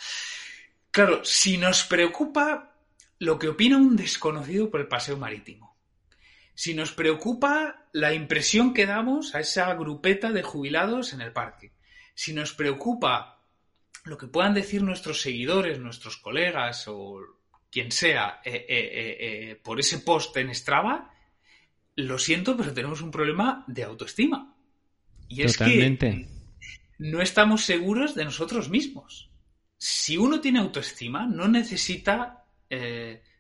Claro, 0.92 1.24
si 1.24 1.58
nos 1.58 1.86
preocupa 1.86 2.76
lo 3.20 3.40
que 3.40 3.48
opina 3.48 3.78
un 3.78 3.96
desconocido 3.96 4.70
por 4.70 4.82
el 4.82 4.90
paseo 4.90 5.16
marítimo, 5.16 5.78
si 6.54 6.74
nos 6.74 6.92
preocupa 6.92 7.88
la 7.94 8.14
impresión 8.14 8.74
que 8.74 8.86
damos 8.86 9.34
a 9.36 9.40
esa 9.40 9.74
grupeta 9.76 10.34
de 10.34 10.44
jubilados 10.44 11.14
en 11.14 11.22
el 11.22 11.32
parque, 11.32 11.72
si 12.14 12.34
nos 12.34 12.54
preocupa 12.54 13.42
lo 14.04 14.18
que 14.18 14.28
puedan 14.28 14.54
decir 14.54 14.84
nuestros 14.84 15.22
seguidores, 15.22 15.80
nuestros 15.80 16.18
colegas 16.18 16.90
o 16.90 17.22
quien 17.72 17.92
sea 17.92 18.42
eh, 18.44 18.66
eh, 18.68 19.18
eh, 19.20 19.56
por 19.56 19.80
ese 19.80 20.00
post 20.00 20.36
en 20.38 20.54
Strava, 20.54 21.10
lo 21.96 22.20
siento, 22.20 22.58
pero 22.58 22.74
tenemos 22.74 23.02
un 23.02 23.12
problema 23.12 23.64
de 23.68 23.84
autoestima. 23.84 24.56
Y 25.28 25.44
es 25.44 25.58
que 25.58 26.28
no 27.00 27.22
estamos 27.22 27.64
seguros 27.64 28.14
de 28.14 28.26
nosotros 28.26 28.70
mismos. 28.70 29.32
Si 29.78 30.18
uno 30.18 30.42
tiene 30.42 30.60
autoestima, 30.60 31.26
no 31.26 31.48
necesita 31.48 32.46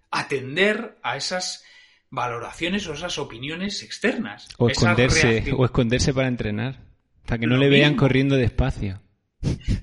atender 0.09 0.97
a 1.01 1.15
esas 1.15 1.63
valoraciones 2.09 2.87
o 2.87 2.93
esas 2.93 3.17
opiniones 3.17 3.83
externas. 3.83 4.47
O 4.57 4.69
esconderse, 4.69 5.53
o 5.55 5.65
esconderse 5.65 6.13
para 6.13 6.27
entrenar, 6.27 6.79
para 7.25 7.39
que 7.39 7.47
no 7.47 7.57
le 7.57 7.69
vean 7.69 7.95
corriendo 7.95 8.35
despacio. 8.35 9.01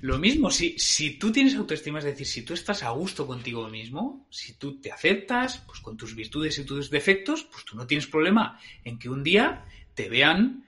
Lo 0.01 0.19
mismo, 0.19 0.51
si, 0.51 0.79
si 0.79 1.19
tú 1.19 1.33
tienes 1.33 1.57
autoestima, 1.57 1.99
es 1.99 2.05
decir, 2.05 2.27
si 2.27 2.43
tú 2.43 2.55
estás 2.55 2.83
a 2.83 2.91
gusto 2.91 3.27
contigo 3.27 3.69
mismo, 3.69 4.27
si 4.31 4.55
tú 4.55 4.81
te 4.81 4.93
aceptas, 4.93 5.59
pues 5.67 5.81
con 5.81 5.97
tus 5.97 6.15
virtudes 6.15 6.59
y 6.59 6.65
tus 6.65 6.91
defectos, 6.91 7.45
pues 7.45 7.65
tú 7.65 7.77
no 7.77 7.87
tienes 7.87 8.07
problema 8.07 8.61
en 8.85 8.99
que 8.99 9.09
un 9.09 9.25
día 9.25 9.65
te 9.95 10.09
vean 10.09 10.65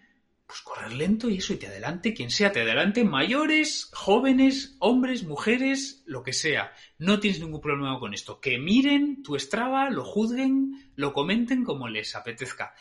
pues 0.51 0.63
correr 0.63 0.93
lento 0.95 1.31
y 1.31 1.37
eso, 1.37 1.53
y 1.53 1.59
te 1.59 1.69
adelante 1.69 2.13
quien 2.13 2.33
sea, 2.33 2.51
te 2.51 2.63
adelante 2.63 3.05
mayores, 3.05 3.89
jóvenes, 3.93 4.75
hombres, 4.81 5.23
mujeres, 5.23 6.03
lo 6.07 6.25
que 6.25 6.33
sea. 6.33 6.73
No 6.99 7.21
tienes 7.21 7.39
ningún 7.39 7.61
problema 7.61 8.01
con 8.01 8.15
esto. 8.15 8.41
Que 8.41 8.59
miren 8.59 9.23
tu 9.23 9.39
Strava, 9.39 9.91
lo 9.91 10.05
juzguen, 10.05 10.91
lo 10.97 11.13
comenten 11.13 11.63
como 11.63 11.89
les 11.89 12.17
apetezca. 12.17 12.75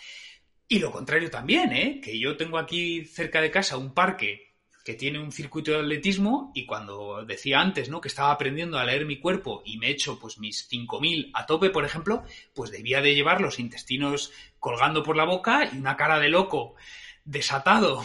Y 0.68 0.80
lo 0.80 0.92
contrario 0.92 1.30
también, 1.30 1.72
¿eh? 1.72 2.02
Que 2.04 2.20
yo 2.20 2.36
tengo 2.38 2.58
aquí 2.58 3.06
cerca 3.06 3.40
de 3.40 3.52
casa 3.52 3.78
un 3.78 3.94
parque 3.94 4.49
que 4.90 4.96
tiene 4.96 5.20
un 5.20 5.32
circuito 5.32 5.70
de 5.70 5.78
atletismo 5.82 6.52
y 6.56 6.66
cuando 6.66 7.24
decía 7.24 7.60
antes, 7.60 7.90
¿no? 7.90 8.02
Que 8.02 8.08
estaba 8.08 8.32
aprendiendo 8.32 8.80
a 8.80 8.86
leer 8.86 9.06
mi 9.06 9.20
cuerpo 9.20 9.62
y 9.64 9.78
me 9.78 9.86
he 9.86 9.92
hecho 9.92 10.18
pues 10.18 10.40
mis 10.40 10.68
5000 10.68 11.30
a 11.36 11.46
tope, 11.46 11.70
por 11.70 11.86
ejemplo, 11.86 12.24
pues 12.56 12.72
debía 12.72 13.00
de 13.00 13.14
llevar 13.14 13.40
los 13.40 13.60
intestinos 13.60 14.32
colgando 14.58 15.04
por 15.04 15.16
la 15.16 15.26
boca 15.26 15.70
y 15.72 15.78
una 15.78 15.96
cara 15.96 16.20
de 16.20 16.30
loco 16.30 16.74
desatado 17.24 18.04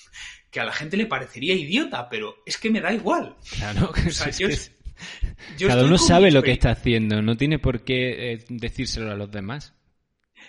que 0.50 0.60
a 0.60 0.66
la 0.66 0.72
gente 0.72 0.98
le 0.98 1.06
parecería 1.06 1.54
idiota, 1.54 2.10
pero 2.10 2.42
es 2.44 2.58
que 2.58 2.68
me 2.68 2.82
da 2.82 2.92
igual. 2.92 3.34
Claro, 3.56 3.90
cada 5.66 5.84
uno 5.84 5.96
sabe 5.96 6.30
lo 6.30 6.42
que 6.42 6.52
está 6.52 6.72
haciendo, 6.72 7.22
no 7.22 7.38
tiene 7.38 7.58
por 7.58 7.82
qué 7.82 8.34
eh, 8.34 8.44
decírselo 8.50 9.10
a 9.10 9.16
los 9.16 9.30
demás. 9.30 9.72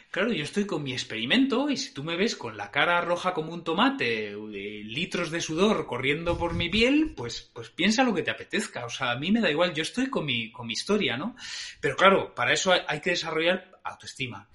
Claro, 0.09 0.31
yo 0.31 0.43
estoy 0.43 0.65
con 0.65 0.83
mi 0.83 0.93
experimento 0.93 1.69
y 1.69 1.77
si 1.77 1.93
tú 1.93 2.03
me 2.03 2.15
ves 2.15 2.35
con 2.35 2.55
la 2.55 2.71
cara 2.71 3.01
roja 3.01 3.33
como 3.33 3.53
un 3.53 3.63
tomate, 3.63 4.35
litros 4.35 5.31
de 5.31 5.41
sudor 5.41 5.85
corriendo 5.85 6.37
por 6.37 6.53
mi 6.53 6.69
piel, 6.69 7.13
pues, 7.15 7.51
pues 7.53 7.69
piensa 7.69 8.03
lo 8.03 8.13
que 8.13 8.23
te 8.23 8.31
apetezca. 8.31 8.85
O 8.85 8.89
sea, 8.89 9.11
a 9.11 9.17
mí 9.17 9.31
me 9.31 9.41
da 9.41 9.51
igual, 9.51 9.73
yo 9.73 9.83
estoy 9.83 10.09
con 10.09 10.25
mi, 10.25 10.51
con 10.51 10.65
mi 10.65 10.73
historia, 10.73 11.17
¿no? 11.17 11.35
Pero 11.81 11.97
claro, 11.97 12.33
para 12.33 12.53
eso 12.53 12.71
hay 12.71 13.01
que 13.01 13.11
desarrollar 13.11 13.79
autoestima. 13.83 14.49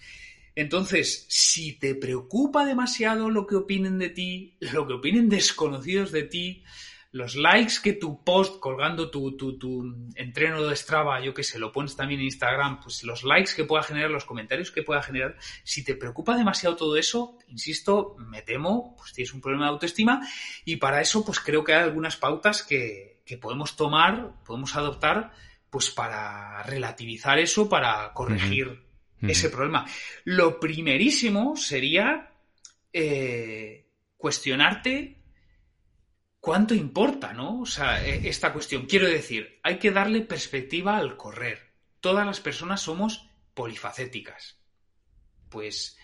Entonces, 0.54 1.26
si 1.28 1.74
te 1.74 1.94
preocupa 1.94 2.64
demasiado 2.64 3.30
lo 3.30 3.46
que 3.46 3.56
opinen 3.56 3.98
de 3.98 4.10
ti, 4.10 4.54
lo 4.72 4.86
que 4.86 4.94
opinen 4.94 5.28
desconocidos 5.28 6.12
de 6.12 6.24
ti, 6.24 6.64
los 7.12 7.36
likes 7.36 7.74
que 7.82 7.92
tu 7.92 8.24
post 8.24 8.58
colgando 8.58 9.10
tu, 9.10 9.36
tu, 9.36 9.58
tu 9.58 10.10
entreno 10.14 10.62
de 10.66 10.74
Strava, 10.74 11.20
yo 11.20 11.34
que 11.34 11.44
sé, 11.44 11.58
lo 11.58 11.70
pones 11.70 11.94
también 11.94 12.20
en 12.20 12.26
Instagram, 12.26 12.80
pues 12.80 13.04
los 13.04 13.22
likes 13.22 13.52
que 13.54 13.64
pueda 13.64 13.82
generar, 13.82 14.10
los 14.10 14.24
comentarios 14.24 14.70
que 14.70 14.82
pueda 14.82 15.02
generar, 15.02 15.36
si 15.62 15.84
te 15.84 15.94
preocupa 15.94 16.36
demasiado 16.36 16.74
todo 16.74 16.96
eso, 16.96 17.38
insisto, 17.48 18.16
me 18.18 18.40
temo, 18.40 18.96
pues 18.96 19.12
tienes 19.12 19.34
un 19.34 19.42
problema 19.42 19.66
de 19.66 19.72
autoestima 19.72 20.26
y 20.64 20.76
para 20.76 21.02
eso 21.02 21.22
pues 21.24 21.38
creo 21.38 21.62
que 21.62 21.74
hay 21.74 21.82
algunas 21.82 22.16
pautas 22.16 22.62
que, 22.62 23.20
que 23.26 23.36
podemos 23.36 23.76
tomar, 23.76 24.32
podemos 24.44 24.74
adoptar, 24.74 25.32
pues 25.68 25.90
para 25.90 26.62
relativizar 26.62 27.38
eso, 27.38 27.68
para 27.68 28.12
corregir 28.14 28.86
ese 29.20 29.50
problema. 29.50 29.86
Lo 30.24 30.58
primerísimo 30.58 31.56
sería 31.56 32.32
eh, 32.92 33.86
cuestionarte 34.16 35.21
cuánto 36.42 36.74
importa, 36.74 37.32
¿no? 37.32 37.60
O 37.60 37.66
sea, 37.66 38.04
e, 38.04 38.28
esta 38.28 38.52
cuestión. 38.52 38.86
Quiero 38.86 39.06
decir, 39.06 39.60
hay 39.62 39.78
que 39.78 39.92
darle 39.92 40.22
perspectiva 40.22 40.98
al 40.98 41.16
correr. 41.16 41.72
Todas 42.00 42.26
las 42.26 42.40
personas 42.40 42.80
somos 42.82 43.30
polifacéticas. 43.54 44.58
Pues 45.48 45.96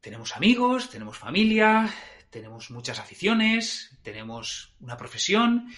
tenemos 0.00 0.34
amigos, 0.34 0.88
tenemos 0.88 1.18
familia, 1.18 1.92
tenemos 2.30 2.70
muchas 2.70 2.98
aficiones, 2.98 3.98
tenemos 4.02 4.74
una 4.80 4.96
profesión. 4.96 5.68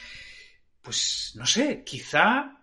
Pues 0.80 1.32
no 1.34 1.44
sé, 1.44 1.82
quizá 1.84 2.60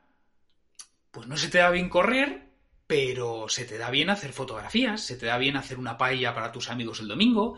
pues 1.11 1.27
no 1.27 1.35
se 1.35 1.49
te 1.49 1.57
da 1.57 1.71
bien 1.71 1.89
correr, 1.89 2.47
pero 2.87 3.49
se 3.49 3.65
te 3.65 3.77
da 3.77 3.89
bien 3.89 4.09
hacer 4.09 4.31
fotografías, 4.31 5.01
se 5.01 5.17
te 5.17 5.25
da 5.25 5.37
bien 5.37 5.57
hacer 5.57 5.77
una 5.77 5.97
paella 5.97 6.33
para 6.33 6.53
tus 6.53 6.69
amigos 6.69 7.01
el 7.01 7.09
domingo, 7.09 7.57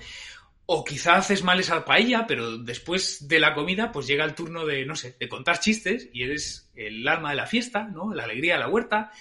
o 0.65 0.83
quizá 0.83 1.15
haces 1.15 1.43
mal 1.43 1.59
esa 1.59 1.83
paella, 1.83 2.25
pero 2.25 2.57
después 2.57 3.27
de 3.27 3.39
la 3.39 3.53
comida, 3.53 3.91
pues 3.91 4.07
llega 4.07 4.23
el 4.23 4.35
turno 4.35 4.65
de, 4.65 4.85
no 4.85 4.95
sé, 4.95 5.15
de 5.19 5.29
contar 5.29 5.59
chistes 5.59 6.09
y 6.13 6.23
eres 6.23 6.69
el 6.75 7.07
alma 7.07 7.31
de 7.31 7.35
la 7.35 7.47
fiesta, 7.47 7.83
¿no? 7.83 8.13
La 8.13 8.23
alegría 8.23 8.53
de 8.53 8.59
la 8.61 8.69
huerta, 8.69 9.11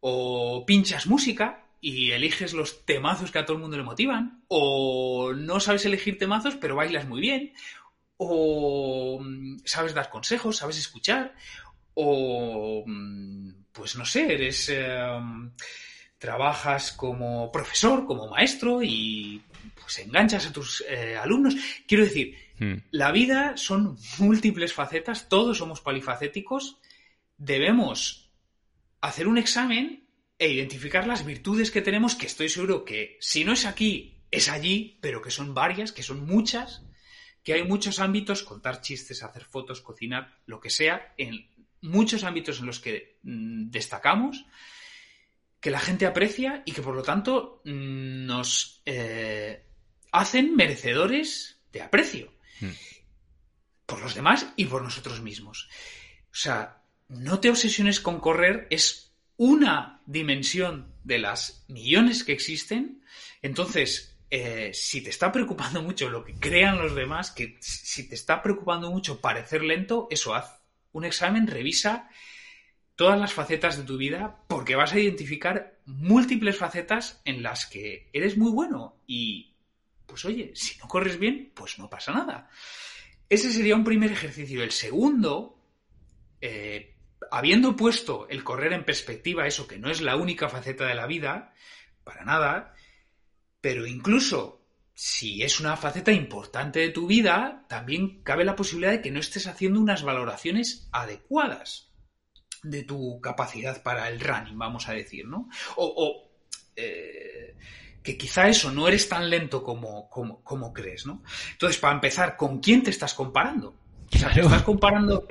o 0.00 0.64
pinchas 0.66 1.06
música 1.06 1.66
y 1.80 2.12
eliges 2.12 2.54
los 2.54 2.84
temazos 2.86 3.30
que 3.30 3.38
a 3.38 3.44
todo 3.44 3.56
el 3.56 3.62
mundo 3.62 3.76
le 3.76 3.82
motivan, 3.82 4.42
o 4.48 5.32
no 5.34 5.60
sabes 5.60 5.84
elegir 5.84 6.18
temazos, 6.18 6.56
pero 6.56 6.76
bailas 6.76 7.06
muy 7.06 7.20
bien, 7.20 7.52
o 8.16 9.20
mm, 9.22 9.58
sabes 9.64 9.94
dar 9.94 10.08
consejos, 10.08 10.56
sabes 10.56 10.78
escuchar, 10.78 11.34
o 11.94 12.82
mm, 12.86 13.50
pues 13.72 13.96
no 13.96 14.06
sé, 14.06 14.32
eres... 14.32 14.68
Em, 14.70 15.52
trabajas 16.18 16.92
como 16.92 17.50
profesor, 17.52 18.04
como 18.04 18.28
maestro 18.28 18.82
y 18.82 19.42
pues 19.80 19.98
enganchas 20.00 20.46
a 20.46 20.52
tus 20.52 20.84
eh, 20.88 21.16
alumnos. 21.16 21.56
Quiero 21.86 22.04
decir, 22.04 22.36
hmm. 22.58 22.74
la 22.90 23.12
vida 23.12 23.56
son 23.56 23.96
múltiples 24.18 24.72
facetas, 24.72 25.28
todos 25.28 25.58
somos 25.58 25.80
polifacéticos, 25.80 26.78
debemos 27.36 28.30
hacer 29.00 29.28
un 29.28 29.38
examen 29.38 30.08
e 30.38 30.50
identificar 30.50 31.06
las 31.06 31.24
virtudes 31.24 31.70
que 31.70 31.82
tenemos, 31.82 32.14
que 32.14 32.26
estoy 32.26 32.48
seguro 32.48 32.84
que 32.84 33.16
si 33.20 33.44
no 33.44 33.52
es 33.52 33.64
aquí, 33.64 34.22
es 34.30 34.48
allí, 34.48 34.98
pero 35.00 35.22
que 35.22 35.30
son 35.30 35.54
varias, 35.54 35.92
que 35.92 36.02
son 36.02 36.26
muchas, 36.26 36.82
que 37.42 37.54
hay 37.54 37.64
muchos 37.64 37.98
ámbitos, 37.98 38.42
contar 38.42 38.80
chistes, 38.80 39.22
hacer 39.22 39.44
fotos, 39.44 39.80
cocinar, 39.80 40.36
lo 40.46 40.60
que 40.60 40.70
sea, 40.70 41.14
en 41.16 41.48
muchos 41.80 42.24
ámbitos 42.24 42.60
en 42.60 42.66
los 42.66 42.80
que 42.80 43.18
mm, 43.22 43.70
destacamos, 43.70 44.44
que 45.60 45.70
la 45.70 45.80
gente 45.80 46.06
aprecia 46.06 46.62
y 46.64 46.72
que 46.72 46.82
por 46.82 46.94
lo 46.94 47.02
tanto 47.02 47.60
mm, 47.64 48.26
nos 48.26 48.82
eh, 48.86 49.64
hacen 50.12 50.54
merecedores 50.54 51.60
de 51.72 51.82
aprecio. 51.82 52.32
Hmm. 52.60 52.70
Por 53.86 54.00
los 54.00 54.14
demás 54.14 54.46
y 54.56 54.66
por 54.66 54.82
nosotros 54.82 55.20
mismos. 55.22 55.68
O 56.30 56.34
sea, 56.34 56.82
no 57.08 57.40
te 57.40 57.48
obsesiones 57.48 58.00
con 58.00 58.20
correr, 58.20 58.66
es 58.70 59.14
una 59.36 60.02
dimensión 60.06 60.94
de 61.04 61.18
las 61.18 61.64
millones 61.68 62.22
que 62.22 62.32
existen. 62.32 63.02
Entonces, 63.40 64.18
eh, 64.30 64.72
si 64.74 65.00
te 65.00 65.10
está 65.10 65.32
preocupando 65.32 65.82
mucho 65.82 66.10
lo 66.10 66.24
que 66.24 66.34
crean 66.34 66.76
los 66.76 66.94
demás, 66.94 67.30
que 67.30 67.56
si 67.60 68.06
te 68.06 68.14
está 68.14 68.42
preocupando 68.42 68.90
mucho 68.90 69.20
parecer 69.20 69.62
lento, 69.62 70.06
eso 70.10 70.34
haz 70.34 70.60
un 70.92 71.04
examen, 71.04 71.46
revisa 71.46 72.10
todas 72.98 73.16
las 73.16 73.32
facetas 73.32 73.76
de 73.76 73.84
tu 73.84 73.96
vida 73.96 74.42
porque 74.48 74.74
vas 74.74 74.92
a 74.92 74.98
identificar 74.98 75.78
múltiples 75.86 76.56
facetas 76.56 77.22
en 77.24 77.44
las 77.44 77.66
que 77.66 78.10
eres 78.12 78.36
muy 78.36 78.50
bueno 78.50 78.96
y 79.06 79.54
pues 80.04 80.24
oye, 80.24 80.50
si 80.56 80.76
no 80.78 80.88
corres 80.88 81.16
bien, 81.16 81.52
pues 81.54 81.78
no 81.78 81.88
pasa 81.88 82.12
nada. 82.12 82.50
Ese 83.28 83.52
sería 83.52 83.76
un 83.76 83.84
primer 83.84 84.10
ejercicio. 84.10 84.64
El 84.64 84.72
segundo, 84.72 85.62
eh, 86.40 86.96
habiendo 87.30 87.76
puesto 87.76 88.26
el 88.28 88.42
correr 88.42 88.72
en 88.72 88.84
perspectiva, 88.84 89.46
eso 89.46 89.68
que 89.68 89.78
no 89.78 89.90
es 89.90 90.00
la 90.00 90.16
única 90.16 90.48
faceta 90.48 90.84
de 90.86 90.96
la 90.96 91.06
vida, 91.06 91.54
para 92.02 92.24
nada, 92.24 92.74
pero 93.60 93.86
incluso 93.86 94.66
si 94.92 95.44
es 95.44 95.60
una 95.60 95.76
faceta 95.76 96.10
importante 96.10 96.80
de 96.80 96.88
tu 96.88 97.06
vida, 97.06 97.64
también 97.68 98.24
cabe 98.24 98.44
la 98.44 98.56
posibilidad 98.56 98.90
de 98.90 99.02
que 99.02 99.12
no 99.12 99.20
estés 99.20 99.46
haciendo 99.46 99.78
unas 99.78 100.02
valoraciones 100.02 100.88
adecuadas 100.90 101.87
de 102.62 102.82
tu 102.82 103.20
capacidad 103.20 103.82
para 103.82 104.08
el 104.08 104.20
running, 104.20 104.58
vamos 104.58 104.88
a 104.88 104.92
decir, 104.92 105.26
¿no? 105.26 105.48
O, 105.76 106.30
eh, 106.76 107.56
que 108.02 108.16
quizá 108.16 108.48
eso 108.48 108.70
no 108.70 108.88
eres 108.88 109.08
tan 109.08 109.28
lento 109.28 109.62
como, 109.62 110.08
como, 110.08 110.72
crees, 110.72 111.06
¿no? 111.06 111.22
Entonces, 111.52 111.78
para 111.78 111.94
empezar, 111.94 112.36
¿con 112.36 112.60
quién 112.60 112.82
te 112.82 112.90
estás 112.90 113.14
comparando? 113.14 113.74
O 114.14 114.18
sea, 114.18 114.32
te 114.32 114.40
estás 114.40 114.62
comparando. 114.62 115.26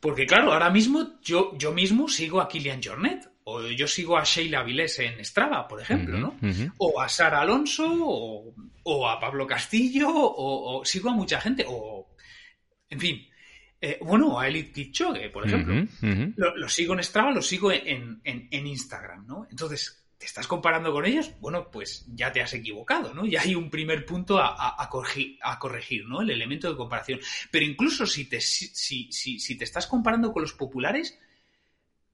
Porque, 0.00 0.26
claro, 0.26 0.52
ahora 0.52 0.70
mismo 0.70 1.20
yo, 1.22 1.56
yo 1.56 1.72
mismo 1.72 2.08
sigo 2.08 2.40
a 2.40 2.48
Kilian 2.48 2.82
Jornet 2.82 3.30
o 3.44 3.62
yo 3.62 3.86
sigo 3.86 4.16
a 4.16 4.24
Sheila 4.24 4.62
Vilés 4.62 4.98
en 4.98 5.24
Strava, 5.24 5.68
por 5.68 5.80
ejemplo, 5.80 6.18
¿no? 6.18 6.36
O 6.78 7.00
a 7.00 7.08
Sara 7.08 7.40
Alonso, 7.40 7.86
o, 7.86 9.08
a 9.08 9.20
Pablo 9.20 9.46
Castillo, 9.46 10.08
o, 10.10 10.84
sigo 10.84 11.10
a 11.10 11.12
mucha 11.12 11.40
gente, 11.40 11.64
o, 11.68 12.08
en 12.88 13.00
fin, 13.00 13.28
eh, 13.86 13.98
bueno, 14.00 14.40
a 14.40 14.48
Elite 14.48 14.72
Kipchoge, 14.72 15.28
por 15.28 15.46
ejemplo. 15.46 15.86
Lo, 16.36 16.68
sigo 16.70 16.94
en 16.94 17.02
Strava, 17.02 17.32
lo 17.32 17.42
sigo 17.42 17.70
en, 17.70 18.22
Instagram, 18.50 19.26
¿no? 19.26 19.46
Entonces, 19.50 20.06
¿te 20.16 20.24
estás 20.24 20.46
comparando 20.46 20.90
con 20.90 21.04
ellos? 21.04 21.32
Bueno, 21.38 21.70
pues 21.70 22.06
ya 22.14 22.32
te 22.32 22.40
has 22.40 22.54
equivocado, 22.54 23.12
¿no? 23.12 23.26
Ya 23.26 23.42
hay 23.42 23.54
un 23.54 23.68
primer 23.68 24.06
punto 24.06 24.38
a, 24.38 24.88
corregir, 24.90 25.38
a 25.42 25.58
corregir, 25.58 26.06
¿no? 26.06 26.22
El 26.22 26.30
elemento 26.30 26.70
de 26.70 26.78
comparación. 26.78 27.20
Pero 27.50 27.66
incluso 27.66 28.06
si 28.06 28.24
te, 28.24 28.40
si, 28.40 29.12
si 29.12 29.58
te 29.58 29.64
estás 29.64 29.86
comparando 29.86 30.32
con 30.32 30.40
los 30.40 30.54
populares, 30.54 31.18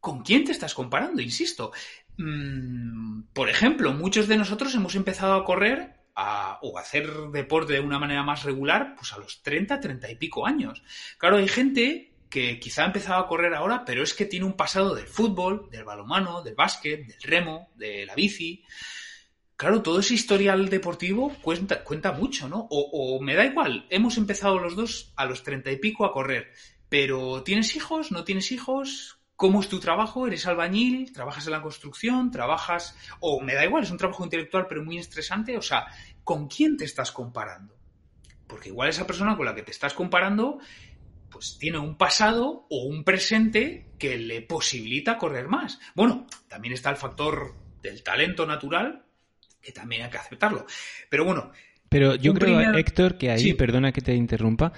¿con 0.01 0.25
quién 0.25 0.45
te 0.45 0.51
estás 0.51 0.75
comparando? 0.75 1.23
Insisto. 1.23 1.71
Mm, 2.17 3.23
por 3.33 3.49
ejemplo, 3.49 3.93
muchos 3.93 4.27
de 4.27 4.39
nosotros 4.39 4.75
hemos 4.75 4.97
empezado 4.97 5.35
a 5.35 5.45
correr 5.45 6.00
o 6.63 6.79
hacer 6.79 7.09
deporte 7.33 7.75
de 7.75 7.81
una 7.81 7.99
manera 7.99 8.23
más 8.23 8.45
regular, 8.45 8.95
pues 8.97 9.13
a 9.13 9.19
los 9.19 9.43
30, 9.43 9.81
30 9.81 10.11
y 10.11 10.17
pico 10.17 10.47
años. 10.47 10.83
Claro, 11.19 11.37
hay 11.37 11.49
gente 11.49 12.13
que 12.29 12.61
quizá 12.61 12.85
ha 12.85 12.87
empezado 12.87 13.21
a 13.21 13.27
correr 13.27 13.55
ahora, 13.55 13.85
pero 13.85 14.03
es 14.03 14.15
que 14.15 14.25
tiene 14.25 14.47
un 14.47 14.55
pasado 14.55 14.95
del 14.95 15.09
fútbol, 15.09 15.69
del 15.71 15.85
balonmano, 15.85 16.43
del 16.43 16.55
básquet, 16.55 17.07
del 17.07 17.23
remo, 17.23 17.71
de 17.75 18.07
la 18.07 18.15
bici. 18.15 18.65
Claro, 19.57 19.83
todo 19.83 20.01
ese 20.01 20.15
historial 20.15 20.69
deportivo 20.71 21.37
cuenta, 21.43 21.83
cuenta 21.85 22.13
mucho, 22.13 22.49
¿no? 22.49 22.67
O, 22.71 23.17
o 23.17 23.21
me 23.21 23.35
da 23.35 23.45
igual, 23.45 23.87
hemos 23.91 24.17
empezado 24.17 24.59
los 24.59 24.77
dos 24.77 25.13
a 25.17 25.27
los 25.27 25.43
30 25.43 25.73
y 25.73 25.77
pico 25.77 26.07
a 26.07 26.13
correr, 26.13 26.53
pero 26.89 27.43
¿tienes 27.43 27.77
hijos? 27.77 28.11
¿No 28.11 28.25
tienes 28.25 28.53
hijos? 28.53 29.21
¿Cómo 29.41 29.63
es 29.63 29.71
tu 29.71 29.81
trabajo? 29.81 30.27
¿Eres 30.27 30.47
albañil? 30.47 31.15
¿Trabajas 31.15 31.47
en 31.47 31.53
la 31.53 31.63
construcción? 31.63 32.31
¿Trabajas...? 32.31 32.95
O 33.21 33.41
me 33.41 33.55
da 33.55 33.65
igual, 33.65 33.85
es 33.85 33.91
un 33.91 33.97
trabajo 33.97 34.23
intelectual 34.23 34.67
pero 34.69 34.85
muy 34.85 34.99
estresante. 34.99 35.57
O 35.57 35.63
sea, 35.63 35.87
¿con 36.25 36.49
quién 36.49 36.77
te 36.77 36.85
estás 36.85 37.13
comparando? 37.13 37.77
Porque 38.47 38.69
igual 38.69 38.89
esa 38.89 39.07
persona 39.07 39.37
con 39.37 39.47
la 39.47 39.55
que 39.55 39.63
te 39.63 39.71
estás 39.71 39.95
comparando 39.95 40.59
pues 41.31 41.59
tiene 41.59 41.79
un 41.79 41.97
pasado 41.97 42.67
o 42.69 42.85
un 42.87 43.05
presente 43.05 43.93
que 43.99 44.19
le 44.19 44.43
posibilita 44.43 45.17
correr 45.17 45.47
más. 45.47 45.79
Bueno, 45.95 46.27
también 46.49 46.75
está 46.75 46.91
el 46.91 46.97
factor 46.97 47.55
del 47.81 48.03
talento 48.03 48.45
natural, 48.47 49.05
que 49.63 49.71
también 49.71 50.03
hay 50.03 50.11
que 50.11 50.19
aceptarlo. 50.19 50.67
Pero 51.09 51.25
bueno. 51.25 51.53
Pero 51.89 52.17
yo 52.17 52.35
creo, 52.35 52.61
Héctor, 52.75 53.17
que 53.17 53.31
ahí, 53.31 53.55
perdona 53.55 53.93
que 53.93 54.01
te 54.01 54.15
interrumpa, 54.15 54.73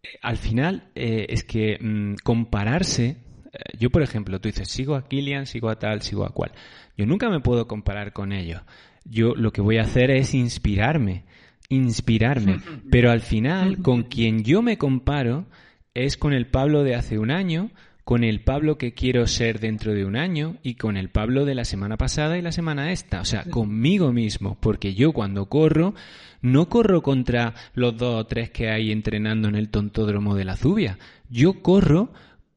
eh, 0.00 0.08
al 0.22 0.36
final 0.36 0.92
eh, 0.94 1.26
es 1.28 1.42
que 1.42 1.76
mm, 1.80 2.14
compararse 2.22 3.26
eh, 3.56 3.76
yo, 3.78 3.90
por 3.90 4.02
ejemplo, 4.02 4.40
tú 4.40 4.48
dices, 4.48 4.68
sigo 4.68 4.94
a 4.94 5.08
Kilian, 5.08 5.46
sigo 5.46 5.68
a 5.68 5.78
tal, 5.78 6.02
sigo 6.02 6.24
a 6.24 6.30
cual. 6.30 6.52
Yo 6.96 7.06
nunca 7.06 7.28
me 7.28 7.40
puedo 7.40 7.66
comparar 7.66 8.12
con 8.12 8.32
ellos. 8.32 8.62
Yo 9.08 9.34
lo 9.34 9.52
que 9.52 9.60
voy 9.60 9.78
a 9.78 9.82
hacer 9.82 10.10
es 10.10 10.34
inspirarme, 10.34 11.24
inspirarme. 11.68 12.60
Pero 12.90 13.10
al 13.10 13.20
final, 13.20 13.78
con 13.78 14.04
quien 14.04 14.44
yo 14.44 14.62
me 14.62 14.78
comparo 14.78 15.46
es 15.94 16.16
con 16.16 16.32
el 16.32 16.46
Pablo 16.46 16.82
de 16.82 16.94
hace 16.94 17.18
un 17.18 17.30
año, 17.30 17.70
con 18.04 18.22
el 18.22 18.40
Pablo 18.40 18.78
que 18.78 18.94
quiero 18.94 19.26
ser 19.26 19.58
dentro 19.58 19.92
de 19.92 20.04
un 20.04 20.16
año 20.16 20.56
y 20.62 20.74
con 20.74 20.96
el 20.96 21.08
Pablo 21.08 21.44
de 21.44 21.56
la 21.56 21.64
semana 21.64 21.96
pasada 21.96 22.38
y 22.38 22.42
la 22.42 22.52
semana 22.52 22.92
esta. 22.92 23.20
O 23.20 23.24
sea, 23.24 23.44
conmigo 23.44 24.12
mismo. 24.12 24.56
Porque 24.60 24.94
yo 24.94 25.12
cuando 25.12 25.46
corro, 25.46 25.94
no 26.40 26.68
corro 26.68 27.02
contra 27.02 27.54
los 27.74 27.96
dos 27.96 28.20
o 28.20 28.26
tres 28.26 28.50
que 28.50 28.70
hay 28.70 28.92
entrenando 28.92 29.48
en 29.48 29.56
el 29.56 29.70
tontódromo 29.70 30.36
de 30.36 30.44
la 30.44 30.56
Zubia. 30.56 30.98
Yo 31.30 31.62
corro 31.62 32.12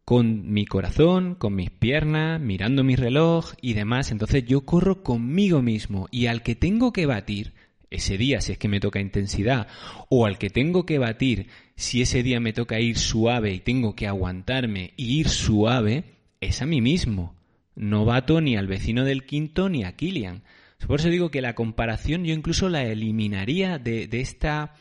con 0.09 0.51
mi 0.51 0.65
corazón, 0.65 1.35
con 1.35 1.53
mis 1.53 1.69
piernas, 1.69 2.41
mirando 2.41 2.83
mi 2.83 2.95
reloj 2.95 3.53
y 3.61 3.73
demás. 3.73 4.09
Entonces 4.09 4.43
yo 4.43 4.61
corro 4.61 5.03
conmigo 5.03 5.61
mismo 5.61 6.07
y 6.09 6.25
al 6.25 6.41
que 6.41 6.55
tengo 6.55 6.91
que 6.91 7.05
batir 7.05 7.53
ese 7.91 8.17
día 8.17 8.41
si 8.41 8.53
es 8.53 8.57
que 8.57 8.67
me 8.67 8.79
toca 8.79 8.99
intensidad 8.99 9.67
o 10.09 10.25
al 10.25 10.39
que 10.39 10.49
tengo 10.49 10.87
que 10.87 10.97
batir 10.97 11.45
si 11.75 12.01
ese 12.01 12.23
día 12.23 12.39
me 12.39 12.53
toca 12.53 12.79
ir 12.79 12.97
suave 12.97 13.53
y 13.53 13.59
tengo 13.59 13.95
que 13.95 14.07
aguantarme 14.07 14.95
y 14.97 15.19
ir 15.19 15.29
suave, 15.29 16.05
es 16.41 16.63
a 16.63 16.65
mí 16.65 16.81
mismo. 16.81 17.35
No 17.75 18.03
bato 18.03 18.41
ni 18.41 18.57
al 18.57 18.65
vecino 18.65 19.05
del 19.05 19.27
quinto 19.27 19.69
ni 19.69 19.83
a 19.83 19.95
Kilian. 19.95 20.41
Por 20.87 21.01
eso 21.01 21.09
digo 21.09 21.29
que 21.29 21.43
la 21.43 21.53
comparación 21.53 22.25
yo 22.25 22.33
incluso 22.33 22.67
la 22.67 22.83
eliminaría 22.83 23.77
de, 23.77 24.07
de 24.07 24.21
esta 24.21 24.73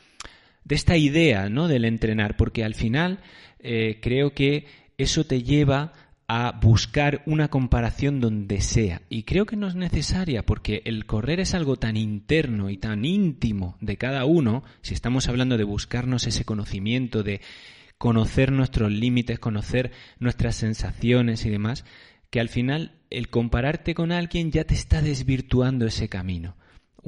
de 0.64 0.74
esta 0.74 0.96
idea 0.96 1.48
¿no? 1.48 1.68
del 1.68 1.84
entrenar, 1.84 2.36
porque 2.36 2.64
al 2.64 2.74
final 2.74 3.20
eh, 3.60 3.98
creo 4.00 4.34
que 4.34 4.66
eso 4.98 5.24
te 5.24 5.42
lleva 5.42 5.92
a 6.26 6.52
buscar 6.60 7.22
una 7.24 7.48
comparación 7.48 8.20
donde 8.20 8.60
sea. 8.60 9.00
Y 9.08 9.22
creo 9.22 9.46
que 9.46 9.56
no 9.56 9.66
es 9.66 9.74
necesaria 9.74 10.44
porque 10.44 10.82
el 10.84 11.06
correr 11.06 11.40
es 11.40 11.54
algo 11.54 11.76
tan 11.76 11.96
interno 11.96 12.68
y 12.68 12.76
tan 12.76 13.06
íntimo 13.06 13.78
de 13.80 13.96
cada 13.96 14.26
uno, 14.26 14.62
si 14.82 14.92
estamos 14.92 15.28
hablando 15.28 15.56
de 15.56 15.64
buscarnos 15.64 16.26
ese 16.26 16.44
conocimiento, 16.44 17.22
de 17.22 17.40
conocer 17.96 18.52
nuestros 18.52 18.92
límites, 18.92 19.38
conocer 19.38 19.90
nuestras 20.18 20.56
sensaciones 20.56 21.46
y 21.46 21.50
demás, 21.50 21.86
que 22.28 22.40
al 22.40 22.50
final 22.50 22.92
el 23.08 23.30
compararte 23.30 23.94
con 23.94 24.12
alguien 24.12 24.52
ya 24.52 24.64
te 24.64 24.74
está 24.74 25.00
desvirtuando 25.00 25.86
ese 25.86 26.10
camino. 26.10 26.56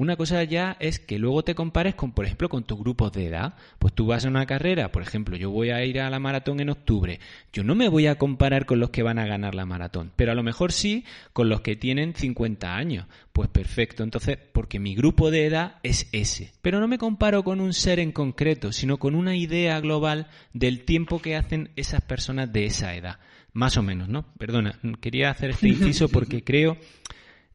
Una 0.01 0.17
cosa 0.17 0.43
ya 0.45 0.79
es 0.81 0.99
que 0.99 1.19
luego 1.19 1.45
te 1.45 1.55
compares 1.55 1.95
con, 1.95 2.13
por 2.13 2.25
ejemplo, 2.25 2.49
con 2.49 2.65
tus 2.65 2.79
grupos 2.79 3.13
de 3.13 3.27
edad. 3.27 3.57
Pues 3.79 3.93
tú 3.93 4.07
vas 4.07 4.25
a 4.25 4.29
una 4.31 4.47
carrera, 4.47 4.91
por 4.91 5.03
ejemplo, 5.03 5.37
yo 5.37 5.51
voy 5.51 5.69
a 5.69 5.85
ir 5.85 6.01
a 6.01 6.09
la 6.09 6.19
maratón 6.19 6.59
en 6.61 6.71
octubre. 6.71 7.21
Yo 7.53 7.65
no 7.65 7.75
me 7.75 7.87
voy 7.87 8.07
a 8.07 8.15
comparar 8.15 8.65
con 8.65 8.81
los 8.81 8.89
que 8.89 9.03
van 9.03 9.19
a 9.19 9.27
ganar 9.27 9.55
la 9.55 9.67
maratón, 9.67 10.11
pero 10.17 10.33
a 10.33 10.35
lo 10.35 10.43
mejor 10.43 10.73
sí 10.73 11.05
con 11.35 11.51
los 11.51 11.61
que 11.61 11.77
tienen 11.77 12.15
50 12.15 12.75
años. 12.75 13.09
Pues 13.35 13.51
perfecto, 13.51 14.03
entonces, 14.03 14.39
porque 14.55 14.79
mi 14.79 14.95
grupo 14.95 15.31
de 15.31 15.45
edad 15.45 15.75
es 15.83 16.09
ese. 16.13 16.51
Pero 16.63 16.81
no 16.81 16.89
me 16.89 16.97
comparo 16.97 17.45
con 17.45 17.61
un 17.61 17.75
ser 17.75 18.01
en 18.01 18.13
concreto, 18.13 18.73
sino 18.73 18.97
con 18.97 19.15
una 19.15 19.37
idea 19.37 19.81
global 19.81 20.29
del 20.55 20.87
tiempo 20.87 21.21
que 21.21 21.37
hacen 21.37 21.73
esas 21.77 22.01
personas 22.01 22.51
de 22.51 22.65
esa 22.65 22.95
edad. 22.95 23.19
Más 23.53 23.77
o 23.77 23.83
menos, 23.83 24.09
¿no? 24.09 24.25
Perdona, 24.39 24.79
quería 25.03 25.29
hacer 25.29 25.51
este 25.51 25.69
inciso 25.77 26.09
porque 26.09 26.43
creo 26.43 26.79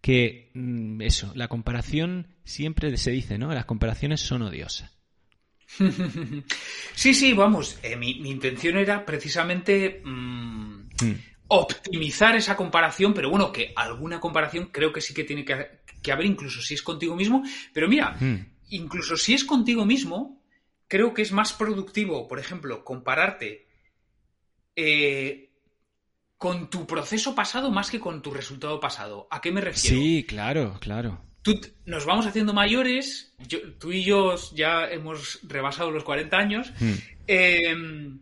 que 0.06 0.51
mm, 0.53 1.01
eso, 1.01 1.32
la 1.34 1.47
comparación 1.47 2.28
siempre 2.43 2.95
se 2.95 3.10
dice, 3.10 3.39
¿no? 3.39 3.51
Las 3.51 3.66
comparaciones 3.66 4.22
son 4.22 4.43
odiosas. 4.43 4.95
Sí, 6.93 7.16
sí, 7.16 7.34
vamos. 7.34 7.80
Eh, 7.82 7.95
mi, 7.95 8.12
intención 8.30 8.78
era 8.78 9.03
precisamente 9.03 10.03
mm, 10.06 10.89
mm. 11.01 11.20
optimizar 11.47 12.36
esa 12.36 12.56
comparación, 12.56 13.16
pero 13.16 13.32
bueno, 13.32 13.51
que 13.51 13.74
alguna 13.76 14.20
comparación 14.20 14.70
creo 14.72 14.93
que 14.93 15.01
sí 15.01 15.16
que 15.16 15.24
tiene 15.24 15.43
que, 15.43 16.12
haber, 16.12 16.26
incluso 16.28 16.62
si 16.62 16.76
es 16.76 16.84
contigo 16.84 17.16
mismo. 17.16 17.43
Pero 17.74 17.89
mira, 17.89 18.16
incluso 18.70 19.18
si 19.18 19.34
es 19.34 19.43
contigo 19.43 19.88
mismo, 19.88 20.39
creo 20.88 21.16
que 21.16 21.24
es 21.24 21.32
más 21.32 21.51
productivo, 21.51 22.28
por 22.28 22.38
ejemplo, 22.38 22.86
compararte 22.86 23.68
eh, 24.76 25.45
con 26.38 26.70
tu 26.70 26.86
proceso 26.86 27.34
pasado 27.36 27.72
más 27.72 27.90
que 27.90 28.00
con 28.00 28.22
tu 28.22 28.32
resultado 28.32 28.80
pasado. 28.80 29.28
¿A 29.32 29.42
qué 29.42 29.52
me 29.52 29.62
refiero? 29.62 29.98
Sí, 29.98 30.26
claro, 30.28 30.78
claro. 30.80 31.22
Tú, 31.42 31.60
nos 31.86 32.06
vamos 32.06 32.26
haciendo 32.26 32.54
mayores, 32.54 33.36
tú 33.80 33.92
y 33.92 34.04
yo 34.04 34.36
ya 34.54 34.90
hemos 34.90 35.40
rebasado 35.44 35.92
los 35.92 36.04
40 36.04 36.38
años. 36.38 36.74
Em, 37.28 38.20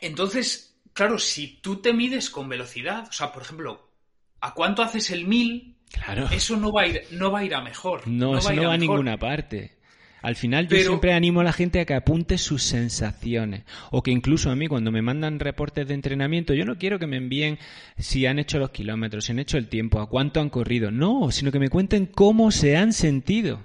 entonces, 0.00 0.76
claro, 0.92 1.18
si 1.18 1.60
tú 1.60 1.76
te 1.76 1.92
mides 1.92 2.28
con 2.28 2.48
velocidad, 2.48 3.06
o 3.08 3.12
sea, 3.12 3.32
por 3.32 3.42
ejemplo, 3.42 3.92
¿a 4.40 4.54
cuánto 4.54 4.82
haces 4.82 5.10
el 5.10 5.26
1000? 5.26 5.76
Claro. 5.90 6.28
Eso 6.32 6.56
no 6.56 6.72
va 6.72 6.82
a 6.82 6.86
ir, 6.88 7.02
no 7.12 7.30
va 7.30 7.38
a, 7.38 7.44
ir 7.44 7.54
a 7.54 7.60
mejor. 7.60 8.08
No, 8.08 8.36
eso 8.36 8.48
a 8.48 8.54
ir 8.54 8.60
no 8.60 8.68
va 8.68 8.74
a 8.74 8.78
ninguna 8.78 9.16
parte. 9.16 9.75
Al 10.22 10.34
final 10.34 10.66
yo 10.68 10.76
siempre 10.78 11.12
animo 11.12 11.40
a 11.40 11.44
la 11.44 11.52
gente 11.52 11.80
a 11.80 11.84
que 11.84 11.94
apunte 11.94 12.38
sus 12.38 12.62
sensaciones. 12.62 13.62
O 13.90 14.02
que 14.02 14.10
incluso 14.10 14.50
a 14.50 14.56
mí 14.56 14.66
cuando 14.66 14.90
me 14.90 15.02
mandan 15.02 15.38
reportes 15.38 15.86
de 15.86 15.94
entrenamiento, 15.94 16.54
yo 16.54 16.64
no 16.64 16.78
quiero 16.78 16.98
que 16.98 17.06
me 17.06 17.16
envíen 17.16 17.58
si 17.98 18.26
han 18.26 18.38
hecho 18.38 18.58
los 18.58 18.70
kilómetros, 18.70 19.26
si 19.26 19.32
han 19.32 19.38
hecho 19.38 19.58
el 19.58 19.68
tiempo, 19.68 20.00
a 20.00 20.08
cuánto 20.08 20.40
han 20.40 20.50
corrido. 20.50 20.90
No, 20.90 21.30
sino 21.30 21.52
que 21.52 21.58
me 21.58 21.68
cuenten 21.68 22.06
cómo 22.06 22.50
se 22.50 22.76
han 22.76 22.92
sentido. 22.92 23.64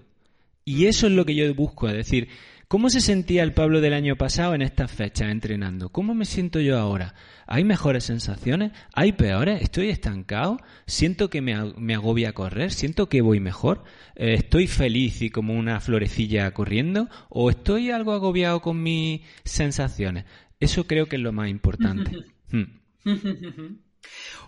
Y 0.63 0.85
eso 0.85 1.07
es 1.07 1.13
lo 1.13 1.25
que 1.25 1.35
yo 1.35 1.53
busco, 1.55 1.87
es 1.89 1.95
decir, 1.95 2.27
¿cómo 2.71 2.89
se 2.89 3.01
sentía 3.01 3.43
el 3.43 3.53
Pablo 3.53 3.81
del 3.81 3.93
año 3.93 4.15
pasado 4.15 4.55
en 4.55 4.61
estas 4.61 4.89
fechas 4.89 5.29
entrenando? 5.29 5.89
¿Cómo 5.89 6.13
me 6.15 6.23
siento 6.23 6.61
yo 6.61 6.79
ahora? 6.79 7.13
¿Hay 7.45 7.65
mejores 7.65 8.05
sensaciones? 8.05 8.71
¿Hay 8.93 9.11
peores? 9.11 9.61
¿Estoy 9.61 9.89
estancado? 9.89 10.57
¿Siento 10.87 11.29
que 11.29 11.41
me, 11.41 11.53
ag- 11.53 11.75
me 11.75 11.95
agobia 11.95 12.31
correr? 12.31 12.71
¿Siento 12.71 13.09
que 13.09 13.19
voy 13.19 13.41
mejor? 13.41 13.83
Eh, 14.15 14.35
¿Estoy 14.35 14.67
feliz 14.67 15.21
y 15.21 15.29
como 15.31 15.53
una 15.53 15.81
florecilla 15.81 16.49
corriendo? 16.53 17.09
¿O 17.27 17.49
estoy 17.49 17.91
algo 17.91 18.13
agobiado 18.13 18.61
con 18.61 18.81
mis 18.81 19.19
sensaciones? 19.43 20.23
Eso 20.61 20.87
creo 20.87 21.07
que 21.07 21.17
es 21.17 21.21
lo 21.21 21.33
más 21.33 21.49
importante. 21.49 22.11
Hmm. 22.53 23.77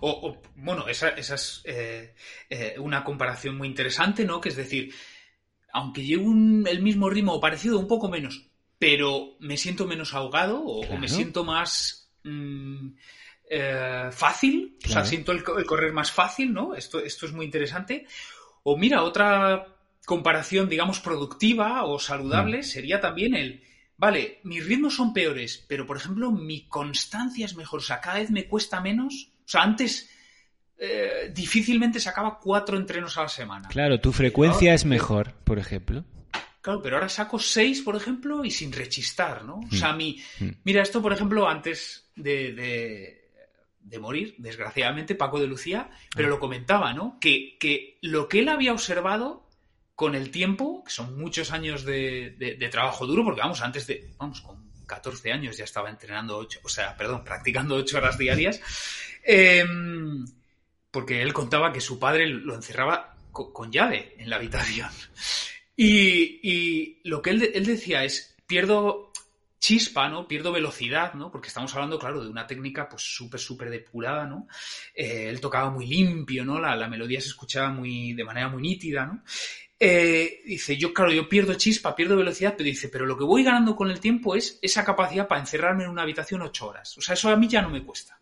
O, 0.02 0.10
o, 0.12 0.42
bueno, 0.58 0.88
esa, 0.90 1.10
esa 1.10 1.36
es 1.36 1.62
eh, 1.66 2.14
eh, 2.50 2.76
una 2.80 3.04
comparación 3.06 3.56
muy 3.58 3.68
interesante, 3.70 4.26
¿no? 4.26 4.42
Que 4.42 4.50
es 4.50 4.56
decir, 4.58 4.94
aunque 5.74 6.06
llevo 6.06 6.28
un- 6.30 6.66
el 6.70 6.82
mismo 6.82 7.10
ritmo 7.10 7.34
o 7.34 7.42
parecido, 7.42 7.80
un 7.80 7.88
poco 7.88 8.10
menos, 8.10 8.48
pero 8.80 9.36
me 9.40 9.58
siento 9.58 9.88
menos 9.88 10.14
ahogado 10.14 10.62
o, 10.64 10.82
o 10.88 10.98
me 10.98 11.08
siento 11.08 11.44
más 11.44 12.10
mm, 12.24 12.88
eh, 13.50 14.10
fácil, 14.12 14.78
o 14.86 14.88
sea, 14.88 15.04
siento 15.06 15.32
el 15.32 15.44
correr 15.44 15.94
más 15.94 16.12
fácil, 16.12 16.54
¿no? 16.54 16.74
Esto, 16.76 17.00
esto 17.00 17.26
es 17.26 17.34
muy 17.34 17.46
interesante. 17.46 18.06
O 18.64 18.78
mira, 18.78 19.04
otra 19.04 19.68
comparación, 20.06 20.70
digamos, 20.70 21.00
productiva 21.00 21.84
o 21.86 22.00
saludable 22.00 22.60
Mm. 22.60 22.64
sería 22.64 23.00
también 23.02 23.36
el, 23.36 23.64
vale, 23.98 24.40
mis 24.44 24.66
ritmos 24.66 24.96
son 24.96 25.14
peores, 25.14 25.66
pero 25.68 25.86
por 25.86 25.98
ejemplo, 25.98 26.32
mi 26.32 26.62
constancia 26.68 27.46
es 27.46 27.56
mejor, 27.56 27.80
o 27.80 27.84
sea, 27.84 28.00
cada 28.02 28.20
vez 28.20 28.32
me 28.32 28.48
cuesta 28.48 28.80
menos. 28.82 29.30
O 29.46 29.50
sea, 29.50 29.64
antes 29.64 30.10
eh, 30.86 31.32
difícilmente 31.34 32.00
sacaba 32.00 32.40
cuatro 32.40 32.76
entrenos 32.78 33.18
a 33.18 33.22
la 33.24 33.30
semana. 33.30 33.70
Claro, 33.70 34.00
tu 34.02 34.12
frecuencia 34.12 34.72
Ahora- 34.72 34.76
es 34.76 34.86
mejor, 34.86 35.34
por 35.46 35.58
ejemplo. 35.60 36.04
Claro, 36.62 36.82
pero 36.82 36.96
ahora 36.98 37.10
saco 37.10 37.40
seis, 37.40 37.82
por 37.82 37.96
ejemplo, 37.96 38.44
y 38.46 38.52
sin 38.52 38.72
rechistar, 38.72 39.44
¿no? 39.46 39.60
O 39.72 39.76
sea, 39.76 39.94
mi. 39.94 40.22
Mm. 40.40 40.50
Mira, 40.64 40.82
esto, 40.82 41.02
por 41.02 41.12
ejemplo, 41.14 41.48
antes 41.48 42.10
de, 42.16 42.54
de- 42.54 43.24
de 43.80 44.00
morir, 44.00 44.36
desgraciadamente, 44.38 45.14
Paco 45.16 45.40
de 45.40 45.48
Lucía, 45.48 45.90
pero 46.16 46.28
Ah. 46.28 46.32
lo 46.32 46.40
comentaba, 46.40 46.94
¿no? 46.94 47.18
Que, 47.20 47.58
que 47.60 47.98
lo 48.02 48.28
que 48.30 48.40
él 48.40 48.50
había 48.50 48.72
observado 48.74 49.48
con 49.96 50.16
el 50.16 50.32
tiempo, 50.32 50.84
que 50.86 50.92
son 50.92 51.18
muchos 51.18 51.52
años 51.52 51.84
de, 51.84 52.36
de- 52.40 52.56
de 52.56 52.70
trabajo 52.70 53.06
duro, 53.06 53.24
porque 53.26 53.42
vamos, 53.42 53.62
antes 53.62 53.86
de. 53.88 54.10
Vamos, 54.18 54.42
con 54.42 54.64
14 54.88 55.32
años 55.32 55.58
ya 55.58 55.64
estaba 55.66 55.90
entrenando 55.90 56.38
ocho, 56.38 56.60
o 56.64 56.70
sea, 56.70 56.96
perdón, 56.98 57.24
practicando 57.24 57.76
ocho 57.76 57.98
horas 57.98 58.18
diarias. 58.18 58.62
em, 59.26 60.26
porque 60.94 61.24
él 61.24 61.34
contaba 61.34 61.74
que 61.74 61.82
su 61.82 61.98
padre 61.98 62.28
lo 62.28 62.54
encerraba 62.54 63.18
co- 63.32 63.52
con, 63.52 63.72
llave 63.72 64.14
en 64.20 64.30
la 64.30 64.36
habitación. 64.36 64.90
Y, 65.76 67.00
lo 67.04 67.22
que 67.22 67.32
él 67.32 67.66
decía 67.66 68.04
es, 68.04 68.36
pierdo 68.46 69.12
chispa, 69.60 70.08
¿no? 70.08 70.28
Pierdo 70.28 70.52
velocidad, 70.52 71.16
¿no? 71.16 71.32
Porque 71.32 71.48
estamos 71.48 71.74
hablando, 71.74 71.98
claro, 71.98 72.24
de 72.24 72.30
una 72.30 72.46
técnica 72.46 72.88
pues 72.88 73.02
súper, 73.02 73.40
súper 73.40 73.72
depurada, 73.72 74.28
¿no? 74.28 74.48
Eh, 74.94 75.30
él 75.30 75.42
tocaba 75.42 75.72
muy 75.72 75.88
limpio, 75.88 76.46
¿no? 76.46 76.60
La, 76.60 76.76
la 76.76 76.88
melodía 76.88 77.20
se 77.22 77.30
escuchaba 77.30 77.70
muy, 77.70 78.14
de 78.14 78.24
manera 78.24 78.50
muy 78.50 78.62
nítida, 78.62 79.06
¿no? 79.08 79.24
Eh, 79.80 80.42
dice, 80.46 80.78
yo, 80.78 80.94
claro, 80.94 81.12
yo 81.12 81.28
pierdo 81.28 81.56
chispa, 81.56 81.96
pierdo 81.96 82.16
velocidad, 82.16 82.54
pero 82.56 82.66
dice, 82.68 82.90
pero 82.90 83.06
lo 83.08 83.18
que 83.18 83.24
voy 83.24 83.44
ganando 83.44 83.76
con 83.76 83.90
el 83.90 84.00
tiempo 84.00 84.36
es 84.36 84.60
esa 84.62 84.86
capacidad 84.86 85.28
para 85.28 85.42
encerrarme 85.42 85.86
en 85.86 85.90
una 85.90 86.04
habitación 86.04 86.42
ocho 86.44 86.68
horas. 86.68 86.96
O 86.98 87.02
sea, 87.02 87.16
eso 87.16 87.30
a 87.30 87.36
mí 87.36 87.48
ya 87.48 87.62
no 87.62 87.70
me 87.70 87.84
cuesta. 87.84 88.20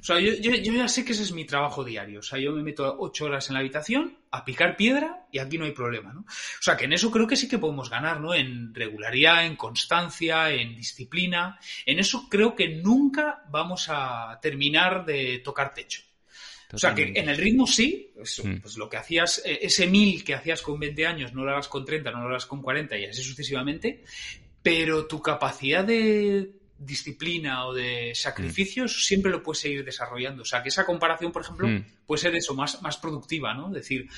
O 0.00 0.04
sea, 0.04 0.20
yo, 0.20 0.32
yo- 0.34 0.54
yo 0.54 0.72
ya 0.72 0.88
sé 0.88 1.04
que 1.04 1.12
ese 1.12 1.22
es 1.22 1.32
mi 1.32 1.44
trabajo 1.44 1.84
diario. 1.84 2.20
O 2.20 2.22
sea, 2.22 2.38
yo 2.38 2.52
me 2.52 2.62
meto 2.62 2.96
ocho 2.98 3.24
horas 3.26 3.48
en 3.48 3.54
la 3.54 3.60
habitación 3.60 4.16
a 4.30 4.44
picar 4.44 4.76
piedra 4.76 5.26
y 5.32 5.38
aquí 5.38 5.58
no 5.58 5.64
hay 5.64 5.72
problema, 5.72 6.12
¿no? 6.12 6.20
O 6.20 6.62
sea, 6.62 6.76
que 6.76 6.84
en 6.84 6.92
eso 6.92 7.10
creo 7.10 7.26
que 7.26 7.36
sí 7.36 7.48
que 7.48 7.58
podemos 7.58 7.90
ganar, 7.90 8.20
¿no? 8.20 8.34
En 8.34 8.74
regularidad, 8.74 9.44
en 9.46 9.56
constancia, 9.56 10.50
en 10.52 10.76
disciplina. 10.76 11.58
En 11.86 11.98
eso 11.98 12.28
creo 12.28 12.54
que 12.54 12.68
nunca 12.68 13.42
vamos 13.50 13.86
a 13.88 14.38
terminar 14.40 15.04
de 15.04 15.38
tocar 15.44 15.74
techo. 15.74 16.02
O 16.70 16.76
sea, 16.76 16.94
que 16.94 17.12
en 17.18 17.28
el 17.30 17.36
ritmo 17.38 17.66
sí, 17.66 18.12
pues, 18.14 18.44
Mm. 18.44 18.56
pues 18.60 18.76
lo 18.76 18.90
que 18.90 18.98
hacías, 18.98 19.40
eh, 19.44 19.60
ese 19.62 19.86
mil 19.86 20.22
que 20.22 20.34
hacías 20.34 20.60
con 20.60 20.78
20 20.78 21.06
años, 21.06 21.32
no 21.32 21.42
lo 21.44 21.50
hagas 21.52 21.66
con 21.66 21.84
30, 21.84 22.10
no 22.10 22.20
lo 22.24 22.28
hagas 22.28 22.44
con 22.44 22.60
40 22.60 22.98
y 22.98 23.06
así 23.06 23.22
sucesivamente, 23.22 24.04
pero 24.62 25.06
tu 25.06 25.22
capacidad 25.22 25.82
de 25.82 26.50
disciplina 26.78 27.66
o 27.66 27.74
de 27.74 28.12
sacrificio 28.14 28.84
eso 28.84 29.00
siempre 29.00 29.30
lo 29.30 29.42
puedes 29.42 29.60
seguir 29.60 29.84
desarrollando. 29.84 30.42
O 30.42 30.44
sea, 30.44 30.62
que 30.62 30.68
esa 30.68 30.86
comparación, 30.86 31.32
por 31.32 31.42
ejemplo, 31.42 31.68
Mm. 31.68 31.84
puede 32.06 32.20
ser 32.22 32.34
eso, 32.36 32.54
más, 32.54 32.80
más 32.82 32.96
productiva, 32.98 33.52
¿no? 33.54 33.70
Decir, 33.70 34.08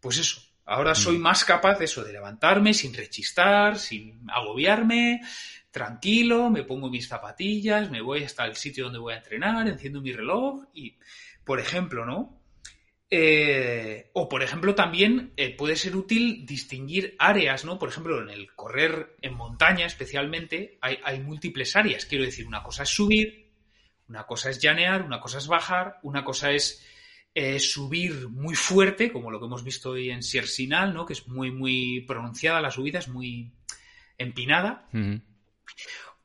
pues 0.00 0.18
eso, 0.18 0.42
ahora 0.66 0.94
soy 0.94 1.18
más 1.18 1.44
capaz 1.44 1.78
de 1.78 1.86
eso, 1.86 2.04
de 2.04 2.12
levantarme 2.12 2.74
sin 2.74 2.92
rechistar, 2.94 3.78
sin 3.78 4.20
agobiarme, 4.28 5.22
tranquilo, 5.70 6.50
me 6.50 6.62
pongo 6.62 6.88
mis 6.90 7.08
zapatillas, 7.08 7.90
me 7.90 8.00
voy 8.00 8.22
hasta 8.22 8.44
el 8.44 8.54
sitio 8.56 8.84
donde 8.84 8.98
voy 9.00 9.14
a 9.14 9.18
entrenar, 9.18 9.66
enciendo 9.66 10.00
mi 10.00 10.12
reloj 10.12 10.64
y, 10.72 10.96
por 11.44 11.58
ejemplo, 11.58 12.04
¿no? 12.06 12.38
Eh, 13.10 14.10
o, 14.14 14.28
por 14.28 14.42
ejemplo, 14.42 14.74
también 14.74 15.32
eh, 15.36 15.54
puede 15.54 15.76
ser 15.76 15.94
útil 15.94 16.46
distinguir 16.46 17.14
áreas, 17.18 17.64
¿no? 17.64 17.78
Por 17.78 17.88
ejemplo, 17.88 18.20
en 18.20 18.30
el 18.30 18.54
correr 18.54 19.16
en 19.22 19.34
montaña, 19.34 19.86
especialmente, 19.86 20.78
hay, 20.80 21.20
múltiples 21.20 21.76
áreas. 21.76 22.06
Quiero 22.06 22.24
decir, 22.24 22.46
una 22.46 22.62
cosa 22.62 22.82
es 22.82 22.88
subir, 22.88 23.52
una 24.08 24.24
cosa 24.24 24.50
es 24.50 24.58
llanear, 24.60 25.02
una 25.02 25.20
cosa 25.20 25.38
es 25.38 25.46
bajar, 25.46 25.98
una 26.02 26.24
cosa 26.24 26.50
es 26.52 26.84
eh, 27.34 27.60
subir 27.60 28.28
muy 28.28 28.54
fuerte, 28.54 29.12
como 29.12 29.30
lo 29.30 29.38
que 29.38 29.46
hemos 29.46 29.64
visto 29.64 29.90
hoy 29.90 30.10
en 30.10 30.22
Siersinal, 30.22 30.94
¿no? 30.94 31.06
Que 31.06 31.12
es 31.12 31.28
muy, 31.28 31.50
muy 31.50 32.00
pronunciada 32.06 32.60
la 32.60 32.70
subida, 32.70 32.98
es 32.98 33.08
muy 33.08 33.52
empinada. 34.18 34.88
Ujú. 34.92 35.20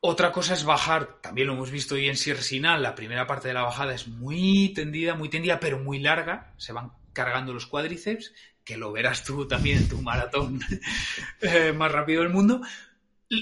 Otra 0.02 0.32
cosa 0.32 0.54
es 0.54 0.64
bajar, 0.64 1.20
también 1.20 1.46
lo 1.46 1.52
hemos 1.52 1.70
visto 1.70 1.94
hoy 1.94 2.08
en 2.08 2.16
Siersinal, 2.16 2.82
la 2.82 2.94
primera 2.94 3.26
parte 3.26 3.48
de 3.48 3.54
la 3.54 3.64
bajada 3.64 3.94
es 3.94 4.08
muy 4.08 4.72
tendida, 4.74 5.14
muy 5.14 5.28
tendida, 5.28 5.60
pero 5.60 5.78
muy 5.78 5.98
larga, 5.98 6.54
se 6.56 6.72
van 6.72 6.92
cargando 7.12 7.52
los 7.52 7.66
cuádriceps, 7.66 8.32
que 8.64 8.78
lo 8.78 8.92
verás 8.92 9.24
tú 9.24 9.46
también 9.46 9.76
en 9.76 9.88
tu 9.90 10.00
maratón 10.00 10.58
eh, 11.42 11.72
más 11.72 11.92
rápido 11.92 12.22
del 12.22 12.32
mundo. 12.32 12.62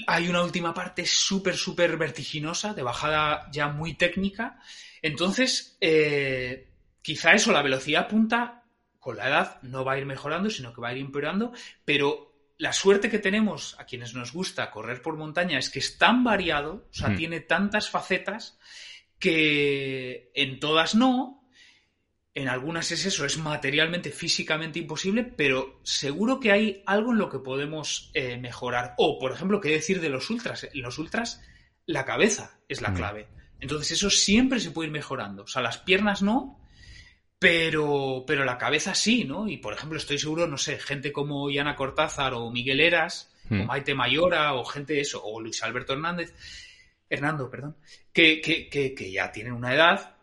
Hay 0.05 0.27
una 0.27 0.43
última 0.43 0.73
parte 0.73 1.05
súper, 1.05 1.55
súper 1.55 1.95
vertiginosa, 1.95 2.73
de 2.73 2.83
bajada 2.83 3.49
ya 3.53 3.69
muy 3.69 3.93
técnica. 3.93 4.59
Entonces, 5.01 5.77
eh, 5.79 6.67
quizá 7.01 7.31
eso, 7.31 7.53
la 7.53 7.61
velocidad 7.61 8.09
punta, 8.09 8.65
con 8.99 9.15
la 9.15 9.29
edad 9.29 9.61
no 9.61 9.85
va 9.85 9.93
a 9.93 9.97
ir 9.97 10.05
mejorando, 10.05 10.49
sino 10.49 10.73
que 10.73 10.81
va 10.81 10.89
a 10.89 10.93
ir 10.93 10.99
empeorando, 10.99 11.53
pero 11.85 12.28
la 12.59 12.71
suerte 12.73 13.09
que 13.09 13.17
tenemos 13.19 13.75
a 13.79 13.85
quienes 13.85 14.13
nos 14.13 14.31
gusta 14.33 14.69
correr 14.69 15.01
por 15.01 15.15
montaña 15.17 15.57
es 15.57 15.69
que 15.71 15.79
es 15.79 15.97
tan 15.97 16.23
variado, 16.23 16.85
o 16.91 16.93
sea, 16.93 17.09
Mm. 17.09 17.17
tiene 17.17 17.39
tantas 17.39 17.89
facetas 17.89 18.59
que 19.17 20.31
en 20.35 20.59
todas 20.59 20.95
no, 20.95 21.43
en 22.35 22.47
algunas 22.47 22.91
es 22.91 23.05
eso, 23.05 23.25
es 23.25 23.37
materialmente, 23.37 24.11
físicamente 24.11 24.79
imposible, 24.79 25.23
pero 25.23 25.79
seguro 25.83 26.39
que 26.39 26.51
hay 26.51 26.83
algo 26.85 27.11
en 27.11 27.17
lo 27.17 27.29
que 27.29 27.39
podemos 27.39 28.11
eh, 28.13 28.37
mejorar. 28.37 28.93
O, 28.97 29.19
por 29.19 29.31
ejemplo, 29.31 29.59
qué 29.59 29.69
decir 29.71 29.99
de 29.99 30.09
los 30.09 30.29
ultras. 30.29 30.67
En 30.71 30.81
los 30.81 30.97
ultras, 30.99 31.41
la 31.85 32.05
cabeza 32.05 32.59
es 32.69 32.81
la 32.81 32.91
Mm. 32.91 32.95
clave. 32.95 33.27
Entonces, 33.59 33.91
eso 33.91 34.09
siempre 34.09 34.59
se 34.61 34.71
puede 34.71 34.87
ir 34.87 34.93
mejorando. 34.93 35.43
O 35.43 35.47
sea, 35.47 35.61
las 35.61 35.79
piernas 35.79 36.21
no, 36.21 36.59
pero, 37.39 38.23
pero 38.27 38.43
la 38.45 38.57
cabeza 38.57 38.93
sí, 38.93 39.23
¿no? 39.23 39.47
Y, 39.47 39.57
por 39.57 39.73
ejemplo, 39.73 39.97
estoy 39.97 40.19
seguro, 40.19 40.45
no 40.47 40.57
sé, 40.57 40.77
gente 40.77 41.11
como 41.13 41.49
Yana 41.49 41.75
Cortázar 41.75 42.33
o 42.33 42.51
Miguel 42.51 42.79
Eras, 42.81 43.33
Mm. 43.49 43.61
o 43.61 43.65
Maite 43.65 43.95
Mayora, 43.95 44.53
o 44.53 44.63
gente 44.63 44.93
de 44.93 45.01
eso, 45.01 45.23
o 45.23 45.41
Luis 45.41 45.63
Alberto 45.63 45.93
Hernández, 45.93 46.35
Hernando, 47.09 47.49
perdón, 47.49 47.75
que, 48.13 48.41
que, 48.41 48.69
que, 48.69 48.93
que 48.93 49.11
ya 49.11 49.31
tienen 49.31 49.53
una 49.53 49.73
edad, 49.73 50.17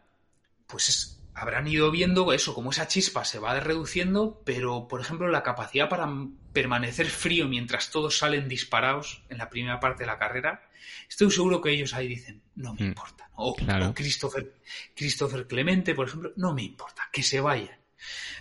pues 0.68 0.88
es- 0.88 1.22
habrán 1.34 1.66
ido 1.66 1.90
viendo 1.90 2.32
eso, 2.32 2.54
como 2.54 2.70
esa 2.70 2.86
chispa 2.86 3.24
se 3.24 3.40
va 3.40 3.58
reduciendo, 3.58 4.40
pero 4.44 4.86
por 4.86 5.00
ejemplo 5.00 5.26
la 5.28 5.42
capacidad 5.42 5.88
para 5.88 6.08
permanecer 6.52 7.06
frío 7.08 7.48
mientras 7.48 7.90
todos 7.90 8.16
salen 8.16 8.48
disparados 8.48 9.22
en 9.28 9.38
la 9.38 9.50
primera 9.50 9.80
parte 9.80 10.04
de 10.04 10.06
la 10.06 10.18
carrera, 10.18 10.62
estoy 11.08 11.30
seguro 11.32 11.60
que 11.60 11.70
ellos 11.72 11.94
ahí 11.94 12.06
dicen, 12.06 12.42
no 12.56 12.74
me 12.74 12.82
mm, 12.82 12.88
importa. 12.88 13.30
O, 13.36 13.54
Christopher, 13.94 14.54
Christopher 14.94 15.46
Clemente, 15.46 15.94
por 15.94 16.08
ejemplo, 16.08 16.32
no 16.36 16.52
me 16.52 16.62
importa, 16.62 17.08
que 17.12 17.22
se 17.22 17.40
vayan. 17.40 17.78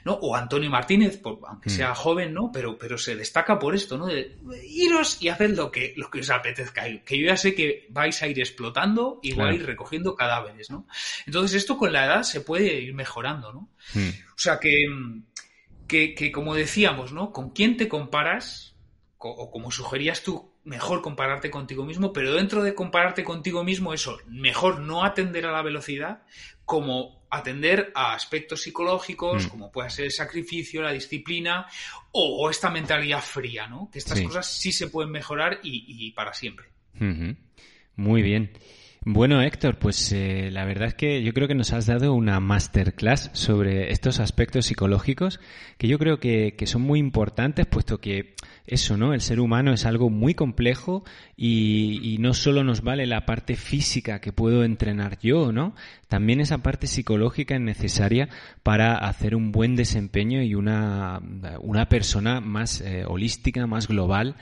¿no? 0.03 0.13
O 0.13 0.35
Antonio 0.35 0.69
Martínez, 0.69 1.21
aunque 1.47 1.69
sea 1.69 1.91
mm. 1.91 1.95
joven, 1.95 2.33
¿no? 2.33 2.51
Pero, 2.51 2.77
pero 2.77 2.97
se 2.97 3.15
destaca 3.15 3.57
por 3.57 3.75
esto, 3.75 3.97
¿no? 3.97 4.05
De 4.05 4.37
iros 4.67 5.21
y 5.21 5.29
haced 5.29 5.55
lo 5.55 5.71
que, 5.71 5.93
lo 5.97 6.09
que 6.09 6.19
os 6.19 6.29
apetezca. 6.29 6.83
Que 7.03 7.19
yo 7.19 7.27
ya 7.27 7.37
sé 7.37 7.55
que 7.55 7.87
vais 7.89 8.21
a 8.21 8.27
ir 8.27 8.39
explotando 8.39 9.19
y 9.23 9.33
vais 9.33 9.51
a 9.51 9.55
ir 9.55 9.65
recogiendo 9.65 10.15
cadáveres, 10.15 10.69
¿no? 10.69 10.87
Entonces 11.25 11.57
esto 11.57 11.77
con 11.77 11.91
la 11.91 12.05
edad 12.05 12.23
se 12.23 12.41
puede 12.41 12.81
ir 12.81 12.93
mejorando, 12.93 13.51
¿no? 13.51 13.69
Mm. 13.93 14.09
O 14.09 14.37
sea 14.37 14.59
que, 14.59 14.73
que, 15.87 16.13
que, 16.13 16.31
como 16.31 16.53
decíamos, 16.53 17.11
¿no? 17.11 17.31
¿Con 17.31 17.49
quién 17.49 17.75
te 17.75 17.87
comparas? 17.87 18.75
O 19.17 19.49
como 19.49 19.71
sugerías 19.71 20.21
tú, 20.21 20.54
mejor 20.65 21.01
compararte 21.01 21.49
contigo 21.49 21.85
mismo, 21.85 22.11
pero 22.11 22.33
dentro 22.33 22.63
de 22.63 22.75
compararte 22.75 23.23
contigo 23.23 23.63
mismo, 23.63 23.93
eso, 23.93 24.17
mejor 24.27 24.79
no 24.79 25.05
atender 25.05 25.45
a 25.45 25.51
la 25.51 25.61
velocidad, 25.61 26.23
como 26.65 27.25
atender 27.29 27.91
a 27.93 28.13
aspectos 28.13 28.63
psicológicos, 28.63 29.45
mm. 29.45 29.49
como 29.49 29.71
puede 29.71 29.89
ser 29.91 30.05
el 30.05 30.11
sacrificio, 30.11 30.81
la 30.81 30.91
disciplina 30.91 31.67
o, 32.11 32.49
esta 32.49 32.69
mentalidad 32.69 33.21
fría, 33.21 33.67
¿no? 33.67 33.89
Que 33.91 33.99
estas 33.99 34.19
cosas 34.21 34.47
sí 34.47 34.71
se 34.71 34.87
pueden 34.87 35.11
mejorar 35.11 35.59
y, 35.63 36.11
para 36.11 36.33
siempre. 36.33 36.67
Muy 37.95 38.21
bien. 38.21 38.51
Bueno, 39.07 39.39
Héctor, 39.43 39.77
pues 39.77 40.11
eh, 40.13 40.49
la 40.51 40.65
verdad 40.65 40.87
es 40.87 40.95
que 40.95 41.21
yo 41.21 41.31
creo 41.31 41.47
que 41.47 41.53
nos 41.53 41.73
has 41.73 41.85
dado 41.85 42.11
una 42.13 42.39
masterclass 42.39 43.29
sobre 43.33 43.91
estos 43.91 44.19
aspectos 44.19 44.65
psicológicos 44.65 45.39
que 45.77 45.87
yo 45.87 45.99
creo 45.99 46.19
que, 46.19 46.55
son 46.65 46.81
muy 46.81 46.97
importantes, 46.97 47.67
puesto 47.67 47.99
que 47.99 48.33
eso, 48.65 48.97
¿no? 48.97 49.13
El 49.13 49.21
ser 49.21 49.39
humano 49.39 49.73
es 49.73 49.85
algo 49.85 50.09
muy 50.09 50.33
complejo 50.33 51.03
y, 51.37 52.17
no 52.19 52.33
solo 52.33 52.63
nos 52.63 52.81
vale 52.81 53.05
la 53.05 53.27
parte 53.27 53.55
física 53.55 54.21
que 54.21 54.33
puedo 54.33 54.63
entrenar 54.63 55.19
yo, 55.19 55.51
¿no? 55.51 55.75
También 56.07 56.39
esa 56.39 56.63
parte 56.63 56.87
psicológica 56.87 57.53
es 57.53 57.61
necesaria 57.61 58.29
para 58.63 58.95
hacer 58.95 59.35
un 59.35 59.51
buen 59.51 59.75
desempeño 59.75 60.41
y 60.41 60.55
una, 60.55 61.21
una 61.61 61.89
persona 61.89 62.41
más 62.41 62.81
eh, 62.81 63.05
holística, 63.05 63.67
más 63.67 63.87
global, 63.87 64.35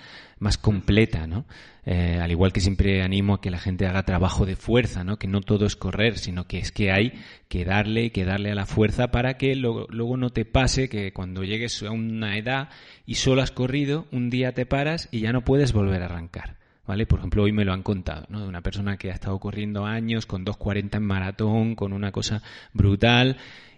más 0.44 0.58
completa, 0.60 1.26
¿no? 1.26 1.46
Eh, 1.86 2.20
al 2.22 2.32
igual 2.32 2.54
que 2.54 2.62
siempre 2.62 3.02
animo 3.02 3.34
a 3.34 3.42
que 3.42 3.50
la 3.50 3.60
gente 3.60 3.88
haga 3.88 4.04
trabajo 4.04 4.46
de 4.46 4.56
fuerza, 4.56 5.04
¿no? 5.04 5.18
Que 5.18 5.28
no 5.28 5.42
todo 5.42 5.66
es 5.66 5.76
correr, 5.76 6.20
sino 6.20 6.46
que 6.46 6.60
es 6.60 6.72
que 6.72 6.92
hay 6.92 7.14
que 7.48 7.66
darle, 7.66 8.12
que 8.12 8.26
darle 8.26 8.52
a 8.52 8.56
la 8.56 8.66
fuerza 8.66 9.10
para 9.10 9.38
que 9.38 9.56
luego 9.56 10.18
no 10.18 10.30
te 10.30 10.46
pase 10.46 10.88
que 10.88 11.12
cuando 11.12 11.44
llegues 11.44 11.82
a 11.82 11.92
una 11.92 12.38
edad 12.38 12.70
y 13.06 13.16
solo 13.16 13.42
has 13.42 13.52
corrido, 13.52 14.06
un 14.12 14.30
día 14.30 14.54
te 14.54 14.66
paras 14.66 15.10
y 15.12 15.22
ya 15.22 15.34
no 15.34 15.44
puedes 15.44 15.74
volver 15.74 16.04
a 16.04 16.06
arrancar. 16.06 16.58
¿Vale? 16.86 17.06
Por 17.06 17.20
ejemplo, 17.20 17.44
hoy 17.44 17.54
me 17.54 17.64
lo 17.64 17.72
han 17.72 17.82
contado, 17.82 18.26
¿no? 18.28 18.42
De 18.42 18.48
una 18.48 18.62
persona 18.62 18.98
que 18.98 19.10
ha 19.10 19.14
estado 19.14 19.40
corriendo 19.40 19.86
años 19.86 20.26
con 20.26 20.46
2.40 20.46 20.98
en 20.98 21.04
maratón, 21.04 21.76
con 21.76 21.94
una 21.94 22.12
cosa 22.12 22.44
brutal, 22.74 23.38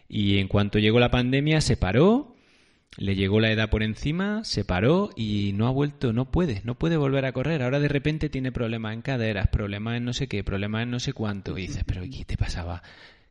y 0.09 0.39
en 0.39 0.47
cuanto 0.47 0.80
llegó 0.80 0.99
la 0.99 1.11
pandemia 1.11 1.61
se 1.61 1.78
paró, 1.78 2.34
le 2.98 3.16
llegó 3.16 3.39
la 3.39 3.52
edad 3.52 3.70
por 3.70 3.84
encima, 3.84 4.43
se 4.43 4.64
paró 4.64 5.10
y 5.16 5.52
no 5.54 5.68
ha 5.68 5.72
vuelto, 5.72 6.14
no 6.14 6.32
puede, 6.32 6.62
no 6.64 6.76
puede 6.76 6.98
volver 6.98 7.26
a 7.26 7.34
correr. 7.34 7.62
Ahora 7.62 7.80
de 7.80 7.88
repente 7.88 8.30
tiene 8.30 8.52
problemas 8.52 8.93
en 8.93 9.02
caderas, 9.02 9.48
problemas 9.48 9.98
en 9.98 10.06
no 10.06 10.14
sé 10.14 10.28
qué, 10.28 10.43
problemas 10.43 10.84
en 10.84 10.91
no 10.91 11.00
sé 11.00 11.14
cuánto. 11.14 11.58
Y 11.58 11.64
dices, 11.64 11.84
pero 11.86 12.04
¿qué 12.04 12.24
te 12.26 12.38
pasaba? 12.38 12.82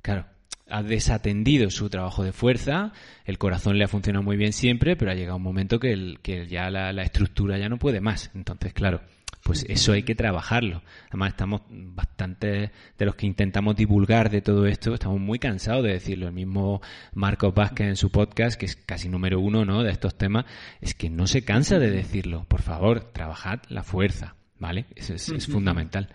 Claro, 0.02 0.26
ha 0.68 0.82
desatendido 0.82 1.70
su 1.70 1.88
trabajo 1.88 2.24
de 2.24 2.32
fuerza, 2.32 2.92
el 3.24 3.38
corazón 3.38 3.78
le 3.78 3.84
ha 3.84 3.88
funcionado 3.88 4.22
muy 4.22 4.36
bien 4.36 4.52
siempre, 4.52 4.96
pero 4.96 5.10
ha 5.10 5.14
llegado 5.14 5.36
un 5.36 5.42
momento 5.42 5.78
que, 5.78 5.92
el, 5.92 6.20
que 6.20 6.46
ya 6.46 6.70
la, 6.70 6.92
la, 6.92 7.02
estructura 7.02 7.58
ya 7.58 7.68
no 7.68 7.78
puede 7.78 8.00
más. 8.00 8.30
Entonces, 8.34 8.72
claro, 8.72 9.00
pues 9.44 9.66
eso 9.68 9.92
hay 9.92 10.02
que 10.02 10.14
trabajarlo. 10.14 10.82
Además, 11.10 11.32
estamos 11.32 11.60
bastante 11.68 12.72
de 12.98 13.04
los 13.04 13.14
que 13.14 13.26
intentamos 13.26 13.76
divulgar 13.76 14.30
de 14.30 14.40
todo 14.40 14.66
esto, 14.66 14.94
estamos 14.94 15.20
muy 15.20 15.38
cansados 15.38 15.84
de 15.84 15.92
decirlo. 15.92 16.26
El 16.26 16.32
mismo 16.32 16.80
Marcos 17.12 17.54
Vázquez 17.54 17.88
en 17.88 17.96
su 17.96 18.10
podcast, 18.10 18.58
que 18.58 18.64
es 18.64 18.74
casi 18.74 19.10
número 19.10 19.38
uno 19.38 19.66
¿no? 19.66 19.82
de 19.82 19.92
estos 19.92 20.16
temas, 20.16 20.46
es 20.80 20.94
que 20.94 21.10
no 21.10 21.26
se 21.26 21.44
cansa 21.44 21.78
de 21.78 21.90
decirlo. 21.90 22.46
Por 22.48 22.62
favor, 22.62 23.12
trabajad 23.12 23.60
la 23.68 23.82
fuerza, 23.82 24.34
¿vale? 24.58 24.86
Eso 24.96 25.14
es, 25.14 25.46
fundamental. 25.46 26.08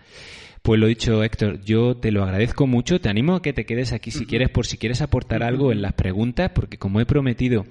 Pues 0.62 0.80
lo 0.80 0.88
dicho, 0.88 1.22
Héctor, 1.22 1.62
yo 1.62 1.96
te 1.96 2.10
lo 2.10 2.24
agradezco 2.24 2.66
mucho. 2.66 3.00
Te 3.00 3.08
animo 3.08 3.36
a 3.36 3.42
que 3.42 3.52
te 3.52 3.64
quedes 3.64 3.92
aquí 3.92 4.10
si 4.10 4.26
quieres, 4.26 4.50
por 4.50 4.66
si 4.66 4.76
quieres 4.76 5.02
aportar 5.02 5.44
algo 5.44 5.70
en 5.70 5.82
las 5.82 5.92
preguntas, 5.92 6.50
porque 6.52 6.78
como 6.78 7.00
he 7.00 7.06
prometido, 7.06 7.64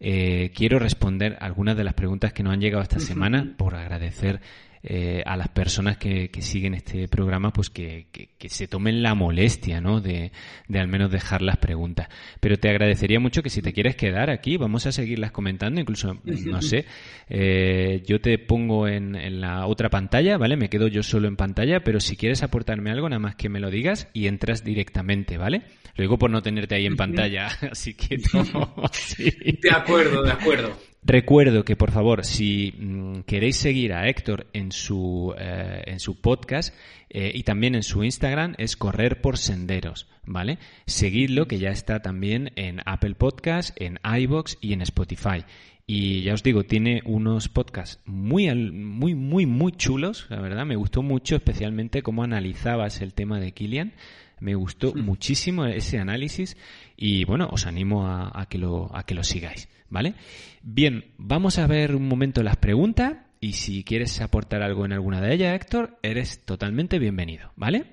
eh, 0.00 0.50
quiero 0.56 0.80
responder 0.80 1.38
algunas 1.40 1.76
de 1.76 1.84
las 1.84 1.94
preguntas 1.94 2.32
que 2.32 2.42
nos 2.42 2.52
han 2.52 2.60
llegado 2.60 2.82
esta 2.82 2.98
semana 2.98 3.54
por 3.56 3.76
agradecer 3.76 4.40
eh, 4.86 5.22
a 5.24 5.38
las 5.38 5.48
personas 5.48 5.96
que, 5.96 6.28
que, 6.30 6.42
siguen 6.42 6.74
este 6.74 7.08
programa, 7.08 7.54
pues 7.54 7.70
que, 7.70 8.08
que, 8.12 8.48
se 8.50 8.68
tomen 8.68 9.02
la 9.02 9.14
molestia, 9.14 9.80
¿no? 9.80 10.02
De, 10.02 10.30
de, 10.68 10.78
al 10.78 10.88
menos 10.88 11.10
dejar 11.10 11.40
las 11.40 11.56
preguntas. 11.56 12.08
Pero 12.38 12.58
te 12.58 12.68
agradecería 12.68 13.18
mucho 13.18 13.42
que 13.42 13.48
si 13.48 13.62
te 13.62 13.72
quieres 13.72 13.96
quedar 13.96 14.28
aquí, 14.28 14.58
vamos 14.58 14.84
a 14.86 14.92
seguirlas 14.92 15.32
comentando, 15.32 15.80
incluso, 15.80 16.20
no 16.24 16.60
sé, 16.60 16.84
eh, 17.30 18.02
yo 18.06 18.20
te 18.20 18.38
pongo 18.38 18.86
en, 18.86 19.16
en, 19.16 19.40
la 19.40 19.66
otra 19.66 19.88
pantalla, 19.88 20.36
¿vale? 20.36 20.58
Me 20.58 20.68
quedo 20.68 20.86
yo 20.88 21.02
solo 21.02 21.28
en 21.28 21.36
pantalla, 21.36 21.80
pero 21.82 21.98
si 21.98 22.16
quieres 22.16 22.42
aportarme 22.42 22.90
algo, 22.90 23.08
nada 23.08 23.20
más 23.20 23.36
que 23.36 23.48
me 23.48 23.60
lo 23.60 23.70
digas 23.70 24.10
y 24.12 24.26
entras 24.26 24.64
directamente, 24.64 25.38
¿vale? 25.38 25.62
Lo 25.96 26.02
digo 26.02 26.18
por 26.18 26.30
no 26.30 26.42
tenerte 26.42 26.74
ahí 26.74 26.84
en 26.84 26.96
pantalla, 26.96 27.46
así 27.70 27.94
que 27.94 28.18
no. 28.34 28.74
De 29.16 29.70
acuerdo, 29.70 30.22
de 30.22 30.32
acuerdo. 30.32 30.76
Recuerdo 31.06 31.66
que, 31.66 31.76
por 31.76 31.90
favor, 31.90 32.24
si 32.24 32.72
mm, 32.78 33.20
queréis 33.26 33.56
seguir 33.56 33.92
a 33.92 34.08
Héctor 34.08 34.46
en 34.54 34.72
su, 34.72 35.34
eh, 35.38 35.82
en 35.84 36.00
su 36.00 36.18
podcast 36.18 36.74
eh, 37.10 37.30
y 37.34 37.42
también 37.42 37.74
en 37.74 37.82
su 37.82 38.04
Instagram, 38.04 38.54
es 38.56 38.74
Correr 38.76 39.20
por 39.20 39.36
Senderos, 39.36 40.08
¿vale? 40.24 40.58
Seguidlo, 40.86 41.46
que 41.46 41.58
ya 41.58 41.68
está 41.68 42.00
también 42.00 42.52
en 42.56 42.80
Apple 42.86 43.16
Podcast, 43.16 43.78
en 43.78 43.98
iBox 44.02 44.56
y 44.62 44.72
en 44.72 44.80
Spotify. 44.80 45.44
Y 45.86 46.22
ya 46.22 46.32
os 46.32 46.42
digo, 46.42 46.64
tiene 46.64 47.02
unos 47.04 47.50
podcasts 47.50 48.00
muy, 48.06 48.48
muy, 48.54 49.14
muy, 49.14 49.44
muy 49.44 49.72
chulos, 49.72 50.26
la 50.30 50.40
verdad. 50.40 50.64
Me 50.64 50.76
gustó 50.76 51.02
mucho, 51.02 51.36
especialmente 51.36 52.02
cómo 52.02 52.22
analizabas 52.22 53.02
el 53.02 53.12
tema 53.12 53.38
de 53.38 53.52
Kilian. 53.52 53.92
Me 54.40 54.54
gustó 54.54 54.94
muchísimo 54.94 55.66
ese 55.66 55.98
análisis 55.98 56.56
y 56.96 57.24
bueno, 57.24 57.48
os 57.50 57.66
animo 57.66 58.06
a, 58.06 58.46
que 58.48 58.58
lo, 58.58 58.94
a 58.94 59.04
que 59.04 59.14
lo 59.14 59.24
sigáis, 59.24 59.68
¿vale? 59.88 60.14
Bien, 60.62 61.12
vamos 61.18 61.58
a 61.58 61.66
ver 61.66 61.94
un 61.94 62.08
momento 62.08 62.42
las 62.42 62.56
preguntas 62.56 63.14
y 63.40 63.52
si 63.52 63.84
quieres 63.84 64.20
aportar 64.20 64.62
algo 64.62 64.84
en 64.84 64.92
alguna 64.92 65.20
de 65.20 65.34
ellas, 65.34 65.54
Héctor, 65.54 65.98
eres 66.02 66.44
totalmente 66.44 66.98
bienvenido, 66.98 67.52
¿vale? 67.56 67.84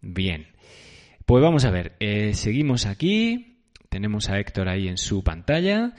Bien, 0.00 0.48
pues 1.26 1.42
vamos 1.42 1.64
a 1.64 1.70
ver, 1.70 1.96
eh, 2.00 2.34
seguimos 2.34 2.86
aquí, 2.86 3.58
tenemos 3.88 4.28
a 4.28 4.38
Héctor 4.38 4.68
ahí 4.68 4.88
en 4.88 4.98
su 4.98 5.22
pantalla 5.22 5.94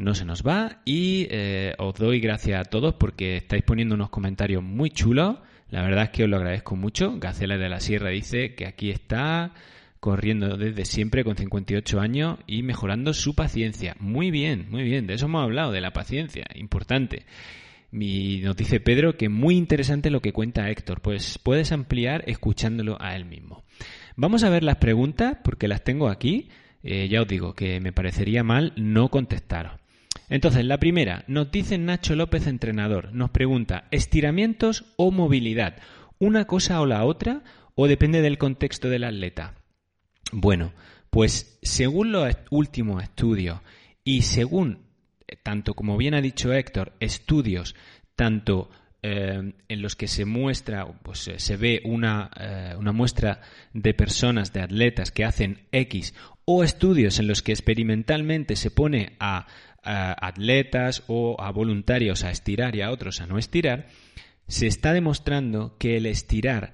no 0.00 0.14
se 0.14 0.24
nos 0.24 0.42
va 0.42 0.80
y 0.84 1.26
eh, 1.30 1.74
os 1.78 1.94
doy 1.94 2.20
gracias 2.20 2.58
a 2.58 2.64
todos 2.64 2.94
porque 2.94 3.36
estáis 3.36 3.62
poniendo 3.62 3.94
unos 3.94 4.08
comentarios 4.08 4.62
muy 4.62 4.90
chulos 4.90 5.36
la 5.70 5.82
verdad 5.82 6.04
es 6.04 6.10
que 6.10 6.24
os 6.24 6.28
lo 6.28 6.36
agradezco 6.36 6.76
mucho. 6.76 7.18
Gacela 7.18 7.56
de 7.56 7.68
la 7.68 7.80
Sierra 7.80 8.10
dice 8.10 8.54
que 8.54 8.66
aquí 8.66 8.90
está 8.90 9.52
corriendo 10.00 10.56
desde 10.56 10.84
siempre 10.84 11.24
con 11.24 11.36
58 11.36 12.00
años 12.00 12.38
y 12.46 12.62
mejorando 12.62 13.12
su 13.12 13.34
paciencia. 13.34 13.94
Muy 14.00 14.30
bien, 14.30 14.66
muy 14.70 14.82
bien. 14.82 15.06
De 15.06 15.14
eso 15.14 15.26
hemos 15.26 15.44
hablado, 15.44 15.72
de 15.72 15.80
la 15.80 15.92
paciencia. 15.92 16.46
Importante. 16.54 17.24
Mi, 17.92 18.40
nos 18.40 18.56
dice 18.56 18.80
Pedro 18.80 19.16
que 19.16 19.28
muy 19.28 19.56
interesante 19.56 20.10
lo 20.10 20.20
que 20.20 20.32
cuenta 20.32 20.70
Héctor. 20.70 21.00
Pues 21.02 21.38
puedes 21.38 21.70
ampliar 21.70 22.24
escuchándolo 22.26 22.96
a 23.00 23.14
él 23.14 23.24
mismo. 23.24 23.62
Vamos 24.16 24.42
a 24.42 24.50
ver 24.50 24.64
las 24.64 24.76
preguntas 24.76 25.38
porque 25.44 25.68
las 25.68 25.84
tengo 25.84 26.08
aquí. 26.08 26.48
Eh, 26.82 27.08
ya 27.08 27.22
os 27.22 27.28
digo 27.28 27.54
que 27.54 27.78
me 27.80 27.92
parecería 27.92 28.42
mal 28.42 28.72
no 28.76 29.08
contestaros. 29.08 29.80
Entonces, 30.30 30.64
la 30.64 30.78
primera, 30.78 31.24
nos 31.26 31.50
dice 31.50 31.76
Nacho 31.76 32.14
López, 32.14 32.46
entrenador, 32.46 33.12
nos 33.12 33.30
pregunta, 33.30 33.88
¿estiramientos 33.90 34.84
o 34.96 35.10
movilidad? 35.10 35.76
¿Una 36.18 36.46
cosa 36.46 36.80
o 36.80 36.86
la 36.86 37.04
otra? 37.04 37.42
¿O 37.74 37.88
depende 37.88 38.22
del 38.22 38.38
contexto 38.38 38.88
del 38.88 39.04
atleta? 39.04 39.56
Bueno, 40.32 40.72
pues 41.10 41.58
según 41.62 42.12
los 42.12 42.32
últimos 42.50 43.02
estudios 43.02 43.58
y 44.04 44.22
según, 44.22 44.86
eh, 45.26 45.36
tanto 45.42 45.74
como 45.74 45.96
bien 45.96 46.14
ha 46.14 46.20
dicho 46.20 46.52
Héctor, 46.52 46.92
estudios, 47.00 47.74
tanto 48.14 48.70
eh, 49.02 49.52
en 49.68 49.82
los 49.82 49.96
que 49.96 50.06
se 50.06 50.24
muestra, 50.24 50.86
pues 51.02 51.26
eh, 51.26 51.40
se 51.40 51.56
ve 51.56 51.82
una, 51.84 52.30
una, 52.78 52.92
muestra 52.92 53.40
de 53.72 53.94
personas, 53.94 54.52
de 54.52 54.60
atletas 54.60 55.10
que 55.10 55.24
hacen 55.24 55.66
X, 55.72 56.14
o 56.44 56.62
estudios 56.62 57.18
en 57.18 57.26
los 57.26 57.42
que 57.42 57.52
experimentalmente 57.52 58.54
se 58.54 58.70
pone 58.70 59.16
a 59.18 59.46
a 59.82 60.26
atletas 60.26 61.04
o 61.06 61.36
a 61.40 61.50
voluntarios 61.50 62.24
a 62.24 62.30
estirar 62.30 62.76
y 62.76 62.82
a 62.82 62.90
otros 62.90 63.20
a 63.20 63.26
no 63.26 63.38
estirar, 63.38 63.88
se 64.46 64.66
está 64.66 64.92
demostrando 64.92 65.76
que 65.78 65.96
el 65.96 66.06
estirar 66.06 66.72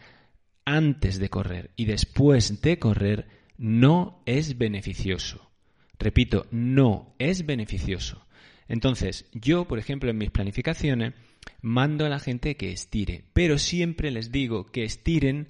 antes 0.65 1.19
de 1.19 1.29
correr 1.29 1.71
y 1.77 1.85
después 1.85 2.61
de 2.63 2.79
correr 2.79 3.29
no 3.59 4.23
es 4.27 4.59
beneficioso. 4.59 5.51
Repito, 5.99 6.47
no 6.51 7.15
es 7.19 7.47
beneficioso. 7.47 8.27
Entonces, 8.69 9.27
yo, 9.33 9.67
por 9.67 9.79
ejemplo, 9.79 10.11
en 10.11 10.19
mis 10.19 10.31
planificaciones, 10.31 11.15
mando 11.63 12.05
a 12.05 12.09
la 12.09 12.19
gente 12.19 12.57
que 12.57 12.73
estire, 12.73 13.25
pero 13.33 13.59
siempre 13.59 14.11
les 14.11 14.33
digo 14.33 14.67
que 14.67 14.85
estiren 14.85 15.49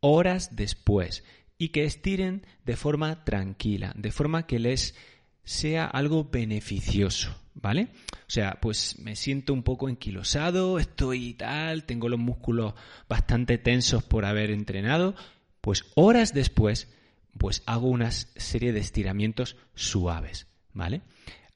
horas 0.00 0.56
después 0.56 1.24
y 1.58 1.68
que 1.68 1.84
estiren 1.84 2.46
de 2.64 2.76
forma 2.76 3.24
tranquila, 3.24 3.92
de 3.96 4.10
forma 4.10 4.46
que 4.46 4.58
les 4.58 4.94
sea 5.46 5.86
algo 5.86 6.24
beneficioso, 6.24 7.34
¿vale? 7.54 7.88
O 8.12 8.30
sea, 8.30 8.58
pues 8.60 8.98
me 8.98 9.14
siento 9.14 9.52
un 9.54 9.62
poco 9.62 9.88
enquilosado, 9.88 10.78
estoy 10.78 11.34
tal, 11.34 11.84
tengo 11.84 12.08
los 12.08 12.18
músculos 12.18 12.74
bastante 13.08 13.56
tensos 13.56 14.02
por 14.02 14.24
haber 14.24 14.50
entrenado, 14.50 15.14
pues 15.60 15.84
horas 15.94 16.34
después, 16.34 16.92
pues 17.38 17.62
hago 17.64 17.88
una 17.88 18.10
serie 18.10 18.72
de 18.72 18.80
estiramientos 18.80 19.56
suaves, 19.76 20.48
¿vale? 20.72 21.02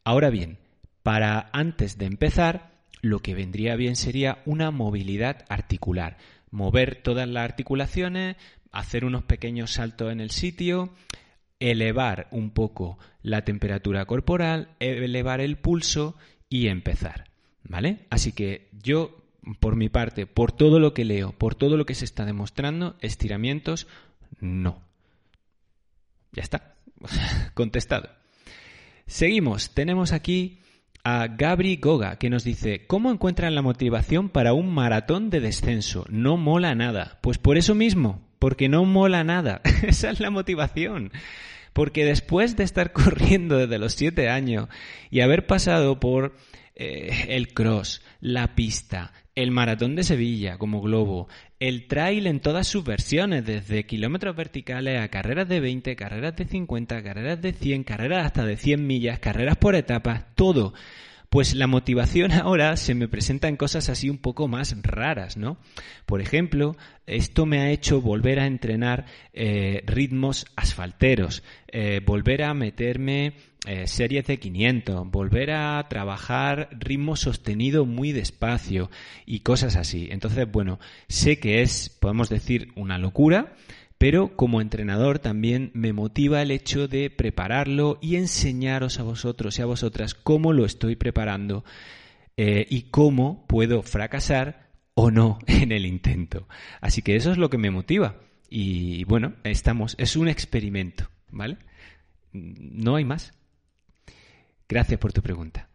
Ahora 0.04 0.30
bien, 0.30 0.58
para 1.02 1.50
antes 1.52 1.98
de 1.98 2.06
empezar, 2.06 2.70
lo 3.02 3.18
que 3.18 3.34
vendría 3.34 3.74
bien 3.74 3.96
sería 3.96 4.40
una 4.46 4.70
movilidad 4.70 5.44
articular, 5.48 6.16
mover 6.52 7.02
todas 7.02 7.28
las 7.28 7.44
articulaciones, 7.44 8.36
hacer 8.70 9.04
unos 9.04 9.24
pequeños 9.24 9.72
saltos 9.72 10.12
en 10.12 10.20
el 10.20 10.30
sitio, 10.30 10.90
elevar 11.60 12.28
un 12.30 12.50
poco 12.50 12.98
la 13.22 13.44
temperatura 13.44 14.06
corporal, 14.06 14.70
elevar 14.80 15.40
el 15.40 15.58
pulso 15.58 16.16
y 16.48 16.68
empezar. 16.68 17.30
¿Vale? 17.62 18.06
Así 18.10 18.32
que 18.32 18.68
yo, 18.82 19.22
por 19.60 19.76
mi 19.76 19.88
parte, 19.88 20.26
por 20.26 20.50
todo 20.50 20.80
lo 20.80 20.92
que 20.92 21.04
leo, 21.04 21.32
por 21.32 21.54
todo 21.54 21.76
lo 21.76 21.86
que 21.86 21.94
se 21.94 22.04
está 22.04 22.24
demostrando, 22.24 22.96
estiramientos, 23.00 23.86
no. 24.40 24.82
Ya 26.32 26.42
está. 26.42 26.74
Contestado. 27.54 28.08
Seguimos. 29.06 29.70
Tenemos 29.74 30.12
aquí 30.12 30.60
a 31.04 31.26
Gabri 31.28 31.76
Goga, 31.76 32.16
que 32.16 32.30
nos 32.30 32.44
dice, 32.44 32.86
¿cómo 32.86 33.10
encuentran 33.10 33.54
la 33.54 33.62
motivación 33.62 34.28
para 34.28 34.52
un 34.52 34.72
maratón 34.72 35.30
de 35.30 35.40
descenso? 35.40 36.04
No 36.08 36.36
mola 36.36 36.74
nada. 36.74 37.18
Pues 37.20 37.38
por 37.38 37.56
eso 37.56 37.74
mismo, 37.74 38.20
porque 38.40 38.68
no 38.68 38.84
mola 38.84 39.22
nada. 39.22 39.60
Esa 39.86 40.10
es 40.10 40.18
la 40.18 40.30
motivación. 40.30 41.12
Porque 41.72 42.04
después 42.04 42.56
de 42.56 42.64
estar 42.64 42.92
corriendo 42.92 43.56
desde 43.56 43.78
los 43.78 43.92
siete 43.92 44.28
años 44.28 44.68
y 45.10 45.20
haber 45.20 45.46
pasado 45.46 46.00
por 46.00 46.34
eh, 46.74 47.26
el 47.28 47.52
cross, 47.52 48.02
la 48.20 48.56
pista, 48.56 49.12
el 49.36 49.52
maratón 49.52 49.94
de 49.94 50.02
Sevilla 50.02 50.58
como 50.58 50.80
globo, 50.80 51.28
el 51.60 51.86
trail 51.86 52.26
en 52.26 52.40
todas 52.40 52.66
sus 52.66 52.82
versiones, 52.82 53.44
desde 53.44 53.84
kilómetros 53.84 54.34
verticales 54.34 55.00
a 55.00 55.08
carreras 55.08 55.48
de 55.48 55.60
20, 55.60 55.94
carreras 55.94 56.34
de 56.34 56.46
50, 56.46 57.02
carreras 57.02 57.40
de 57.40 57.52
100, 57.52 57.84
carreras 57.84 58.26
hasta 58.26 58.44
de 58.44 58.56
100 58.56 58.86
millas, 58.86 59.18
carreras 59.20 59.58
por 59.58 59.74
etapas, 59.74 60.24
todo 60.34 60.72
pues 61.30 61.54
la 61.54 61.68
motivación 61.68 62.32
ahora 62.32 62.76
se 62.76 62.94
me 62.94 63.08
presenta 63.08 63.48
en 63.48 63.56
cosas 63.56 63.88
así 63.88 64.10
un 64.10 64.18
poco 64.18 64.48
más 64.48 64.76
raras, 64.82 65.36
¿no? 65.36 65.56
Por 66.04 66.20
ejemplo, 66.20 66.76
esto 67.06 67.46
me 67.46 67.60
ha 67.60 67.70
hecho 67.70 68.00
volver 68.00 68.40
a 68.40 68.46
entrenar 68.46 69.06
eh, 69.32 69.82
ritmos 69.86 70.46
asfalteros, 70.56 71.42
eh, 71.68 72.00
volver 72.04 72.42
a 72.42 72.52
meterme 72.52 73.34
eh, 73.66 73.86
series 73.86 74.26
de 74.26 74.38
500, 74.38 75.10
volver 75.10 75.52
a 75.52 75.86
trabajar 75.88 76.68
ritmo 76.72 77.14
sostenido 77.14 77.86
muy 77.86 78.10
despacio 78.12 78.90
y 79.24 79.40
cosas 79.40 79.76
así. 79.76 80.08
Entonces, 80.10 80.50
bueno, 80.50 80.80
sé 81.08 81.38
que 81.38 81.62
es, 81.62 81.90
podemos 81.90 82.28
decir, 82.28 82.72
una 82.74 82.98
locura, 82.98 83.54
pero 84.00 84.34
como 84.34 84.62
entrenador 84.62 85.18
también 85.18 85.70
me 85.74 85.92
motiva 85.92 86.40
el 86.40 86.52
hecho 86.52 86.88
de 86.88 87.10
prepararlo 87.10 87.98
y 88.00 88.16
enseñaros 88.16 88.98
a 88.98 89.02
vosotros 89.02 89.58
y 89.58 89.62
a 89.62 89.66
vosotras 89.66 90.14
cómo 90.14 90.54
lo 90.54 90.64
estoy 90.64 90.96
preparando 90.96 91.66
eh, 92.38 92.66
y 92.70 92.84
cómo 92.84 93.46
puedo 93.46 93.82
fracasar 93.82 94.70
o 94.94 95.10
no 95.10 95.38
en 95.46 95.70
el 95.70 95.84
intento. 95.84 96.48
Así 96.80 97.02
que 97.02 97.14
eso 97.14 97.30
es 97.30 97.36
lo 97.36 97.50
que 97.50 97.58
me 97.58 97.70
motiva. 97.70 98.16
Y 98.48 99.04
bueno, 99.04 99.34
estamos, 99.44 99.96
es 99.98 100.16
un 100.16 100.28
experimento, 100.28 101.10
¿vale? 101.28 101.58
No 102.32 102.96
hay 102.96 103.04
más. 103.04 103.34
Gracias 104.66 104.98
por 104.98 105.12
tu 105.12 105.20
pregunta. 105.20 105.68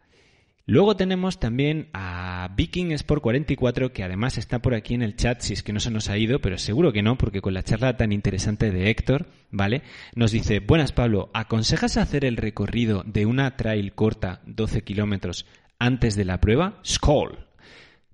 Luego 0.68 0.96
tenemos 0.96 1.38
también 1.38 1.90
a 1.92 2.50
Viking 2.56 2.90
Sport 2.90 3.22
44, 3.22 3.92
que 3.92 4.02
además 4.02 4.36
está 4.36 4.60
por 4.60 4.74
aquí 4.74 4.94
en 4.94 5.02
el 5.02 5.14
chat, 5.14 5.40
si 5.40 5.52
es 5.52 5.62
que 5.62 5.72
no 5.72 5.78
se 5.78 5.92
nos 5.92 6.10
ha 6.10 6.18
ido, 6.18 6.40
pero 6.40 6.58
seguro 6.58 6.92
que 6.92 7.04
no, 7.04 7.16
porque 7.16 7.40
con 7.40 7.54
la 7.54 7.62
charla 7.62 7.96
tan 7.96 8.10
interesante 8.10 8.72
de 8.72 8.90
Héctor, 8.90 9.28
¿vale? 9.52 9.82
Nos 10.16 10.32
dice, 10.32 10.58
buenas 10.58 10.90
Pablo, 10.90 11.30
¿aconsejas 11.34 11.96
hacer 11.96 12.24
el 12.24 12.36
recorrido 12.36 13.04
de 13.06 13.26
una 13.26 13.56
trail 13.56 13.92
corta, 13.92 14.42
12 14.46 14.82
kilómetros, 14.82 15.46
antes 15.78 16.16
de 16.16 16.24
la 16.24 16.40
prueba? 16.40 16.80
Skoll. 16.84 17.46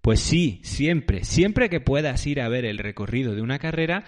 Pues 0.03 0.21
sí, 0.21 0.61
siempre, 0.63 1.25
siempre 1.25 1.71
que 1.71 1.81
puedas 1.81 2.27
ir 2.27 2.39
a 2.43 2.51
ver 2.51 2.67
el 2.67 2.77
recorrido 2.77 3.35
de 3.35 3.41
una 3.41 3.59
carrera, 3.59 4.05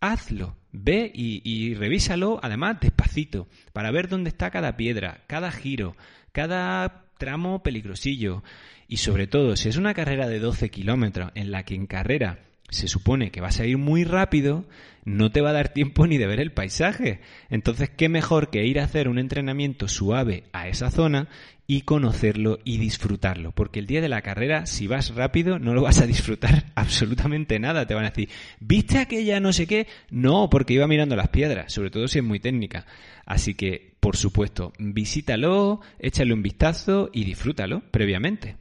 hazlo. 0.00 0.56
Ve 0.70 1.12
y, 1.12 1.42
y 1.44 1.74
revísalo, 1.74 2.40
además, 2.42 2.78
despacito, 2.80 3.48
para 3.74 3.90
ver 3.90 4.08
dónde 4.08 4.30
está 4.30 4.50
cada 4.50 4.78
piedra, 4.78 5.24
cada 5.26 5.52
giro, 5.52 5.94
cada 6.32 7.01
tramo 7.22 7.62
peligrosillo. 7.62 8.42
Y 8.88 8.96
sobre 8.96 9.28
todo, 9.28 9.54
si 9.54 9.68
es 9.68 9.76
una 9.76 9.94
carrera 9.94 10.26
de 10.26 10.40
12 10.40 10.70
kilómetros 10.70 11.30
en 11.36 11.52
la 11.52 11.62
que 11.62 11.76
en 11.76 11.86
carrera 11.86 12.40
se 12.72 12.88
supone 12.88 13.30
que 13.30 13.40
vas 13.40 13.60
a 13.60 13.66
ir 13.66 13.78
muy 13.78 14.04
rápido, 14.04 14.64
no 15.04 15.30
te 15.30 15.40
va 15.40 15.50
a 15.50 15.54
dar 15.54 15.68
tiempo 15.70 16.06
ni 16.06 16.18
de 16.18 16.26
ver 16.26 16.40
el 16.40 16.52
paisaje. 16.52 17.20
Entonces, 17.50 17.90
¿qué 17.90 18.08
mejor 18.08 18.50
que 18.50 18.64
ir 18.64 18.80
a 18.80 18.84
hacer 18.84 19.08
un 19.08 19.18
entrenamiento 19.18 19.88
suave 19.88 20.44
a 20.52 20.68
esa 20.68 20.90
zona 20.90 21.28
y 21.66 21.82
conocerlo 21.82 22.60
y 22.64 22.78
disfrutarlo? 22.78 23.52
Porque 23.52 23.80
el 23.80 23.86
día 23.86 24.00
de 24.00 24.08
la 24.08 24.22
carrera, 24.22 24.66
si 24.66 24.86
vas 24.86 25.14
rápido, 25.14 25.58
no 25.58 25.74
lo 25.74 25.82
vas 25.82 26.00
a 26.00 26.06
disfrutar 26.06 26.66
absolutamente 26.74 27.58
nada. 27.58 27.86
Te 27.86 27.94
van 27.94 28.04
a 28.04 28.10
decir, 28.10 28.28
¿viste 28.60 28.98
aquella 28.98 29.40
no 29.40 29.52
sé 29.52 29.66
qué? 29.66 29.86
No, 30.10 30.48
porque 30.48 30.74
iba 30.74 30.86
mirando 30.86 31.16
las 31.16 31.28
piedras, 31.28 31.72
sobre 31.72 31.90
todo 31.90 32.08
si 32.08 32.18
es 32.18 32.24
muy 32.24 32.40
técnica. 32.40 32.86
Así 33.26 33.54
que, 33.54 33.94
por 34.00 34.16
supuesto, 34.16 34.72
visítalo, 34.78 35.80
échale 35.98 36.32
un 36.32 36.42
vistazo 36.42 37.10
y 37.12 37.24
disfrútalo 37.24 37.82
previamente. 37.90 38.56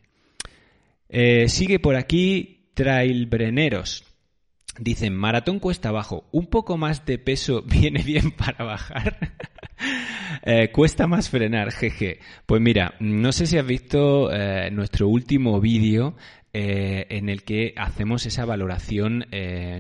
Eh, 1.10 1.50
sigue 1.50 1.78
por 1.78 1.96
aquí 1.96 2.61
Trailbreneros. 2.74 4.06
Dicen, 4.80 5.14
maratón 5.14 5.60
cuesta 5.60 5.90
abajo, 5.90 6.30
un 6.32 6.48
poco 6.48 6.78
más 6.78 7.06
de 7.06 7.18
peso 7.18 7.62
viene 7.66 8.04
bien 8.04 8.32
para 8.32 8.64
bajar. 8.64 9.18
Eh, 10.44 10.72
cuesta 10.72 11.08
más 11.08 11.30
frenar, 11.30 11.72
jeje. 11.72 12.20
Pues 12.46 12.62
mira, 12.62 12.96
no 13.00 13.32
sé 13.32 13.46
si 13.46 13.58
has 13.58 13.66
visto 13.66 14.32
eh, 14.32 14.72
nuestro 14.72 15.08
último 15.08 15.60
vídeo 15.60 16.16
eh, 16.54 17.06
en 17.10 17.30
el 17.30 17.44
que 17.44 17.74
hacemos 17.76 18.26
esa 18.26 18.46
valoración 18.46 19.26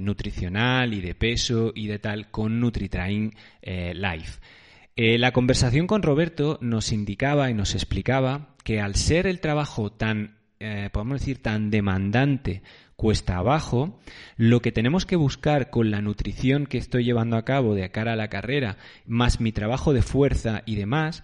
nutricional 0.01 0.93
y 0.93 1.01
de 1.01 1.15
peso 1.15 1.71
y 1.73 1.87
de 1.87 1.99
tal 1.99 2.29
con 2.31 2.59
NutriTrain 2.59 3.33
Live. 3.63 5.17
la 5.17 5.31
conversación 5.31 5.87
con 5.87 6.01
Roberto 6.01 6.57
nos 6.61 6.91
indicaba 6.91 7.49
y 7.49 7.53
nos 7.53 7.73
explicaba 7.73 8.55
que 8.63 8.81
al 8.81 8.95
ser 8.95 9.27
el 9.27 9.39
trabajo 9.39 9.91
tan 9.91 10.40
eh, 10.61 10.89
podemos 10.91 11.19
decir, 11.19 11.41
tan 11.41 11.71
demandante 11.71 12.61
cuesta 12.95 13.37
abajo, 13.37 13.99
lo 14.37 14.61
que 14.61 14.71
tenemos 14.71 15.07
que 15.07 15.15
buscar 15.15 15.71
con 15.71 15.89
la 15.89 16.01
nutrición 16.01 16.67
que 16.67 16.77
estoy 16.77 17.03
llevando 17.03 17.35
a 17.35 17.45
cabo 17.45 17.73
de 17.73 17.89
cara 17.89 18.13
a 18.13 18.15
la 18.15 18.29
carrera, 18.29 18.77
más 19.07 19.41
mi 19.41 19.51
trabajo 19.51 19.91
de 19.91 20.03
fuerza 20.03 20.61
y 20.67 20.75
demás, 20.75 21.23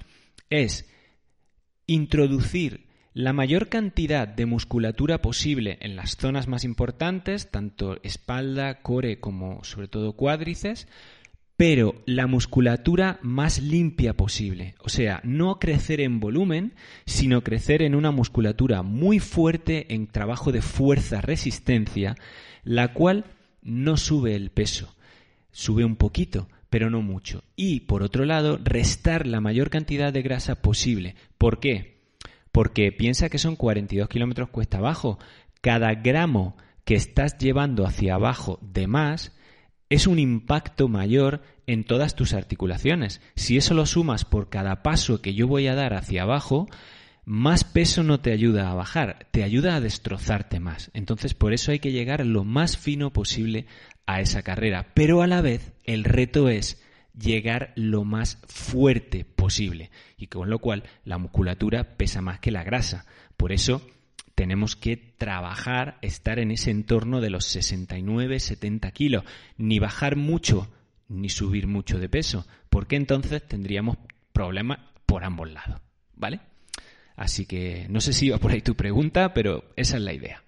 es 0.49 0.89
introducir 1.85 2.87
la 3.13 3.33
mayor 3.33 3.69
cantidad 3.69 4.27
de 4.27 4.45
musculatura 4.45 5.21
posible 5.21 5.77
en 5.81 5.95
las 5.95 6.17
zonas 6.17 6.47
más 6.47 6.63
importantes, 6.63 7.49
tanto 7.49 7.97
espalda, 8.03 8.81
core 8.81 9.19
como 9.19 9.63
sobre 9.63 9.87
todo 9.87 10.13
cuádriceps, 10.13 10.87
pero 11.57 11.95
la 12.05 12.27
musculatura 12.27 13.19
más 13.23 13.59
limpia 13.59 14.15
posible. 14.15 14.75
O 14.79 14.89
sea, 14.89 15.19
no 15.23 15.57
crecer 15.57 16.01
en 16.01 16.19
volumen, 16.19 16.73
sino 17.05 17.43
crecer 17.43 17.81
en 17.81 17.95
una 17.95 18.11
musculatura 18.11 18.83
muy 18.83 19.19
fuerte 19.19 19.93
en 19.95 20.05
trabajo 20.05 20.51
de 20.51 20.61
fuerza-resistencia, 20.61 22.15
la 22.63 22.93
cual 22.93 23.25
no 23.63 23.97
sube 23.97 24.35
el 24.35 24.51
peso. 24.51 24.95
Sube 25.51 25.83
un 25.83 25.95
poquito, 25.95 26.47
pero 26.69 26.91
no 26.91 27.01
mucho. 27.01 27.43
Y, 27.55 27.81
por 27.81 28.03
otro 28.03 28.25
lado, 28.25 28.59
restar 28.63 29.25
la 29.25 29.41
mayor 29.41 29.71
cantidad 29.71 30.13
de 30.13 30.21
grasa 30.21 30.61
posible. 30.61 31.15
¿Por 31.39 31.59
qué? 31.59 32.03
Porque 32.51 32.91
piensa 32.91 33.29
que 33.29 33.39
son 33.39 33.55
42 33.55 34.07
kilómetros 34.09 34.49
cuesta 34.49 34.77
abajo. 34.77 35.17
Cada 35.61 35.95
gramo 35.95 36.55
que 36.85 36.93
estás 36.93 37.39
llevando 37.39 37.87
hacia 37.87 38.13
abajo 38.13 38.59
de 38.61 38.85
más 38.85 39.36
es 39.89 40.07
un 40.07 40.19
impacto 40.19 40.87
mayor 40.87 41.41
en 41.65 41.83
todas 41.83 42.15
tus 42.15 42.33
articulaciones. 42.33 43.21
Si 43.35 43.57
eso 43.57 43.73
lo 43.73 43.85
sumas 43.85 44.25
por 44.25 44.49
cada 44.49 44.83
paso 44.83 45.21
que 45.21 45.33
yo 45.33 45.47
voy 45.47 45.67
a 45.67 45.75
dar 45.75 45.93
hacia 45.93 46.23
abajo, 46.23 46.67
más 47.25 47.63
peso 47.63 48.03
no 48.03 48.19
te 48.19 48.31
ayuda 48.31 48.69
a 48.69 48.73
bajar, 48.73 49.27
te 49.31 49.43
ayuda 49.43 49.75
a 49.75 49.81
destrozarte 49.81 50.59
más. 50.59 50.91
Entonces 50.93 51.33
por 51.33 51.53
eso 51.53 51.71
hay 51.71 51.79
que 51.79 51.91
llegar 51.91 52.25
lo 52.25 52.43
más 52.43 52.77
fino 52.77 53.11
posible 53.11 53.65
a 54.05 54.21
esa 54.21 54.41
carrera. 54.41 54.93
Pero 54.93 55.21
a 55.21 55.27
la 55.27 55.41
vez 55.41 55.73
el 55.83 56.03
reto 56.03 56.49
es 56.49 56.81
llegar 57.17 57.73
lo 57.75 58.03
más 58.03 58.39
fuerte 58.47 59.25
posible 59.25 59.91
y 60.17 60.27
con 60.27 60.49
lo 60.49 60.59
cual 60.59 60.83
la 61.03 61.17
musculatura 61.17 61.97
pesa 61.97 62.21
más 62.21 62.39
que 62.39 62.51
la 62.51 62.63
grasa. 62.63 63.05
Por 63.35 63.51
eso 63.51 63.81
tenemos 64.37 64.75
que 64.75 64.97
trabajar, 64.97 65.97
estar 66.03 66.37
en 66.37 66.51
ese 66.51 66.69
entorno 66.69 67.21
de 67.21 67.31
los 67.31 67.45
69, 67.45 68.39
70 68.39 68.91
kilos, 68.91 69.23
ni 69.57 69.79
bajar 69.79 70.15
mucho 70.15 70.69
ni 71.09 71.29
subir 71.29 71.65
mucho 71.65 71.97
de 71.97 72.07
peso, 72.07 72.45
porque 72.69 72.97
entonces 72.97 73.41
tendríamos 73.47 73.97
problemas 74.33 74.77
por 75.07 75.23
ambos 75.23 75.51
lados, 75.51 75.81
¿vale? 76.15 76.41
Así 77.15 77.47
que 77.47 77.87
no 77.89 77.99
sé 77.99 78.13
si 78.13 78.27
iba 78.27 78.37
por 78.37 78.51
ahí 78.51 78.61
tu 78.61 78.75
pregunta, 78.75 79.33
pero 79.33 79.71
esa 79.75 79.97
es 79.97 80.03
la 80.03 80.13
idea. 80.13 80.43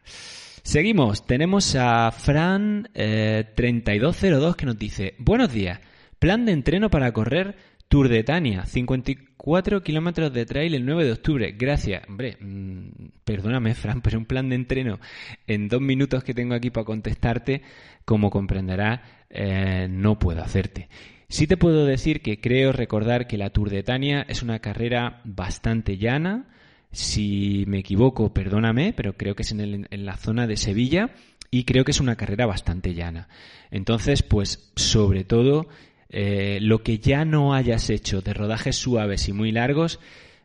Seguimos, 0.62 1.26
tenemos 1.26 1.76
a 1.76 2.12
Fran3202 2.12 2.94
eh, 2.94 4.56
que 4.56 4.66
nos 4.68 4.78
dice, 4.78 5.16
buenos 5.18 5.52
días, 5.52 5.80
plan 6.20 6.46
de 6.46 6.52
entreno 6.52 6.92
para 6.92 7.12
correr 7.12 7.56
Tour 7.90 8.08
de 8.08 8.24
Tania, 8.24 8.68
54 8.68 9.82
kilómetros 9.82 10.32
de 10.32 10.46
trail 10.46 10.76
el 10.76 10.86
9 10.86 11.06
de 11.06 11.12
octubre. 11.12 11.56
Gracias. 11.58 12.08
Hombre, 12.08 12.38
mm, 12.40 12.90
perdóname, 13.26 13.74
Fran, 13.74 14.02
pero 14.02 14.20
un 14.20 14.26
plan 14.26 14.48
de 14.48 14.56
entreno 14.56 15.00
en 15.48 15.68
dos 15.68 15.82
minutos 15.82 16.24
que 16.24 16.36
tengo 16.36 16.54
aquí 16.54 16.70
para 16.70 16.86
contestarte, 16.86 17.64
como 18.06 18.30
comprenderás, 18.30 19.02
eh, 19.32 19.88
no 19.90 20.20
puedo 20.20 20.44
hacerte. 20.44 20.88
Sí 21.30 21.48
te 21.48 21.58
puedo 21.58 21.88
decir 21.88 22.22
que 22.22 22.40
creo 22.40 22.74
recordar 22.74 23.26
que 23.26 23.40
la 23.40 23.50
Tour 23.50 23.72
de 23.72 23.82
Tania 23.82 24.24
es 24.30 24.44
una 24.44 24.60
carrera 24.60 25.22
bastante 25.24 25.98
llana. 25.98 26.48
Si 26.92 27.64
me 27.68 27.80
equivoco, 27.80 28.36
perdóname, 28.36 28.94
pero 28.94 29.18
creo 29.18 29.36
que 29.36 29.42
es 29.42 29.52
en, 29.52 29.88
en 29.90 30.06
la 30.06 30.16
zona 30.16 30.46
de 30.46 30.58
Sevilla 30.58 31.10
y 31.50 31.64
creo 31.64 31.84
que 31.84 31.92
es 31.92 32.00
una 32.00 32.16
carrera 32.16 32.46
bastante 32.46 32.94
llana. 32.94 33.30
Entonces, 33.72 34.22
pues 34.22 34.72
sobre 34.76 35.24
todo 35.24 35.68
eh, 36.10 36.58
lo 36.62 36.82
que 36.82 36.98
ya 36.98 37.24
no 37.24 37.54
hayas 37.54 37.90
hecho 37.90 38.22
de 38.22 38.34
rodajes 38.34 38.76
suaves 38.76 39.30
y 39.30 39.34
muy 39.34 39.52
largos, 39.52 40.00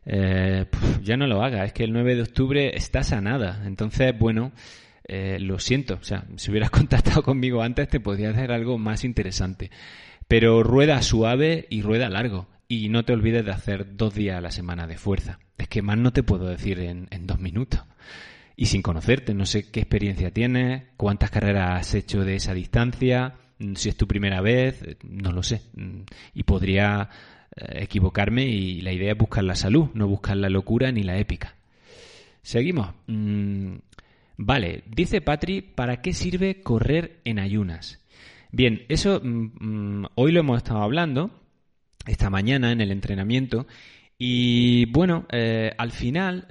eh, 0.07 0.67
ya 1.03 1.17
no 1.17 1.27
lo 1.27 1.43
haga. 1.43 1.65
Es 1.65 1.73
que 1.73 1.85
el 1.85 1.93
9 1.93 2.17
de 2.17 2.23
octubre 2.23 2.77
estás 2.77 3.13
a 3.13 3.21
nada. 3.21 3.63
Entonces, 3.67 4.17
bueno, 4.19 4.53
eh, 5.07 5.39
lo 5.41 5.59
siento. 5.59 5.95
O 5.95 6.05
sea, 6.05 6.27
si 6.37 6.51
hubieras 6.51 6.71
contactado 6.71 7.23
conmigo 7.23 7.63
antes, 7.63 7.89
te 7.89 8.01
podría 8.01 8.31
hacer 8.31 8.53
algo 8.53 8.79
más 8.79 9.05
interesante. 9.05 9.71
Pero 10.29 10.63
rueda 10.63 11.01
suave 11.03 11.67
y 11.71 11.83
rueda 11.83 12.09
largo. 12.09 12.49
Y 12.69 12.89
no 12.89 13.05
te 13.05 13.13
olvides 13.13 13.45
de 13.45 13.53
hacer 13.53 13.97
dos 13.97 14.15
días 14.15 14.39
a 14.39 14.41
la 14.41 14.51
semana 14.51 14.87
de 14.87 14.97
fuerza. 14.97 15.39
Es 15.59 15.69
que 15.69 15.83
más 15.83 15.99
no 15.99 16.13
te 16.13 16.23
puedo 16.23 16.47
decir 16.47 16.81
en, 16.81 17.09
en 17.11 17.27
dos 17.27 17.39
minutos. 17.39 17.83
Y 18.57 18.67
sin 18.67 18.83
conocerte, 18.83 19.35
no 19.35 19.47
sé 19.47 19.71
qué 19.71 19.81
experiencia 19.81 20.31
tienes, 20.31 20.85
cuántas 20.97 21.31
carreras 21.31 21.81
has 21.81 21.95
hecho 21.95 22.25
de 22.25 22.37
esa 22.37 22.55
distancia, 22.55 23.35
si 23.75 23.89
es 23.89 23.97
tu 23.97 24.07
primera 24.07 24.41
vez, 24.41 24.83
eh, 24.83 24.97
no 25.03 25.33
lo 25.33 25.43
sé. 25.43 25.63
Mm, 25.75 26.03
y 26.35 26.43
podría 26.43 27.09
eh, 27.57 27.83
equivocarme 27.83 28.45
y 28.47 28.81
la 28.81 28.93
idea 28.93 29.13
es 29.13 29.19
buscar 29.19 29.45
la 29.45 29.55
salud, 29.55 29.89
no 29.95 30.09
buscar 30.09 30.37
la 30.37 30.49
locura 30.49 30.93
ni 30.93 31.03
la 31.03 31.19
épica. 31.19 31.57
Seguimos. 32.43 32.95
Mm, 33.07 33.77
vale, 34.37 34.85
dice 34.87 35.21
Patri, 35.21 35.63
¿para 35.63 36.03
qué 36.03 36.13
sirve 36.13 36.63
correr 36.63 37.21
en 37.25 37.39
ayunas? 37.39 38.01
Bien, 38.51 38.85
eso 38.89 39.21
hoy 40.15 40.33
lo 40.33 40.41
hemos 40.41 40.59
estado 40.59 40.83
hablando, 40.83 41.31
esta 42.07 42.31
mañana 42.31 42.71
en 42.71 42.81
el 42.81 42.93
entrenamiento, 42.93 43.67
y 44.17 44.85
bueno, 44.93 45.27
eh, 45.33 45.73
al 45.77 45.91
final 45.91 46.47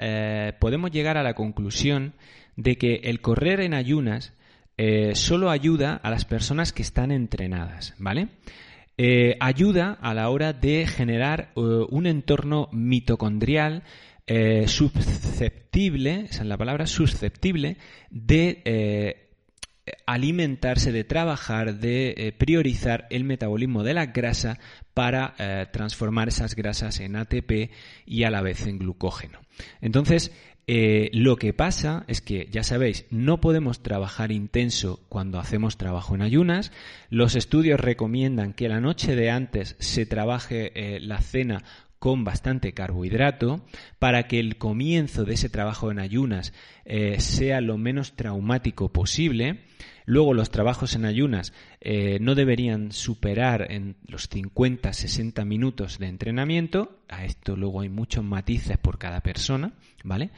podemos 0.60 0.92
llegar 0.92 1.18
a 1.18 1.24
la 1.24 1.34
conclusión 1.34 2.14
de 2.58 2.78
que 2.78 2.96
el 3.06 3.22
correr 3.22 3.62
en 3.62 3.74
ayunas 3.74 4.34
eh, 4.78 5.14
solo 5.16 5.52
ayuda 5.52 6.00
a 6.02 6.10
las 6.10 6.26
personas 6.26 6.74
que 6.74 6.82
están 6.82 7.12
entrenadas, 7.12 7.94
¿vale? 8.00 8.30
Eh, 8.98 9.38
ayuda 9.40 9.98
a 10.02 10.14
la 10.14 10.30
hora 10.30 10.54
de 10.54 10.88
generar 10.88 11.52
eh, 11.56 11.60
un 11.90 12.08
entorno 12.08 12.70
mitocondrial 12.72 13.84
susceptible, 14.68 16.28
esa 16.30 16.44
es 16.44 16.48
la 16.48 16.58
palabra, 16.58 16.88
susceptible 16.88 17.76
de 18.10 19.20
alimentarse, 20.06 20.94
de 20.94 21.04
trabajar, 21.04 21.76
de 21.76 22.34
priorizar 22.38 23.06
el 23.10 23.26
metabolismo 23.26 23.84
de 23.84 23.94
la 23.94 24.06
grasa 24.06 24.60
para 24.94 25.36
transformar 25.74 26.30
esas 26.30 26.56
grasas 26.56 27.02
en 27.02 27.18
ATP 27.18 27.72
y 28.06 28.24
a 28.24 28.30
la 28.30 28.42
vez 28.42 28.66
en 28.66 28.80
glucógeno. 28.80 29.42
Entonces, 29.82 30.32
eh, 30.66 31.10
lo 31.14 31.36
que 31.36 31.52
pasa 31.54 32.06
es 32.08 32.22
que, 32.22 32.48
ya 32.50 32.64
sabéis, 32.64 33.06
no 33.10 33.42
podemos 33.42 33.84
trabajar 33.84 34.32
intenso 34.32 35.02
cuando 35.10 35.40
hacemos 35.40 35.78
trabajo 35.78 36.16
en 36.16 36.22
ayunas. 36.22 36.72
Los 37.10 37.36
estudios 37.36 37.80
recomiendan 37.80 38.54
que 38.54 38.70
la 38.70 38.80
noche 38.80 39.16
de 39.16 39.30
antes 39.30 39.76
se 39.80 40.06
trabaje 40.06 40.72
eh, 40.76 41.00
la 41.02 41.20
cena 41.20 41.64
con 42.00 42.24
bastante 42.26 42.74
carbohidrato 42.74 43.66
para 43.98 44.28
que 44.28 44.40
el 44.40 44.58
comienzo 44.58 45.24
de 45.24 45.36
ese 45.36 45.50
trabajo 45.50 45.90
en 45.90 46.00
ayunas 46.00 46.54
eh, 46.84 47.20
sea 47.20 47.62
lo 47.62 47.78
menos 47.78 48.18
traumático 48.18 48.92
posible. 48.92 49.66
Luego 50.06 50.34
los 50.34 50.52
trabajos 50.52 50.96
en 50.96 51.06
ayunas 51.06 51.54
no 52.20 52.36
deberían 52.36 52.92
superar 52.92 53.72
en 53.72 53.96
los 54.08 54.30
50-60 54.30 55.46
minutos 55.46 56.00
de 56.00 56.08
entrenamiento. 56.08 57.00
A 57.08 57.26
esto 57.26 57.56
luego 57.56 57.82
hay 57.82 57.90
muchos 57.90 58.24
matices 58.24 58.78
por 58.78 58.98
cada 58.98 59.22
persona. 59.22 59.74
¿vale? 60.04 60.30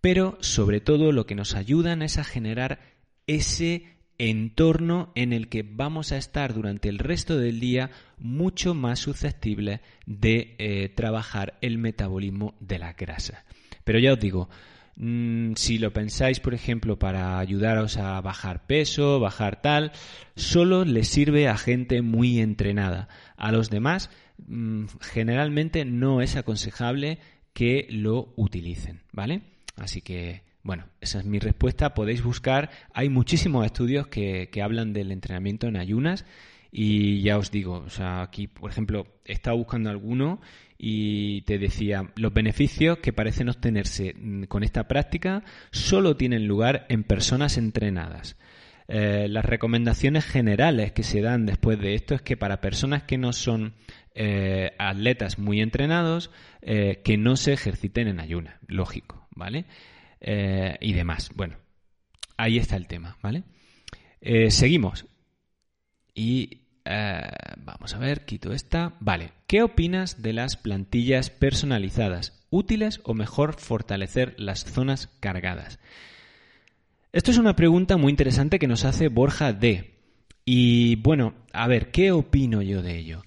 Pero 0.00 0.36
sobre 0.40 0.80
todo 0.80 1.12
lo 1.12 1.26
que 1.26 1.34
nos 1.34 1.54
ayudan 1.54 2.02
es 2.02 2.18
a 2.18 2.24
generar 2.24 2.80
ese 3.26 3.94
entorno 4.18 5.10
en 5.14 5.32
el 5.32 5.48
que 5.48 5.62
vamos 5.62 6.12
a 6.12 6.18
estar 6.18 6.54
durante 6.54 6.88
el 6.88 6.98
resto 6.98 7.38
del 7.38 7.58
día 7.58 7.90
mucho 8.18 8.74
más 8.74 9.00
susceptibles 9.00 9.80
de 10.06 10.54
eh, 10.58 10.88
trabajar 10.90 11.58
el 11.62 11.78
metabolismo 11.78 12.54
de 12.60 12.78
la 12.78 12.92
grasa. 12.92 13.44
Pero 13.84 13.98
ya 13.98 14.12
os 14.12 14.20
digo, 14.20 14.48
si 14.96 15.78
lo 15.78 15.92
pensáis, 15.92 16.38
por 16.40 16.54
ejemplo, 16.54 16.98
para 16.98 17.38
ayudaros 17.38 17.96
a 17.96 18.20
bajar 18.20 18.66
peso, 18.66 19.18
bajar 19.18 19.60
tal, 19.60 19.92
solo 20.36 20.84
le 20.84 21.04
sirve 21.04 21.48
a 21.48 21.56
gente 21.56 22.00
muy 22.02 22.38
entrenada. 22.38 23.08
A 23.36 23.50
los 23.50 23.70
demás, 23.70 24.10
mm, 24.46 24.84
generalmente 25.00 25.84
no 25.84 26.20
es 26.20 26.36
aconsejable 26.36 27.18
que 27.52 27.86
lo 27.90 28.32
utilicen, 28.36 29.02
¿vale? 29.12 29.42
Así 29.76 30.00
que, 30.00 30.42
bueno, 30.62 30.86
esa 31.00 31.18
es 31.18 31.24
mi 31.24 31.38
respuesta. 31.40 31.94
Podéis 31.94 32.22
buscar, 32.22 32.70
hay 32.92 33.08
muchísimos 33.08 33.66
estudios 33.66 34.06
que, 34.06 34.48
hablan 34.62 34.92
del 34.92 35.10
entrenamiento 35.10 35.66
en 35.66 35.76
ayunas 35.76 36.24
y 36.70 37.22
ya 37.22 37.38
os 37.38 37.50
digo, 37.50 37.84
o 37.86 37.90
sea, 37.90 38.22
aquí, 38.22 38.46
por 38.46 38.70
ejemplo, 38.70 39.06
he 39.24 39.32
estado 39.32 39.56
buscando 39.56 39.90
alguno 39.90 40.40
y 40.78 41.42
te 41.42 41.58
decía, 41.58 42.10
los 42.16 42.32
beneficios 42.32 42.98
que 42.98 43.12
parecen 43.12 43.48
obtenerse 43.48 44.14
mm, 44.14 44.44
con 44.44 44.64
esta 44.64 44.88
práctica 44.88 45.44
solo 45.70 46.16
tienen 46.16 46.46
lugar 46.46 46.86
en 46.88 47.04
personas 47.04 47.56
entrenadas. 47.56 48.36
Eh, 48.86 49.28
las 49.30 49.44
recomendaciones 49.44 50.26
generales 50.26 50.92
que 50.92 51.04
se 51.04 51.22
dan 51.22 51.46
después 51.46 51.78
de 51.78 51.94
esto 51.94 52.14
es 52.14 52.22
que 52.22 52.36
para 52.36 52.60
personas 52.60 53.04
que 53.04 53.16
no 53.16 53.32
son 53.32 53.74
eh, 54.14 54.72
atletas 54.78 55.38
muy 55.38 55.62
entrenados 55.62 56.30
eh, 56.60 57.00
que 57.02 57.16
no 57.16 57.36
se 57.36 57.54
ejerciten 57.54 58.08
en 58.08 58.20
ayuna, 58.20 58.58
lógico, 58.66 59.26
¿vale? 59.34 59.64
Y 60.20 60.94
demás. 60.94 61.32
Bueno, 61.34 61.58
ahí 62.38 62.56
está 62.56 62.76
el 62.76 62.86
tema, 62.86 63.18
¿vale? 63.22 63.42
seguimos. 64.48 65.04
Y 66.14 66.63
vamos 66.84 67.94
a 67.94 67.98
ver, 67.98 68.24
quito 68.24 68.52
esta. 68.52 68.94
Vale, 69.00 69.32
¿qué 69.46 69.62
opinas 69.62 70.22
de 70.22 70.32
las 70.32 70.56
plantillas 70.56 71.30
personalizadas? 71.30 72.44
¿Útiles 72.50 73.00
o 73.04 73.14
mejor 73.14 73.54
fortalecer 73.54 74.34
las 74.38 74.64
zonas 74.64 75.08
cargadas? 75.20 75.78
Esto 77.12 77.30
es 77.30 77.38
una 77.38 77.56
pregunta 77.56 77.96
muy 77.96 78.10
interesante 78.10 78.58
que 78.58 78.66
nos 78.66 78.84
hace 78.84 79.08
Borja 79.08 79.52
D. 79.52 79.94
Y 80.44 80.96
bueno, 80.96 81.34
a 81.52 81.66
ver, 81.68 81.90
¿qué 81.90 82.12
opino 82.12 82.60
yo 82.60 82.82
de 82.82 82.98
ello? 82.98 83.22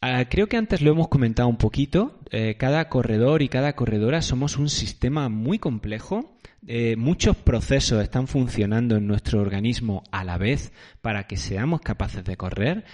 Ah, 0.00 0.24
creo 0.28 0.48
que 0.48 0.56
antes 0.56 0.80
lo 0.80 0.90
hemos 0.90 1.08
comentado 1.08 1.48
un 1.48 1.58
poquito. 1.58 2.18
Eh, 2.30 2.56
cada 2.58 2.88
corredor 2.88 3.42
y 3.42 3.48
cada 3.48 3.74
corredora 3.74 4.20
somos 4.20 4.56
un 4.56 4.68
sistema 4.68 5.28
muy 5.28 5.58
complejo. 5.58 6.36
Eh, 6.66 6.96
muchos 6.96 7.36
procesos 7.36 8.02
están 8.02 8.28
funcionando 8.28 8.96
en 8.96 9.06
nuestro 9.06 9.40
organismo 9.40 10.02
a 10.12 10.24
la 10.24 10.38
vez 10.38 10.72
para 11.00 11.26
que 11.26 11.36
seamos 11.36 11.80
capaces 11.80 12.24
de 12.24 12.36
correr. 12.36 12.84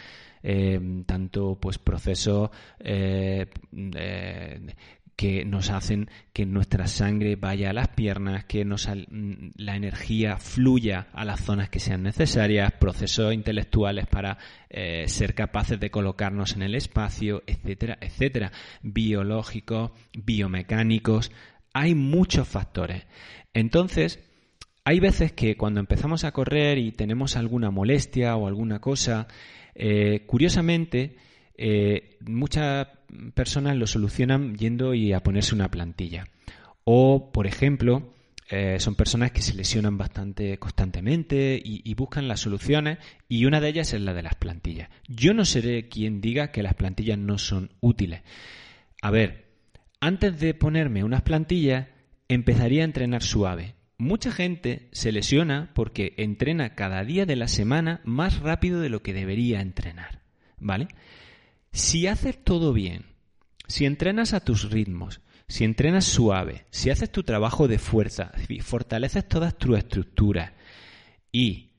Eh, 0.42 1.02
tanto 1.04 1.58
pues 1.60 1.78
procesos 1.78 2.50
que 5.18 5.44
nos 5.44 5.70
hacen 5.70 6.08
que 6.32 6.46
nuestra 6.46 6.86
sangre 6.86 7.34
vaya 7.34 7.70
a 7.70 7.72
las 7.72 7.88
piernas, 7.88 8.44
que 8.44 8.64
nos, 8.64 8.86
mm, 8.86 9.48
la 9.56 9.74
energía 9.74 10.36
fluya 10.36 11.08
a 11.12 11.24
las 11.24 11.40
zonas 11.40 11.70
que 11.70 11.80
sean 11.80 12.04
necesarias, 12.04 12.70
procesos 12.78 13.34
intelectuales 13.34 14.06
para 14.06 14.38
eh, 14.70 15.08
ser 15.08 15.34
capaces 15.34 15.80
de 15.80 15.90
colocarnos 15.90 16.54
en 16.54 16.62
el 16.62 16.76
espacio, 16.76 17.42
etcétera, 17.48 17.98
etcétera, 18.00 18.52
biológicos, 18.80 19.90
biomecánicos, 20.12 21.32
hay 21.72 21.96
muchos 21.96 22.46
factores. 22.46 23.04
Entonces, 23.54 24.20
hay 24.84 25.00
veces 25.00 25.32
que 25.32 25.56
cuando 25.56 25.80
empezamos 25.80 26.24
a 26.24 26.32
correr 26.32 26.78
y 26.78 26.92
tenemos 26.92 27.36
alguna 27.36 27.70
molestia 27.70 28.36
o 28.36 28.46
alguna 28.46 28.80
cosa, 28.80 29.28
eh, 29.74 30.24
curiosamente, 30.26 31.16
eh, 31.56 32.16
muchas 32.20 32.88
personas 33.34 33.76
lo 33.76 33.86
solucionan 33.86 34.56
yendo 34.56 34.94
y 34.94 35.12
a 35.12 35.22
ponerse 35.22 35.54
una 35.54 35.70
plantilla. 35.70 36.28
O, 36.84 37.30
por 37.32 37.46
ejemplo, 37.46 38.14
eh, 38.50 38.80
son 38.80 38.94
personas 38.94 39.32
que 39.32 39.42
se 39.42 39.54
lesionan 39.54 39.98
bastante 39.98 40.58
constantemente 40.58 41.60
y, 41.62 41.92
buscan 41.94 42.28
las 42.28 42.40
soluciones 42.40 42.98
y 43.28 43.44
una 43.44 43.60
de 43.60 43.68
ellas 43.68 43.92
es 43.92 44.00
la 44.00 44.14
de 44.14 44.22
las 44.22 44.36
plantillas. 44.36 44.88
Yo 45.06 45.34
no 45.34 45.44
seré 45.44 45.88
quien 45.88 46.22
diga 46.22 46.50
que 46.50 46.62
las 46.62 46.74
plantillas 46.74 47.18
no 47.18 47.36
son 47.36 47.70
útiles. 47.80 48.22
A 49.02 49.10
ver, 49.10 49.44
antes 50.00 50.40
de 50.40 50.54
ponerme 50.54 51.04
unas 51.04 51.22
plantillas, 51.22 51.88
empezaría 52.28 52.82
a 52.82 52.84
entrenar 52.84 53.22
suave. 53.22 53.74
Mucha 53.96 54.30
gente 54.30 54.88
se 54.92 55.10
lesiona 55.10 55.70
porque 55.74 56.14
entrena 56.18 56.74
cada 56.74 57.02
día 57.04 57.26
de 57.26 57.36
la 57.36 57.48
semana 57.48 58.00
más 58.04 58.38
rápido 58.40 58.80
de 58.80 58.90
lo 58.90 59.02
que 59.02 59.12
debería 59.12 59.60
entrenar. 59.60 60.22
¿Vale? 60.58 60.88
Si 61.72 62.06
haces 62.06 62.42
todo 62.42 62.72
bien, 62.72 63.06
si 63.66 63.86
entrenas 63.86 64.34
a 64.34 64.40
tus 64.40 64.70
ritmos, 64.70 65.20
si 65.48 65.64
entrenas 65.64 66.04
suave, 66.04 66.66
si 66.70 66.90
haces 66.90 67.10
tu 67.10 67.22
trabajo 67.22 67.68
de 67.68 67.78
fuerza, 67.78 68.32
si 68.46 68.60
fortaleces 68.60 69.26
todas 69.26 69.56
tus 69.56 69.78
estructuras 69.78 70.52
y 71.32 71.70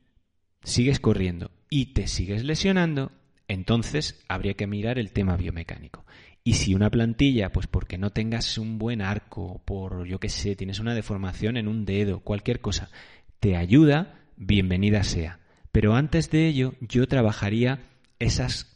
sigues 0.63 0.99
corriendo 0.99 1.51
y 1.69 1.93
te 1.93 2.07
sigues 2.07 2.43
lesionando, 2.43 3.11
entonces 3.47 4.23
habría 4.27 4.55
que 4.55 4.67
mirar 4.67 4.99
el 4.99 5.11
tema 5.11 5.37
biomecánico. 5.37 6.05
Y 6.49 6.53
si 6.53 6.73
una 6.73 6.89
plantilla, 6.89 7.51
pues 7.51 7.67
porque 7.67 7.99
no 7.99 8.09
tengas 8.09 8.57
un 8.57 8.79
buen 8.79 9.03
arco, 9.03 9.61
por 9.65 10.07
yo 10.07 10.19
qué 10.19 10.29
sé, 10.29 10.55
tienes 10.55 10.79
una 10.79 10.95
deformación 10.95 11.57
en 11.57 11.67
un 11.67 11.85
dedo, 11.85 12.21
cualquier 12.21 12.59
cosa, 12.59 12.89
te 13.39 13.55
ayuda, 13.55 14.15
bienvenida 14.35 15.03
sea. 15.03 15.37
Pero 15.71 15.93
antes 15.93 16.31
de 16.31 16.47
ello, 16.47 16.73
yo 16.81 17.07
trabajaría 17.07 17.83
esas 18.17 18.75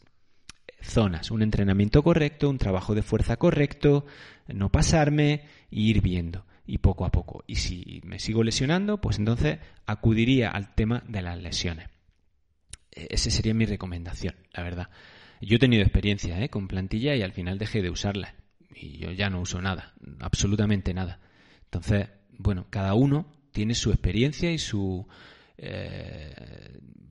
zonas, 0.80 1.32
un 1.32 1.42
entrenamiento 1.42 2.04
correcto, 2.04 2.48
un 2.48 2.58
trabajo 2.58 2.94
de 2.94 3.02
fuerza 3.02 3.38
correcto, 3.38 4.06
no 4.46 4.70
pasarme 4.70 5.32
e 5.72 5.80
ir 5.80 6.00
viendo 6.00 6.46
y 6.68 6.78
poco 6.78 7.04
a 7.04 7.10
poco. 7.10 7.42
Y 7.48 7.56
si 7.56 8.00
me 8.04 8.20
sigo 8.20 8.44
lesionando, 8.44 9.00
pues 9.00 9.18
entonces 9.18 9.58
acudiría 9.84 10.48
al 10.48 10.76
tema 10.76 11.02
de 11.08 11.22
las 11.22 11.42
lesiones. 11.42 11.88
E, 12.92 13.08
esa 13.10 13.30
sería 13.30 13.52
mi 13.52 13.66
recomendación, 13.66 14.36
la 14.52 14.62
verdad. 14.62 14.90
Yo 15.40 15.56
he 15.56 15.58
tenido 15.58 15.82
experiencia 15.82 16.40
¿eh? 16.42 16.48
con 16.48 16.68
plantilla 16.68 17.14
y 17.14 17.22
al 17.22 17.32
final 17.32 17.58
dejé 17.58 17.82
de 17.82 17.90
usarla. 17.90 18.34
Y 18.74 18.98
yo 18.98 19.12
ya 19.12 19.30
no 19.30 19.40
uso 19.40 19.60
nada, 19.60 19.94
absolutamente 20.20 20.94
nada. 20.94 21.20
Entonces, 21.64 22.08
bueno, 22.38 22.66
cada 22.70 22.94
uno 22.94 23.26
tiene 23.52 23.74
su 23.74 23.90
experiencia 23.90 24.50
y 24.50 24.58
su, 24.58 25.06
eh, 25.56 26.34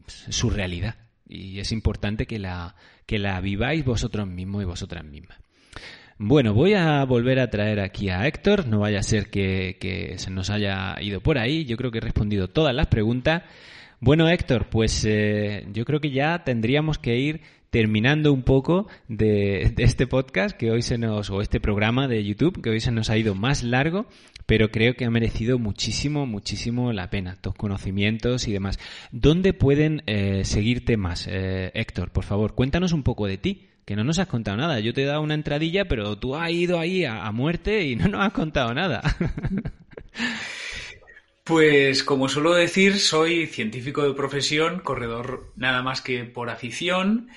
su 0.08 0.50
realidad. 0.50 0.96
Y 1.28 1.60
es 1.60 1.72
importante 1.72 2.26
que 2.26 2.38
la, 2.40 2.76
que 3.06 3.18
la 3.18 3.40
viváis 3.40 3.86
vosotros 3.86 4.28
mismos 4.28 4.64
y 4.64 4.66
vosotras 4.66 5.04
mismas. 5.04 5.40
Bueno, 6.18 6.54
voy 6.54 6.74
a 6.74 7.04
volver 7.06 7.40
a 7.40 7.50
traer 7.50 7.80
aquí 7.80 8.10
a 8.10 8.28
Héctor, 8.28 8.68
no 8.68 8.80
vaya 8.80 9.00
a 9.00 9.04
ser 9.04 9.30
que, 9.30 10.14
se 10.18 10.30
nos 10.30 10.50
haya 10.50 10.96
ido 11.02 11.22
por 11.22 11.38
ahí, 11.40 11.66
yo 11.66 11.76
creo 11.76 11.92
que 11.92 11.98
he 11.98 12.02
respondido 12.02 12.50
todas 12.50 12.76
las 12.76 12.88
preguntas. 12.88 13.44
Bueno, 14.00 14.30
Héctor, 14.30 14.68
pues 14.70 15.06
eh, 15.06 15.66
yo 15.74 15.86
creo 15.86 16.00
que 16.00 16.12
ya 16.12 16.44
tendríamos 16.44 17.00
que 17.00 17.18
ir 17.18 17.42
terminando 17.74 18.32
un 18.32 18.44
poco 18.44 18.88
de, 19.08 19.74
este 19.80 20.06
podcast 20.06 20.56
que 20.56 20.70
hoy 20.70 20.84
se 20.84 21.00
nos, 21.00 21.32
o 21.32 21.42
este 21.42 21.60
programa 21.60 22.08
de 22.08 22.24
YouTube 22.24 22.62
que 22.62 22.70
hoy 22.70 22.80
se 22.80 22.92
nos 22.92 23.10
ha 23.10 23.18
ido 23.18 23.34
más 23.34 23.64
largo, 23.64 24.06
pero 24.46 24.70
creo 24.70 24.94
que 24.94 25.06
ha 25.06 25.10
merecido 25.10 25.58
muchísimo, 25.58 26.28
muchísimo 26.28 26.94
la 26.94 27.10
pena, 27.10 27.36
tus 27.42 27.56
conocimientos 27.56 28.48
y 28.48 28.54
demás. 28.54 28.78
¿Dónde 29.12 29.54
pueden 29.54 30.04
eh, 30.06 30.44
seguirte 30.46 30.98
más? 30.98 31.26
Eh, 31.28 31.72
Héctor, 31.74 32.12
por 32.12 32.26
favor, 32.26 32.54
cuéntanos 32.54 32.94
un 32.94 33.02
poco 33.02 33.26
de 33.26 33.40
ti 33.40 33.70
que 33.86 33.96
no 33.96 34.04
nos 34.04 34.20
has 34.20 34.28
contado 34.28 34.56
nada. 34.56 34.80
Yo 34.80 34.94
te 34.94 35.02
he 35.02 35.06
dado 35.06 35.22
una 35.22 35.34
entradilla, 35.34 35.86
pero 35.86 36.16
tú 36.20 36.36
has 36.36 36.52
ido 36.52 36.78
ahí 36.78 37.06
a, 37.06 37.32
muerte 37.32 37.88
y 37.88 37.96
no 37.96 38.08
nos 38.08 38.22
has 38.22 38.34
contado 38.34 38.72
nada. 38.76 39.02
Pues 41.44 42.06
como 42.06 42.30
suelo 42.30 42.54
decir, 42.54 43.00
soy 43.00 43.48
científico 43.48 44.04
de 44.04 44.14
profesión, 44.14 44.80
corredor 44.80 45.52
nada 45.58 45.84
más 45.84 46.00
que 46.00 46.24
por 46.24 46.50
afición, 46.50 47.28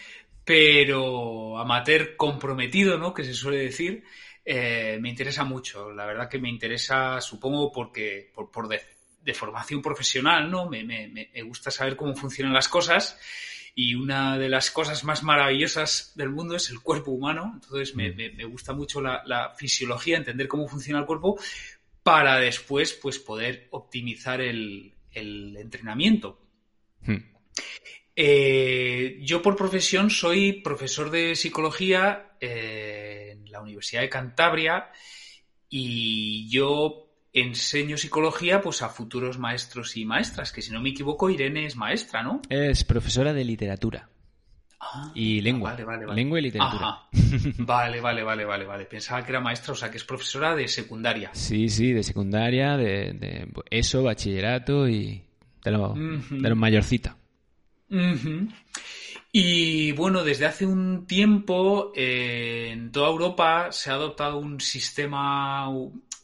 pero 0.47 1.59
amateur 1.59 2.15
comprometido, 2.15 2.97
¿no? 2.97 3.13
Que 3.13 3.25
se 3.25 3.35
suele 3.35 3.59
decir. 3.59 4.05
Eh, 4.45 4.97
me 5.01 5.09
interesa 5.09 5.43
mucho. 5.43 5.91
La 5.91 6.07
verdad 6.07 6.29
que 6.29 6.39
me 6.39 6.49
interesa, 6.49 7.21
supongo, 7.21 7.73
porque 7.73 8.31
por, 8.33 8.69
de, 8.69 9.35
formación 9.35 9.83
profesional, 9.83 10.49
¿no? 10.49 10.69
Me, 10.69 10.85
me, 10.85 11.43
gusta 11.43 11.73
saber 11.73 11.97
cómo 11.97 12.15
funcionan 12.15 12.55
las 12.55 12.69
cosas 12.69 13.19
y 13.75 13.97
una 13.97 14.39
de 14.39 14.49
las 14.49 14.71
cosas 14.71 15.03
más 15.03 15.25
maravillosas 15.25 16.13
del 16.15 16.31
mundo 16.31 16.55
es 16.55 16.71
el 16.71 16.79
cuerpo 16.79 17.11
humano. 17.11 17.51
Entonces 17.55 17.97
me, 17.97 18.13
mm. 18.13 18.49
gusta 18.49 18.73
mucho 18.73 19.01
la, 19.01 19.53
fisiología, 19.59 20.17
entender 20.17 20.47
cómo 20.47 20.69
funciona 20.69 21.01
el 21.01 21.07
cuerpo 21.07 21.41
para 22.05 22.39
después 22.39 22.93
pues, 22.93 23.19
poder 23.19 23.67
optimizar 23.73 24.41
el, 24.41 24.95
entrenamiento. 25.13 26.39
Hmm. 27.01 27.36
Eh, 28.19 29.19
yo 29.21 29.43
por 29.43 29.57
profesión 29.57 30.09
soy 30.09 30.55
profesor 30.63 31.11
de 31.11 31.37
psicología 31.37 32.31
eh, 32.41 33.37
en 33.37 33.53
la 33.53 33.61
Universidad 33.61 34.01
de 34.01 34.09
Cantabria 34.09 34.91
y 35.69 36.49
yo 36.49 37.11
enseño 37.35 37.99
psicología 37.99 38.63
pues 38.63 38.81
a 38.81 38.89
futuros 38.89 39.39
maestros 39.39 39.99
y 39.99 40.07
maestras, 40.07 40.51
que 40.51 40.63
si 40.63 40.73
no 40.73 40.81
me 40.81 40.89
equivoco 40.89 41.29
Irene 41.29 41.67
es 41.67 41.77
maestra, 41.77 42.23
¿no? 42.23 42.41
Es 42.49 42.85
profesora 42.85 43.35
de 43.35 43.45
literatura. 43.45 44.09
Ah, 44.81 45.13
y 45.15 45.43
lengua. 45.43 45.73
Vale, 45.73 45.85
vale, 45.85 46.15
Lengua 46.15 46.39
y 46.39 46.43
literatura. 46.43 47.01
Vale, 47.59 48.01
vale, 48.01 48.23
vale, 48.23 48.45
vale, 48.45 48.65
vale. 48.65 48.85
Pensaba 48.85 49.25
que 49.25 49.33
era 49.33 49.41
maestra, 49.41 49.73
o 49.73 49.77
sea, 49.77 49.91
que 49.91 49.97
es 49.97 50.05
profesora 50.05 50.55
de 50.55 50.69
secundaria. 50.69 51.31
Sí, 51.33 51.69
sí, 51.69 51.93
de 51.93 52.03
secundaria, 52.03 52.77
de, 52.77 53.49
eso, 53.71 54.03
bachillerato 54.03 54.89
y 54.89 55.25
de 55.65 55.71
lo, 55.71 55.95
de 55.95 56.55
mayorcita. 56.55 57.17
Y 59.39 59.93
bueno, 59.93 60.25
desde 60.25 60.47
hace 60.47 60.65
un 60.65 61.07
tiempo 61.07 61.93
eh, 61.95 62.71
en 62.73 62.91
toda 62.91 63.09
Europa 63.11 63.71
se 63.71 63.91
ha 63.91 63.95
adoptado 63.95 64.39
un 64.39 64.61
sistema 64.61 65.69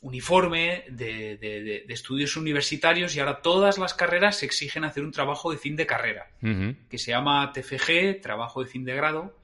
uniforme 0.02 0.84
de, 0.88 1.84
estudios 1.88 2.36
universitarios 2.36 3.14
y 3.14 3.20
ahora 3.20 3.42
todas 3.42 3.78
las 3.78 3.94
carreras 3.94 4.38
se 4.38 4.46
exigen 4.46 4.84
hacer 4.84 5.04
un 5.04 5.12
trabajo 5.12 5.50
de 5.52 5.58
fin 5.58 5.76
de 5.76 5.86
carrera, 5.86 6.30
que 6.40 6.98
se 6.98 7.10
llama 7.10 7.52
TFG, 7.52 8.20
trabajo 8.20 8.62
de 8.62 8.68
fin 8.68 8.84
de 8.84 8.94
grado. 8.94 9.38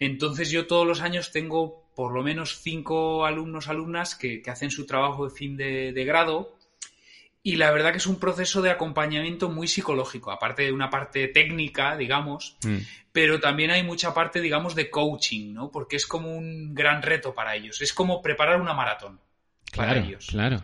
Entonces 0.00 0.50
yo 0.50 0.66
todos 0.66 0.86
los 0.86 1.00
años 1.00 1.30
tengo 1.30 1.84
por 1.94 2.12
lo 2.12 2.22
menos 2.22 2.60
cinco 2.60 3.24
alumnos, 3.24 3.68
alumnas 3.68 4.14
que, 4.16 4.42
hacen 4.46 4.70
su 4.70 4.84
trabajo 4.86 5.28
de 5.28 5.34
fin 5.34 5.56
de, 5.56 6.04
grado 6.04 6.56
y 7.46 7.56
la 7.56 7.70
verdad 7.70 7.92
que 7.92 7.98
es 7.98 8.06
un 8.06 8.18
proceso 8.18 8.62
de 8.62 8.70
acompañamiento 8.70 9.50
muy 9.50 9.68
psicológico, 9.68 10.32
aparte 10.32 10.62
de 10.62 10.72
una 10.72 10.88
parte 10.88 11.28
técnica, 11.28 11.94
digamos, 11.94 12.56
mm. 12.64 12.78
pero 13.12 13.38
también 13.38 13.70
hay 13.70 13.82
mucha 13.82 14.14
parte, 14.14 14.40
digamos, 14.40 14.74
de 14.74 14.88
coaching, 14.88 15.52
¿no? 15.52 15.70
Porque 15.70 15.96
es 15.96 16.06
como 16.06 16.34
un 16.34 16.74
gran 16.74 17.02
reto 17.02 17.34
para 17.34 17.54
ellos. 17.54 17.82
Es 17.82 17.92
como 17.92 18.22
preparar 18.22 18.62
una 18.62 18.72
maratón 18.72 19.20
para 19.76 19.98
ellos. 19.98 20.28
Claro. 20.30 20.62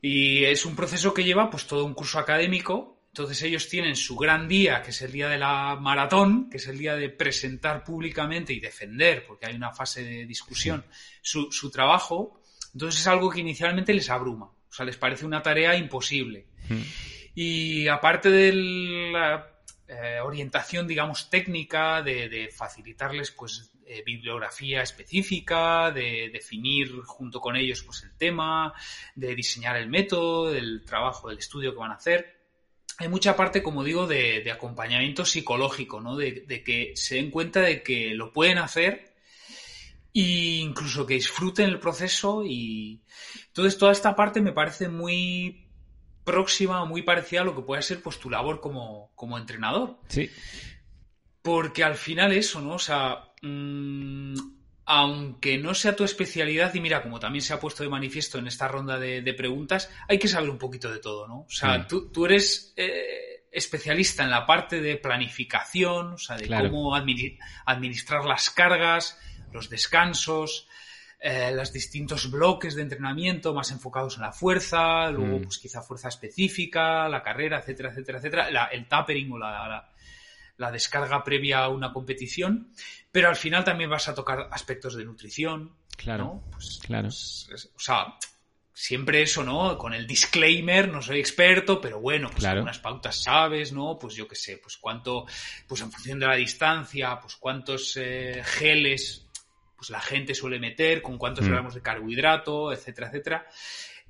Y 0.00 0.44
es 0.44 0.64
un 0.64 0.74
proceso 0.74 1.12
que 1.12 1.24
lleva 1.24 1.50
pues 1.50 1.66
todo 1.66 1.84
un 1.84 1.92
curso 1.92 2.18
académico. 2.18 3.02
Entonces 3.08 3.42
ellos 3.42 3.68
tienen 3.68 3.94
su 3.94 4.16
gran 4.16 4.48
día, 4.48 4.80
que 4.80 4.90
es 4.90 5.02
el 5.02 5.12
día 5.12 5.28
de 5.28 5.36
la 5.36 5.76
maratón, 5.76 6.48
que 6.48 6.56
es 6.56 6.68
el 6.68 6.78
día 6.78 6.96
de 6.96 7.10
presentar 7.10 7.84
públicamente 7.84 8.54
y 8.54 8.60
defender, 8.60 9.26
porque 9.26 9.44
hay 9.44 9.56
una 9.56 9.72
fase 9.72 10.04
de 10.04 10.24
discusión, 10.24 10.86
su, 11.20 11.70
trabajo. 11.70 12.40
Entonces 12.72 13.02
es 13.02 13.06
algo 13.06 13.28
que 13.28 13.40
inicialmente 13.40 13.92
les 13.92 14.08
abruma. 14.08 14.50
O 14.70 14.72
sea, 14.72 14.86
les 14.86 14.96
parece 14.96 15.24
una 15.24 15.42
tarea 15.42 15.76
imposible. 15.76 16.46
Hmm. 16.68 16.82
Y 17.34 17.88
aparte 17.88 18.30
de 18.30 18.52
la 19.12 19.46
eh, 19.86 20.20
orientación, 20.22 20.86
digamos, 20.86 21.30
técnica, 21.30 22.02
de, 22.02 22.28
de 22.28 22.48
facilitarles 22.48 23.30
pues 23.30 23.72
eh, 23.90 24.02
bibliografía 24.04 24.82
específica, 24.82 25.90
de 25.90 26.28
definir 26.30 27.00
junto 27.06 27.40
con 27.40 27.56
ellos 27.56 27.82
pues, 27.82 28.02
el 28.02 28.14
tema, 28.18 28.74
de 29.14 29.34
diseñar 29.34 29.78
el 29.78 29.88
método, 29.88 30.54
el 30.54 30.84
trabajo, 30.84 31.30
del 31.30 31.38
estudio 31.38 31.72
que 31.72 31.78
van 31.78 31.92
a 31.92 31.94
hacer. 31.94 32.36
Hay 32.98 33.08
mucha 33.08 33.34
parte, 33.34 33.62
como 33.62 33.82
digo, 33.82 34.06
de, 34.06 34.46
acompañamiento 34.52 35.24
psicológico, 35.24 36.02
¿no? 36.02 36.16
De, 36.16 36.44
que 36.62 36.92
se 36.96 37.14
den 37.14 37.30
cuenta 37.30 37.62
de 37.62 37.82
que 37.82 38.12
lo 38.14 38.30
pueden 38.30 38.58
hacer 38.58 39.07
e 40.14 40.60
incluso 40.60 41.06
que 41.06 41.14
disfruten 41.14 41.68
el 41.68 41.78
proceso 41.78 42.42
y 42.44 43.02
entonces 43.46 43.78
toda 43.78 43.92
esta 43.92 44.16
parte 44.16 44.40
me 44.40 44.52
parece 44.52 44.88
muy 44.88 45.68
próxima, 46.24 46.84
muy 46.84 47.02
parecida 47.02 47.42
a 47.42 47.44
lo 47.44 47.54
que 47.54 47.62
puede 47.62 47.82
ser 47.82 48.02
pues 48.02 48.18
tu 48.18 48.28
labor 48.28 48.60
como, 48.60 49.12
como 49.14 49.38
entrenador. 49.38 49.98
Sí. 50.08 50.30
Porque 51.42 51.84
al 51.84 51.94
final 51.94 52.32
eso, 52.32 52.60
¿no? 52.60 52.74
O 52.74 52.78
sea, 52.78 53.28
Mm, 53.42 54.34
aunque 54.86 55.58
no 55.58 55.74
sea 55.74 55.94
tu 55.94 56.04
especialidad, 56.04 56.74
y 56.74 56.80
mira, 56.80 57.02
como 57.02 57.20
también 57.20 57.42
se 57.42 57.52
ha 57.52 57.60
puesto 57.60 57.82
de 57.82 57.90
manifiesto 57.90 58.38
en 58.38 58.46
esta 58.46 58.68
ronda 58.68 58.98
de, 58.98 59.34
preguntas, 59.34 59.90
hay 60.08 60.18
que 60.18 60.28
saber 60.28 60.48
un 60.48 60.58
poquito 60.58 60.90
de 60.90 60.98
todo, 60.98 61.28
¿no? 61.28 61.40
O 61.40 61.50
sea, 61.50 61.86
tú, 61.86 62.24
eres 62.24 62.72
eh, 62.74 63.44
especialista 63.52 64.24
en 64.24 64.30
la 64.30 64.46
parte 64.46 64.80
de 64.80 64.96
planificación, 64.96 66.14
o 66.14 66.18
sea, 66.18 66.36
de 66.36 66.48
cómo 66.48 66.94
administrar 66.94 68.24
las 68.24 68.48
cargas, 68.48 69.18
los 69.52 69.68
descansos, 69.68 70.68
eh, 71.20 71.50
los 71.52 71.72
distintos 71.72 72.30
bloques 72.30 72.76
de 72.76 72.82
entrenamiento 72.82 73.52
más 73.52 73.72
enfocados 73.72 74.16
en 74.16 74.22
la 74.22 74.32
fuerza, 74.32 75.10
luego 75.10 75.38
mm. 75.38 75.42
pues 75.42 75.58
quizá 75.58 75.82
fuerza 75.82 76.08
específica, 76.08 77.08
la 77.08 77.22
carrera, 77.24 77.58
etcétera, 77.58 77.90
etcétera, 77.90 78.18
etcétera, 78.18 78.68
el 78.70 78.86
tapering 78.86 79.32
o 79.32 79.38
la, 79.38 79.90
la, 80.56 80.70
descarga 80.70 81.24
previa 81.24 81.64
a 81.64 81.68
una 81.70 81.92
competición, 81.92 82.72
pero 83.10 83.28
al 83.28 83.36
final 83.36 83.64
también 83.64 83.90
vas 83.90 84.08
a 84.08 84.14
tocar 84.14 84.48
aspectos 84.52 84.94
de 84.94 85.04
nutrición, 85.04 85.74
claro, 85.96 86.44
Pues, 86.52 86.78
claro. 86.84 87.08
Pues, 87.08 87.68
o 87.74 87.80
sea, 87.80 88.14
siempre 88.78 89.22
eso, 89.22 89.42
¿no? 89.42 89.76
Con 89.76 89.92
el 89.92 90.06
disclaimer, 90.06 90.88
no 90.88 91.02
soy 91.02 91.18
experto, 91.18 91.80
pero 91.80 92.00
bueno, 92.00 92.30
pues 92.30 92.44
algunas 92.44 92.78
pautas 92.78 93.20
sabes, 93.20 93.72
¿no? 93.72 93.98
Pues 93.98 94.14
yo 94.14 94.28
qué 94.28 94.36
sé, 94.36 94.58
pues 94.58 94.76
cuánto, 94.76 95.26
pues 95.66 95.80
en 95.80 95.90
función 95.90 96.20
de 96.20 96.28
la 96.28 96.36
distancia, 96.36 97.18
pues 97.20 97.34
cuántos 97.34 97.96
eh, 97.96 98.40
geles 98.44 99.27
pues 99.78 99.90
la 99.90 100.00
gente 100.00 100.34
suele 100.34 100.58
meter, 100.58 101.00
con 101.00 101.16
cuántos 101.16 101.46
mm. 101.46 101.50
gramos 101.50 101.74
de 101.74 101.80
carbohidrato, 101.80 102.72
etcétera, 102.72 103.06
etcétera. 103.06 103.46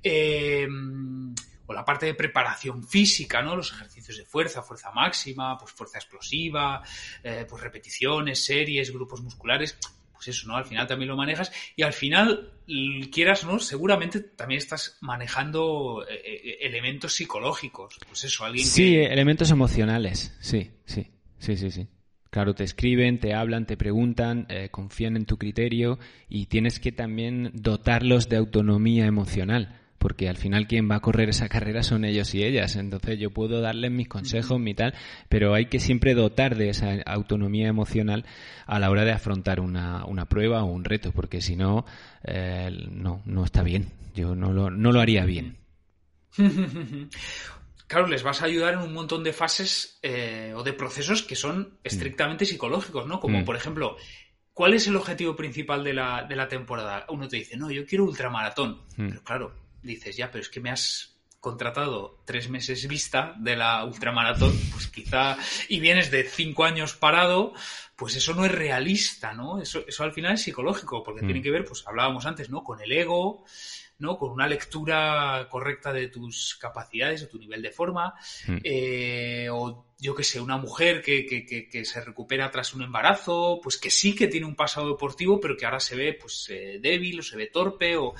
Em, 0.01 1.35
o 1.67 1.73
la 1.73 1.85
parte 1.85 2.07
de 2.07 2.15
preparación 2.15 2.83
física, 2.83 3.43
¿no? 3.43 3.55
Los 3.55 3.71
ejercicios 3.71 4.17
de 4.17 4.25
fuerza, 4.25 4.63
fuerza 4.63 4.91
máxima, 4.91 5.55
pues 5.55 5.71
fuerza 5.71 5.99
explosiva, 5.99 6.81
eh, 7.23 7.45
pues 7.47 7.61
repeticiones, 7.61 8.43
series, 8.43 8.91
grupos 8.91 9.21
musculares, 9.21 9.77
pues 10.11 10.29
eso, 10.29 10.47
¿no? 10.47 10.55
Al 10.55 10.65
final 10.65 10.87
también 10.87 11.09
lo 11.09 11.15
manejas 11.15 11.51
y 11.75 11.83
al 11.83 11.93
final, 11.93 12.53
quieras, 13.11 13.43
¿no? 13.43 13.59
Seguramente 13.59 14.19
también 14.21 14.57
estás 14.57 14.97
manejando 15.01 16.03
eh, 16.09 16.15
eh, 16.23 16.57
elementos 16.61 17.13
psicológicos, 17.13 17.99
pues 18.07 18.23
eso, 18.23 18.45
alguien 18.45 18.65
Sí, 18.65 18.95
elementos 18.95 19.51
emocionales, 19.51 20.35
sí, 20.41 20.71
sí, 20.85 21.07
sí, 21.37 21.55
sí, 21.55 21.69
sí. 21.69 21.87
Claro, 22.29 22.53
te 22.53 22.63
escriben, 22.63 23.19
te 23.19 23.33
hablan, 23.33 23.65
te 23.65 23.75
preguntan, 23.75 24.45
eh, 24.49 24.69
confían 24.69 25.15
en 25.15 25.25
tu 25.25 25.37
criterio 25.37 25.97
y 26.29 26.45
tienes 26.45 26.79
que 26.79 26.91
también 26.91 27.49
dotarlos 27.55 28.29
de 28.29 28.37
autonomía 28.37 29.07
emocional, 29.07 29.79
porque 29.97 30.29
al 30.29 30.37
final 30.37 30.67
quien 30.67 30.89
va 30.89 30.97
a 30.97 30.99
correr 30.99 31.29
esa 31.29 31.49
carrera 31.49 31.81
son 31.81 32.05
ellos 32.05 32.35
y 32.35 32.43
ellas. 32.43 32.75
Entonces 32.75 33.17
yo 33.17 33.31
puedo 33.31 33.61
darles 33.61 33.89
mis 33.91 34.07
consejos, 34.07 34.59
mi 34.59 34.75
tal, 34.75 34.93
pero 35.27 35.55
hay 35.55 35.65
que 35.65 35.79
siempre 35.79 36.13
dotar 36.13 36.55
de 36.55 36.69
esa 36.69 37.01
autonomía 37.07 37.67
emocional 37.67 38.25
a 38.67 38.77
la 38.77 38.91
hora 38.91 39.05
de 39.05 39.11
afrontar 39.11 39.59
una, 39.59 40.05
una 40.05 40.25
prueba 40.25 40.63
o 40.63 40.67
un 40.67 40.83
reto, 40.85 41.11
porque 41.11 41.41
si 41.41 41.55
no, 41.55 41.85
eh, 42.23 42.69
no, 42.91 43.23
no 43.25 43.43
está 43.43 43.63
bien. 43.63 43.87
Yo 44.13 44.35
no 44.35 44.53
lo, 44.53 44.69
no 44.69 44.91
lo 44.91 44.99
haría 44.99 45.25
bien. 45.25 45.57
claro, 47.89 48.07
les 48.07 48.23
vas 48.23 48.41
a 48.41 48.45
ayudar 48.45 48.75
en 48.75 48.81
un 48.81 48.93
montón 48.93 49.23
de 49.23 49.33
fases 49.33 49.99
eh, 50.03 50.53
o 50.55 50.63
de 50.63 50.73
procesos 50.73 51.23
que 51.23 51.35
son 51.35 51.79
estrictamente 51.83 52.45
psicológicos, 52.45 53.07
¿no? 53.07 53.19
Como, 53.19 53.39
mm. 53.39 53.45
por 53.45 53.55
ejemplo, 53.55 53.97
¿cuál 54.53 54.75
es 54.75 54.87
el 54.87 54.95
objetivo 54.95 55.35
principal 55.35 55.83
de 55.83 55.93
la, 55.93 56.23
de 56.23 56.35
la 56.35 56.47
temporada? 56.47 57.07
Uno 57.09 57.27
te 57.27 57.37
dice, 57.37 57.57
no, 57.57 57.71
yo 57.71 57.85
quiero 57.87 58.05
ultramaratón. 58.05 58.83
Mm. 58.95 59.09
Pero 59.09 59.23
claro, 59.23 59.55
dices, 59.81 60.15
ya, 60.15 60.29
pero 60.29 60.43
es 60.43 60.49
que 60.49 60.61
me 60.61 60.69
has 60.69 61.19
contratado 61.39 62.21
tres 62.25 62.47
meses 62.47 62.87
vista 62.87 63.33
de 63.39 63.55
la 63.55 63.83
ultramaratón, 63.83 64.55
pues 64.71 64.87
quizá, 64.87 65.37
y 65.67 65.79
vienes 65.79 66.11
de 66.11 66.25
cinco 66.25 66.65
años 66.65 66.93
parado, 66.93 67.53
pues 67.95 68.15
eso 68.15 68.35
no 68.35 68.45
es 68.45 68.51
realista, 68.51 69.33
¿no? 69.33 69.59
Eso, 69.59 69.83
eso 69.87 70.03
al 70.03 70.13
final 70.13 70.33
es 70.33 70.43
psicológico, 70.43 71.01
porque 71.03 71.23
mm. 71.23 71.25
tiene 71.25 71.41
que 71.41 71.49
ver, 71.49 71.65
pues 71.65 71.83
hablábamos 71.87 72.27
antes, 72.27 72.51
¿no? 72.51 72.63
Con 72.63 72.81
el 72.81 72.91
ego, 72.91 73.45
¿no? 73.99 74.17
Con 74.17 74.31
una 74.31 74.47
lectura 74.47 75.47
correcta 75.49 75.93
de 75.93 76.07
tus 76.07 76.57
capacidades, 76.59 77.21
de 77.21 77.27
tu 77.27 77.37
nivel 77.37 77.61
de 77.61 77.71
forma, 77.71 78.13
mm. 78.47 78.57
eh, 78.63 79.47
o 79.51 79.85
yo 79.99 80.15
que 80.15 80.23
sé, 80.23 80.39
una 80.39 80.57
mujer 80.57 81.01
que, 81.01 81.25
que, 81.25 81.85
se 81.85 82.01
recupera 82.01 82.49
tras 82.49 82.73
un 82.73 82.83
embarazo, 82.83 83.59
pues 83.61 83.77
que 83.77 83.91
sí 83.91 84.15
que 84.15 84.27
tiene 84.27 84.47
un 84.47 84.55
pasado 84.55 84.87
deportivo, 84.87 85.41
pero 85.41 85.57
que 85.57 85.65
ahora 85.65 85.81
se 85.81 85.97
ve 85.97 86.17
pues 86.19 86.47
eh, 86.49 86.79
débil 86.81 87.19
o 87.19 87.23
se 87.23 87.35
ve 87.35 87.47
torpe, 87.47 87.97
o 87.97 88.13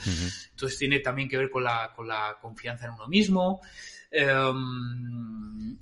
entonces 0.52 0.78
tiene 0.78 1.00
también 1.00 1.30
que 1.30 1.38
ver 1.38 1.50
con 1.50 1.64
la, 1.64 1.94
con 1.96 2.08
la 2.08 2.38
confianza 2.42 2.88
en 2.88 2.92
uno 2.92 3.08
mismo. 3.08 3.62
Em, 4.12 5.78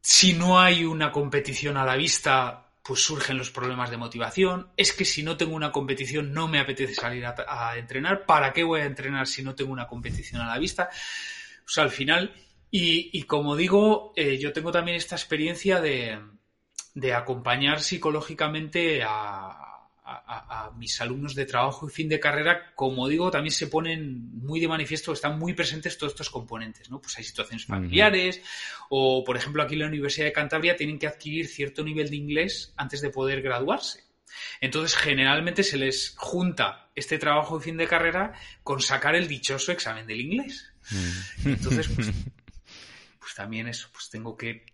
si 0.00 0.32
no 0.32 0.58
hay 0.58 0.84
una 0.84 1.12
competición 1.12 1.76
a 1.76 1.84
la 1.84 1.96
vista, 1.96 2.61
pues 2.82 3.04
surgen 3.04 3.38
los 3.38 3.50
problemas 3.50 3.90
de 3.90 3.96
motivación. 3.96 4.72
Es 4.76 4.92
que 4.92 5.04
si 5.04 5.22
no 5.22 5.36
tengo 5.36 5.54
una 5.54 5.72
competición 5.72 6.32
no 6.32 6.48
me 6.48 6.58
apetece 6.58 6.94
salir 6.94 7.24
a, 7.24 7.76
entrenar. 7.76 8.26
¿Para 8.26 8.52
qué 8.52 8.64
voy 8.64 8.80
a 8.80 8.86
entrenar 8.86 9.26
si 9.26 9.42
no 9.42 9.54
tengo 9.54 9.72
una 9.72 9.86
competición 9.86 10.42
a 10.42 10.48
la 10.48 10.58
vista? 10.58 10.90
O 11.64 11.68
sea, 11.68 11.84
al 11.84 11.90
final, 11.90 12.34
y, 12.70 13.22
como 13.24 13.54
digo, 13.54 14.12
eh, 14.16 14.38
yo 14.38 14.52
tengo 14.52 14.72
también 14.72 14.96
esta 14.96 15.14
experiencia 15.14 15.80
de, 15.80 16.18
de 16.94 17.14
acompañar 17.14 17.80
psicológicamente 17.80 19.02
a, 19.04 19.71
a, 20.12 20.70
mis 20.76 21.00
alumnos 21.00 21.34
de 21.34 21.46
trabajo 21.46 21.88
y 21.88 21.90
fin 21.90 22.08
de 22.08 22.20
carrera, 22.20 22.74
como 22.74 23.08
digo, 23.08 23.30
también 23.30 23.52
se 23.52 23.66
ponen 23.66 24.30
muy 24.34 24.60
de 24.60 24.68
manifiesto, 24.68 25.12
están 25.12 25.38
muy 25.38 25.54
presentes 25.54 25.96
todos 25.98 26.12
estos 26.12 26.30
componentes, 26.30 26.90
¿no? 26.90 27.00
Pues 27.00 27.16
hay 27.18 27.24
situaciones 27.24 27.66
familiares, 27.66 28.42
o 28.88 29.24
por 29.24 29.36
ejemplo 29.36 29.62
aquí 29.62 29.74
en 29.74 29.80
la 29.80 29.86
Universidad 29.86 30.26
de 30.26 30.32
Cantabria 30.32 30.76
tienen 30.76 30.98
que 30.98 31.06
adquirir 31.06 31.46
cierto 31.46 31.84
nivel 31.84 32.10
de 32.10 32.16
inglés 32.16 32.72
antes 32.76 33.00
de 33.00 33.10
poder 33.10 33.42
graduarse. 33.42 34.04
Entonces, 34.60 34.96
generalmente 34.96 35.62
se 35.62 35.76
les 35.76 36.14
junta 36.16 36.90
este 36.94 37.18
trabajo 37.18 37.58
de 37.58 37.64
fin 37.64 37.76
de 37.76 37.86
carrera 37.86 38.32
con 38.62 38.80
sacar 38.80 39.14
el 39.14 39.28
dichoso 39.28 39.72
examen 39.72 40.06
del 40.06 40.20
inglés. 40.20 40.72
Entonces, 41.44 41.88
pues, 41.88 42.10
pues 43.18 43.34
también 43.34 43.68
eso, 43.68 43.88
pues 43.92 44.10
tengo 44.10 44.36
que 44.36 44.64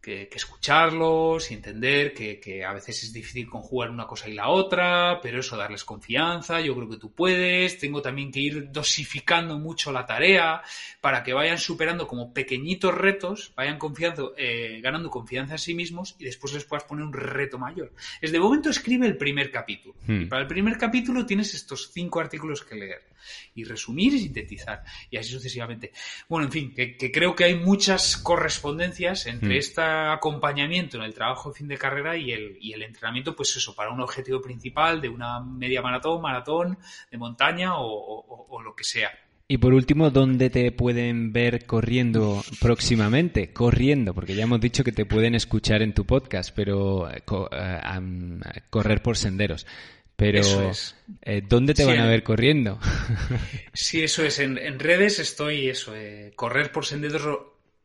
que, 0.00 0.28
escucharlos 0.32 1.50
y 1.50 1.54
entender 1.54 2.14
que, 2.14 2.64
a 2.64 2.72
veces 2.72 3.02
es 3.04 3.12
difícil 3.12 3.48
conjugar 3.48 3.90
una 3.90 4.06
cosa 4.06 4.28
y 4.28 4.34
la 4.34 4.48
otra, 4.48 5.20
pero 5.20 5.40
eso, 5.40 5.56
darles 5.56 5.84
confianza, 5.84 6.60
yo 6.60 6.74
creo 6.74 6.88
que 6.88 6.96
tú 6.96 7.12
puedes, 7.12 7.78
tengo 7.78 8.02
también 8.02 8.30
que 8.30 8.40
ir 8.40 8.70
dosificando 8.70 9.58
mucho 9.58 9.92
la 9.92 10.06
tarea 10.06 10.62
para 11.00 11.22
que 11.22 11.32
vayan 11.32 11.58
superando 11.58 12.06
como 12.06 12.32
pequeñitos 12.32 12.94
retos, 12.94 13.52
vayan 13.56 13.78
confiando, 13.78 14.34
eh, 14.36 14.80
ganando 14.82 15.10
confianza 15.10 15.54
en 15.54 15.58
sí 15.58 15.74
mismos 15.74 16.16
y 16.18 16.24
después 16.24 16.52
les 16.52 16.64
puedas 16.64 16.84
poner 16.84 17.04
un 17.04 17.12
reto 17.12 17.58
mayor. 17.58 17.92
Es 18.20 18.32
de 18.32 18.40
momento 18.40 18.70
escribe 18.70 19.06
el 19.06 19.16
primer 19.16 19.50
capítulo. 19.50 19.94
Hmm. 20.06 20.22
Y 20.22 20.26
para 20.26 20.42
el 20.42 20.48
primer 20.48 20.78
capítulo 20.78 21.26
tienes 21.26 21.54
estos 21.54 21.90
cinco 21.92 22.20
artículos 22.20 22.62
que 22.62 22.76
leer 22.76 23.07
y 23.54 23.64
resumir 23.64 24.14
y 24.14 24.20
sintetizar 24.20 24.84
y 25.10 25.16
así 25.16 25.30
sucesivamente. 25.30 25.92
Bueno, 26.28 26.46
en 26.46 26.52
fin, 26.52 26.74
que, 26.74 26.96
creo 27.12 27.34
que 27.34 27.44
hay 27.44 27.54
muchas 27.54 28.16
correspondencias 28.16 29.26
entre 29.26 29.56
hmm. 29.56 29.58
este 29.58 29.82
acompañamiento 29.82 30.96
en 30.98 31.04
el 31.04 31.14
trabajo 31.14 31.50
de 31.50 31.58
fin 31.58 31.68
de 31.68 31.78
carrera 31.78 32.16
y 32.16 32.32
el, 32.32 32.58
y 32.60 32.72
el 32.72 32.82
entrenamiento, 32.82 33.34
pues 33.34 33.56
eso, 33.56 33.74
para 33.74 33.90
un 33.90 34.00
objetivo 34.00 34.40
principal 34.40 35.00
de 35.00 35.08
una 35.08 35.40
media 35.40 35.82
maratón, 35.82 36.22
maratón, 36.22 36.78
de 37.10 37.18
montaña 37.18 37.72
o, 37.76 38.60
lo 38.62 38.74
que 38.74 38.84
sea. 38.84 39.10
Y 39.50 39.56
por 39.58 39.72
último, 39.72 40.10
¿dónde 40.10 40.50
te 40.50 40.70
pueden 40.72 41.32
ver 41.32 41.64
corriendo 41.64 42.42
próximamente? 42.60 43.52
Corriendo, 43.52 44.12
porque 44.12 44.34
ya 44.34 44.42
hemos 44.42 44.60
dicho 44.60 44.84
que 44.84 44.92
te 44.92 45.06
pueden 45.06 45.34
escuchar 45.34 45.80
en 45.80 45.94
tu 45.94 46.04
podcast, 46.04 46.54
pero 46.54 47.08
eh, 47.10 47.22
correr 48.68 49.02
por 49.02 49.16
senderos. 49.16 49.66
Pero, 50.18 50.72
eh, 51.22 51.44
¿dónde 51.48 51.74
te 51.74 51.84
van 51.84 52.00
a 52.00 52.08
ver 52.08 52.24
corriendo? 52.24 52.80
sí, 53.72 54.02
eso 54.02 54.24
es. 54.24 54.40
En, 54.40 54.80
redes 54.80 55.20
estoy, 55.20 55.68
eso, 55.68 55.94
eh, 55.94 56.32
correr 56.34 56.72
por 56.72 56.86
senderos, 56.86 57.22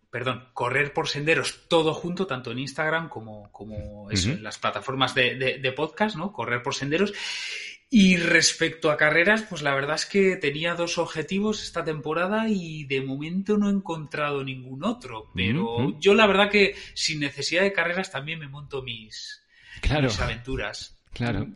perdón, 0.10 0.50
correr 0.52 0.94
por 0.94 1.08
senderos 1.08 1.66
todo 1.68 1.94
junto, 1.94 2.26
tanto 2.26 2.52
en 2.52 2.58
Instagram 2.58 3.08
como, 3.08 3.52
como 3.52 4.10
en 4.10 4.42
las 4.42 4.58
plataformas 4.58 5.14
de, 5.14 5.74
podcast, 5.76 6.16
¿no? 6.16 6.34
Correr 6.34 6.64
por 6.64 6.74
senderos. 6.74 7.14
Y 7.92 8.18
respecto 8.18 8.90
a 8.90 8.98
carreras, 8.98 9.44
pues 9.44 9.62
la 9.62 9.76
verdad 9.76 9.94
es 9.94 10.08
que 10.08 10.36
tenía 10.36 10.74
dos 10.74 10.98
objetivos 10.98 11.62
esta 11.62 11.84
temporada 11.84 12.50
y 12.50 12.86
de 12.86 13.02
momento 13.02 13.60
no 13.60 13.70
he 13.70 13.74
encontrado 13.74 14.44
ningún 14.44 14.84
otro. 14.84 15.30
Pero 15.36 16.00
yo 16.00 16.16
la 16.16 16.26
verdad 16.26 16.50
que 16.50 16.76
sin 16.96 17.20
necesidad 17.20 17.62
de 17.62 17.74
carreras 17.74 18.10
también 18.10 18.40
me 18.40 18.48
monto 18.48 18.82
mis, 18.82 19.44
mis 20.02 20.20
aventuras. 20.20 20.98
Claro. 21.14 21.48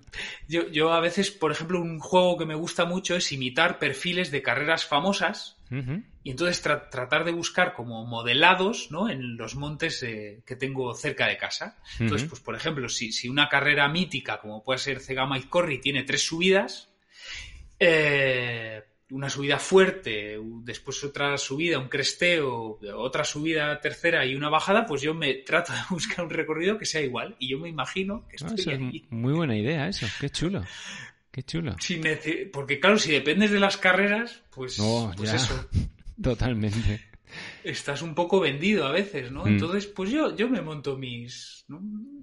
Yo, 0.47 0.69
yo 0.69 0.93
a 0.93 0.99
veces, 0.99 1.31
por 1.31 1.51
ejemplo, 1.51 1.81
un 1.81 1.99
juego 1.99 2.38
que 2.38 2.45
me 2.45 2.55
gusta 2.55 2.85
mucho 2.85 3.15
es 3.15 3.31
imitar 3.31 3.79
perfiles 3.79 4.29
de 4.29 4.43
carreras 4.43 4.85
famosas 4.85 5.57
y 6.23 6.31
entonces 6.31 6.61
tratar 6.61 7.25
de 7.25 7.31
buscar 7.34 7.73
como 7.73 8.05
modelados 8.05 8.89
¿no? 8.89 9.09
en 9.09 9.35
los 9.35 9.55
montes 9.55 10.01
eh, 10.03 10.41
que 10.45 10.55
tengo 10.55 10.93
cerca 10.93 11.27
de 11.27 11.38
casa. 11.38 11.77
Entonces, 11.99 12.29
pues 12.29 12.39
por 12.39 12.55
ejemplo, 12.55 12.88
si, 12.88 13.11
si, 13.11 13.27
una 13.27 13.49
carrera 13.49 13.88
mítica 13.89 14.39
como 14.39 14.63
puede 14.63 14.79
ser 14.79 14.99
Cegama 15.01 15.41
Corri 15.49 15.79
tiene 15.79 16.03
tres 16.03 16.25
subidas, 16.25 16.89
eh, 17.79 18.84
una 19.09 19.29
subida 19.29 19.57
fuerte, 19.57 20.38
después 20.63 21.03
otra 21.03 21.38
subida, 21.38 21.79
un 21.79 21.88
cresteo, 21.88 22.79
otra 22.95 23.23
subida 23.23 23.79
tercera 23.79 24.25
y 24.25 24.35
una 24.35 24.49
bajada, 24.49 24.85
pues 24.85 25.01
yo 25.01 25.13
me 25.13 25.34
trato 25.35 25.73
de 25.73 25.79
buscar 25.89 26.25
un 26.25 26.31
recorrido 26.31 26.77
que 26.77 26.85
sea 26.85 27.01
igual. 27.01 27.35
Y 27.39 27.49
yo 27.49 27.59
me 27.59 27.69
imagino 27.69 28.27
que 28.27 28.38
ah, 28.41 28.47
estoy 28.53 29.03
Es 29.03 29.11
muy 29.11 29.34
buena 29.34 29.55
idea 29.55 29.88
eso, 29.88 30.07
qué 30.19 30.29
chulo. 30.29 30.63
Qué 31.31 31.43
chulo. 31.43 31.75
porque 32.51 32.79
claro, 32.79 32.97
si 32.97 33.11
dependes 33.11 33.51
de 33.51 33.59
las 33.59 33.77
carreras, 33.77 34.41
pues, 34.49 34.77
pues 35.15 35.34
eso. 35.34 35.69
Totalmente. 36.21 37.01
Estás 37.69 38.02
un 38.02 38.15
poco 38.15 38.39
vendido 38.39 38.85
a 38.85 38.91
veces, 38.91 39.31
¿no? 39.31 39.44
Mm. 39.44 39.48
Entonces, 39.48 39.88
pues 39.88 40.10
yo, 40.10 40.35
yo 40.35 40.49
me 40.49 40.61
monto 40.61 40.98
mis, 40.98 41.65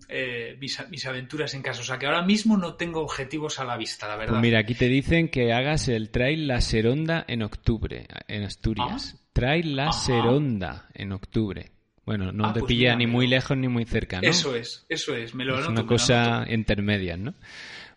eh, 0.08 0.56
mis, 0.58 1.06
aventuras 1.06 1.54
en 1.54 1.62
casa. 1.62 1.80
O 1.80 1.84
sea 1.84 1.98
que 1.98 2.06
ahora 2.06 2.22
mismo 2.22 2.56
no 2.56 2.74
tengo 2.74 3.00
objetivos 3.00 3.58
a 3.60 3.64
la 3.64 3.76
vista, 3.76 4.08
la 4.08 4.16
verdad. 4.16 4.32
Pues 4.32 4.42
mira, 4.42 4.60
aquí 4.60 4.74
te 4.74 4.88
dicen 4.88 5.28
que 5.28 5.52
hagas 5.52 5.88
el 5.88 6.10
Trail 6.10 6.46
La 6.46 6.60
Seronda 6.60 7.24
en 7.28 7.42
octubre, 7.42 8.06
en 8.28 8.42
Asturias. 8.44 9.14
Ah. 9.16 9.20
Trail 9.32 9.76
La 9.76 9.92
Seronda 9.92 10.88
en 10.94 11.12
octubre. 11.12 11.70
Bueno, 12.06 12.32
no 12.32 12.46
ah, 12.46 12.52
te 12.52 12.60
pues 12.60 12.68
pilla 12.68 12.94
ni 12.96 13.06
muy 13.06 13.26
lejos 13.26 13.56
ni 13.56 13.68
muy 13.68 13.86
cerca, 13.86 14.20
¿no? 14.20 14.28
Eso 14.28 14.54
es, 14.54 14.84
eso 14.88 15.14
es. 15.14 15.34
Me 15.34 15.44
lo 15.44 15.58
es 15.58 15.66
una 15.66 15.86
cosa 15.86 16.44
intermedia, 16.48 17.16
¿no? 17.16 17.34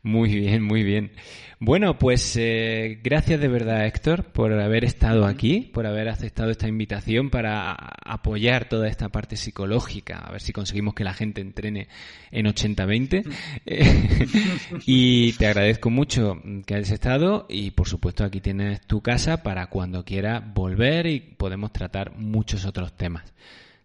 Muy 0.08 0.34
bien, 0.34 0.64
muy 0.64 0.84
bien. 0.84 1.12
Bueno, 1.60 2.00
pues 2.00 2.38
eh, 2.38 2.98
gracias 3.04 3.42
de 3.42 3.50
verdad, 3.50 3.86
Héctor, 3.86 4.24
por 4.32 4.54
haber 4.54 4.86
estado 4.86 5.26
aquí, 5.26 5.70
por 5.74 5.86
haber 5.86 6.08
aceptado 6.08 6.50
esta 6.50 6.70
invitación 6.70 7.30
para 7.30 7.74
apoyar 7.74 8.70
toda 8.70 8.88
esta 8.88 9.10
parte 9.10 9.36
psicológica, 9.36 10.20
a 10.20 10.32
ver 10.32 10.40
si 10.40 10.54
conseguimos 10.54 10.94
que 10.94 11.04
la 11.04 11.14
gente 11.14 11.42
entrene 11.42 11.90
en 12.32 12.46
80-20. 12.46 13.30
y 14.86 15.34
te 15.34 15.48
agradezco 15.48 15.90
mucho 15.90 16.42
que 16.66 16.76
hayas 16.76 16.92
estado 16.92 17.46
y, 17.50 17.72
por 17.72 17.90
supuesto, 17.90 18.24
aquí 18.24 18.40
tienes 18.40 18.80
tu 18.88 19.02
casa 19.02 19.44
para 19.44 19.68
cuando 19.68 20.06
quieras 20.06 20.42
volver 20.54 21.06
y 21.08 21.20
podemos 21.20 21.74
tratar 21.74 22.16
muchos 22.16 22.64
otros 22.64 22.96
temas. 22.96 23.34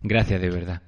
Gracias 0.01 0.41
de 0.41 0.51
verdad. 0.51 0.83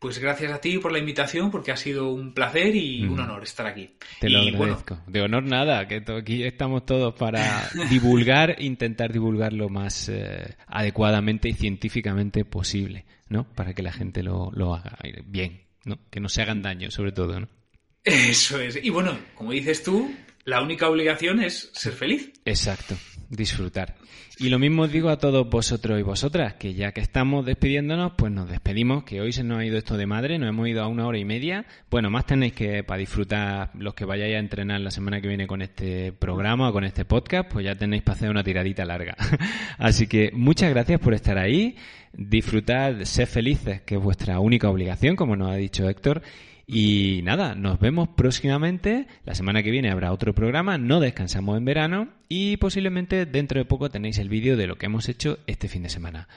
Pues 0.00 0.18
gracias 0.18 0.50
a 0.50 0.62
ti 0.62 0.78
por 0.78 0.92
la 0.92 0.98
invitación, 0.98 1.50
porque 1.50 1.72
ha 1.72 1.76
sido 1.76 2.10
un 2.10 2.32
placer 2.32 2.74
y 2.74 3.04
un 3.04 3.20
honor 3.20 3.42
estar 3.42 3.66
aquí. 3.66 3.90
Te 4.18 4.30
lo 4.30 4.40
agradezco. 4.40 4.98
de 5.06 5.20
honor 5.20 5.42
nada, 5.42 5.86
que 5.86 6.02
aquí 6.18 6.42
estamos 6.42 6.86
todos 6.86 7.14
para 7.14 7.68
divulgar, 7.90 8.56
intentar 8.60 9.12
divulgar 9.12 9.52
lo 9.52 9.68
más 9.68 10.08
eh, 10.08 10.56
adecuadamente 10.68 11.50
y 11.50 11.52
científicamente 11.52 12.46
posible, 12.46 13.04
¿no? 13.28 13.44
Para 13.52 13.74
que 13.74 13.82
la 13.82 13.92
gente 13.92 14.22
lo, 14.22 14.50
lo 14.54 14.74
haga 14.74 14.96
bien, 15.26 15.64
¿no? 15.84 15.98
Que 16.08 16.18
no 16.18 16.30
se 16.30 16.40
hagan 16.40 16.62
daño, 16.62 16.90
sobre 16.90 17.12
todo, 17.12 17.38
¿no? 17.38 17.48
Eso 18.04 18.58
es. 18.58 18.82
Y 18.82 18.88
bueno, 18.88 19.18
como 19.34 19.52
dices 19.52 19.82
tú, 19.82 20.10
la 20.44 20.62
única 20.62 20.88
obligación 20.88 21.42
es 21.42 21.70
ser 21.74 21.92
feliz. 21.92 22.32
Exacto, 22.46 22.96
disfrutar. 23.30 23.94
Y 24.38 24.48
lo 24.48 24.58
mismo 24.58 24.88
digo 24.88 25.08
a 25.08 25.18
todos 25.18 25.48
vosotros 25.48 25.98
y 25.98 26.02
vosotras, 26.02 26.54
que 26.54 26.74
ya 26.74 26.92
que 26.92 27.00
estamos 27.00 27.46
despidiéndonos, 27.46 28.12
pues 28.16 28.32
nos 28.32 28.50
despedimos, 28.50 29.04
que 29.04 29.20
hoy 29.20 29.32
se 29.32 29.44
nos 29.44 29.58
ha 29.58 29.64
ido 29.64 29.78
esto 29.78 29.96
de 29.96 30.06
madre, 30.06 30.38
nos 30.38 30.48
hemos 30.48 30.68
ido 30.68 30.82
a 30.82 30.88
una 30.88 31.06
hora 31.06 31.18
y 31.18 31.24
media. 31.24 31.64
Bueno, 31.90 32.10
más 32.10 32.26
tenéis 32.26 32.52
que 32.52 32.82
para 32.82 32.98
disfrutar 32.98 33.70
los 33.74 33.94
que 33.94 34.04
vayáis 34.04 34.34
a 34.34 34.38
entrenar 34.38 34.80
la 34.80 34.90
semana 34.90 35.20
que 35.20 35.28
viene 35.28 35.46
con 35.46 35.62
este 35.62 36.12
programa 36.12 36.70
o 36.70 36.72
con 36.72 36.84
este 36.84 37.04
podcast, 37.04 37.50
pues 37.50 37.64
ya 37.64 37.76
tenéis 37.76 38.02
para 38.02 38.16
hacer 38.16 38.30
una 38.30 38.42
tiradita 38.42 38.84
larga. 38.84 39.16
Así 39.78 40.06
que 40.08 40.32
muchas 40.34 40.70
gracias 40.70 40.98
por 41.00 41.14
estar 41.14 41.38
ahí, 41.38 41.76
disfrutad, 42.12 43.04
sed 43.04 43.26
felices, 43.26 43.82
que 43.82 43.94
es 43.94 44.02
vuestra 44.02 44.40
única 44.40 44.68
obligación, 44.68 45.14
como 45.14 45.36
nos 45.36 45.52
ha 45.52 45.56
dicho 45.56 45.88
Héctor, 45.88 46.22
y 46.72 47.22
nada, 47.22 47.56
nos 47.56 47.80
vemos 47.80 48.10
próximamente. 48.10 49.08
La 49.24 49.34
semana 49.34 49.64
que 49.64 49.72
viene 49.72 49.90
habrá 49.90 50.12
otro 50.12 50.34
programa. 50.34 50.78
No 50.78 51.00
descansamos 51.00 51.58
en 51.58 51.64
verano. 51.64 52.12
Y 52.28 52.58
posiblemente 52.58 53.26
dentro 53.26 53.58
de 53.58 53.64
poco 53.64 53.90
tenéis 53.90 54.18
el 54.18 54.28
vídeo 54.28 54.56
de 54.56 54.68
lo 54.68 54.76
que 54.76 54.86
hemos 54.86 55.08
hecho 55.08 55.40
este 55.48 55.66
fin 55.66 55.82
de 55.82 55.88
semana. 55.88 56.28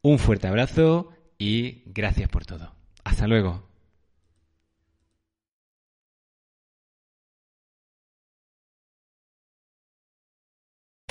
Un 0.00 0.18
fuerte 0.18 0.46
abrazo 0.46 1.12
y 1.36 1.82
gracias 1.84 2.30
por 2.30 2.46
todo. 2.46 2.74
Hasta 3.04 3.26
luego. 3.26 3.68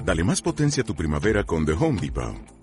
Dale 0.04 0.24
más 0.24 0.42
potencia 0.42 0.82
a 0.82 0.86
tu 0.86 0.96
primavera 0.96 1.44
con 1.44 1.64
The 1.68 1.74
Home 1.74 2.02
Depot. 2.02 2.63